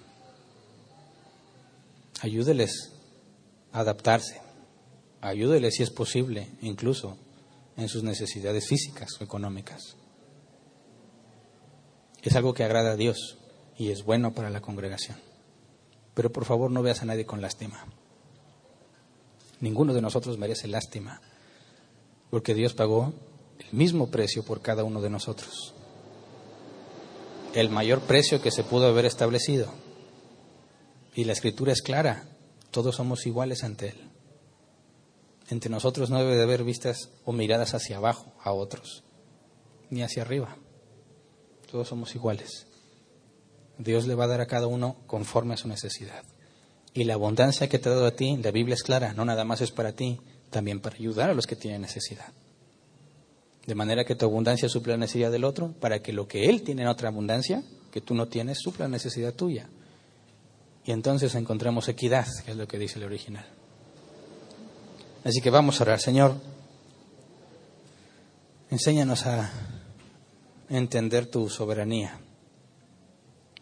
Ayúdeles 2.20 2.92
a 3.72 3.80
adaptarse. 3.80 4.40
Ayúdeles 5.20 5.74
si 5.74 5.82
es 5.82 5.90
posible, 5.90 6.48
incluso 6.62 7.18
en 7.76 7.88
sus 7.88 8.04
necesidades 8.04 8.68
físicas 8.68 9.08
o 9.20 9.24
económicas. 9.24 9.96
Es 12.22 12.36
algo 12.36 12.54
que 12.54 12.62
agrada 12.62 12.92
a 12.92 12.96
Dios 12.96 13.36
y 13.76 13.90
es 13.90 14.04
bueno 14.04 14.32
para 14.32 14.48
la 14.48 14.60
congregación. 14.60 15.18
Pero 16.14 16.30
por 16.30 16.44
favor 16.44 16.70
no 16.70 16.82
veas 16.82 17.02
a 17.02 17.04
nadie 17.04 17.26
con 17.26 17.42
lástima. 17.42 17.84
Ninguno 19.64 19.94
de 19.94 20.02
nosotros 20.02 20.36
merece 20.36 20.68
lástima, 20.68 21.22
porque 22.28 22.52
Dios 22.52 22.74
pagó 22.74 23.14
el 23.58 23.72
mismo 23.72 24.10
precio 24.10 24.42
por 24.44 24.60
cada 24.60 24.84
uno 24.84 25.00
de 25.00 25.08
nosotros. 25.08 25.72
El 27.54 27.70
mayor 27.70 28.02
precio 28.02 28.42
que 28.42 28.50
se 28.50 28.62
pudo 28.62 28.88
haber 28.88 29.06
establecido. 29.06 29.72
Y 31.14 31.24
la 31.24 31.32
escritura 31.32 31.72
es 31.72 31.80
clara, 31.80 32.28
todos 32.72 32.96
somos 32.96 33.24
iguales 33.24 33.64
ante 33.64 33.88
Él. 33.88 34.10
Entre 35.48 35.70
nosotros 35.70 36.10
no 36.10 36.18
debe 36.18 36.36
de 36.36 36.42
haber 36.42 36.62
vistas 36.62 37.08
o 37.24 37.32
miradas 37.32 37.72
hacia 37.72 37.96
abajo 37.96 38.34
a 38.42 38.52
otros, 38.52 39.02
ni 39.88 40.02
hacia 40.02 40.24
arriba. 40.24 40.58
Todos 41.72 41.88
somos 41.88 42.14
iguales. 42.14 42.66
Dios 43.78 44.06
le 44.06 44.14
va 44.14 44.24
a 44.24 44.28
dar 44.28 44.42
a 44.42 44.46
cada 44.46 44.66
uno 44.66 44.98
conforme 45.06 45.54
a 45.54 45.56
su 45.56 45.68
necesidad. 45.68 46.22
Y 46.94 47.04
la 47.04 47.14
abundancia 47.14 47.68
que 47.68 47.78
te 47.80 47.88
ha 47.88 47.92
dado 47.92 48.06
a 48.06 48.12
ti, 48.12 48.36
la 48.36 48.52
Biblia 48.52 48.74
es 48.74 48.84
clara, 48.84 49.12
no 49.14 49.24
nada 49.24 49.44
más 49.44 49.60
es 49.60 49.72
para 49.72 49.92
ti, 49.92 50.20
también 50.50 50.80
para 50.80 50.94
ayudar 50.94 51.28
a 51.28 51.34
los 51.34 51.46
que 51.46 51.56
tienen 51.56 51.82
necesidad. 51.82 52.32
De 53.66 53.74
manera 53.74 54.04
que 54.04 54.14
tu 54.14 54.24
abundancia 54.26 54.68
suple 54.68 54.92
la 54.92 54.98
necesidad 54.98 55.32
del 55.32 55.42
otro, 55.42 55.72
para 55.80 56.00
que 56.00 56.12
lo 56.12 56.28
que 56.28 56.44
él 56.48 56.62
tiene 56.62 56.82
en 56.82 56.88
otra 56.88 57.08
abundancia, 57.08 57.64
que 57.90 58.00
tú 58.00 58.14
no 58.14 58.28
tienes, 58.28 58.58
supla 58.60 58.84
la 58.84 58.90
necesidad 58.90 59.34
tuya. 59.34 59.68
Y 60.84 60.92
entonces 60.92 61.34
encontramos 61.34 61.88
equidad, 61.88 62.26
que 62.44 62.52
es 62.52 62.56
lo 62.56 62.68
que 62.68 62.78
dice 62.78 62.98
el 62.98 63.06
original. 63.06 63.46
Así 65.24 65.40
que 65.40 65.50
vamos 65.50 65.80
a 65.80 65.84
orar, 65.84 66.00
Señor. 66.00 66.34
Enséñanos 68.70 69.26
a 69.26 69.50
entender 70.68 71.26
tu 71.26 71.48
soberanía, 71.48 72.20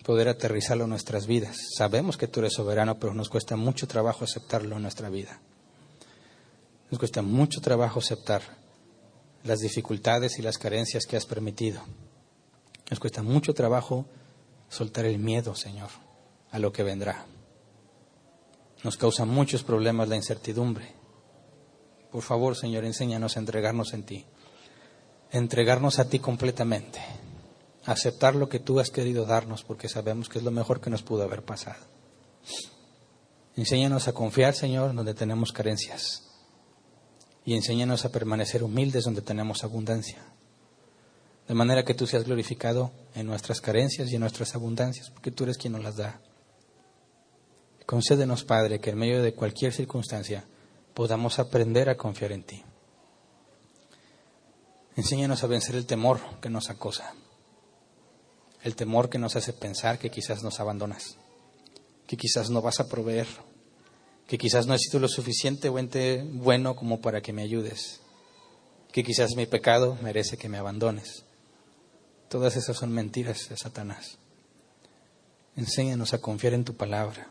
poder 0.02 0.28
aterrizarlo 0.28 0.84
en 0.84 0.90
nuestras 0.90 1.26
vidas. 1.26 1.56
Sabemos 1.76 2.16
que 2.16 2.28
tú 2.28 2.40
eres 2.40 2.54
soberano, 2.54 2.98
pero 2.98 3.14
nos 3.14 3.28
cuesta 3.28 3.56
mucho 3.56 3.86
trabajo 3.86 4.24
aceptarlo 4.24 4.76
en 4.76 4.82
nuestra 4.82 5.08
vida. 5.08 5.40
Nos 6.90 6.98
cuesta 6.98 7.22
mucho 7.22 7.60
trabajo 7.60 8.00
aceptar 8.00 8.42
las 9.44 9.60
dificultades 9.60 10.38
y 10.38 10.42
las 10.42 10.58
carencias 10.58 11.06
que 11.06 11.16
has 11.16 11.26
permitido. 11.26 11.82
Nos 12.90 13.00
cuesta 13.00 13.22
mucho 13.22 13.54
trabajo 13.54 14.06
soltar 14.68 15.06
el 15.06 15.18
miedo, 15.18 15.54
Señor, 15.54 15.90
a 16.50 16.58
lo 16.58 16.72
que 16.72 16.82
vendrá. 16.82 17.26
Nos 18.84 18.96
causa 18.96 19.24
muchos 19.24 19.62
problemas 19.62 20.08
la 20.08 20.16
incertidumbre. 20.16 20.92
Por 22.10 22.22
favor, 22.22 22.56
Señor, 22.56 22.84
enséñanos 22.84 23.36
a 23.36 23.40
entregarnos 23.40 23.94
en 23.94 24.02
ti 24.02 24.26
entregarnos 25.32 25.98
a 25.98 26.08
ti 26.08 26.18
completamente, 26.18 27.00
aceptar 27.84 28.34
lo 28.34 28.48
que 28.48 28.60
tú 28.60 28.80
has 28.80 28.90
querido 28.90 29.24
darnos 29.24 29.64
porque 29.64 29.88
sabemos 29.88 30.28
que 30.28 30.38
es 30.38 30.44
lo 30.44 30.50
mejor 30.50 30.80
que 30.80 30.90
nos 30.90 31.02
pudo 31.02 31.22
haber 31.22 31.42
pasado. 31.42 31.84
Enséñanos 33.56 34.08
a 34.08 34.12
confiar, 34.12 34.54
Señor, 34.54 34.94
donde 34.94 35.14
tenemos 35.14 35.52
carencias 35.52 36.22
y 37.44 37.54
enséñanos 37.54 38.04
a 38.04 38.12
permanecer 38.12 38.62
humildes 38.62 39.04
donde 39.04 39.22
tenemos 39.22 39.64
abundancia. 39.64 40.24
De 41.48 41.54
manera 41.54 41.84
que 41.84 41.94
tú 41.94 42.06
seas 42.06 42.24
glorificado 42.24 42.92
en 43.14 43.26
nuestras 43.26 43.60
carencias 43.60 44.10
y 44.10 44.14
en 44.14 44.20
nuestras 44.20 44.54
abundancias, 44.54 45.10
porque 45.10 45.32
tú 45.32 45.44
eres 45.44 45.58
quien 45.58 45.72
nos 45.72 45.82
las 45.82 45.96
da. 45.96 46.20
Concédenos, 47.84 48.44
Padre, 48.44 48.80
que 48.80 48.90
en 48.90 48.98
medio 48.98 49.22
de 49.22 49.34
cualquier 49.34 49.72
circunstancia 49.72 50.44
podamos 50.94 51.38
aprender 51.38 51.88
a 51.88 51.96
confiar 51.96 52.32
en 52.32 52.44
ti. 52.44 52.62
Enséñanos 54.94 55.42
a 55.42 55.46
vencer 55.46 55.74
el 55.74 55.86
temor 55.86 56.20
que 56.40 56.48
nos 56.48 56.70
acosa, 56.70 57.14
el 58.62 58.76
temor 58.76 59.10
que 59.10 59.18
nos 59.18 59.36
hace 59.36 59.52
pensar 59.52 59.98
que 59.98 60.10
quizás 60.10 60.42
nos 60.42 60.60
abandonas, 60.60 61.16
que 62.06 62.16
quizás 62.16 62.50
no 62.50 62.62
vas 62.62 62.80
a 62.80 62.88
proveer, 62.88 63.26
que 64.26 64.38
quizás 64.38 64.66
no 64.66 64.74
he 64.74 64.78
sido 64.78 65.00
lo 65.00 65.08
suficientemente 65.08 66.24
bueno 66.24 66.76
como 66.76 67.00
para 67.00 67.20
que 67.20 67.32
me 67.32 67.42
ayudes, 67.42 68.00
que 68.92 69.02
quizás 69.02 69.36
mi 69.36 69.46
pecado 69.46 69.98
merece 70.02 70.36
que 70.36 70.48
me 70.48 70.58
abandones. 70.58 71.24
Todas 72.28 72.56
esas 72.56 72.76
son 72.76 72.92
mentiras 72.92 73.48
de 73.48 73.56
Satanás. 73.56 74.18
Enséñanos 75.56 76.14
a 76.14 76.18
confiar 76.18 76.54
en 76.54 76.64
tu 76.64 76.74
palabra. 76.74 77.28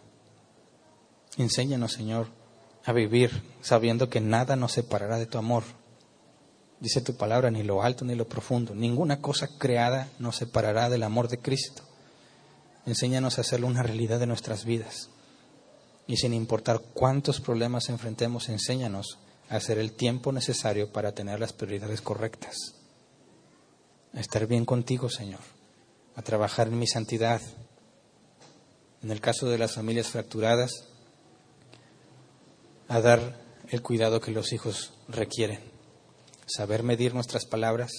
Enséñanos, 1.38 1.94
Señor, 1.94 2.28
a 2.84 2.94
vivir 2.94 3.42
sabiendo 3.62 4.10
que 4.10 4.22
nada 4.22 4.56
nos 4.56 4.74
separará 4.74 5.18
de 5.18 5.26
tu 5.26 5.38
amor 5.38 5.64
dice 6.82 7.00
tu 7.00 7.16
palabra, 7.16 7.52
ni 7.52 7.64
lo 7.64 7.84
alto 7.84 8.04
ni 8.04 8.16
lo 8.16 8.28
profundo. 8.28 8.76
Ninguna 8.76 9.22
cosa 9.22 9.48
creada 9.58 10.10
nos 10.20 10.36
separará 10.36 10.90
del 10.90 11.04
amor 11.04 11.30
de 11.30 11.38
Cristo. 11.38 11.84
Enséñanos 12.86 13.38
a 13.38 13.42
hacerlo 13.42 13.68
una 13.68 13.84
realidad 13.84 14.20
de 14.20 14.26
nuestras 14.26 14.66
vidas. 14.66 15.10
Y 16.08 16.18
sin 16.18 16.34
importar 16.34 16.82
cuántos 16.94 17.40
problemas 17.40 17.88
enfrentemos, 17.90 18.50
enséñanos 18.50 19.20
a 19.48 19.58
hacer 19.58 19.78
el 19.78 19.94
tiempo 19.94 20.32
necesario 20.32 20.92
para 20.92 21.14
tener 21.14 21.40
las 21.40 21.54
prioridades 21.54 22.02
correctas. 22.02 22.56
A 24.14 24.20
estar 24.20 24.48
bien 24.48 24.66
contigo, 24.66 25.08
Señor. 25.08 25.42
A 26.16 26.24
trabajar 26.24 26.68
en 26.68 26.80
mi 26.80 26.88
santidad. 26.88 27.42
En 29.04 29.12
el 29.12 29.22
caso 29.22 29.48
de 29.48 29.60
las 29.60 29.76
familias 29.76 30.08
fracturadas, 30.08 30.88
a 32.88 33.00
dar 33.00 33.40
el 33.70 33.82
cuidado 33.84 34.20
que 34.20 34.32
los 34.32 34.52
hijos 34.52 34.94
requieren 35.08 35.71
saber 36.56 36.84
medir 36.84 37.14
nuestras 37.14 37.46
palabras, 37.46 37.92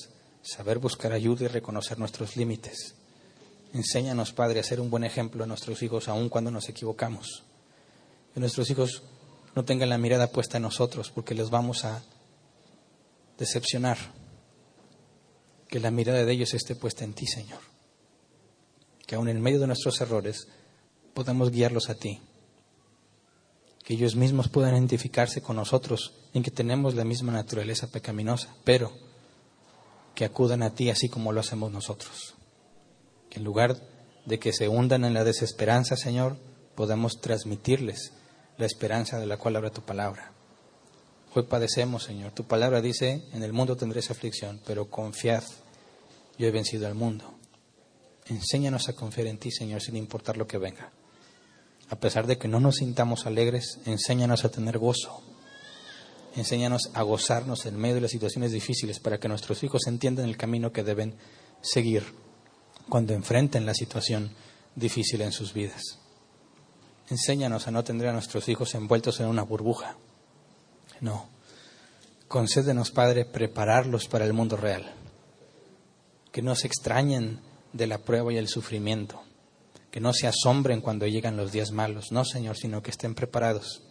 saber 0.43 0.79
buscar 0.79 1.13
ayuda 1.13 1.45
y 1.45 1.49
reconocer 1.49 1.99
nuestros 1.99 2.37
límites. 2.37 2.95
Enséñanos, 3.73 4.33
Padre, 4.33 4.61
a 4.61 4.65
ser 4.65 4.81
un 4.81 4.91
buen 4.91 5.05
ejemplo 5.05 5.45
a 5.45 5.47
nuestros 5.47 5.83
hijos 5.83 6.09
aun 6.09 6.29
cuando 6.29 6.51
nos 6.51 6.69
equivocamos. 6.69 7.43
Que 8.35 8.41
nuestros 8.41 8.69
hijos 8.71 9.03
no 9.55 9.65
tengan 9.65 9.89
la 9.89 9.99
mirada 9.99 10.31
puesta 10.31 10.59
en 10.59 10.65
nosotros 10.65 11.11
porque 11.11 11.35
les 11.35 11.51
vamos 11.51 11.85
a 11.85 12.03
decepcionar. 13.39 13.99
Que 15.69 15.81
la 15.81 15.91
mirada 15.91 16.25
de 16.25 16.33
ellos 16.33 16.53
esté 16.53 16.75
puesta 16.75 17.05
en 17.05 17.15
ti, 17.15 17.27
Señor. 17.27 17.61
Que 19.07 19.15
aun 19.15 19.29
en 19.29 19.41
medio 19.41 19.61
de 19.61 19.67
nuestros 19.67 20.01
errores 20.01 20.49
podamos 21.15 21.51
guiarlos 21.51 21.89
a 21.89 21.95
ti 21.95 22.21
que 23.85 23.95
ellos 23.95 24.15
mismos 24.15 24.49
puedan 24.49 24.75
identificarse 24.75 25.43
con 25.43 25.57
nosotros 25.57 26.13
en 26.35 26.43
que 26.43 26.51
tenemos 26.51 26.95
la 26.95 27.05
misma 27.05 27.33
naturaleza 27.33 27.91
pecaminosa, 27.91 28.55
pero 28.65 28.93
que 30.15 30.25
acudan 30.25 30.63
a 30.63 30.75
ti 30.75 30.91
así 30.91 31.09
como 31.09 31.33
lo 31.33 31.41
hacemos 31.41 31.73
nosotros. 31.73 32.35
Que 33.29 33.39
en 33.39 33.45
lugar 33.45 33.77
de 34.25 34.39
que 34.39 34.53
se 34.53 34.69
hundan 34.69 35.05
en 35.05 35.15
la 35.15 35.25
desesperanza, 35.25 35.97
Señor, 35.97 36.37
podamos 36.77 37.21
transmitirles 37.21 38.13
la 38.57 38.67
esperanza 38.67 39.19
de 39.19 39.27
la 39.27 39.37
cual 39.37 39.57
habla 39.57 39.71
tu 39.71 39.83
palabra. 39.83 40.33
Hoy 41.35 41.45
padecemos, 41.45 42.05
Señor. 42.05 42.33
Tu 42.33 42.45
palabra 42.45 42.81
dice, 42.83 43.25
en 43.33 43.43
el 43.43 43.53
mundo 43.53 43.77
tendréis 43.77 44.11
aflicción, 44.11 44.61
pero 44.67 44.91
confiad, 44.91 45.43
yo 46.39 46.47
he 46.47 46.51
vencido 46.51 46.87
al 46.87 46.95
mundo. 46.95 47.35
Enséñanos 48.27 48.89
a 48.89 48.93
confiar 48.93 49.27
en 49.27 49.39
ti, 49.39 49.51
Señor, 49.51 49.81
sin 49.81 49.97
importar 49.97 50.37
lo 50.37 50.47
que 50.47 50.59
venga 50.59 50.93
a 51.93 51.97
pesar 51.97 52.27
de 52.27 52.39
que 52.39 52.49
no 52.49 52.59
nos 52.59 52.77
sintamos 52.77 53.27
alegres, 53.27 53.79
enséñanos 53.85 54.47
a 54.47 54.49
tener 54.49 54.79
gozo. 54.79 55.21
Enséñanos 56.35 56.91
a 56.95 57.03
gozarnos 57.03 57.67
en 57.67 57.77
medio 57.77 57.97
de 57.97 58.01
las 58.01 58.13
situaciones 58.13 58.51
difíciles 58.51 58.99
para 58.99 59.21
que 59.21 59.29
nuestros 59.29 59.63
hijos 59.63 59.87
entiendan 59.87 60.25
el 60.25 60.39
camino 60.39 60.73
que 60.73 60.85
deben 60.85 61.15
seguir 61.61 62.03
cuando 62.89 63.13
enfrenten 63.13 63.67
la 63.67 63.75
situación 63.75 64.31
difícil 64.75 65.21
en 65.21 65.33
sus 65.33 65.53
vidas. 65.53 65.99
Enséñanos 67.11 67.69
a 67.69 67.71
no 67.71 67.85
tener 67.85 68.09
a 68.09 68.15
nuestros 68.15 68.49
hijos 68.49 68.75
envueltos 68.75 69.21
en 69.21 69.27
una 69.27 69.43
burbuja. 69.43 69.99
No. 71.03 71.29
Concédenos, 72.27 72.91
Padre, 72.91 73.27
prepararlos 73.27 74.09
para 74.09 74.25
el 74.25 74.33
mundo 74.33 74.57
real. 74.57 74.95
Que 76.33 76.41
no 76.41 76.55
se 76.55 76.69
extrañen 76.69 77.41
de 77.75 77.87
la 77.87 77.99
prueba 77.99 78.33
y 78.33 78.39
el 78.39 78.49
sufrimiento 78.49 79.23
que 79.93 80.01
no 80.01 80.15
se 80.15 80.27
asombren 80.27 80.81
cuando 80.81 81.07
llegan 81.07 81.37
los 81.37 81.53
días 81.53 81.71
malos, 81.71 82.13
no, 82.13 82.25
Señor, 82.25 82.57
sino 82.57 82.83
que 82.83 82.91
estén 82.91 83.15
preparados, 83.15 83.83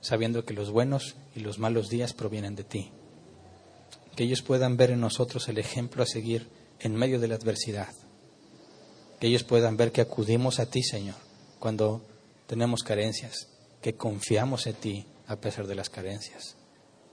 sabiendo 0.00 0.44
que 0.44 0.54
los 0.54 0.70
buenos 0.70 1.16
y 1.34 1.40
los 1.40 1.58
malos 1.58 1.88
días 1.88 2.12
provienen 2.12 2.54
de 2.54 2.62
ti. 2.62 2.92
Que 4.14 4.22
ellos 4.22 4.42
puedan 4.42 4.76
ver 4.76 4.92
en 4.92 5.00
nosotros 5.00 5.48
el 5.48 5.58
ejemplo 5.58 6.04
a 6.04 6.06
seguir 6.06 6.48
en 6.78 6.94
medio 6.94 7.18
de 7.18 7.26
la 7.26 7.34
adversidad. 7.34 7.92
Que 9.18 9.26
ellos 9.26 9.42
puedan 9.42 9.76
ver 9.76 9.90
que 9.90 10.00
acudimos 10.00 10.60
a 10.60 10.66
ti, 10.66 10.84
Señor, 10.84 11.16
cuando 11.58 12.06
tenemos 12.46 12.84
carencias, 12.84 13.48
que 13.82 13.96
confiamos 13.96 14.68
en 14.68 14.74
ti 14.74 15.06
a 15.26 15.40
pesar 15.40 15.66
de 15.66 15.74
las 15.74 15.90
carencias. 15.90 16.54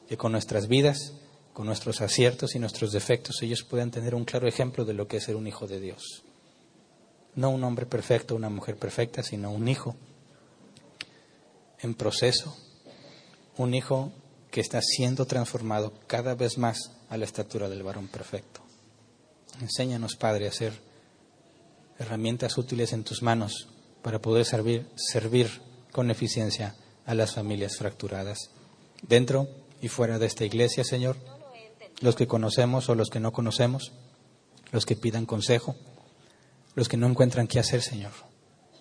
Que 0.07 0.15
con 0.15 0.31
nuestras 0.31 0.67
vidas, 0.67 1.13
con 1.53 1.65
nuestros 1.65 2.01
aciertos 2.01 2.53
y 2.53 2.59
nuestros 2.59 2.91
defectos, 2.91 3.41
ellos 3.41 3.63
puedan 3.63 3.89
tener 3.89 4.13
un 4.13 4.25
claro 4.25 4.47
ejemplo 4.47 4.85
de 4.85 4.93
lo 4.93 5.07
que 5.07 5.17
es 5.17 5.23
ser 5.23 5.35
un 5.35 5.47
hijo 5.47 5.65
de 5.65 5.79
Dios. 5.79 6.23
No 7.37 7.51
un 7.51 7.63
hombre 7.63 7.85
perfecto, 7.85 8.35
una 8.35 8.49
mujer 8.49 8.77
perfecta, 8.77 9.21
sino 9.21 9.51
un 9.51 9.67
hijo 9.67 9.95
en 11.79 11.93
proceso, 11.93 12.57
un 13.57 13.75
hijo 13.75 14.11
que 14.49 14.59
está 14.59 14.81
siendo 14.81 15.27
transformado 15.27 15.93
cada 16.07 16.33
vez 16.33 16.57
más 16.57 16.91
a 17.09 17.15
la 17.15 17.25
estatura 17.25 17.69
del 17.69 17.83
varón 17.83 18.07
perfecto. 18.07 18.61
Enséñanos, 19.61 20.15
Padre, 20.15 20.47
a 20.47 20.51
ser 20.51 20.73
herramientas 21.99 22.57
útiles 22.57 22.91
en 22.91 23.03
tus 23.03 23.21
manos 23.21 23.67
para 24.01 24.19
poder 24.19 24.43
servir, 24.43 24.87
servir 24.95 25.61
con 25.91 26.09
eficiencia 26.09 26.75
a 27.05 27.13
las 27.13 27.35
familias 27.35 27.77
fracturadas, 27.77 28.49
dentro 29.03 29.47
y 29.79 29.89
fuera 29.89 30.17
de 30.17 30.25
esta 30.25 30.43
iglesia, 30.43 30.83
Señor, 30.83 31.17
los 32.01 32.15
que 32.15 32.25
conocemos 32.25 32.89
o 32.89 32.95
los 32.95 33.09
que 33.09 33.19
no 33.19 33.31
conocemos, 33.31 33.91
los 34.71 34.87
que 34.87 34.95
pidan 34.95 35.27
consejo, 35.27 35.75
los 36.77 36.87
que 36.87 36.95
no 36.95 37.07
encuentran 37.07 37.47
qué 37.47 37.57
hacer, 37.57 37.81
Señor. 37.81 38.11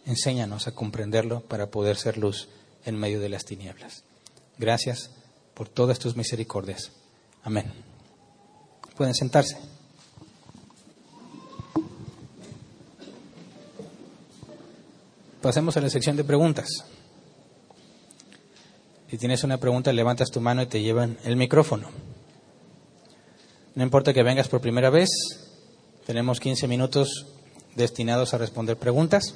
Enséñanos 0.05 0.67
a 0.67 0.73
comprenderlo 0.73 1.41
para 1.41 1.71
poder 1.71 1.97
ser 1.97 2.19
luz 2.19 2.47
en 2.85 2.95
medio 2.95 3.21
de 3.21 3.31
las 3.31 3.47
tinieblas. 3.47 4.05
Gracias 4.59 5.09
por 5.55 5.71
todas 5.71 5.99
tus 5.99 6.15
misericordias. 6.15 6.93
Amén. 7.43 7.73
Pueden 8.99 9.15
sentarse. 9.15 9.57
Pasemos 15.41 15.75
a 15.79 15.81
la 15.81 15.89
sección 15.89 16.19
de 16.19 16.25
preguntas. 16.25 16.69
Si 19.09 19.17
tienes 19.17 19.43
una 19.43 19.57
pregunta, 19.57 19.91
levantas 19.95 20.31
tu 20.31 20.43
mano 20.43 20.61
y 20.61 20.67
te 20.67 20.83
llevan 20.83 21.17
el 21.25 21.37
micrófono. 21.37 21.89
No 23.75 23.83
importa 23.83 24.13
que 24.13 24.23
vengas 24.23 24.49
por 24.49 24.61
primera 24.61 24.91
vez, 24.91 25.09
tenemos 26.05 26.41
15 26.41 26.69
minutos 26.69 27.36
destinados 27.77 28.35
a 28.35 28.39
responder 28.39 28.77
preguntas, 28.77 29.35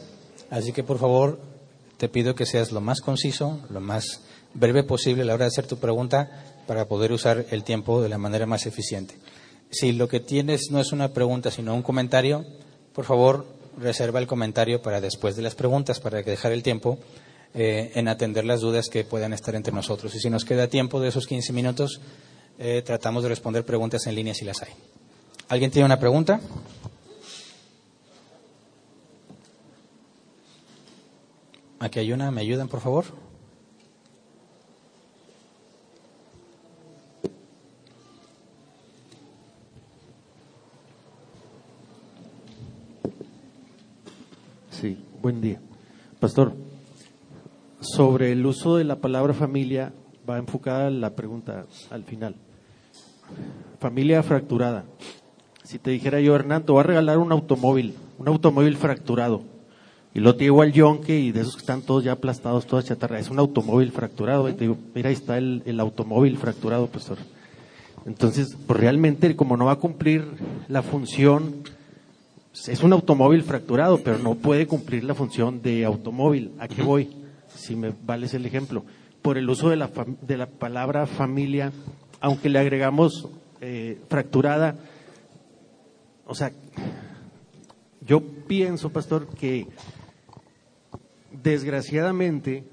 así 0.50 0.72
que 0.72 0.82
por 0.82 0.98
favor 0.98 1.38
te 1.96 2.08
pido 2.08 2.34
que 2.34 2.46
seas 2.46 2.72
lo 2.72 2.80
más 2.80 3.00
conciso, 3.00 3.60
lo 3.70 3.80
más 3.80 4.22
breve 4.54 4.82
posible 4.82 5.22
a 5.22 5.26
la 5.26 5.34
hora 5.34 5.44
de 5.44 5.48
hacer 5.48 5.66
tu 5.66 5.78
pregunta 5.78 6.44
para 6.66 6.86
poder 6.86 7.12
usar 7.12 7.46
el 7.50 7.62
tiempo 7.64 8.02
de 8.02 8.08
la 8.08 8.18
manera 8.18 8.46
más 8.46 8.66
eficiente. 8.66 9.14
Si 9.70 9.92
lo 9.92 10.08
que 10.08 10.20
tienes 10.20 10.70
no 10.70 10.80
es 10.80 10.92
una 10.92 11.12
pregunta, 11.12 11.50
sino 11.50 11.74
un 11.74 11.82
comentario, 11.82 12.44
por 12.92 13.04
favor, 13.04 13.46
reserva 13.78 14.18
el 14.18 14.26
comentario 14.26 14.82
para 14.82 15.00
después 15.00 15.36
de 15.36 15.42
las 15.42 15.54
preguntas, 15.54 16.00
para 16.00 16.22
dejar 16.22 16.52
el 16.52 16.62
tiempo 16.62 16.98
eh, 17.54 17.92
en 17.94 18.08
atender 18.08 18.44
las 18.44 18.60
dudas 18.60 18.88
que 18.88 19.04
puedan 19.04 19.32
estar 19.32 19.54
entre 19.54 19.72
nosotros. 19.72 20.14
Y 20.14 20.20
si 20.20 20.30
nos 20.30 20.44
queda 20.44 20.68
tiempo 20.68 21.00
de 21.00 21.08
esos 21.08 21.26
15 21.26 21.52
minutos, 21.52 22.00
eh, 22.58 22.82
tratamos 22.84 23.22
de 23.22 23.28
responder 23.28 23.64
preguntas 23.64 24.06
en 24.06 24.14
línea 24.14 24.34
si 24.34 24.44
las 24.44 24.62
hay. 24.62 24.72
¿Alguien 25.48 25.70
tiene 25.70 25.86
una 25.86 25.98
pregunta? 25.98 26.40
Aquí 31.82 31.98
hay 31.98 32.12
una, 32.12 32.31
¿me 32.31 32.43
ayudan 32.43 32.69
por 32.69 32.81
favor? 32.81 33.07
Sí, 44.70 45.02
buen 45.23 45.40
día. 45.40 45.59
Pastor, 46.20 46.52
sobre 47.81 48.32
el 48.32 48.44
uso 48.44 48.77
de 48.77 48.85
la 48.85 48.97
palabra 48.97 49.32
familia 49.32 49.94
va 50.28 50.36
enfocada 50.36 50.90
la 50.90 51.16
pregunta 51.16 51.65
al 51.89 52.05
final. 52.05 52.35
Familia 53.78 54.23
fracturada. 54.23 54.85
Si 55.65 55.78
te 55.78 55.93
dijera 55.93 56.20
yo, 56.20 56.35
Hernán, 56.35 56.66
te 56.66 56.73
voy 56.73 56.81
a 56.81 56.85
regalar 56.85 57.16
un 57.16 57.32
automóvil, 57.32 57.94
un 58.19 58.28
automóvil 58.28 58.77
fracturado. 58.77 59.49
Y 60.12 60.20
lo 60.20 60.35
te 60.35 60.45
llevo 60.45 60.62
al 60.62 60.73
yonque 60.73 61.19
y 61.19 61.31
de 61.31 61.41
esos 61.41 61.55
que 61.55 61.61
están 61.61 61.82
todos 61.82 62.03
ya 62.03 62.12
aplastados, 62.12 62.66
toda 62.66 62.82
chatarra. 62.82 63.20
Es 63.20 63.31
un 63.31 63.39
automóvil 63.39 63.93
fracturado. 63.93 64.49
Y 64.49 64.55
te 64.55 64.61
digo, 64.61 64.77
mira, 64.95 65.09
ahí 65.09 65.15
está 65.15 65.39
el, 65.39 65.62
el 65.66 65.78
automóvil 65.78 66.37
fracturado, 66.37 66.89
pastor. 66.89 67.19
Entonces, 68.07 68.57
pues 68.66 68.81
realmente, 68.81 69.37
como 69.37 69.57
no 69.57 69.66
va 69.66 69.73
a 69.73 69.77
cumplir 69.77 70.24
la 70.69 70.82
función, 70.82 71.62
es 72.53 72.82
un 72.82 72.93
automóvil 72.93 73.45
fracturado, 73.45 73.99
pero 74.03 74.19
no 74.19 74.35
puede 74.35 74.66
cumplir 74.66 75.05
la 75.05 75.15
función 75.15 75.62
de 75.62 75.85
automóvil. 75.85 76.53
¿A 76.59 76.66
qué 76.66 76.82
voy? 76.82 77.11
Si 77.55 77.77
me 77.77 77.93
vales 78.05 78.35
el 78.35 78.47
ejemplo. 78.47 78.85
Por 79.23 79.39
el 79.39 79.49
uso 79.49 79.69
de 79.69 79.77
la, 79.77 79.91
de 80.23 80.37
la 80.37 80.47
palabra 80.47 81.07
familia, 81.07 81.73
aunque 82.20 82.49
le 82.49 82.59
agregamos 82.59 83.28
eh, 83.61 84.01
fracturada, 84.09 84.77
o 86.27 86.35
sea, 86.35 86.53
yo 88.01 88.23
pienso, 88.23 88.91
pastor, 88.91 89.28
que 89.28 89.66
desgraciadamente, 91.43 92.65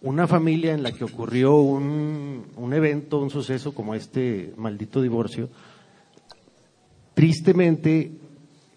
una 0.00 0.26
familia 0.26 0.72
en 0.74 0.82
la 0.82 0.92
que 0.92 1.04
ocurrió 1.04 1.56
un, 1.56 2.46
un, 2.56 2.72
evento, 2.72 3.20
un 3.20 3.30
suceso 3.30 3.74
como 3.74 3.94
este 3.94 4.52
maldito 4.56 5.02
divorcio, 5.02 5.48
tristemente 7.14 8.12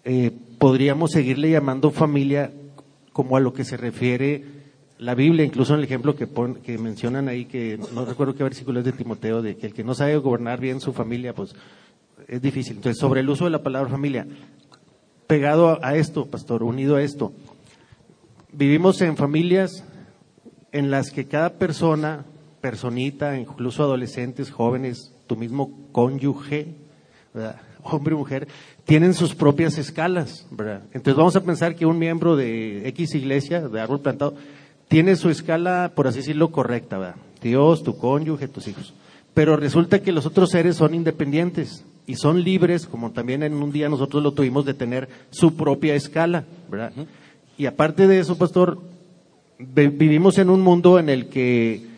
eh, 0.04 0.32
podríamos 0.58 1.12
seguirle 1.12 1.50
llamando 1.50 1.90
familia 1.90 2.50
como 3.12 3.36
a 3.36 3.40
lo 3.40 3.52
que 3.52 3.64
se 3.64 3.76
refiere 3.76 4.62
la 4.98 5.14
Biblia, 5.14 5.44
incluso 5.44 5.74
en 5.74 5.80
el 5.80 5.84
ejemplo 5.84 6.14
que, 6.14 6.26
pon, 6.26 6.56
que 6.56 6.78
mencionan 6.78 7.28
ahí, 7.28 7.44
que 7.44 7.78
no 7.92 8.04
recuerdo 8.04 8.34
qué 8.34 8.44
versículo 8.44 8.78
es 8.78 8.84
de 8.84 8.92
Timoteo, 8.92 9.42
de 9.42 9.56
que 9.56 9.66
el 9.66 9.74
que 9.74 9.84
no 9.84 9.94
sabe 9.94 10.16
gobernar 10.16 10.60
bien 10.60 10.80
su 10.80 10.92
familia, 10.92 11.34
pues 11.34 11.54
es 12.28 12.40
difícil. 12.40 12.76
Entonces, 12.76 13.00
sobre 13.00 13.20
el 13.20 13.28
uso 13.28 13.44
de 13.44 13.50
la 13.50 13.62
palabra 13.62 13.90
familia, 13.90 14.26
pegado 15.26 15.84
a 15.84 15.96
esto, 15.96 16.26
pastor, 16.26 16.62
unido 16.62 16.96
a 16.96 17.02
esto, 17.02 17.32
Vivimos 18.52 19.00
en 19.00 19.16
familias 19.16 19.82
en 20.72 20.90
las 20.90 21.10
que 21.10 21.26
cada 21.26 21.54
persona, 21.54 22.26
personita, 22.60 23.38
incluso 23.38 23.82
adolescentes, 23.82 24.50
jóvenes, 24.50 25.14
tu 25.26 25.36
mismo 25.36 25.88
cónyuge, 25.90 26.68
hombre 27.82 28.14
o 28.14 28.18
mujer, 28.18 28.48
tienen 28.84 29.14
sus 29.14 29.34
propias 29.34 29.78
escalas. 29.78 30.46
¿verdad? 30.50 30.82
Entonces 30.92 31.16
vamos 31.16 31.34
a 31.34 31.42
pensar 31.42 31.74
que 31.74 31.86
un 31.86 31.98
miembro 31.98 32.36
de 32.36 32.86
X 32.88 33.14
iglesia, 33.14 33.66
de 33.68 33.80
árbol 33.80 34.00
plantado, 34.00 34.34
tiene 34.86 35.16
su 35.16 35.30
escala, 35.30 35.92
por 35.94 36.06
así 36.06 36.18
decirlo, 36.18 36.50
correcta. 36.50 36.98
¿verdad? 36.98 37.16
Dios, 37.40 37.82
tu 37.82 37.96
cónyuge, 37.96 38.48
tus 38.48 38.68
hijos. 38.68 38.92
Pero 39.32 39.56
resulta 39.56 40.02
que 40.02 40.12
los 40.12 40.26
otros 40.26 40.50
seres 40.50 40.76
son 40.76 40.94
independientes 40.94 41.86
y 42.06 42.16
son 42.16 42.44
libres, 42.44 42.86
como 42.86 43.12
también 43.12 43.42
en 43.42 43.54
un 43.54 43.72
día 43.72 43.88
nosotros 43.88 44.22
lo 44.22 44.32
tuvimos, 44.32 44.66
de 44.66 44.74
tener 44.74 45.08
su 45.30 45.56
propia 45.56 45.94
escala. 45.94 46.44
¿verdad? 46.70 46.92
Y 47.56 47.66
aparte 47.66 48.06
de 48.06 48.18
eso, 48.18 48.36
pastor, 48.36 48.78
vivimos 49.58 50.38
en 50.38 50.50
un 50.50 50.60
mundo 50.60 50.98
en 50.98 51.08
el 51.08 51.28
que 51.28 51.92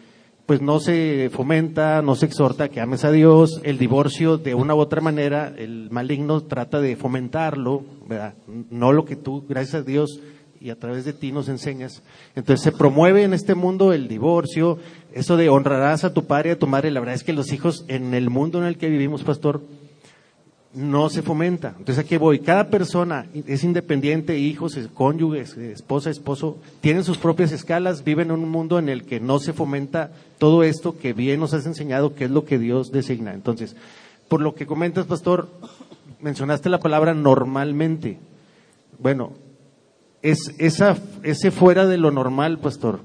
pues 0.46 0.60
no 0.60 0.78
se 0.78 1.30
fomenta, 1.32 2.02
no 2.02 2.14
se 2.16 2.26
exhorta 2.26 2.68
que 2.68 2.80
ames 2.80 3.04
a 3.04 3.10
Dios, 3.10 3.60
el 3.62 3.78
divorcio 3.78 4.36
de 4.36 4.54
una 4.54 4.74
u 4.74 4.78
otra 4.78 5.00
manera, 5.00 5.54
el 5.56 5.88
maligno 5.90 6.42
trata 6.42 6.80
de 6.80 6.96
fomentarlo, 6.96 7.82
¿verdad? 8.06 8.34
no 8.70 8.92
lo 8.92 9.06
que 9.06 9.16
tú, 9.16 9.44
gracias 9.48 9.76
a 9.76 9.82
Dios 9.82 10.20
y 10.60 10.68
a 10.68 10.78
través 10.78 11.06
de 11.06 11.14
ti 11.14 11.32
nos 11.32 11.48
enseñas. 11.48 12.02
Entonces 12.34 12.62
se 12.62 12.72
promueve 12.72 13.22
en 13.22 13.32
este 13.32 13.54
mundo 13.54 13.94
el 13.94 14.06
divorcio, 14.06 14.78
eso 15.14 15.38
de 15.38 15.48
honrarás 15.48 16.04
a 16.04 16.12
tu 16.12 16.26
padre 16.26 16.50
y 16.50 16.52
a 16.52 16.58
tu 16.58 16.66
madre, 16.66 16.90
la 16.90 17.00
verdad 17.00 17.14
es 17.14 17.24
que 17.24 17.32
los 17.32 17.50
hijos 17.52 17.84
en 17.88 18.12
el 18.12 18.28
mundo 18.28 18.58
en 18.58 18.66
el 18.66 18.76
que 18.76 18.90
vivimos, 18.90 19.24
pastor, 19.24 19.62
no 20.74 21.08
se 21.08 21.22
fomenta. 21.22 21.74
Entonces 21.78 22.04
aquí 22.04 22.16
voy. 22.16 22.40
Cada 22.40 22.68
persona 22.68 23.26
es 23.46 23.62
independiente, 23.64 24.38
hijos, 24.38 24.78
cónyuges, 24.92 25.56
esposa, 25.56 26.10
esposo, 26.10 26.58
tienen 26.80 27.04
sus 27.04 27.18
propias 27.18 27.52
escalas, 27.52 28.04
viven 28.04 28.30
en 28.30 28.40
un 28.40 28.50
mundo 28.50 28.78
en 28.78 28.88
el 28.88 29.04
que 29.04 29.20
no 29.20 29.38
se 29.38 29.52
fomenta 29.52 30.10
todo 30.38 30.64
esto 30.64 30.98
que 30.98 31.12
bien 31.12 31.40
nos 31.40 31.54
has 31.54 31.66
enseñado, 31.66 32.14
que 32.14 32.24
es 32.24 32.30
lo 32.30 32.44
que 32.44 32.58
Dios 32.58 32.90
designa. 32.90 33.34
Entonces, 33.34 33.76
por 34.28 34.40
lo 34.40 34.54
que 34.54 34.66
comentas, 34.66 35.06
pastor, 35.06 35.48
mencionaste 36.20 36.68
la 36.68 36.80
palabra 36.80 37.14
normalmente. 37.14 38.18
Bueno, 38.98 39.32
es 40.22 40.54
esa, 40.58 40.96
ese 41.22 41.50
fuera 41.50 41.86
de 41.86 41.98
lo 41.98 42.10
normal, 42.10 42.58
pastor, 42.58 43.00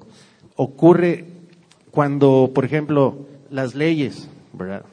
ocurre 0.55 1.25
cuando, 1.91 2.51
por 2.53 2.65
ejemplo, 2.65 3.27
las 3.51 3.75
leyes, 3.75 4.29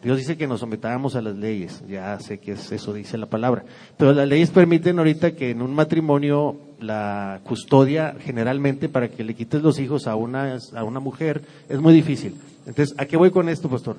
Dios 0.03 0.19
dice 0.19 0.37
que 0.37 0.47
nos 0.47 0.61
sometamos 0.61 1.17
a 1.17 1.23
las 1.23 1.35
leyes, 1.37 1.83
ya 1.89 2.19
sé 2.21 2.39
que 2.39 2.53
es, 2.53 2.73
eso 2.73 2.93
dice 2.93 3.17
la 3.17 3.27
palabra, 3.27 3.65
pero 3.97 4.13
las 4.13 4.29
leyes 4.29 4.51
permiten 4.51 4.99
ahorita 4.99 5.33
que 5.33 5.51
en 5.51 5.63
un 5.63 5.75
matrimonio 5.75 6.57
la 6.79 7.41
custodia 7.43 8.15
generalmente 8.21 8.89
para 8.89 9.09
que 9.09 9.25
le 9.25 9.35
quites 9.35 9.63
los 9.63 9.79
hijos 9.79 10.07
a 10.07 10.15
una, 10.15 10.59
a 10.75 10.85
una 10.85 11.01
mujer 11.01 11.43
es 11.69 11.81
muy 11.81 11.95
difícil. 11.95 12.35
Entonces, 12.67 12.95
¿a 12.99 13.07
qué 13.07 13.17
voy 13.17 13.31
con 13.31 13.49
esto, 13.49 13.71
pastor? 13.71 13.97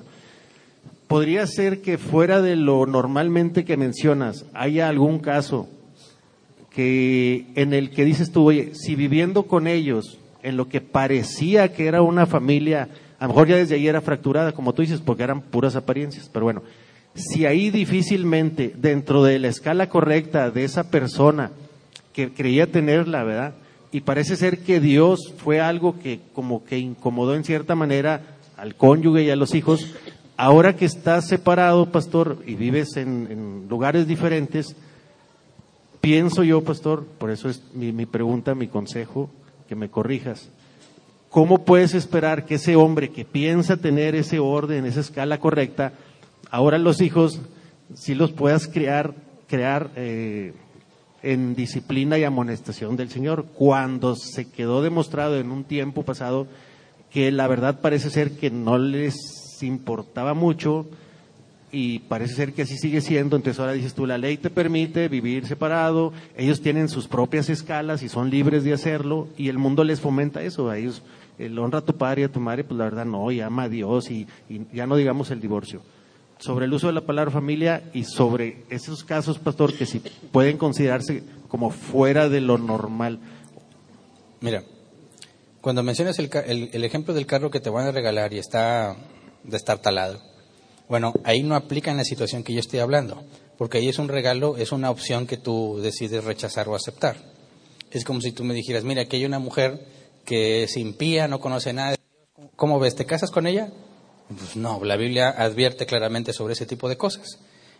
¿Podría 1.08 1.46
ser 1.46 1.80
que 1.80 1.98
fuera 1.98 2.40
de 2.40 2.54
lo 2.54 2.86
normalmente 2.86 3.64
que 3.64 3.76
mencionas 3.76 4.44
haya 4.54 4.88
algún 4.88 5.18
caso 5.18 5.68
que 6.70 7.46
en 7.56 7.72
el 7.72 7.90
que 7.90 8.04
dices 8.04 8.30
tú, 8.30 8.44
oye, 8.44 8.72
si 8.74 8.94
viviendo 8.94 9.44
con 9.44 9.66
ellos, 9.66 10.18
en 10.42 10.56
lo 10.56 10.68
que 10.68 10.80
parecía 10.80 11.72
que 11.72 11.86
era 11.86 12.02
una 12.02 12.26
familia, 12.26 12.88
a 13.18 13.24
lo 13.24 13.28
mejor 13.28 13.48
ya 13.48 13.56
desde 13.56 13.74
ahí 13.74 13.88
era 13.88 14.00
fracturada, 14.00 14.52
como 14.52 14.72
tú 14.72 14.82
dices, 14.82 15.00
porque 15.00 15.24
eran 15.24 15.40
puras 15.40 15.74
apariencias, 15.74 16.30
pero 16.32 16.44
bueno, 16.44 16.62
si 17.14 17.46
ahí 17.46 17.70
difícilmente, 17.70 18.72
dentro 18.76 19.24
de 19.24 19.38
la 19.38 19.48
escala 19.48 19.88
correcta 19.88 20.50
de 20.50 20.64
esa 20.64 20.90
persona 20.90 21.50
que 22.12 22.32
creía 22.32 22.70
tenerla, 22.70 23.24
¿verdad? 23.24 23.54
Y 23.90 24.02
parece 24.02 24.36
ser 24.36 24.58
que 24.58 24.80
Dios 24.80 25.34
fue 25.38 25.60
algo 25.60 25.98
que 25.98 26.20
como 26.32 26.64
que 26.64 26.78
incomodó 26.78 27.34
en 27.34 27.44
cierta 27.44 27.74
manera 27.74 28.20
al 28.56 28.74
cónyuge 28.76 29.22
y 29.24 29.30
a 29.30 29.36
los 29.36 29.54
hijos, 29.54 29.94
ahora 30.36 30.76
que 30.76 30.84
estás 30.84 31.26
separado, 31.26 31.90
pastor, 31.90 32.38
y 32.46 32.54
vives 32.54 32.96
en, 32.96 33.66
lugares 33.68 34.06
diferentes, 34.06 34.76
pienso 36.00 36.44
yo, 36.44 36.62
pastor, 36.62 37.04
por 37.04 37.30
eso 37.30 37.48
es 37.48 37.62
mi 37.74 38.06
pregunta, 38.06 38.54
mi 38.54 38.68
consejo, 38.68 39.30
que 39.68 39.74
me 39.74 39.90
corrijas. 39.90 40.50
¿Cómo 41.30 41.64
puedes 41.64 41.94
esperar 41.94 42.46
que 42.46 42.54
ese 42.54 42.76
hombre 42.76 43.10
que 43.10 43.24
piensa 43.24 43.76
tener 43.76 44.14
ese 44.14 44.38
orden, 44.38 44.86
esa 44.86 45.00
escala 45.00 45.38
correcta, 45.38 45.92
ahora 46.50 46.78
los 46.78 47.00
hijos, 47.00 47.40
si 47.94 48.14
los 48.14 48.32
puedas 48.32 48.66
crear, 48.66 49.14
crear 49.46 49.90
eh, 49.96 50.54
en 51.22 51.54
disciplina 51.54 52.18
y 52.18 52.24
amonestación 52.24 52.96
del 52.96 53.10
Señor, 53.10 53.46
cuando 53.54 54.16
se 54.16 54.50
quedó 54.50 54.82
demostrado 54.82 55.36
en 55.38 55.50
un 55.50 55.64
tiempo 55.64 56.02
pasado 56.02 56.46
que 57.10 57.30
la 57.30 57.46
verdad 57.46 57.80
parece 57.80 58.10
ser 58.10 58.32
que 58.36 58.50
no 58.50 58.78
les 58.78 59.16
importaba 59.62 60.34
mucho 60.34 60.86
y 61.70 61.98
parece 62.00 62.34
ser 62.34 62.52
que 62.54 62.62
así 62.62 62.76
sigue 62.78 63.00
siendo, 63.00 63.36
entonces 63.36 63.60
ahora 63.60 63.72
dices 63.72 63.92
tú, 63.94 64.06
la 64.06 64.16
ley 64.18 64.36
te 64.38 64.48
permite 64.50 65.08
vivir 65.08 65.46
separado, 65.46 66.12
ellos 66.36 66.60
tienen 66.62 66.88
sus 66.88 67.06
propias 67.08 67.48
escalas 67.50 68.02
y 68.02 68.08
son 68.08 68.30
libres 68.30 68.64
de 68.64 68.72
hacerlo 68.72 69.28
y 69.36 69.48
el 69.48 69.58
mundo 69.58 69.84
les 69.84 70.00
fomenta 70.00 70.42
eso, 70.42 70.70
a 70.70 70.78
ellos 70.78 71.02
el 71.38 71.58
honra 71.58 71.78
a 71.80 71.84
tu 71.84 71.94
padre 71.96 72.22
y 72.22 72.24
a 72.24 72.32
tu 72.32 72.40
madre, 72.40 72.64
pues 72.64 72.76
la 72.78 72.84
verdad 72.84 73.04
no, 73.04 73.30
y 73.30 73.40
ama 73.40 73.64
a 73.64 73.68
Dios 73.68 74.10
y, 74.10 74.26
ya 74.72 74.86
no 74.86 74.96
digamos 74.96 75.30
el 75.30 75.40
divorcio. 75.40 75.82
Sobre 76.38 76.64
el 76.66 76.72
uso 76.72 76.86
de 76.86 76.92
la 76.94 77.00
palabra 77.02 77.30
familia 77.30 77.82
y 77.92 78.04
sobre 78.04 78.64
esos 78.70 79.04
casos, 79.04 79.38
pastor, 79.38 79.72
que 79.74 79.86
si 79.86 80.00
pueden 80.32 80.56
considerarse 80.56 81.22
como 81.48 81.70
fuera 81.70 82.28
de 82.28 82.40
lo 82.40 82.58
normal. 82.58 83.18
Mira, 84.40 84.62
cuando 85.60 85.82
mencionas 85.82 86.18
el, 86.18 86.30
el- 86.46 86.70
el 86.72 86.84
ejemplo 86.84 87.12
del 87.14 87.26
carro 87.26 87.50
que 87.50 87.60
te 87.60 87.70
van 87.70 87.86
a 87.86 87.92
regalar 87.92 88.32
y 88.32 88.38
está 88.38 88.96
de 89.44 89.56
estar 89.56 89.78
talado, 89.78 90.20
bueno, 90.88 91.12
ahí 91.24 91.42
no 91.42 91.54
aplica 91.54 91.90
en 91.90 91.96
la 91.96 92.04
situación 92.04 92.42
que 92.42 92.52
yo 92.52 92.60
estoy 92.60 92.80
hablando, 92.80 93.22
porque 93.56 93.78
ahí 93.78 93.88
es 93.88 93.98
un 93.98 94.08
regalo, 94.08 94.56
es 94.56 94.72
una 94.72 94.90
opción 94.90 95.26
que 95.26 95.36
tú 95.36 95.78
decides 95.82 96.24
rechazar 96.24 96.68
o 96.68 96.74
aceptar. 96.74 97.16
Es 97.90 98.04
como 98.04 98.20
si 98.20 98.32
tú 98.32 98.44
me 98.44 98.54
dijeras, 98.54 98.84
mira, 98.84 99.02
aquí 99.02 99.16
hay 99.16 99.24
una 99.24 99.38
mujer 99.38 99.86
que 100.24 100.64
es 100.64 100.76
impía, 100.76 101.26
no 101.26 101.40
conoce 101.40 101.72
nada 101.72 101.98
¿cómo 102.58 102.80
ves? 102.80 102.96
¿Te 102.96 103.06
casas 103.06 103.30
con 103.30 103.46
ella? 103.46 103.70
Pues 104.28 104.56
no, 104.56 104.82
la 104.84 104.96
Biblia 104.96 105.30
advierte 105.30 105.86
claramente 105.86 106.32
sobre 106.32 106.54
ese 106.54 106.66
tipo 106.66 106.88
de 106.88 106.96
cosas. 106.96 107.38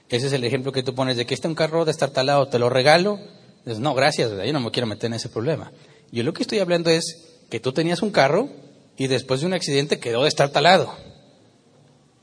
Ese 0.09 0.28
es 0.28 0.32
el 0.32 0.44
ejemplo 0.44 0.72
que 0.72 0.85
tú 0.85 0.94
pones 0.94 1.16
de 1.16 1.26
que 1.26 1.35
este 1.35 1.48
un 1.48 1.56
carro 1.56 1.85
de 1.85 1.90
estar 1.90 2.10
talado, 2.10 2.47
te 2.47 2.60
lo 2.60 2.70
regalo. 2.70 3.18
Dices, 3.64 3.80
no, 3.80 3.93
gracias, 3.94 4.30
¿verdad? 4.30 4.44
yo 4.44 4.52
no 4.52 4.60
me 4.60 4.70
quiero 4.70 4.86
meter 4.86 5.09
en 5.09 5.14
ese 5.14 5.28
problema. 5.28 5.72
Yo 6.12 6.22
lo 6.22 6.32
que 6.32 6.43
estoy 6.43 6.60
hablando 6.60 6.90
es 6.90 7.43
que 7.51 7.59
tú 7.59 7.72
tenías 7.72 8.02
un 8.02 8.12
carro 8.12 8.48
y 8.97 9.09
después 9.09 9.40
de 9.40 9.47
un 9.47 9.52
accidente 9.52 9.98
quedó 9.98 10.22
de 10.22 10.28
estar 10.28 10.51
talado. 10.51 10.94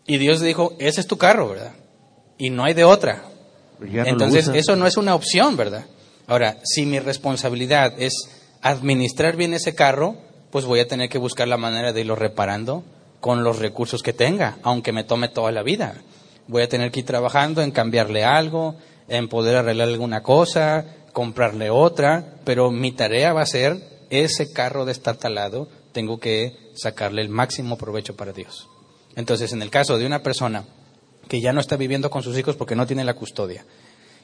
Y 0.07 0.17
Dios 0.17 0.41
dijo, 0.41 0.73
ese 0.79 1.01
es 1.01 1.07
tu 1.07 1.17
carro, 1.17 1.49
¿verdad? 1.49 1.73
Y 2.37 2.49
no 2.49 2.63
hay 2.63 2.73
de 2.73 2.83
otra. 2.83 3.23
No 3.79 3.87
lo 3.87 4.05
Entonces, 4.05 4.47
eso 4.49 4.75
no 4.75 4.87
es 4.87 4.97
una 4.97 5.15
opción, 5.15 5.57
¿verdad? 5.57 5.85
Ahora, 6.27 6.57
si 6.63 6.85
mi 6.85 6.99
responsabilidad 6.99 7.93
es 7.97 8.13
administrar 8.61 9.35
bien 9.35 9.53
ese 9.53 9.75
carro, 9.75 10.15
pues 10.51 10.65
voy 10.65 10.79
a 10.79 10.87
tener 10.87 11.09
que 11.09 11.17
buscar 11.17 11.47
la 11.47 11.57
manera 11.57 11.93
de 11.93 12.01
irlo 12.01 12.15
reparando 12.15 12.83
con 13.19 13.43
los 13.43 13.59
recursos 13.59 14.03
que 14.03 14.13
tenga, 14.13 14.57
aunque 14.63 14.91
me 14.91 15.03
tome 15.03 15.27
toda 15.27 15.51
la 15.51 15.63
vida. 15.63 15.95
Voy 16.47 16.61
a 16.61 16.69
tener 16.69 16.91
que 16.91 17.01
ir 17.01 17.05
trabajando 17.05 17.61
en 17.61 17.71
cambiarle 17.71 18.23
algo, 18.23 18.75
en 19.07 19.27
poder 19.27 19.57
arreglar 19.57 19.87
alguna 19.87 20.21
cosa, 20.23 20.85
comprarle 21.13 21.69
otra, 21.69 22.35
pero 22.43 22.71
mi 22.71 22.91
tarea 22.91 23.33
va 23.33 23.41
a 23.41 23.47
ser 23.47 23.79
ese 24.09 24.51
carro 24.51 24.85
de 24.85 24.91
estar 24.91 25.17
talado, 25.17 25.67
tengo 25.91 26.19
que 26.19 26.55
sacarle 26.75 27.21
el 27.21 27.29
máximo 27.29 27.77
provecho 27.77 28.15
para 28.15 28.33
Dios. 28.33 28.67
Entonces, 29.15 29.53
en 29.53 29.61
el 29.61 29.69
caso 29.69 29.97
de 29.97 30.05
una 30.05 30.23
persona 30.23 30.65
que 31.27 31.41
ya 31.41 31.53
no 31.53 31.61
está 31.61 31.77
viviendo 31.77 32.09
con 32.09 32.23
sus 32.23 32.37
hijos 32.37 32.55
porque 32.55 32.75
no 32.75 32.85
tiene 32.85 33.03
la 33.03 33.13
custodia, 33.13 33.65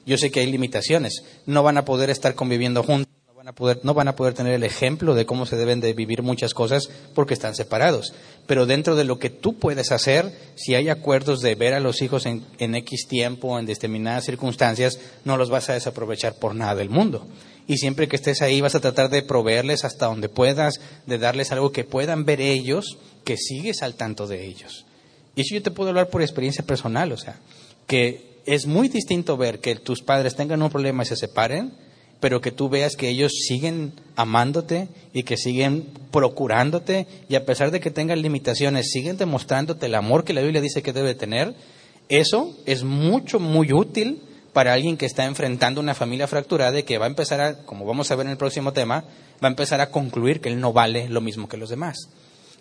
yo 0.05 0.17
sé 0.17 0.31
que 0.31 0.39
hay 0.39 0.51
limitaciones, 0.51 1.23
no 1.45 1.63
van 1.63 1.77
a 1.77 1.85
poder 1.85 2.09
estar 2.09 2.35
conviviendo 2.35 2.83
juntos, 2.83 3.11
no 3.27 3.35
van 3.35 3.47
a 3.47 3.53
poder, 3.53 3.79
no 3.83 3.93
van 3.93 4.07
a 4.07 4.15
poder 4.15 4.33
tener 4.33 4.53
el 4.53 4.63
ejemplo 4.63 5.13
de 5.13 5.25
cómo 5.25 5.45
se 5.45 5.55
deben 5.55 5.79
de 5.79 5.93
vivir 5.93 6.23
muchas 6.23 6.53
cosas 6.53 6.89
porque 7.13 7.33
están 7.33 7.55
separados. 7.55 8.13
Pero 8.47 8.65
dentro 8.65 8.95
de 8.95 9.03
lo 9.03 9.19
que 9.19 9.29
tú 9.29 9.57
puedes 9.57 9.91
hacer, 9.91 10.31
si 10.55 10.75
hay 10.75 10.89
acuerdos 10.89 11.41
de 11.41 11.55
ver 11.55 11.73
a 11.73 11.79
los 11.79 12.01
hijos 12.01 12.25
en, 12.25 12.45
en 12.57 12.75
X 12.75 13.07
tiempo, 13.07 13.59
en 13.59 13.65
determinadas 13.65 14.25
circunstancias, 14.25 14.99
no 15.23 15.37
los 15.37 15.49
vas 15.49 15.69
a 15.69 15.73
desaprovechar 15.73 16.35
por 16.35 16.55
nada 16.55 16.75
del 16.75 16.89
mundo. 16.89 17.27
Y 17.67 17.77
siempre 17.77 18.07
que 18.07 18.15
estés 18.15 18.41
ahí 18.41 18.61
vas 18.61 18.75
a 18.75 18.79
tratar 18.79 19.09
de 19.09 19.21
proveerles 19.21 19.85
hasta 19.85 20.07
donde 20.07 20.29
puedas, 20.29 20.81
de 21.05 21.17
darles 21.17 21.51
algo 21.51 21.71
que 21.71 21.83
puedan 21.83 22.25
ver 22.25 22.41
ellos, 22.41 22.97
que 23.23 23.37
sigues 23.37 23.81
al 23.83 23.95
tanto 23.95 24.27
de 24.27 24.45
ellos. 24.45 24.85
Y 25.35 25.41
eso 25.41 25.55
yo 25.55 25.61
te 25.61 25.71
puedo 25.71 25.89
hablar 25.89 26.09
por 26.09 26.21
experiencia 26.21 26.65
personal, 26.65 27.11
o 27.11 27.17
sea, 27.17 27.39
que 27.87 28.31
es 28.45 28.65
muy 28.65 28.89
distinto 28.89 29.37
ver 29.37 29.59
que 29.59 29.75
tus 29.75 30.01
padres 30.01 30.35
tengan 30.35 30.61
un 30.61 30.69
problema 30.69 31.03
y 31.03 31.05
se 31.05 31.15
separen, 31.15 31.71
pero 32.19 32.41
que 32.41 32.51
tú 32.51 32.69
veas 32.69 32.95
que 32.95 33.09
ellos 33.09 33.31
siguen 33.47 33.93
amándote 34.15 34.87
y 35.13 35.23
que 35.23 35.37
siguen 35.37 35.87
procurándote 36.11 37.07
y 37.27 37.35
a 37.35 37.45
pesar 37.45 37.71
de 37.71 37.79
que 37.79 37.89
tengan 37.89 38.21
limitaciones, 38.21 38.91
siguen 38.91 39.17
demostrándote 39.17 39.87
el 39.87 39.95
amor 39.95 40.23
que 40.23 40.33
la 40.33 40.41
Biblia 40.41 40.61
dice 40.61 40.83
que 40.83 40.93
debe 40.93 41.15
tener. 41.15 41.55
Eso 42.09 42.55
es 42.65 42.83
mucho, 42.83 43.39
muy 43.39 43.73
útil 43.73 44.21
para 44.53 44.73
alguien 44.73 44.97
que 44.97 45.05
está 45.05 45.25
enfrentando 45.25 45.81
una 45.81 45.95
familia 45.95 46.27
fracturada 46.27 46.79
y 46.79 46.83
que 46.83 46.97
va 46.97 47.05
a 47.05 47.09
empezar 47.09 47.41
a, 47.41 47.57
como 47.65 47.85
vamos 47.85 48.11
a 48.11 48.15
ver 48.15 48.25
en 48.25 48.31
el 48.31 48.37
próximo 48.37 48.73
tema, 48.73 49.03
va 49.43 49.47
a 49.47 49.51
empezar 49.51 49.81
a 49.81 49.89
concluir 49.89 50.41
que 50.41 50.49
él 50.49 50.59
no 50.59 50.73
vale 50.73 51.09
lo 51.09 51.21
mismo 51.21 51.47
que 51.47 51.57
los 51.57 51.69
demás. 51.69 52.09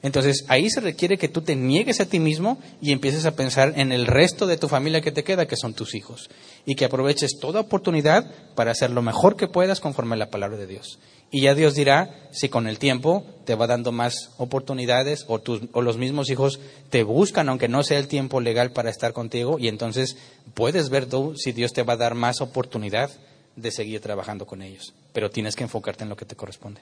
Entonces, 0.03 0.45
ahí 0.49 0.71
se 0.71 0.81
requiere 0.81 1.19
que 1.19 1.29
tú 1.29 1.43
te 1.43 1.55
niegues 1.57 2.01
a 2.01 2.07
ti 2.07 2.19
mismo 2.19 2.59
y 2.81 2.93
empieces 2.93 3.27
a 3.27 3.37
pensar 3.37 3.75
en 3.77 3.93
el 3.93 4.07
resto 4.07 4.47
de 4.47 4.57
tu 4.57 4.67
familia 4.67 5.03
que 5.03 5.13
te 5.13 5.25
queda, 5.25 5.47
que 5.47 5.57
son 5.57 5.75
tus 5.75 5.95
hijos, 5.95 6.31
y 6.65 6.75
que 6.75 6.87
aproveches 6.87 7.39
toda 7.39 7.61
oportunidad 7.61 8.25
para 8.55 8.71
hacer 8.71 8.91
lo 8.91 9.03
mejor 9.03 9.37
que 9.37 9.49
puedas 9.49 9.81
conforme 9.81 10.15
a 10.15 10.19
la 10.19 10.31
palabra 10.31 10.57
de 10.57 10.67
Dios. 10.67 10.99
Y 11.31 11.43
ya 11.43 11.55
Dios 11.55 11.75
dirá 11.75 12.29
si 12.33 12.49
con 12.49 12.67
el 12.67 12.79
tiempo 12.79 13.25
te 13.45 13.55
va 13.55 13.67
dando 13.67 13.93
más 13.93 14.31
oportunidades 14.37 15.25
o, 15.29 15.39
tus, 15.39 15.63
o 15.73 15.83
los 15.83 15.97
mismos 15.97 16.29
hijos 16.31 16.61
te 16.91 17.05
buscan, 17.05 17.49
aunque 17.49 17.69
no 17.69 17.83
sea 17.83 17.99
el 17.99 18.09
tiempo 18.09 18.41
legal 18.41 18.73
para 18.73 18.91
estar 18.91 19.13
contigo, 19.13 19.59
y 19.59 19.69
entonces 19.69 20.17
puedes 20.55 20.91
ver 20.91 21.07
tú 21.07 21.35
si 21.37 21.53
Dios 21.53 21.73
te 21.73 21.85
va 21.85 21.93
a 21.93 21.99
dar 21.99 22.15
más 22.15 22.41
oportunidad 22.41 23.11
de 23.55 23.71
seguir 23.71 24.01
trabajando 24.01 24.47
con 24.47 24.63
ellos. 24.63 24.93
Pero 25.13 25.31
tienes 25.31 25.55
que 25.55 25.65
enfocarte 25.65 26.03
en 26.05 26.11
lo 26.11 26.17
que 26.17 26.25
te 26.25 26.37
corresponde. 26.37 26.81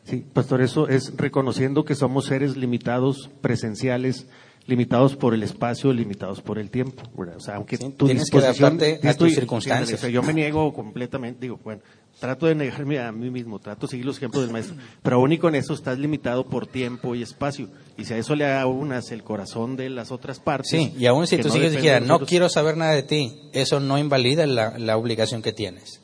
Sí, 0.06 0.24
pastor, 0.34 0.62
eso 0.62 0.90
es 0.90 1.16
reconociendo 1.16 1.86
que 1.86 1.96
somos 1.96 2.26
seres 2.26 2.58
limitados, 2.58 3.30
presenciales, 3.42 4.28
limitados 4.66 5.16
por 5.16 5.34
el 5.34 5.44
espacio, 5.44 5.92
limitados 5.92 6.42
por 6.42 6.58
el 6.60 6.70
tiempo. 6.70 7.04
¿verdad? 7.18 7.38
O 7.38 7.40
sea, 7.42 7.56
aunque 7.56 7.78
Sí, 7.78 7.90
tu 7.98 8.06
tienes 8.06 8.30
que 8.30 8.38
adaptarte 8.38 9.00
a 9.08 9.14
tus 9.14 9.34
circunstancias. 9.34 9.90
sí, 9.90 9.96
o 9.96 9.98
sea, 9.98 10.10
yo 10.10 10.24
me 10.24 10.34
niego 10.34 10.74
completamente, 10.74 11.42
digo, 11.42 11.60
bueno, 11.64 11.82
trato 12.20 12.46
de 12.46 12.56
negarme 12.56 13.00
a 13.00 13.12
mí 13.12 13.30
mismo, 13.30 13.60
trato 13.60 13.88
de 13.88 13.92
seguir 13.92 14.06
los 14.06 14.18
ejemplos 14.18 14.44
del 14.44 14.54
maestro, 14.54 14.76
pero 15.02 15.18
aún 15.18 15.34
y 15.34 15.38
con 15.38 15.56
eso 15.56 15.74
estás 15.74 15.98
limitado 16.00 16.46
por 16.46 16.68
tiempo 16.68 17.16
y 17.16 17.22
espacio. 17.24 17.70
Y 17.98 18.06
si 18.06 18.14
a 18.14 18.18
eso 18.18 18.36
le 18.36 18.46
aunas 18.52 19.12
el 19.12 19.24
corazón 19.24 19.76
de 19.76 19.90
las 19.90 20.12
otras 20.12 20.40
partes. 20.40 20.70
Sí, 20.72 20.94
y 20.98 21.06
aún 21.08 21.28
si 21.28 21.38
no 21.38 21.44
depende 21.44 21.70
dijeran, 21.72 22.04
de 22.04 22.08
no 22.08 22.20
quiero 22.20 22.48
saber 22.50 22.78
nada 22.78 22.94
de 22.94 23.04
ti, 23.04 23.50
eso 23.52 23.80
no 23.80 23.98
invalida 23.98 24.46
la, 24.46 24.78
la 24.78 24.96
obligación 24.98 25.42
que 25.42 25.52
tienes. 25.52 26.00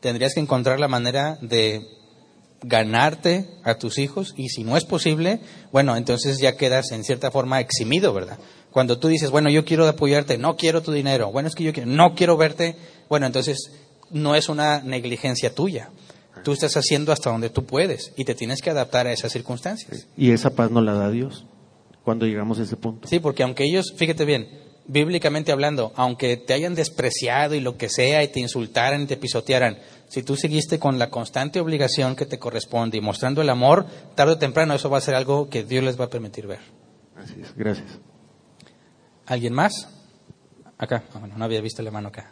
Tendrías 0.00 0.34
que 0.34 0.40
encontrar 0.40 0.80
la 0.80 0.88
manera 0.88 1.38
de 1.40 1.86
ganarte 2.62 3.48
a 3.64 3.74
tus 3.74 3.98
hijos 3.98 4.34
y 4.36 4.48
si 4.48 4.64
no 4.64 4.76
es 4.76 4.84
posible, 4.84 5.40
bueno, 5.72 5.96
entonces 5.96 6.38
ya 6.40 6.56
quedas 6.56 6.92
en 6.92 7.04
cierta 7.04 7.30
forma 7.30 7.60
eximido, 7.60 8.12
¿verdad? 8.12 8.38
Cuando 8.70 8.98
tú 8.98 9.08
dices, 9.08 9.30
bueno, 9.30 9.50
yo 9.50 9.64
quiero 9.64 9.86
apoyarte, 9.86 10.38
no 10.38 10.56
quiero 10.56 10.82
tu 10.82 10.92
dinero, 10.92 11.30
bueno, 11.30 11.48
es 11.48 11.54
que 11.54 11.64
yo 11.64 11.72
quiero, 11.72 11.90
no 11.90 12.14
quiero 12.14 12.36
verte, 12.36 12.76
bueno, 13.08 13.26
entonces 13.26 13.70
no 14.10 14.34
es 14.34 14.48
una 14.48 14.80
negligencia 14.80 15.54
tuya. 15.54 15.90
Tú 16.44 16.52
estás 16.52 16.76
haciendo 16.76 17.12
hasta 17.12 17.30
donde 17.30 17.50
tú 17.50 17.64
puedes 17.64 18.12
y 18.16 18.24
te 18.24 18.34
tienes 18.34 18.60
que 18.62 18.70
adaptar 18.70 19.06
a 19.06 19.12
esas 19.12 19.32
circunstancias. 19.32 20.08
Y 20.16 20.32
esa 20.32 20.50
paz 20.50 20.70
no 20.70 20.80
la 20.80 20.94
da 20.94 21.10
Dios 21.10 21.44
cuando 22.04 22.26
llegamos 22.26 22.58
a 22.58 22.62
ese 22.62 22.76
punto. 22.76 23.06
Sí, 23.06 23.20
porque 23.20 23.42
aunque 23.42 23.64
ellos, 23.64 23.92
fíjate 23.96 24.24
bien, 24.24 24.48
bíblicamente 24.86 25.52
hablando, 25.52 25.92
aunque 25.94 26.36
te 26.36 26.54
hayan 26.54 26.74
despreciado 26.74 27.54
y 27.54 27.60
lo 27.60 27.76
que 27.76 27.88
sea 27.88 28.24
y 28.24 28.28
te 28.28 28.40
insultaran 28.40 29.02
y 29.02 29.06
te 29.06 29.16
pisotearan, 29.16 29.78
si 30.12 30.22
tú 30.22 30.36
seguiste 30.36 30.78
con 30.78 30.98
la 30.98 31.08
constante 31.08 31.58
obligación 31.58 32.16
que 32.16 32.26
te 32.26 32.38
corresponde 32.38 32.98
y 32.98 33.00
mostrando 33.00 33.40
el 33.40 33.48
amor, 33.48 33.86
tarde 34.14 34.34
o 34.34 34.38
temprano 34.38 34.74
eso 34.74 34.90
va 34.90 34.98
a 34.98 35.00
ser 35.00 35.14
algo 35.14 35.48
que 35.48 35.64
Dios 35.64 35.82
les 35.82 35.98
va 35.98 36.04
a 36.04 36.10
permitir 36.10 36.46
ver. 36.46 36.60
Así 37.16 37.40
es, 37.40 37.56
gracias. 37.56 37.98
¿Alguien 39.24 39.54
más? 39.54 39.88
Acá, 40.76 41.04
ah, 41.14 41.18
bueno, 41.18 41.38
no 41.38 41.44
había 41.46 41.62
visto 41.62 41.80
la 41.80 41.90
mano 41.90 42.08
acá. 42.08 42.30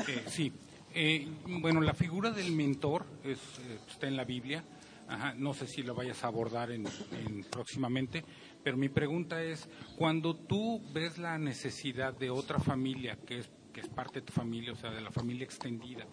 Eh, 0.00 0.24
sí, 0.26 0.52
eh, 0.92 1.28
bueno, 1.60 1.80
la 1.80 1.94
figura 1.94 2.32
del 2.32 2.50
mentor 2.50 3.06
es, 3.22 3.38
eh, 3.38 3.78
está 3.88 4.08
en 4.08 4.16
la 4.16 4.24
Biblia. 4.24 4.64
Ajá, 5.06 5.34
no 5.36 5.54
sé 5.54 5.68
si 5.68 5.84
lo 5.84 5.94
vayas 5.94 6.24
a 6.24 6.26
abordar 6.26 6.72
en, 6.72 6.88
en 7.12 7.44
próximamente, 7.44 8.24
pero 8.64 8.76
mi 8.76 8.88
pregunta 8.88 9.40
es, 9.40 9.68
cuando 9.96 10.34
tú 10.34 10.82
ves 10.92 11.18
la 11.18 11.38
necesidad 11.38 12.14
de 12.14 12.30
otra 12.30 12.58
familia 12.58 13.16
que 13.24 13.38
es, 13.38 13.50
que 13.72 13.80
es 13.80 13.88
parte 13.88 14.18
de 14.18 14.26
tu 14.26 14.32
familia, 14.32 14.72
o 14.72 14.76
sea, 14.76 14.90
de 14.90 15.00
la 15.00 15.12
familia 15.12 15.44
extendida, 15.44 16.04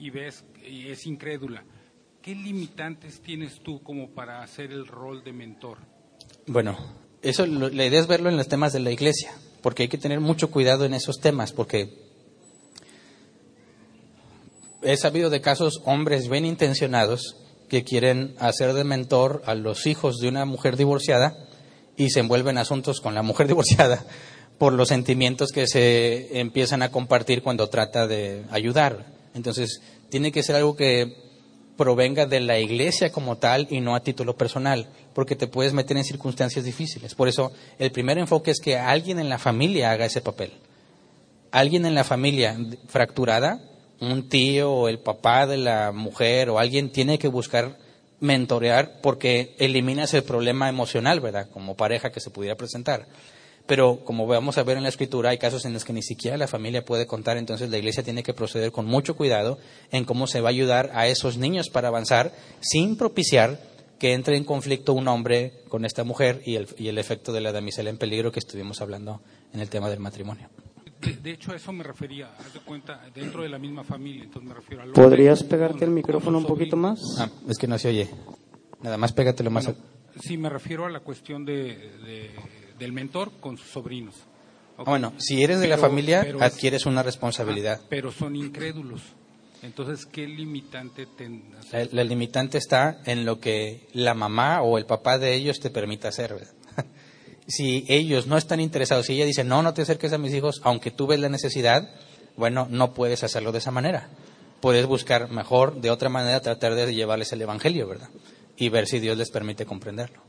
y 0.00 0.10
ves 0.10 0.44
y 0.66 0.88
es 0.88 1.06
incrédula, 1.06 1.62
¿qué 2.22 2.34
limitantes 2.34 3.20
tienes 3.20 3.60
tú 3.60 3.82
como 3.82 4.10
para 4.10 4.42
hacer 4.42 4.72
el 4.72 4.86
rol 4.86 5.22
de 5.22 5.32
mentor? 5.32 5.78
Bueno, 6.46 6.76
eso 7.22 7.46
la 7.46 7.84
idea 7.84 8.00
es 8.00 8.06
verlo 8.06 8.30
en 8.30 8.36
los 8.36 8.48
temas 8.48 8.72
de 8.72 8.80
la 8.80 8.90
iglesia, 8.90 9.32
porque 9.62 9.84
hay 9.84 9.88
que 9.88 9.98
tener 9.98 10.20
mucho 10.20 10.50
cuidado 10.50 10.84
en 10.84 10.94
esos 10.94 11.20
temas, 11.20 11.52
porque 11.52 12.10
he 14.82 14.96
sabido 14.96 15.28
de 15.28 15.42
casos 15.42 15.82
hombres 15.84 16.28
bien 16.28 16.46
intencionados 16.46 17.36
que 17.68 17.84
quieren 17.84 18.34
hacer 18.38 18.72
de 18.72 18.84
mentor 18.84 19.42
a 19.46 19.54
los 19.54 19.86
hijos 19.86 20.16
de 20.16 20.28
una 20.28 20.44
mujer 20.44 20.76
divorciada 20.76 21.36
y 21.96 22.10
se 22.10 22.20
envuelven 22.20 22.58
asuntos 22.58 23.00
con 23.00 23.14
la 23.14 23.22
mujer 23.22 23.46
divorciada 23.48 24.04
por 24.58 24.72
los 24.72 24.88
sentimientos 24.88 25.52
que 25.52 25.66
se 25.66 26.40
empiezan 26.40 26.82
a 26.82 26.90
compartir 26.90 27.42
cuando 27.42 27.68
trata 27.68 28.06
de 28.06 28.44
ayudar. 28.50 29.19
Entonces, 29.34 29.80
tiene 30.08 30.32
que 30.32 30.42
ser 30.42 30.56
algo 30.56 30.76
que 30.76 31.16
provenga 31.76 32.26
de 32.26 32.40
la 32.40 32.58
iglesia 32.58 33.10
como 33.10 33.38
tal 33.38 33.66
y 33.70 33.80
no 33.80 33.94
a 33.94 34.02
título 34.02 34.36
personal, 34.36 34.86
porque 35.14 35.34
te 35.34 35.46
puedes 35.46 35.72
meter 35.72 35.96
en 35.96 36.04
circunstancias 36.04 36.64
difíciles. 36.64 37.14
Por 37.14 37.26
eso, 37.26 37.52
el 37.78 37.90
primer 37.90 38.18
enfoque 38.18 38.50
es 38.50 38.60
que 38.60 38.76
alguien 38.76 39.18
en 39.18 39.30
la 39.30 39.38
familia 39.38 39.90
haga 39.90 40.04
ese 40.04 40.20
papel. 40.20 40.52
Alguien 41.52 41.86
en 41.86 41.94
la 41.94 42.04
familia 42.04 42.56
fracturada, 42.86 43.62
un 44.00 44.28
tío 44.28 44.70
o 44.70 44.88
el 44.88 44.98
papá 44.98 45.46
de 45.46 45.56
la 45.56 45.92
mujer 45.92 46.50
o 46.50 46.58
alguien 46.58 46.90
tiene 46.90 47.18
que 47.18 47.28
buscar 47.28 47.78
mentorear 48.20 49.00
porque 49.00 49.54
eliminas 49.58 50.12
el 50.14 50.22
problema 50.22 50.68
emocional, 50.68 51.20
¿verdad? 51.20 51.48
Como 51.50 51.76
pareja 51.76 52.12
que 52.12 52.20
se 52.20 52.30
pudiera 52.30 52.56
presentar. 52.56 53.06
Pero 53.70 54.00
como 54.04 54.26
vamos 54.26 54.58
a 54.58 54.64
ver 54.64 54.78
en 54.78 54.82
la 54.82 54.88
escritura, 54.88 55.30
hay 55.30 55.38
casos 55.38 55.64
en 55.64 55.72
los 55.72 55.84
que 55.84 55.92
ni 55.92 56.02
siquiera 56.02 56.36
la 56.36 56.48
familia 56.48 56.84
puede 56.84 57.06
contar, 57.06 57.36
entonces 57.36 57.70
la 57.70 57.78
iglesia 57.78 58.02
tiene 58.02 58.24
que 58.24 58.34
proceder 58.34 58.72
con 58.72 58.84
mucho 58.84 59.14
cuidado 59.14 59.58
en 59.92 60.04
cómo 60.04 60.26
se 60.26 60.40
va 60.40 60.48
a 60.48 60.50
ayudar 60.50 60.90
a 60.92 61.06
esos 61.06 61.36
niños 61.38 61.70
para 61.70 61.86
avanzar 61.86 62.32
sin 62.60 62.96
propiciar 62.96 63.60
que 64.00 64.12
entre 64.12 64.36
en 64.36 64.42
conflicto 64.42 64.92
un 64.92 65.06
hombre 65.06 65.52
con 65.68 65.84
esta 65.84 66.02
mujer 66.02 66.42
y 66.44 66.56
el, 66.56 66.66
y 66.78 66.88
el 66.88 66.98
efecto 66.98 67.32
de 67.32 67.42
la 67.42 67.52
damisela 67.52 67.90
en 67.90 67.96
peligro 67.96 68.32
que 68.32 68.40
estuvimos 68.40 68.80
hablando 68.80 69.20
en 69.54 69.60
el 69.60 69.70
tema 69.70 69.88
del 69.88 70.00
matrimonio. 70.00 70.48
De, 71.00 71.12
de 71.12 71.30
hecho, 71.30 71.52
a 71.52 71.54
eso 71.56 71.70
me 71.72 71.84
refería, 71.84 72.28
haz 72.40 72.52
de 72.52 72.58
cuenta, 72.60 73.00
dentro 73.14 73.44
de 73.44 73.50
la 73.50 73.58
misma 73.60 73.84
familia, 73.84 74.24
entonces 74.24 74.48
me 74.48 74.54
refiero 74.56 74.82
al 74.82 74.88
hombre 74.88 75.00
¿Podrías 75.04 75.44
pegarte 75.44 75.84
el 75.84 75.92
micrófono 75.92 76.38
un 76.38 76.44
poquito 76.44 76.76
más? 76.76 77.00
Ah, 77.20 77.28
es 77.48 77.56
que 77.56 77.68
no 77.68 77.78
se 77.78 77.86
oye. 77.88 78.10
Nada 78.82 78.96
más 78.96 79.12
pégatelo 79.12 79.48
más. 79.52 79.66
Bueno, 79.66 79.78
sí, 80.20 80.36
me 80.36 80.48
refiero 80.48 80.86
a 80.86 80.90
la 80.90 81.00
cuestión 81.00 81.44
de, 81.44 81.52
de- 82.04 82.30
del 82.80 82.92
mentor 82.92 83.30
con 83.40 83.56
sus 83.56 83.68
sobrinos. 83.70 84.16
Ah, 84.76 84.82
bueno, 84.84 85.12
si 85.18 85.44
eres 85.44 85.60
de 85.60 85.68
la 85.68 85.76
familia, 85.78 86.26
adquieres 86.40 86.86
una 86.86 87.02
responsabilidad. 87.02 87.74
Ajá, 87.74 87.86
pero 87.88 88.10
son 88.10 88.34
incrédulos. 88.34 89.02
Entonces, 89.62 90.06
¿qué 90.06 90.26
limitante 90.26 91.04
ten- 91.06 91.44
La, 91.70 91.86
la 91.92 92.02
limitante 92.04 92.56
está 92.56 93.02
en 93.04 93.26
lo 93.26 93.38
que 93.40 93.86
la 93.92 94.14
mamá 94.14 94.62
o 94.62 94.78
el 94.78 94.86
papá 94.86 95.18
de 95.18 95.34
ellos 95.34 95.60
te 95.60 95.68
permita 95.68 96.08
hacer. 96.08 96.32
¿verdad? 96.32 96.54
si 97.46 97.84
ellos 97.88 98.26
no 98.26 98.38
están 98.38 98.58
interesados, 98.60 99.04
si 99.06 99.12
ella 99.14 99.26
dice, 99.26 99.44
no, 99.44 99.62
no 99.62 99.74
te 99.74 99.82
acerques 99.82 100.14
a 100.14 100.18
mis 100.18 100.32
hijos, 100.32 100.62
aunque 100.64 100.90
tú 100.90 101.06
ves 101.06 101.20
la 101.20 101.28
necesidad, 101.28 101.90
bueno, 102.36 102.66
no 102.70 102.94
puedes 102.94 103.22
hacerlo 103.22 103.52
de 103.52 103.58
esa 103.58 103.70
manera. 103.70 104.08
Puedes 104.62 104.86
buscar 104.86 105.30
mejor, 105.30 105.80
de 105.82 105.90
otra 105.90 106.08
manera, 106.08 106.40
tratar 106.40 106.74
de 106.74 106.94
llevarles 106.94 107.30
el 107.32 107.42
Evangelio, 107.42 107.86
¿verdad? 107.86 108.08
Y 108.56 108.70
ver 108.70 108.86
si 108.86 108.98
Dios 108.98 109.18
les 109.18 109.30
permite 109.30 109.66
comprenderlo. 109.66 110.22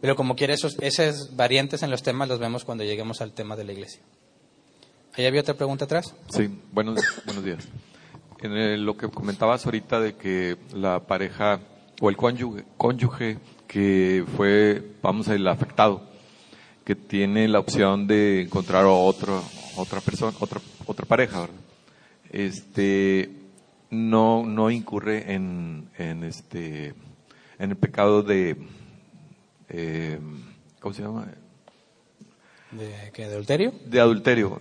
Pero 0.00 0.14
como 0.16 0.36
quiera, 0.36 0.54
esos, 0.54 0.76
esas 0.80 1.34
variantes 1.36 1.82
en 1.82 1.90
los 1.90 2.02
temas 2.02 2.28
los 2.28 2.38
vemos 2.38 2.64
cuando 2.64 2.84
lleguemos 2.84 3.20
al 3.20 3.32
tema 3.32 3.56
de 3.56 3.64
la 3.64 3.72
iglesia. 3.72 4.02
¿Ahí 5.14 5.24
había 5.26 5.40
otra 5.40 5.54
pregunta 5.54 5.86
atrás? 5.86 6.14
Sí, 6.28 6.48
buenos, 6.72 7.00
buenos 7.24 7.44
días. 7.44 7.66
En 8.42 8.52
el- 8.52 8.84
lo 8.84 8.96
que 8.96 9.08
comentabas 9.08 9.64
ahorita 9.64 9.98
de 10.00 10.14
que 10.16 10.56
la 10.74 11.00
pareja 11.06 11.60
o 12.00 12.10
el 12.10 12.16
cónyuge, 12.16 12.64
cónyuge 12.76 13.38
que 13.66 14.24
fue, 14.36 14.82
vamos 15.02 15.28
el 15.28 15.48
afectado, 15.48 16.02
que 16.84 16.94
tiene 16.94 17.48
la 17.48 17.58
opción 17.58 18.06
de 18.06 18.42
encontrar 18.42 18.84
a 18.84 18.90
otro, 18.90 19.42
otra 19.76 20.00
persona, 20.02 20.36
otra, 20.38 20.60
otra 20.86 21.06
pareja, 21.06 21.40
¿verdad? 21.40 21.56
Este, 22.30 23.30
no, 23.90 24.44
no 24.44 24.70
incurre 24.70 25.32
en, 25.32 25.88
en 25.96 26.22
este, 26.22 26.88
en 27.58 27.70
el 27.70 27.76
pecado 27.76 28.22
de, 28.22 28.56
eh, 29.68 30.18
¿cómo 30.80 30.94
se 30.94 31.02
llama? 31.02 31.28
¿De, 32.72 33.10
qué, 33.12 33.26
de 33.26 33.34
adulterio? 33.34 33.72
De 33.84 34.00
adulterio. 34.00 34.60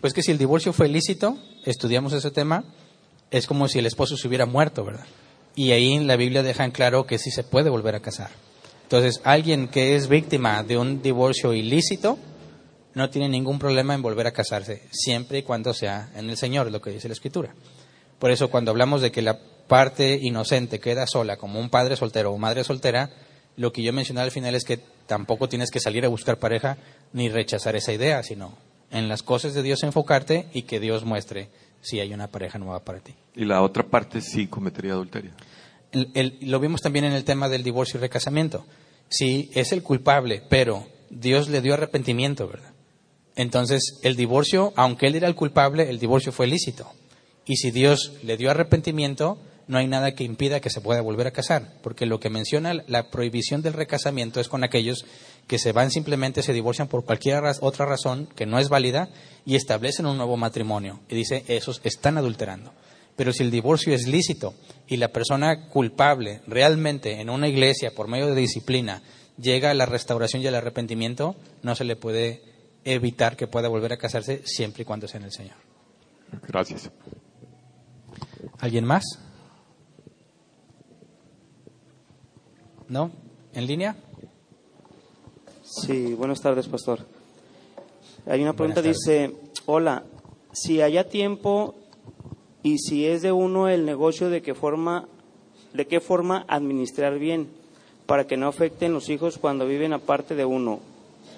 Pues 0.00 0.12
que 0.12 0.22
si 0.22 0.30
el 0.30 0.38
divorcio 0.38 0.72
fue 0.72 0.88
ilícito, 0.88 1.38
estudiamos 1.64 2.12
ese 2.12 2.30
tema, 2.30 2.64
es 3.30 3.46
como 3.46 3.68
si 3.68 3.78
el 3.78 3.86
esposo 3.86 4.16
se 4.16 4.28
hubiera 4.28 4.46
muerto, 4.46 4.84
¿verdad? 4.84 5.06
Y 5.54 5.72
ahí 5.72 5.94
en 5.94 6.06
la 6.06 6.16
Biblia 6.16 6.42
deja 6.42 6.64
en 6.64 6.70
claro 6.70 7.06
que 7.06 7.18
sí 7.18 7.30
se 7.30 7.44
puede 7.44 7.70
volver 7.70 7.94
a 7.94 8.00
casar. 8.00 8.30
Entonces, 8.84 9.20
alguien 9.24 9.68
que 9.68 9.96
es 9.96 10.08
víctima 10.08 10.62
de 10.62 10.78
un 10.78 11.02
divorcio 11.02 11.52
ilícito 11.52 12.18
no 12.94 13.10
tiene 13.10 13.28
ningún 13.28 13.58
problema 13.58 13.94
en 13.94 14.02
volver 14.02 14.26
a 14.26 14.32
casarse, 14.32 14.82
siempre 14.90 15.38
y 15.38 15.42
cuando 15.42 15.74
sea 15.74 16.10
en 16.14 16.30
el 16.30 16.36
Señor, 16.36 16.70
lo 16.70 16.80
que 16.80 16.90
dice 16.90 17.08
la 17.08 17.12
Escritura. 17.12 17.54
Por 18.18 18.30
eso, 18.30 18.48
cuando 18.48 18.70
hablamos 18.70 19.02
de 19.02 19.12
que 19.12 19.22
la 19.22 19.38
parte 19.68 20.18
inocente 20.20 20.80
queda 20.80 21.06
sola, 21.06 21.36
como 21.36 21.60
un 21.60 21.68
padre 21.70 21.96
soltero 21.96 22.32
o 22.32 22.38
madre 22.38 22.64
soltera, 22.64 23.10
lo 23.58 23.72
que 23.72 23.82
yo 23.82 23.92
mencioné 23.92 24.22
al 24.22 24.30
final 24.30 24.54
es 24.54 24.64
que 24.64 24.78
tampoco 25.06 25.48
tienes 25.48 25.70
que 25.70 25.80
salir 25.80 26.04
a 26.06 26.08
buscar 26.08 26.38
pareja 26.38 26.78
ni 27.12 27.28
rechazar 27.28 27.76
esa 27.76 27.92
idea, 27.92 28.22
sino 28.22 28.56
en 28.90 29.08
las 29.08 29.22
cosas 29.22 29.52
de 29.52 29.62
Dios 29.62 29.82
enfocarte 29.82 30.46
y 30.54 30.62
que 30.62 30.80
Dios 30.80 31.04
muestre 31.04 31.50
si 31.82 32.00
hay 32.00 32.14
una 32.14 32.28
pareja 32.28 32.58
nueva 32.58 32.80
para 32.84 33.00
ti. 33.00 33.14
Y 33.34 33.44
la 33.44 33.60
otra 33.62 33.82
parte 33.84 34.20
sí 34.22 34.46
cometería 34.46 34.92
adulterio. 34.92 35.32
El- 35.92 36.10
el- 36.14 36.38
lo 36.42 36.58
vimos 36.60 36.80
también 36.80 37.04
en 37.04 37.12
el 37.12 37.24
tema 37.24 37.48
del 37.50 37.62
divorcio 37.62 37.98
y 37.98 38.00
recasamiento. 38.00 38.64
Si 39.08 39.50
es 39.54 39.72
el 39.72 39.82
culpable, 39.82 40.42
pero 40.48 40.86
Dios 41.10 41.48
le 41.48 41.60
dio 41.60 41.74
arrepentimiento, 41.74 42.46
¿verdad? 42.48 42.72
Entonces, 43.36 43.98
el 44.02 44.16
divorcio, 44.16 44.72
aunque 44.76 45.06
él 45.06 45.14
era 45.14 45.28
el 45.28 45.34
culpable, 45.34 45.88
el 45.88 45.98
divorcio 45.98 46.32
fue 46.32 46.46
lícito. 46.46 46.90
Y 47.46 47.56
si 47.56 47.70
Dios 47.70 48.12
le 48.22 48.36
dio 48.36 48.50
arrepentimiento, 48.50 49.38
no 49.68 49.78
hay 49.78 49.86
nada 49.86 50.12
que 50.12 50.24
impida 50.24 50.60
que 50.60 50.70
se 50.70 50.80
pueda 50.80 51.02
volver 51.02 51.26
a 51.26 51.30
casar, 51.30 51.74
porque 51.82 52.06
lo 52.06 52.18
que 52.18 52.30
menciona 52.30 52.82
la 52.86 53.10
prohibición 53.10 53.62
del 53.62 53.74
recasamiento 53.74 54.40
es 54.40 54.48
con 54.48 54.64
aquellos 54.64 55.04
que 55.46 55.58
se 55.58 55.72
van 55.72 55.90
simplemente, 55.90 56.42
se 56.42 56.54
divorcian 56.54 56.88
por 56.88 57.04
cualquier 57.04 57.42
otra 57.60 57.86
razón 57.86 58.28
que 58.34 58.46
no 58.46 58.58
es 58.58 58.70
válida 58.70 59.10
y 59.44 59.56
establecen 59.56 60.06
un 60.06 60.16
nuevo 60.16 60.36
matrimonio. 60.36 61.00
Y 61.08 61.14
dice, 61.14 61.44
esos 61.48 61.80
están 61.84 62.16
adulterando. 62.18 62.72
Pero 63.14 63.32
si 63.32 63.42
el 63.42 63.50
divorcio 63.50 63.94
es 63.94 64.06
lícito 64.06 64.54
y 64.86 64.96
la 64.96 65.08
persona 65.08 65.68
culpable 65.68 66.40
realmente 66.46 67.20
en 67.20 67.30
una 67.30 67.48
iglesia, 67.48 67.90
por 67.94 68.08
medio 68.08 68.28
de 68.28 68.40
disciplina, 68.40 69.02
llega 69.36 69.70
a 69.70 69.74
la 69.74 69.86
restauración 69.86 70.42
y 70.42 70.46
al 70.46 70.54
arrepentimiento, 70.54 71.36
no 71.62 71.74
se 71.74 71.84
le 71.84 71.96
puede 71.96 72.42
evitar 72.84 73.36
que 73.36 73.46
pueda 73.46 73.68
volver 73.68 73.92
a 73.92 73.98
casarse 73.98 74.42
siempre 74.44 74.82
y 74.82 74.86
cuando 74.86 75.08
sea 75.08 75.18
en 75.18 75.26
el 75.26 75.32
Señor. 75.32 75.56
Gracias. 76.46 76.90
¿Alguien 78.60 78.84
más? 78.84 79.04
¿No? 82.88 83.10
¿En 83.54 83.66
línea? 83.66 83.96
Sí, 85.64 86.14
buenas 86.14 86.40
tardes, 86.40 86.66
pastor. 86.68 87.00
Hay 88.26 88.42
una 88.42 88.52
pregunta, 88.54 88.82
dice, 88.82 89.34
hola, 89.66 90.04
si 90.52 90.80
haya 90.80 91.08
tiempo 91.08 91.74
y 92.62 92.78
si 92.78 93.06
es 93.06 93.22
de 93.22 93.32
uno 93.32 93.68
el 93.68 93.84
negocio, 93.84 94.30
¿de 94.30 94.42
qué 94.42 94.54
forma, 94.54 95.06
de 95.72 95.86
qué 95.86 96.00
forma 96.00 96.44
administrar 96.48 97.18
bien 97.18 97.48
para 98.06 98.26
que 98.26 98.36
no 98.36 98.48
afecten 98.48 98.92
los 98.92 99.08
hijos 99.08 99.38
cuando 99.38 99.66
viven 99.66 99.92
aparte 99.92 100.34
de 100.34 100.44
uno 100.44 100.80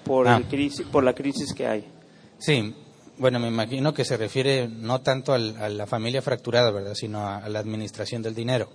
por, 0.04 0.28
Ah. 0.28 0.36
el 0.36 0.44
crisis, 0.44 0.86
por 0.86 1.04
la 1.04 1.14
crisis 1.14 1.52
que 1.54 1.66
hay? 1.66 1.84
Sí, 2.38 2.74
Bueno, 3.18 3.38
me 3.38 3.48
imagino 3.48 3.92
que 3.92 4.06
se 4.06 4.16
refiere 4.16 4.66
no 4.66 5.02
tanto 5.02 5.34
al- 5.34 5.54
a 5.58 5.68
la 5.68 5.86
familia 5.86 6.22
fracturada, 6.22 6.70
¿verdad? 6.70 6.94
Sino 6.94 7.18
a, 7.18 7.36
a 7.36 7.50
la 7.50 7.58
administración 7.58 8.22
del 8.22 8.34
dinero. 8.34 8.70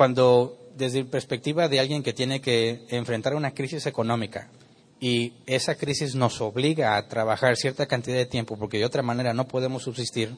Cuando, 0.00 0.56
desde 0.78 1.04
perspectiva 1.04 1.68
de 1.68 1.78
alguien 1.78 2.02
que 2.02 2.14
tiene 2.14 2.40
que 2.40 2.86
enfrentar 2.88 3.34
una 3.34 3.50
crisis 3.50 3.84
económica 3.84 4.48
y 4.98 5.34
esa 5.44 5.74
crisis 5.74 6.14
nos 6.14 6.40
obliga 6.40 6.96
a 6.96 7.06
trabajar 7.06 7.54
cierta 7.58 7.84
cantidad 7.84 8.16
de 8.16 8.24
tiempo 8.24 8.56
porque 8.56 8.78
de 8.78 8.86
otra 8.86 9.02
manera 9.02 9.34
no 9.34 9.46
podemos 9.46 9.82
subsistir, 9.82 10.34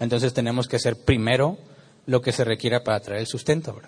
entonces 0.00 0.32
tenemos 0.32 0.66
que 0.66 0.76
hacer 0.76 0.96
primero 0.96 1.58
lo 2.06 2.22
que 2.22 2.32
se 2.32 2.42
requiera 2.42 2.84
para 2.84 3.00
traer 3.00 3.20
el 3.20 3.26
sustento, 3.26 3.78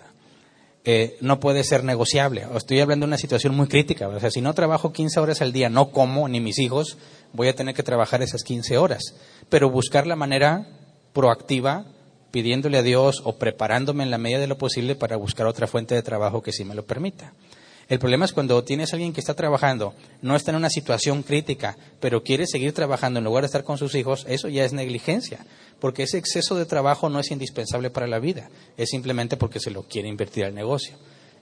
eh, 0.83 1.17
no 1.21 1.39
puede 1.39 1.63
ser 1.63 1.83
negociable. 1.83 2.45
Estoy 2.55 2.81
hablando 2.81 3.07
de 3.07 3.09
una 3.09 3.17
situación 3.17 3.55
muy 3.55 3.65
crítica. 3.65 4.07
O 4.07 4.19
sea, 4.19 4.29
si 4.29 4.41
no 4.41 4.53
trabajo 4.53 4.93
15 4.93 5.19
horas 5.19 5.41
al 5.41 5.51
día, 5.51 5.69
no 5.69 5.89
como, 5.89 6.27
ni 6.27 6.39
mis 6.39 6.59
hijos, 6.59 6.99
voy 7.33 7.47
a 7.47 7.55
tener 7.55 7.73
que 7.73 7.81
trabajar 7.81 8.21
esas 8.21 8.43
15 8.43 8.77
horas. 8.77 9.01
Pero 9.49 9.71
buscar 9.71 10.05
la 10.05 10.15
manera 10.15 10.67
proactiva, 11.13 11.87
pidiéndole 12.35 12.77
a 12.77 12.83
Dios 12.83 13.21
o 13.23 13.37
preparándome 13.37 14.03
en 14.03 14.11
la 14.11 14.17
medida 14.17 14.41
de 14.41 14.47
lo 14.47 14.57
posible 14.57 14.95
para 14.95 15.15
buscar 15.15 15.47
otra 15.47 15.67
fuente 15.67 15.95
de 15.95 16.03
trabajo 16.03 16.41
que 16.41 16.51
sí 16.51 16.65
me 16.65 16.75
lo 16.75 16.85
permita. 16.85 17.31
El 17.87 17.97
problema 17.97 18.25
es 18.25 18.33
cuando 18.33 18.61
tienes 18.61 18.91
a 18.91 18.97
alguien 18.97 19.13
que 19.13 19.21
está 19.21 19.35
trabajando, 19.35 19.93
no 20.21 20.35
está 20.35 20.51
en 20.51 20.57
una 20.57 20.69
situación 20.69 21.23
crítica, 21.23 21.77
pero 22.01 22.23
quiere 22.23 22.45
seguir 22.45 22.73
trabajando 22.73 23.19
en 23.19 23.23
lugar 23.23 23.43
de 23.43 23.45
estar 23.45 23.63
con 23.63 23.77
sus 23.77 23.95
hijos, 23.95 24.25
eso 24.27 24.49
ya 24.49 24.65
es 24.65 24.73
negligencia, 24.73 25.45
porque 25.79 26.03
ese 26.03 26.17
exceso 26.17 26.57
de 26.57 26.65
trabajo 26.65 27.07
no 27.07 27.21
es 27.21 27.31
indispensable 27.31 27.89
para 27.89 28.05
la 28.05 28.19
vida, 28.19 28.49
es 28.75 28.89
simplemente 28.89 29.37
porque 29.37 29.61
se 29.61 29.71
lo 29.71 29.83
quiere 29.83 30.09
invertir 30.09 30.43
al 30.43 30.53
negocio. 30.53 30.97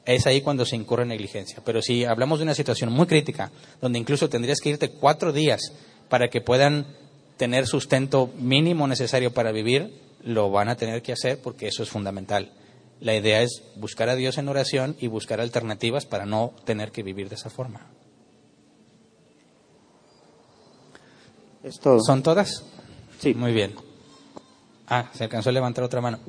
Es 0.05 0.27
ahí 0.27 0.41
cuando 0.41 0.63
se 0.63 0.75
incurre 0.75 1.01
en 1.01 1.09
negligencia. 1.09 1.59
Pero 1.65 1.81
si 1.81 2.05
hablamos 2.05 2.37
de 2.37 2.43
una 2.43 2.53
situación 2.53 2.91
muy 2.91 3.07
crítica, 3.07 3.51
donde 3.81 3.97
incluso 3.97 4.29
tendrías 4.29 4.59
que 4.59 4.69
irte 4.69 4.89
cuatro 4.89 5.33
días 5.33 5.73
para 6.07 6.27
que 6.27 6.39
puedan 6.39 6.85
tener 7.37 7.65
sustento 7.65 8.29
mínimo 8.37 8.85
necesario 8.87 9.33
para 9.33 9.51
vivir, 9.51 10.02
lo 10.23 10.51
van 10.51 10.69
a 10.69 10.75
tener 10.75 11.01
que 11.01 11.13
hacer 11.13 11.39
porque 11.41 11.67
eso 11.67 11.83
es 11.83 11.89
fundamental. 11.89 12.51
La 12.99 13.15
idea 13.15 13.41
es 13.41 13.63
buscar 13.75 14.09
a 14.09 14.15
Dios 14.15 14.37
en 14.37 14.47
oración 14.47 14.95
y 14.99 15.07
buscar 15.07 15.41
alternativas 15.41 16.05
para 16.05 16.25
no 16.25 16.53
tener 16.65 16.91
que 16.91 17.03
vivir 17.03 17.29
de 17.29 17.35
esa 17.35 17.49
forma. 17.49 17.81
Es 21.63 21.79
todo. 21.79 21.99
¿Son 22.01 22.23
todas? 22.23 22.65
Sí. 23.19 23.33
Muy 23.33 23.53
bien. 23.53 23.73
Ah, 24.87 25.09
se 25.13 25.23
alcanzó 25.23 25.49
a 25.49 25.53
levantar 25.53 25.83
otra 25.83 26.01
mano. 26.01 26.19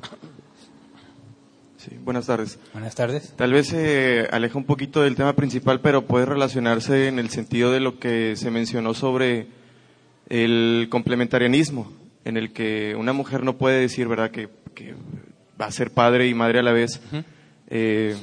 Sí, 1.77 1.97
buenas 2.03 2.25
tardes. 2.25 2.57
Buenas 2.73 2.95
tardes. 2.95 3.33
Tal 3.35 3.53
vez 3.53 3.67
se 3.67 4.27
aleja 4.31 4.57
un 4.57 4.63
poquito 4.63 5.01
del 5.01 5.15
tema 5.15 5.33
principal, 5.33 5.81
pero 5.81 6.05
puede 6.05 6.25
relacionarse 6.25 7.07
en 7.07 7.19
el 7.19 7.29
sentido 7.29 7.71
de 7.71 7.79
lo 7.79 7.99
que 7.99 8.35
se 8.37 8.49
mencionó 8.49 8.93
sobre 8.93 9.47
el 10.29 10.87
complementarianismo, 10.89 11.91
en 12.25 12.35
el 12.37 12.51
que 12.51 12.95
una 12.97 13.13
mujer 13.13 13.43
no 13.43 13.57
puede 13.57 13.79
decir, 13.79 14.07
¿verdad?, 14.07 14.31
que, 14.31 14.49
que 14.73 14.93
va 15.59 15.67
a 15.67 15.71
ser 15.71 15.91
padre 15.91 16.27
y 16.27 16.33
madre 16.33 16.59
a 16.59 16.63
la 16.63 16.73
vez, 16.73 16.99
eh, 17.69 18.15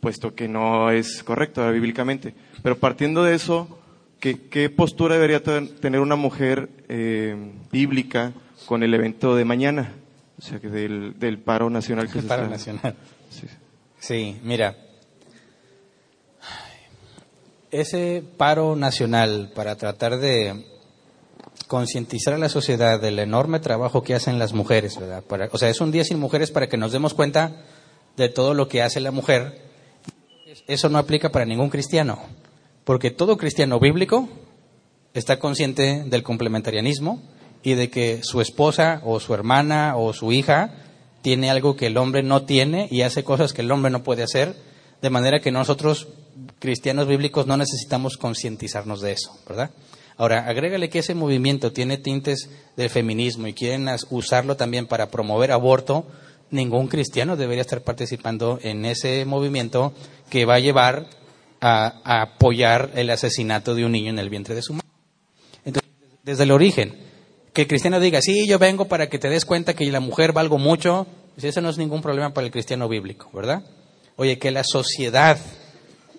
puesto 0.00 0.34
que 0.34 0.48
no 0.48 0.90
es 0.90 1.22
correcto 1.22 1.60
¿verdad? 1.60 1.74
bíblicamente. 1.74 2.34
Pero 2.62 2.76
partiendo 2.78 3.22
de 3.22 3.34
eso, 3.34 3.78
¿qué, 4.18 4.40
qué 4.48 4.68
postura 4.70 5.14
debería 5.14 5.42
ten- 5.42 5.76
tener 5.76 6.00
una 6.00 6.16
mujer 6.16 6.68
eh, 6.88 7.36
bíblica 7.70 8.32
con 8.66 8.82
el 8.82 8.92
evento 8.94 9.36
de 9.36 9.44
mañana? 9.44 9.92
O 10.38 10.42
sea, 10.42 10.58
que 10.58 10.68
del, 10.68 11.18
del 11.18 11.38
paro 11.38 11.68
nacional 11.70 12.10
que 12.10 12.18
El 12.18 12.22
se 12.22 12.28
paro 12.28 12.42
está- 12.44 12.52
nacional. 12.56 12.94
Sí. 13.30 13.46
Sí, 13.98 14.40
mira. 14.42 14.74
Ese 17.70 18.24
paro 18.36 18.74
nacional 18.74 19.52
para 19.54 19.76
tratar 19.76 20.18
de 20.18 20.64
concientizar 21.70 22.34
a 22.34 22.38
la 22.38 22.48
sociedad 22.48 23.00
del 23.00 23.20
enorme 23.20 23.60
trabajo 23.60 24.02
que 24.02 24.16
hacen 24.16 24.40
las 24.40 24.52
mujeres, 24.52 24.98
¿verdad? 24.98 25.22
Para- 25.22 25.48
o 25.52 25.56
sea, 25.56 25.68
es 25.68 25.80
un 25.80 25.92
día 25.92 26.02
sin 26.02 26.18
mujeres 26.18 26.50
para 26.50 26.68
que 26.68 26.76
nos 26.76 26.90
demos 26.90 27.14
cuenta 27.14 27.62
de 28.16 28.28
todo 28.28 28.54
lo 28.54 28.66
que 28.66 28.82
hace 28.82 28.98
la 28.98 29.12
mujer. 29.12 29.62
Eso 30.66 30.88
no 30.88 30.98
aplica 30.98 31.30
para 31.30 31.44
ningún 31.44 31.70
cristiano, 31.70 32.18
porque 32.82 33.12
todo 33.12 33.36
cristiano 33.36 33.78
bíblico 33.78 34.28
está 35.14 35.38
consciente 35.38 36.02
del 36.06 36.24
complementarianismo 36.24 37.22
y 37.62 37.74
de 37.74 37.88
que 37.88 38.18
su 38.24 38.40
esposa 38.40 39.00
o 39.04 39.20
su 39.20 39.32
hermana 39.32 39.96
o 39.96 40.12
su 40.12 40.32
hija 40.32 40.74
tiene 41.22 41.50
algo 41.50 41.76
que 41.76 41.86
el 41.86 41.98
hombre 41.98 42.24
no 42.24 42.42
tiene 42.42 42.88
y 42.90 43.02
hace 43.02 43.22
cosas 43.22 43.52
que 43.52 43.62
el 43.62 43.70
hombre 43.70 43.92
no 43.92 44.02
puede 44.02 44.24
hacer, 44.24 44.56
de 45.02 45.10
manera 45.10 45.38
que 45.38 45.52
nosotros, 45.52 46.08
cristianos 46.58 47.06
bíblicos, 47.06 47.46
no 47.46 47.56
necesitamos 47.56 48.16
concientizarnos 48.16 49.00
de 49.02 49.12
eso, 49.12 49.38
¿verdad? 49.48 49.70
Ahora, 50.16 50.46
agrégale 50.46 50.90
que 50.90 50.98
ese 50.98 51.14
movimiento 51.14 51.72
tiene 51.72 51.96
tintes 51.98 52.50
del 52.76 52.90
feminismo 52.90 53.46
y 53.46 53.54
quieren 53.54 53.88
usarlo 54.10 54.56
también 54.56 54.86
para 54.86 55.10
promover 55.10 55.52
aborto, 55.52 56.06
ningún 56.50 56.88
cristiano 56.88 57.36
debería 57.36 57.62
estar 57.62 57.82
participando 57.82 58.58
en 58.62 58.84
ese 58.84 59.24
movimiento 59.24 59.92
que 60.28 60.44
va 60.44 60.54
a 60.54 60.60
llevar 60.60 61.06
a, 61.60 62.00
a 62.04 62.22
apoyar 62.22 62.90
el 62.94 63.10
asesinato 63.10 63.74
de 63.74 63.84
un 63.84 63.92
niño 63.92 64.10
en 64.10 64.18
el 64.18 64.30
vientre 64.30 64.54
de 64.54 64.62
su 64.62 64.74
madre. 64.74 64.88
Entonces, 65.64 65.90
desde 66.22 66.42
el 66.44 66.50
origen, 66.50 66.96
que 67.52 67.62
el 67.62 67.68
cristiano 67.68 68.00
diga, 68.00 68.20
sí, 68.20 68.46
yo 68.46 68.58
vengo 68.58 68.86
para 68.86 69.08
que 69.08 69.18
te 69.18 69.28
des 69.28 69.44
cuenta 69.44 69.74
que 69.74 69.90
la 69.90 70.00
mujer 70.00 70.32
valgo 70.32 70.58
mucho, 70.58 71.06
pues 71.34 71.44
eso 71.44 71.60
no 71.60 71.70
es 71.70 71.78
ningún 71.78 72.02
problema 72.02 72.32
para 72.32 72.46
el 72.46 72.52
cristiano 72.52 72.88
bíblico, 72.88 73.30
¿verdad? 73.32 73.62
Oye, 74.16 74.38
que 74.38 74.50
la 74.50 74.64
sociedad 74.64 75.38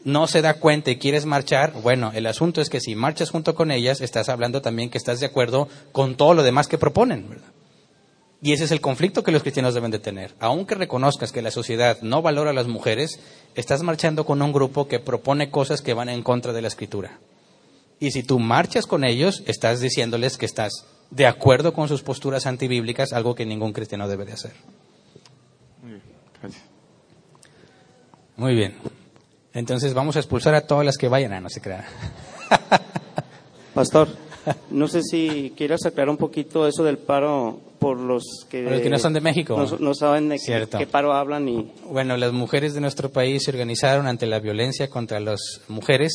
no 0.03 0.27
se 0.27 0.41
da 0.41 0.55
cuenta 0.55 0.91
y 0.91 0.97
quieres 0.97 1.25
marchar, 1.25 1.73
bueno, 1.81 2.11
el 2.13 2.25
asunto 2.27 2.61
es 2.61 2.69
que 2.69 2.79
si 2.79 2.95
marchas 2.95 3.29
junto 3.29 3.55
con 3.55 3.71
ellas, 3.71 4.01
estás 4.01 4.29
hablando 4.29 4.61
también 4.61 4.89
que 4.89 4.97
estás 4.97 5.19
de 5.19 5.25
acuerdo 5.27 5.67
con 5.91 6.15
todo 6.15 6.33
lo 6.33 6.43
demás 6.43 6.67
que 6.67 6.77
proponen, 6.77 7.29
¿verdad? 7.29 7.51
Y 8.43 8.53
ese 8.53 8.63
es 8.63 8.71
el 8.71 8.81
conflicto 8.81 9.23
que 9.23 9.31
los 9.31 9.43
cristianos 9.43 9.75
deben 9.75 9.91
de 9.91 9.99
tener. 9.99 10.33
Aunque 10.39 10.73
reconozcas 10.73 11.31
que 11.31 11.43
la 11.43 11.51
sociedad 11.51 11.99
no 12.01 12.23
valora 12.23 12.49
a 12.49 12.53
las 12.53 12.67
mujeres, 12.67 13.19
estás 13.53 13.83
marchando 13.83 14.25
con 14.25 14.41
un 14.41 14.51
grupo 14.51 14.87
que 14.87 14.99
propone 14.99 15.51
cosas 15.51 15.83
que 15.83 15.93
van 15.93 16.09
en 16.09 16.23
contra 16.23 16.51
de 16.51 16.63
la 16.63 16.67
escritura. 16.67 17.19
Y 17.99 18.09
si 18.09 18.23
tú 18.23 18.39
marchas 18.39 18.87
con 18.87 19.03
ellos, 19.03 19.43
estás 19.45 19.79
diciéndoles 19.79 20.39
que 20.39 20.47
estás 20.47 20.87
de 21.11 21.27
acuerdo 21.27 21.73
con 21.73 21.87
sus 21.87 22.01
posturas 22.01 22.47
antibíblicas, 22.47 23.13
algo 23.13 23.35
que 23.35 23.45
ningún 23.45 23.73
cristiano 23.73 24.07
debe 24.07 24.25
de 24.25 24.33
hacer. 24.33 24.53
Muy 25.83 25.91
bien, 25.91 26.01
gracias. 26.41 26.63
Muy 28.37 28.55
bien. 28.55 29.00
Entonces 29.53 29.93
vamos 29.93 30.15
a 30.15 30.19
expulsar 30.19 30.55
a 30.55 30.61
todas 30.61 30.85
las 30.85 30.97
que 30.97 31.07
vayan, 31.07 31.33
ah, 31.33 31.41
no 31.41 31.49
se 31.49 31.61
crean. 31.61 31.83
Pastor, 33.73 34.07
no 34.71 34.87
sé 34.87 35.01
si 35.03 35.53
quieras 35.55 35.85
aclarar 35.85 36.09
un 36.09 36.17
poquito 36.17 36.67
eso 36.67 36.83
del 36.83 36.97
paro 36.97 37.59
por 37.79 37.99
los 37.99 38.45
que, 38.49 38.63
Por 38.63 38.73
los 38.73 38.81
que 38.81 38.89
no 38.89 38.99
son 38.99 39.13
de 39.13 39.21
México. 39.21 39.57
No, 39.57 39.77
no 39.77 39.93
saben 39.93 40.29
de 40.29 40.39
qué, 40.39 40.87
paro 40.87 41.13
hablan 41.13 41.49
y 41.49 41.71
Bueno, 41.85 42.15
las 42.17 42.31
mujeres 42.31 42.73
de 42.73 42.81
nuestro 42.81 43.09
país 43.09 43.43
se 43.43 43.51
organizaron 43.51 44.07
ante 44.07 44.25
la 44.25 44.39
violencia 44.39 44.89
contra 44.89 45.19
las 45.19 45.61
mujeres, 45.67 46.13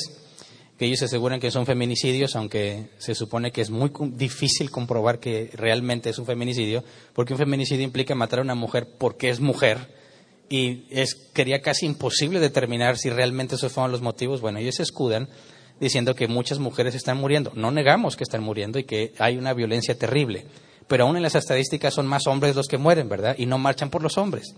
que 0.78 0.86
ellos 0.86 1.02
aseguran 1.02 1.40
que 1.40 1.50
son 1.50 1.66
feminicidios, 1.66 2.36
aunque 2.36 2.88
se 2.98 3.14
supone 3.14 3.50
que 3.50 3.62
es 3.62 3.70
muy 3.70 3.90
difícil 4.12 4.70
comprobar 4.70 5.18
que 5.18 5.50
realmente 5.54 6.10
es 6.10 6.18
un 6.18 6.26
feminicidio, 6.26 6.84
porque 7.12 7.32
un 7.32 7.38
feminicidio 7.38 7.84
implica 7.84 8.14
matar 8.14 8.38
a 8.38 8.42
una 8.42 8.54
mujer 8.54 8.86
porque 8.98 9.28
es 9.28 9.40
mujer 9.40 9.88
y 10.48 10.85
es 10.90 11.14
quería 11.35 11.60
casi 11.60 11.86
imposible 11.86 12.40
determinar 12.40 12.98
si 12.98 13.10
realmente 13.10 13.56
esos 13.56 13.73
fueron 13.73 13.93
los 13.93 14.02
motivos. 14.02 14.40
Bueno, 14.40 14.59
ellos 14.59 14.77
se 14.77 14.82
escudan 14.82 15.28
diciendo 15.81 16.14
que 16.14 16.28
muchas 16.28 16.59
mujeres 16.59 16.94
están 16.94 17.18
muriendo. 17.18 17.52
No 17.55 17.70
negamos 17.70 18.16
que 18.16 18.24
están 18.24 18.43
muriendo 18.43 18.78
y 18.78 18.85
que 18.85 19.12
hay 19.18 19.36
una 19.36 19.52
violencia 19.52 19.98
terrible, 19.98 20.47
pero 20.89 21.05
aún 21.05 21.16
en 21.16 21.23
las 21.23 21.35
estadísticas 21.35 21.94
son 21.94 22.06
más 22.06 22.27
hombres 22.27 22.55
los 22.55 22.68
que 22.68 22.78
mueren, 22.78 23.09
¿verdad? 23.09 23.35
Y 23.39 23.47
no 23.47 23.59
marchan 23.59 23.90
por 23.90 24.02
los 24.02 24.18
hombres. 24.18 24.55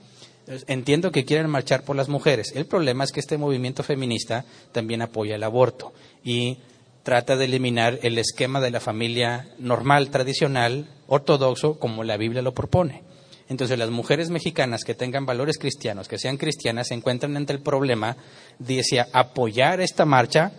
Entiendo 0.67 1.13
que 1.13 1.25
quieren 1.27 1.51
marchar 1.51 1.83
por 1.83 1.97
las 1.97 2.09
mujeres. 2.09 2.53
El 2.55 2.65
problema 2.65 3.05
es 3.05 3.13
que 3.13 3.21
este 3.21 3.37
movimiento 3.37 3.83
feminista 3.83 4.47
también 4.73 5.03
apoya 5.03 5.35
el 5.35 5.43
aborto 5.43 5.93
y 6.25 6.57
trata 7.03 7.37
de 7.37 7.45
eliminar 7.45 7.99
el 8.03 8.17
esquema 8.19 8.61
de 8.61 8.71
la 8.71 8.81
familia 8.81 9.49
normal, 9.59 10.11
tradicional, 10.11 10.89
ortodoxo, 11.07 11.79
como 11.79 12.03
la 12.03 12.17
Biblia 12.17 12.43
lo 12.43 12.55
propone. 12.55 13.03
Entonces, 13.49 13.79
las 13.79 13.91
mujeres 13.91 14.29
mexicanas 14.29 14.85
que 14.85 14.95
tengan 14.95 15.25
valores 15.25 15.59
cristianos, 15.59 16.07
que 16.07 16.19
sean 16.19 16.37
cristianas, 16.37 16.89
se 16.89 16.95
encuentran 16.95 17.37
ante 17.37 17.55
el 17.55 17.61
problema 17.61 18.17
de 18.59 18.83
si 18.83 18.99
apoyar 18.99 19.81
esta 19.81 20.05
marcha 20.05 20.53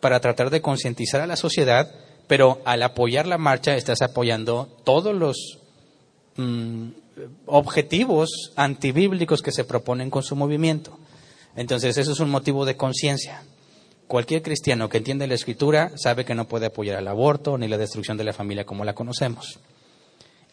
para 0.00 0.20
tratar 0.20 0.48
de 0.48 0.62
concientizar 0.62 1.20
a 1.20 1.26
la 1.26 1.36
sociedad, 1.36 1.90
pero 2.26 2.62
al 2.64 2.82
apoyar 2.82 3.26
la 3.26 3.36
marcha 3.36 3.76
estás 3.76 4.00
apoyando 4.00 4.68
todos 4.84 5.14
los 5.14 5.58
mm, 6.36 6.88
objetivos 7.44 8.52
antibíblicos 8.56 9.42
que 9.42 9.52
se 9.52 9.64
proponen 9.64 10.08
con 10.08 10.22
su 10.22 10.34
movimiento. 10.34 10.98
Entonces, 11.56 11.98
eso 11.98 12.12
es 12.12 12.20
un 12.20 12.30
motivo 12.30 12.64
de 12.64 12.76
conciencia. 12.76 13.42
Cualquier 14.06 14.42
cristiano 14.42 14.88
que 14.88 14.98
entiende 14.98 15.26
la 15.26 15.34
escritura 15.34 15.92
sabe 15.96 16.24
que 16.24 16.34
no 16.34 16.48
puede 16.48 16.66
apoyar 16.66 16.98
el 16.98 17.08
aborto 17.08 17.58
ni 17.58 17.68
la 17.68 17.76
destrucción 17.76 18.16
de 18.16 18.24
la 18.24 18.32
familia 18.32 18.64
como 18.64 18.84
la 18.84 18.94
conocemos. 18.94 19.60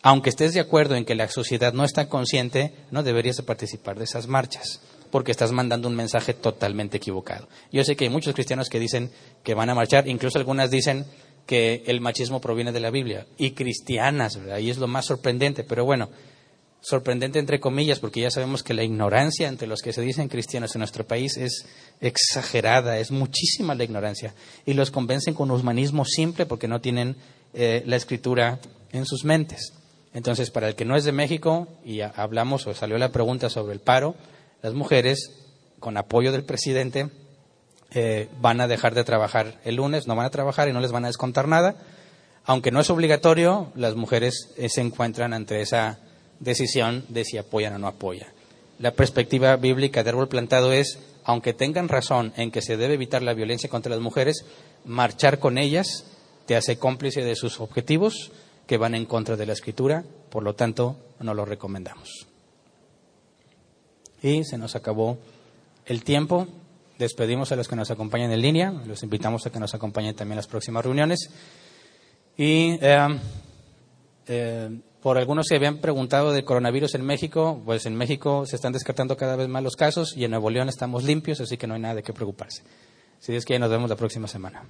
Aunque 0.08 0.30
estés 0.30 0.54
de 0.54 0.62
acuerdo 0.62 0.96
en 0.96 1.04
que 1.04 1.16
la 1.16 1.28
sociedad 1.28 1.74
no 1.74 1.84
está 1.84 2.08
consciente, 2.08 2.72
no 2.92 3.04
deberías 3.04 3.36
de 3.36 3.44
participar 3.44 3.98
de 3.98 4.06
esas 4.06 4.26
marchas, 4.28 4.80
porque 5.12 5.32
estás 5.32 5.52
mandando 5.52 5.90
un 5.90 5.98
mensaje 5.98 6.34
totalmente 6.34 6.96
equivocado. 6.96 7.50
Yo 7.74 7.84
sé 7.84 7.98
que 7.98 8.06
hay 8.06 8.10
muchos 8.10 8.34
cristianos 8.34 8.70
que 8.70 8.80
dicen 8.80 9.12
que 9.44 9.54
van 9.54 9.70
a 9.70 9.76
marchar, 9.76 10.08
incluso 10.08 10.38
algunas 10.38 10.72
dicen, 10.72 11.06
que 11.46 11.84
el 11.88 12.00
machismo 12.00 12.40
proviene 12.40 12.72
de 12.72 12.80
la 12.80 12.90
Biblia 12.90 13.28
y 13.38 13.52
cristianas, 13.52 14.38
¿verdad? 14.38 14.62
Es 14.62 14.78
lo 14.78 14.88
más 14.88 15.08
sorprendente, 15.08 15.66
pero 15.66 15.84
bueno, 15.84 16.10
sorprendente 16.80 17.40
entre 17.40 17.60
comillas, 17.60 18.00
porque 18.00 18.22
ya 18.22 18.32
sabemos 18.32 18.64
que 18.64 18.74
la 18.74 18.86
ignorancia 18.86 19.50
entre 19.50 19.68
los 19.68 19.82
que 19.82 19.92
se 19.92 20.04
dicen 20.04 20.30
cristianos 20.30 20.74
en 20.74 20.80
nuestro 20.80 21.06
país 21.06 21.36
es 21.36 21.66
exagerada, 22.00 22.98
es 22.98 23.12
muchísima 23.12 23.76
la 23.76 23.84
ignorancia, 23.84 24.34
y 24.66 24.74
los 24.74 24.90
convencen 24.90 25.34
con 25.34 25.52
humanismo 25.52 26.06
simple 26.06 26.46
porque 26.46 26.70
no 26.70 26.80
tienen 26.80 27.18
eh, 27.54 27.84
la 27.86 27.98
escritura 27.98 28.62
en 28.94 29.06
sus 29.06 29.26
mentes. 29.26 29.74
Entonces, 30.18 30.50
para 30.50 30.68
el 30.68 30.74
que 30.74 30.84
no 30.84 30.96
es 30.96 31.04
de 31.04 31.12
México, 31.12 31.68
y 31.86 32.02
hablamos 32.02 32.66
o 32.66 32.74
salió 32.74 32.98
la 32.98 33.12
pregunta 33.12 33.52
sobre 33.52 33.74
el 33.74 33.80
paro, 33.80 34.16
las 34.64 34.74
mujeres, 34.74 35.30
con 35.80 35.96
apoyo 35.96 36.32
del 36.32 36.44
presidente, 36.44 37.12
eh, 37.92 38.28
van 38.42 38.60
a 38.60 38.68
dejar 38.68 38.96
de 38.96 39.04
trabajar 39.04 39.60
el 39.64 39.76
lunes, 39.76 40.08
no 40.08 40.16
van 40.16 40.26
a 40.26 40.32
trabajar 40.32 40.68
y 40.68 40.74
no 40.74 40.80
les 40.80 40.92
van 40.92 41.06
a 41.06 41.10
descontar 41.10 41.48
nada. 41.48 41.76
Aunque 42.46 42.72
no 42.72 42.80
es 42.80 42.90
obligatorio, 42.90 43.72
las 43.76 43.94
mujeres 43.94 44.56
eh, 44.58 44.70
se 44.70 44.82
encuentran 44.82 45.36
ante 45.36 45.62
esa 45.62 46.00
decisión 46.40 47.06
de 47.10 47.24
si 47.24 47.38
apoyan 47.38 47.76
o 47.76 47.78
no 47.78 47.86
apoyan. 47.86 48.30
La 48.80 48.94
perspectiva 48.94 49.56
bíblica 49.56 50.02
de 50.02 50.10
árbol 50.10 50.30
plantado 50.30 50.74
es, 50.74 50.98
aunque 51.26 51.54
tengan 51.54 51.90
razón 51.90 52.34
en 52.38 52.50
que 52.50 52.64
se 52.64 52.76
debe 52.76 52.96
evitar 52.96 53.22
la 53.22 53.36
violencia 53.36 53.70
contra 53.70 53.92
las 53.92 54.02
mujeres, 54.02 54.46
marchar 54.84 55.38
con 55.38 55.60
ellas 55.60 56.06
te 56.48 56.56
hace 56.56 56.80
cómplice 56.80 57.24
de 57.24 57.36
sus 57.36 57.60
objetivos 57.60 58.32
que 58.68 58.78
van 58.78 58.94
en 58.94 59.06
contra 59.06 59.36
de 59.36 59.46
la 59.46 59.54
escritura, 59.54 60.04
por 60.30 60.44
lo 60.44 60.54
tanto, 60.54 60.98
no 61.20 61.34
lo 61.34 61.46
recomendamos. 61.46 62.28
Y 64.22 64.44
se 64.44 64.58
nos 64.58 64.76
acabó 64.76 65.18
el 65.86 66.04
tiempo. 66.04 66.48
Despedimos 67.00 67.52
a 67.52 67.56
los 67.56 67.68
que 67.68 67.76
nos 67.76 67.92
acompañan 67.92 68.32
en 68.32 68.42
línea, 68.42 68.72
los 68.72 69.04
invitamos 69.04 69.46
a 69.46 69.52
que 69.52 69.60
nos 69.60 69.74
acompañen 69.74 70.16
también 70.16 70.34
en 70.34 70.38
las 70.38 70.48
próximas 70.48 70.84
reuniones. 70.84 71.30
Y 72.36 72.78
eh, 72.82 73.20
eh, 74.28 74.80
por 75.02 75.18
algunos 75.18 75.48
que 75.48 75.56
habían 75.56 75.78
preguntado 75.78 76.34
de 76.34 76.44
coronavirus 76.44 76.96
en 76.96 77.06
México, 77.06 77.62
pues 77.66 77.86
en 77.86 77.96
México 77.96 78.46
se 78.46 78.56
están 78.56 78.74
descartando 78.74 79.16
cada 79.16 79.36
vez 79.36 79.48
más 79.48 79.64
los 79.64 79.76
casos 79.76 80.18
y 80.18 80.26
en 80.26 80.32
Nuevo 80.32 80.50
León 80.50 80.70
estamos 80.70 81.04
limpios, 81.04 81.40
así 81.40 81.56
que 81.58 81.68
no 81.68 81.76
hay 81.76 81.82
nada 81.82 81.96
de 81.96 82.04
qué 82.04 82.14
preocuparse. 82.14 82.64
Si 83.20 83.34
es 83.36 83.46
que 83.46 83.58
nos 83.60 83.70
vemos 83.70 83.90
la 83.90 83.96
próxima 83.96 84.28
semana. 84.28 84.64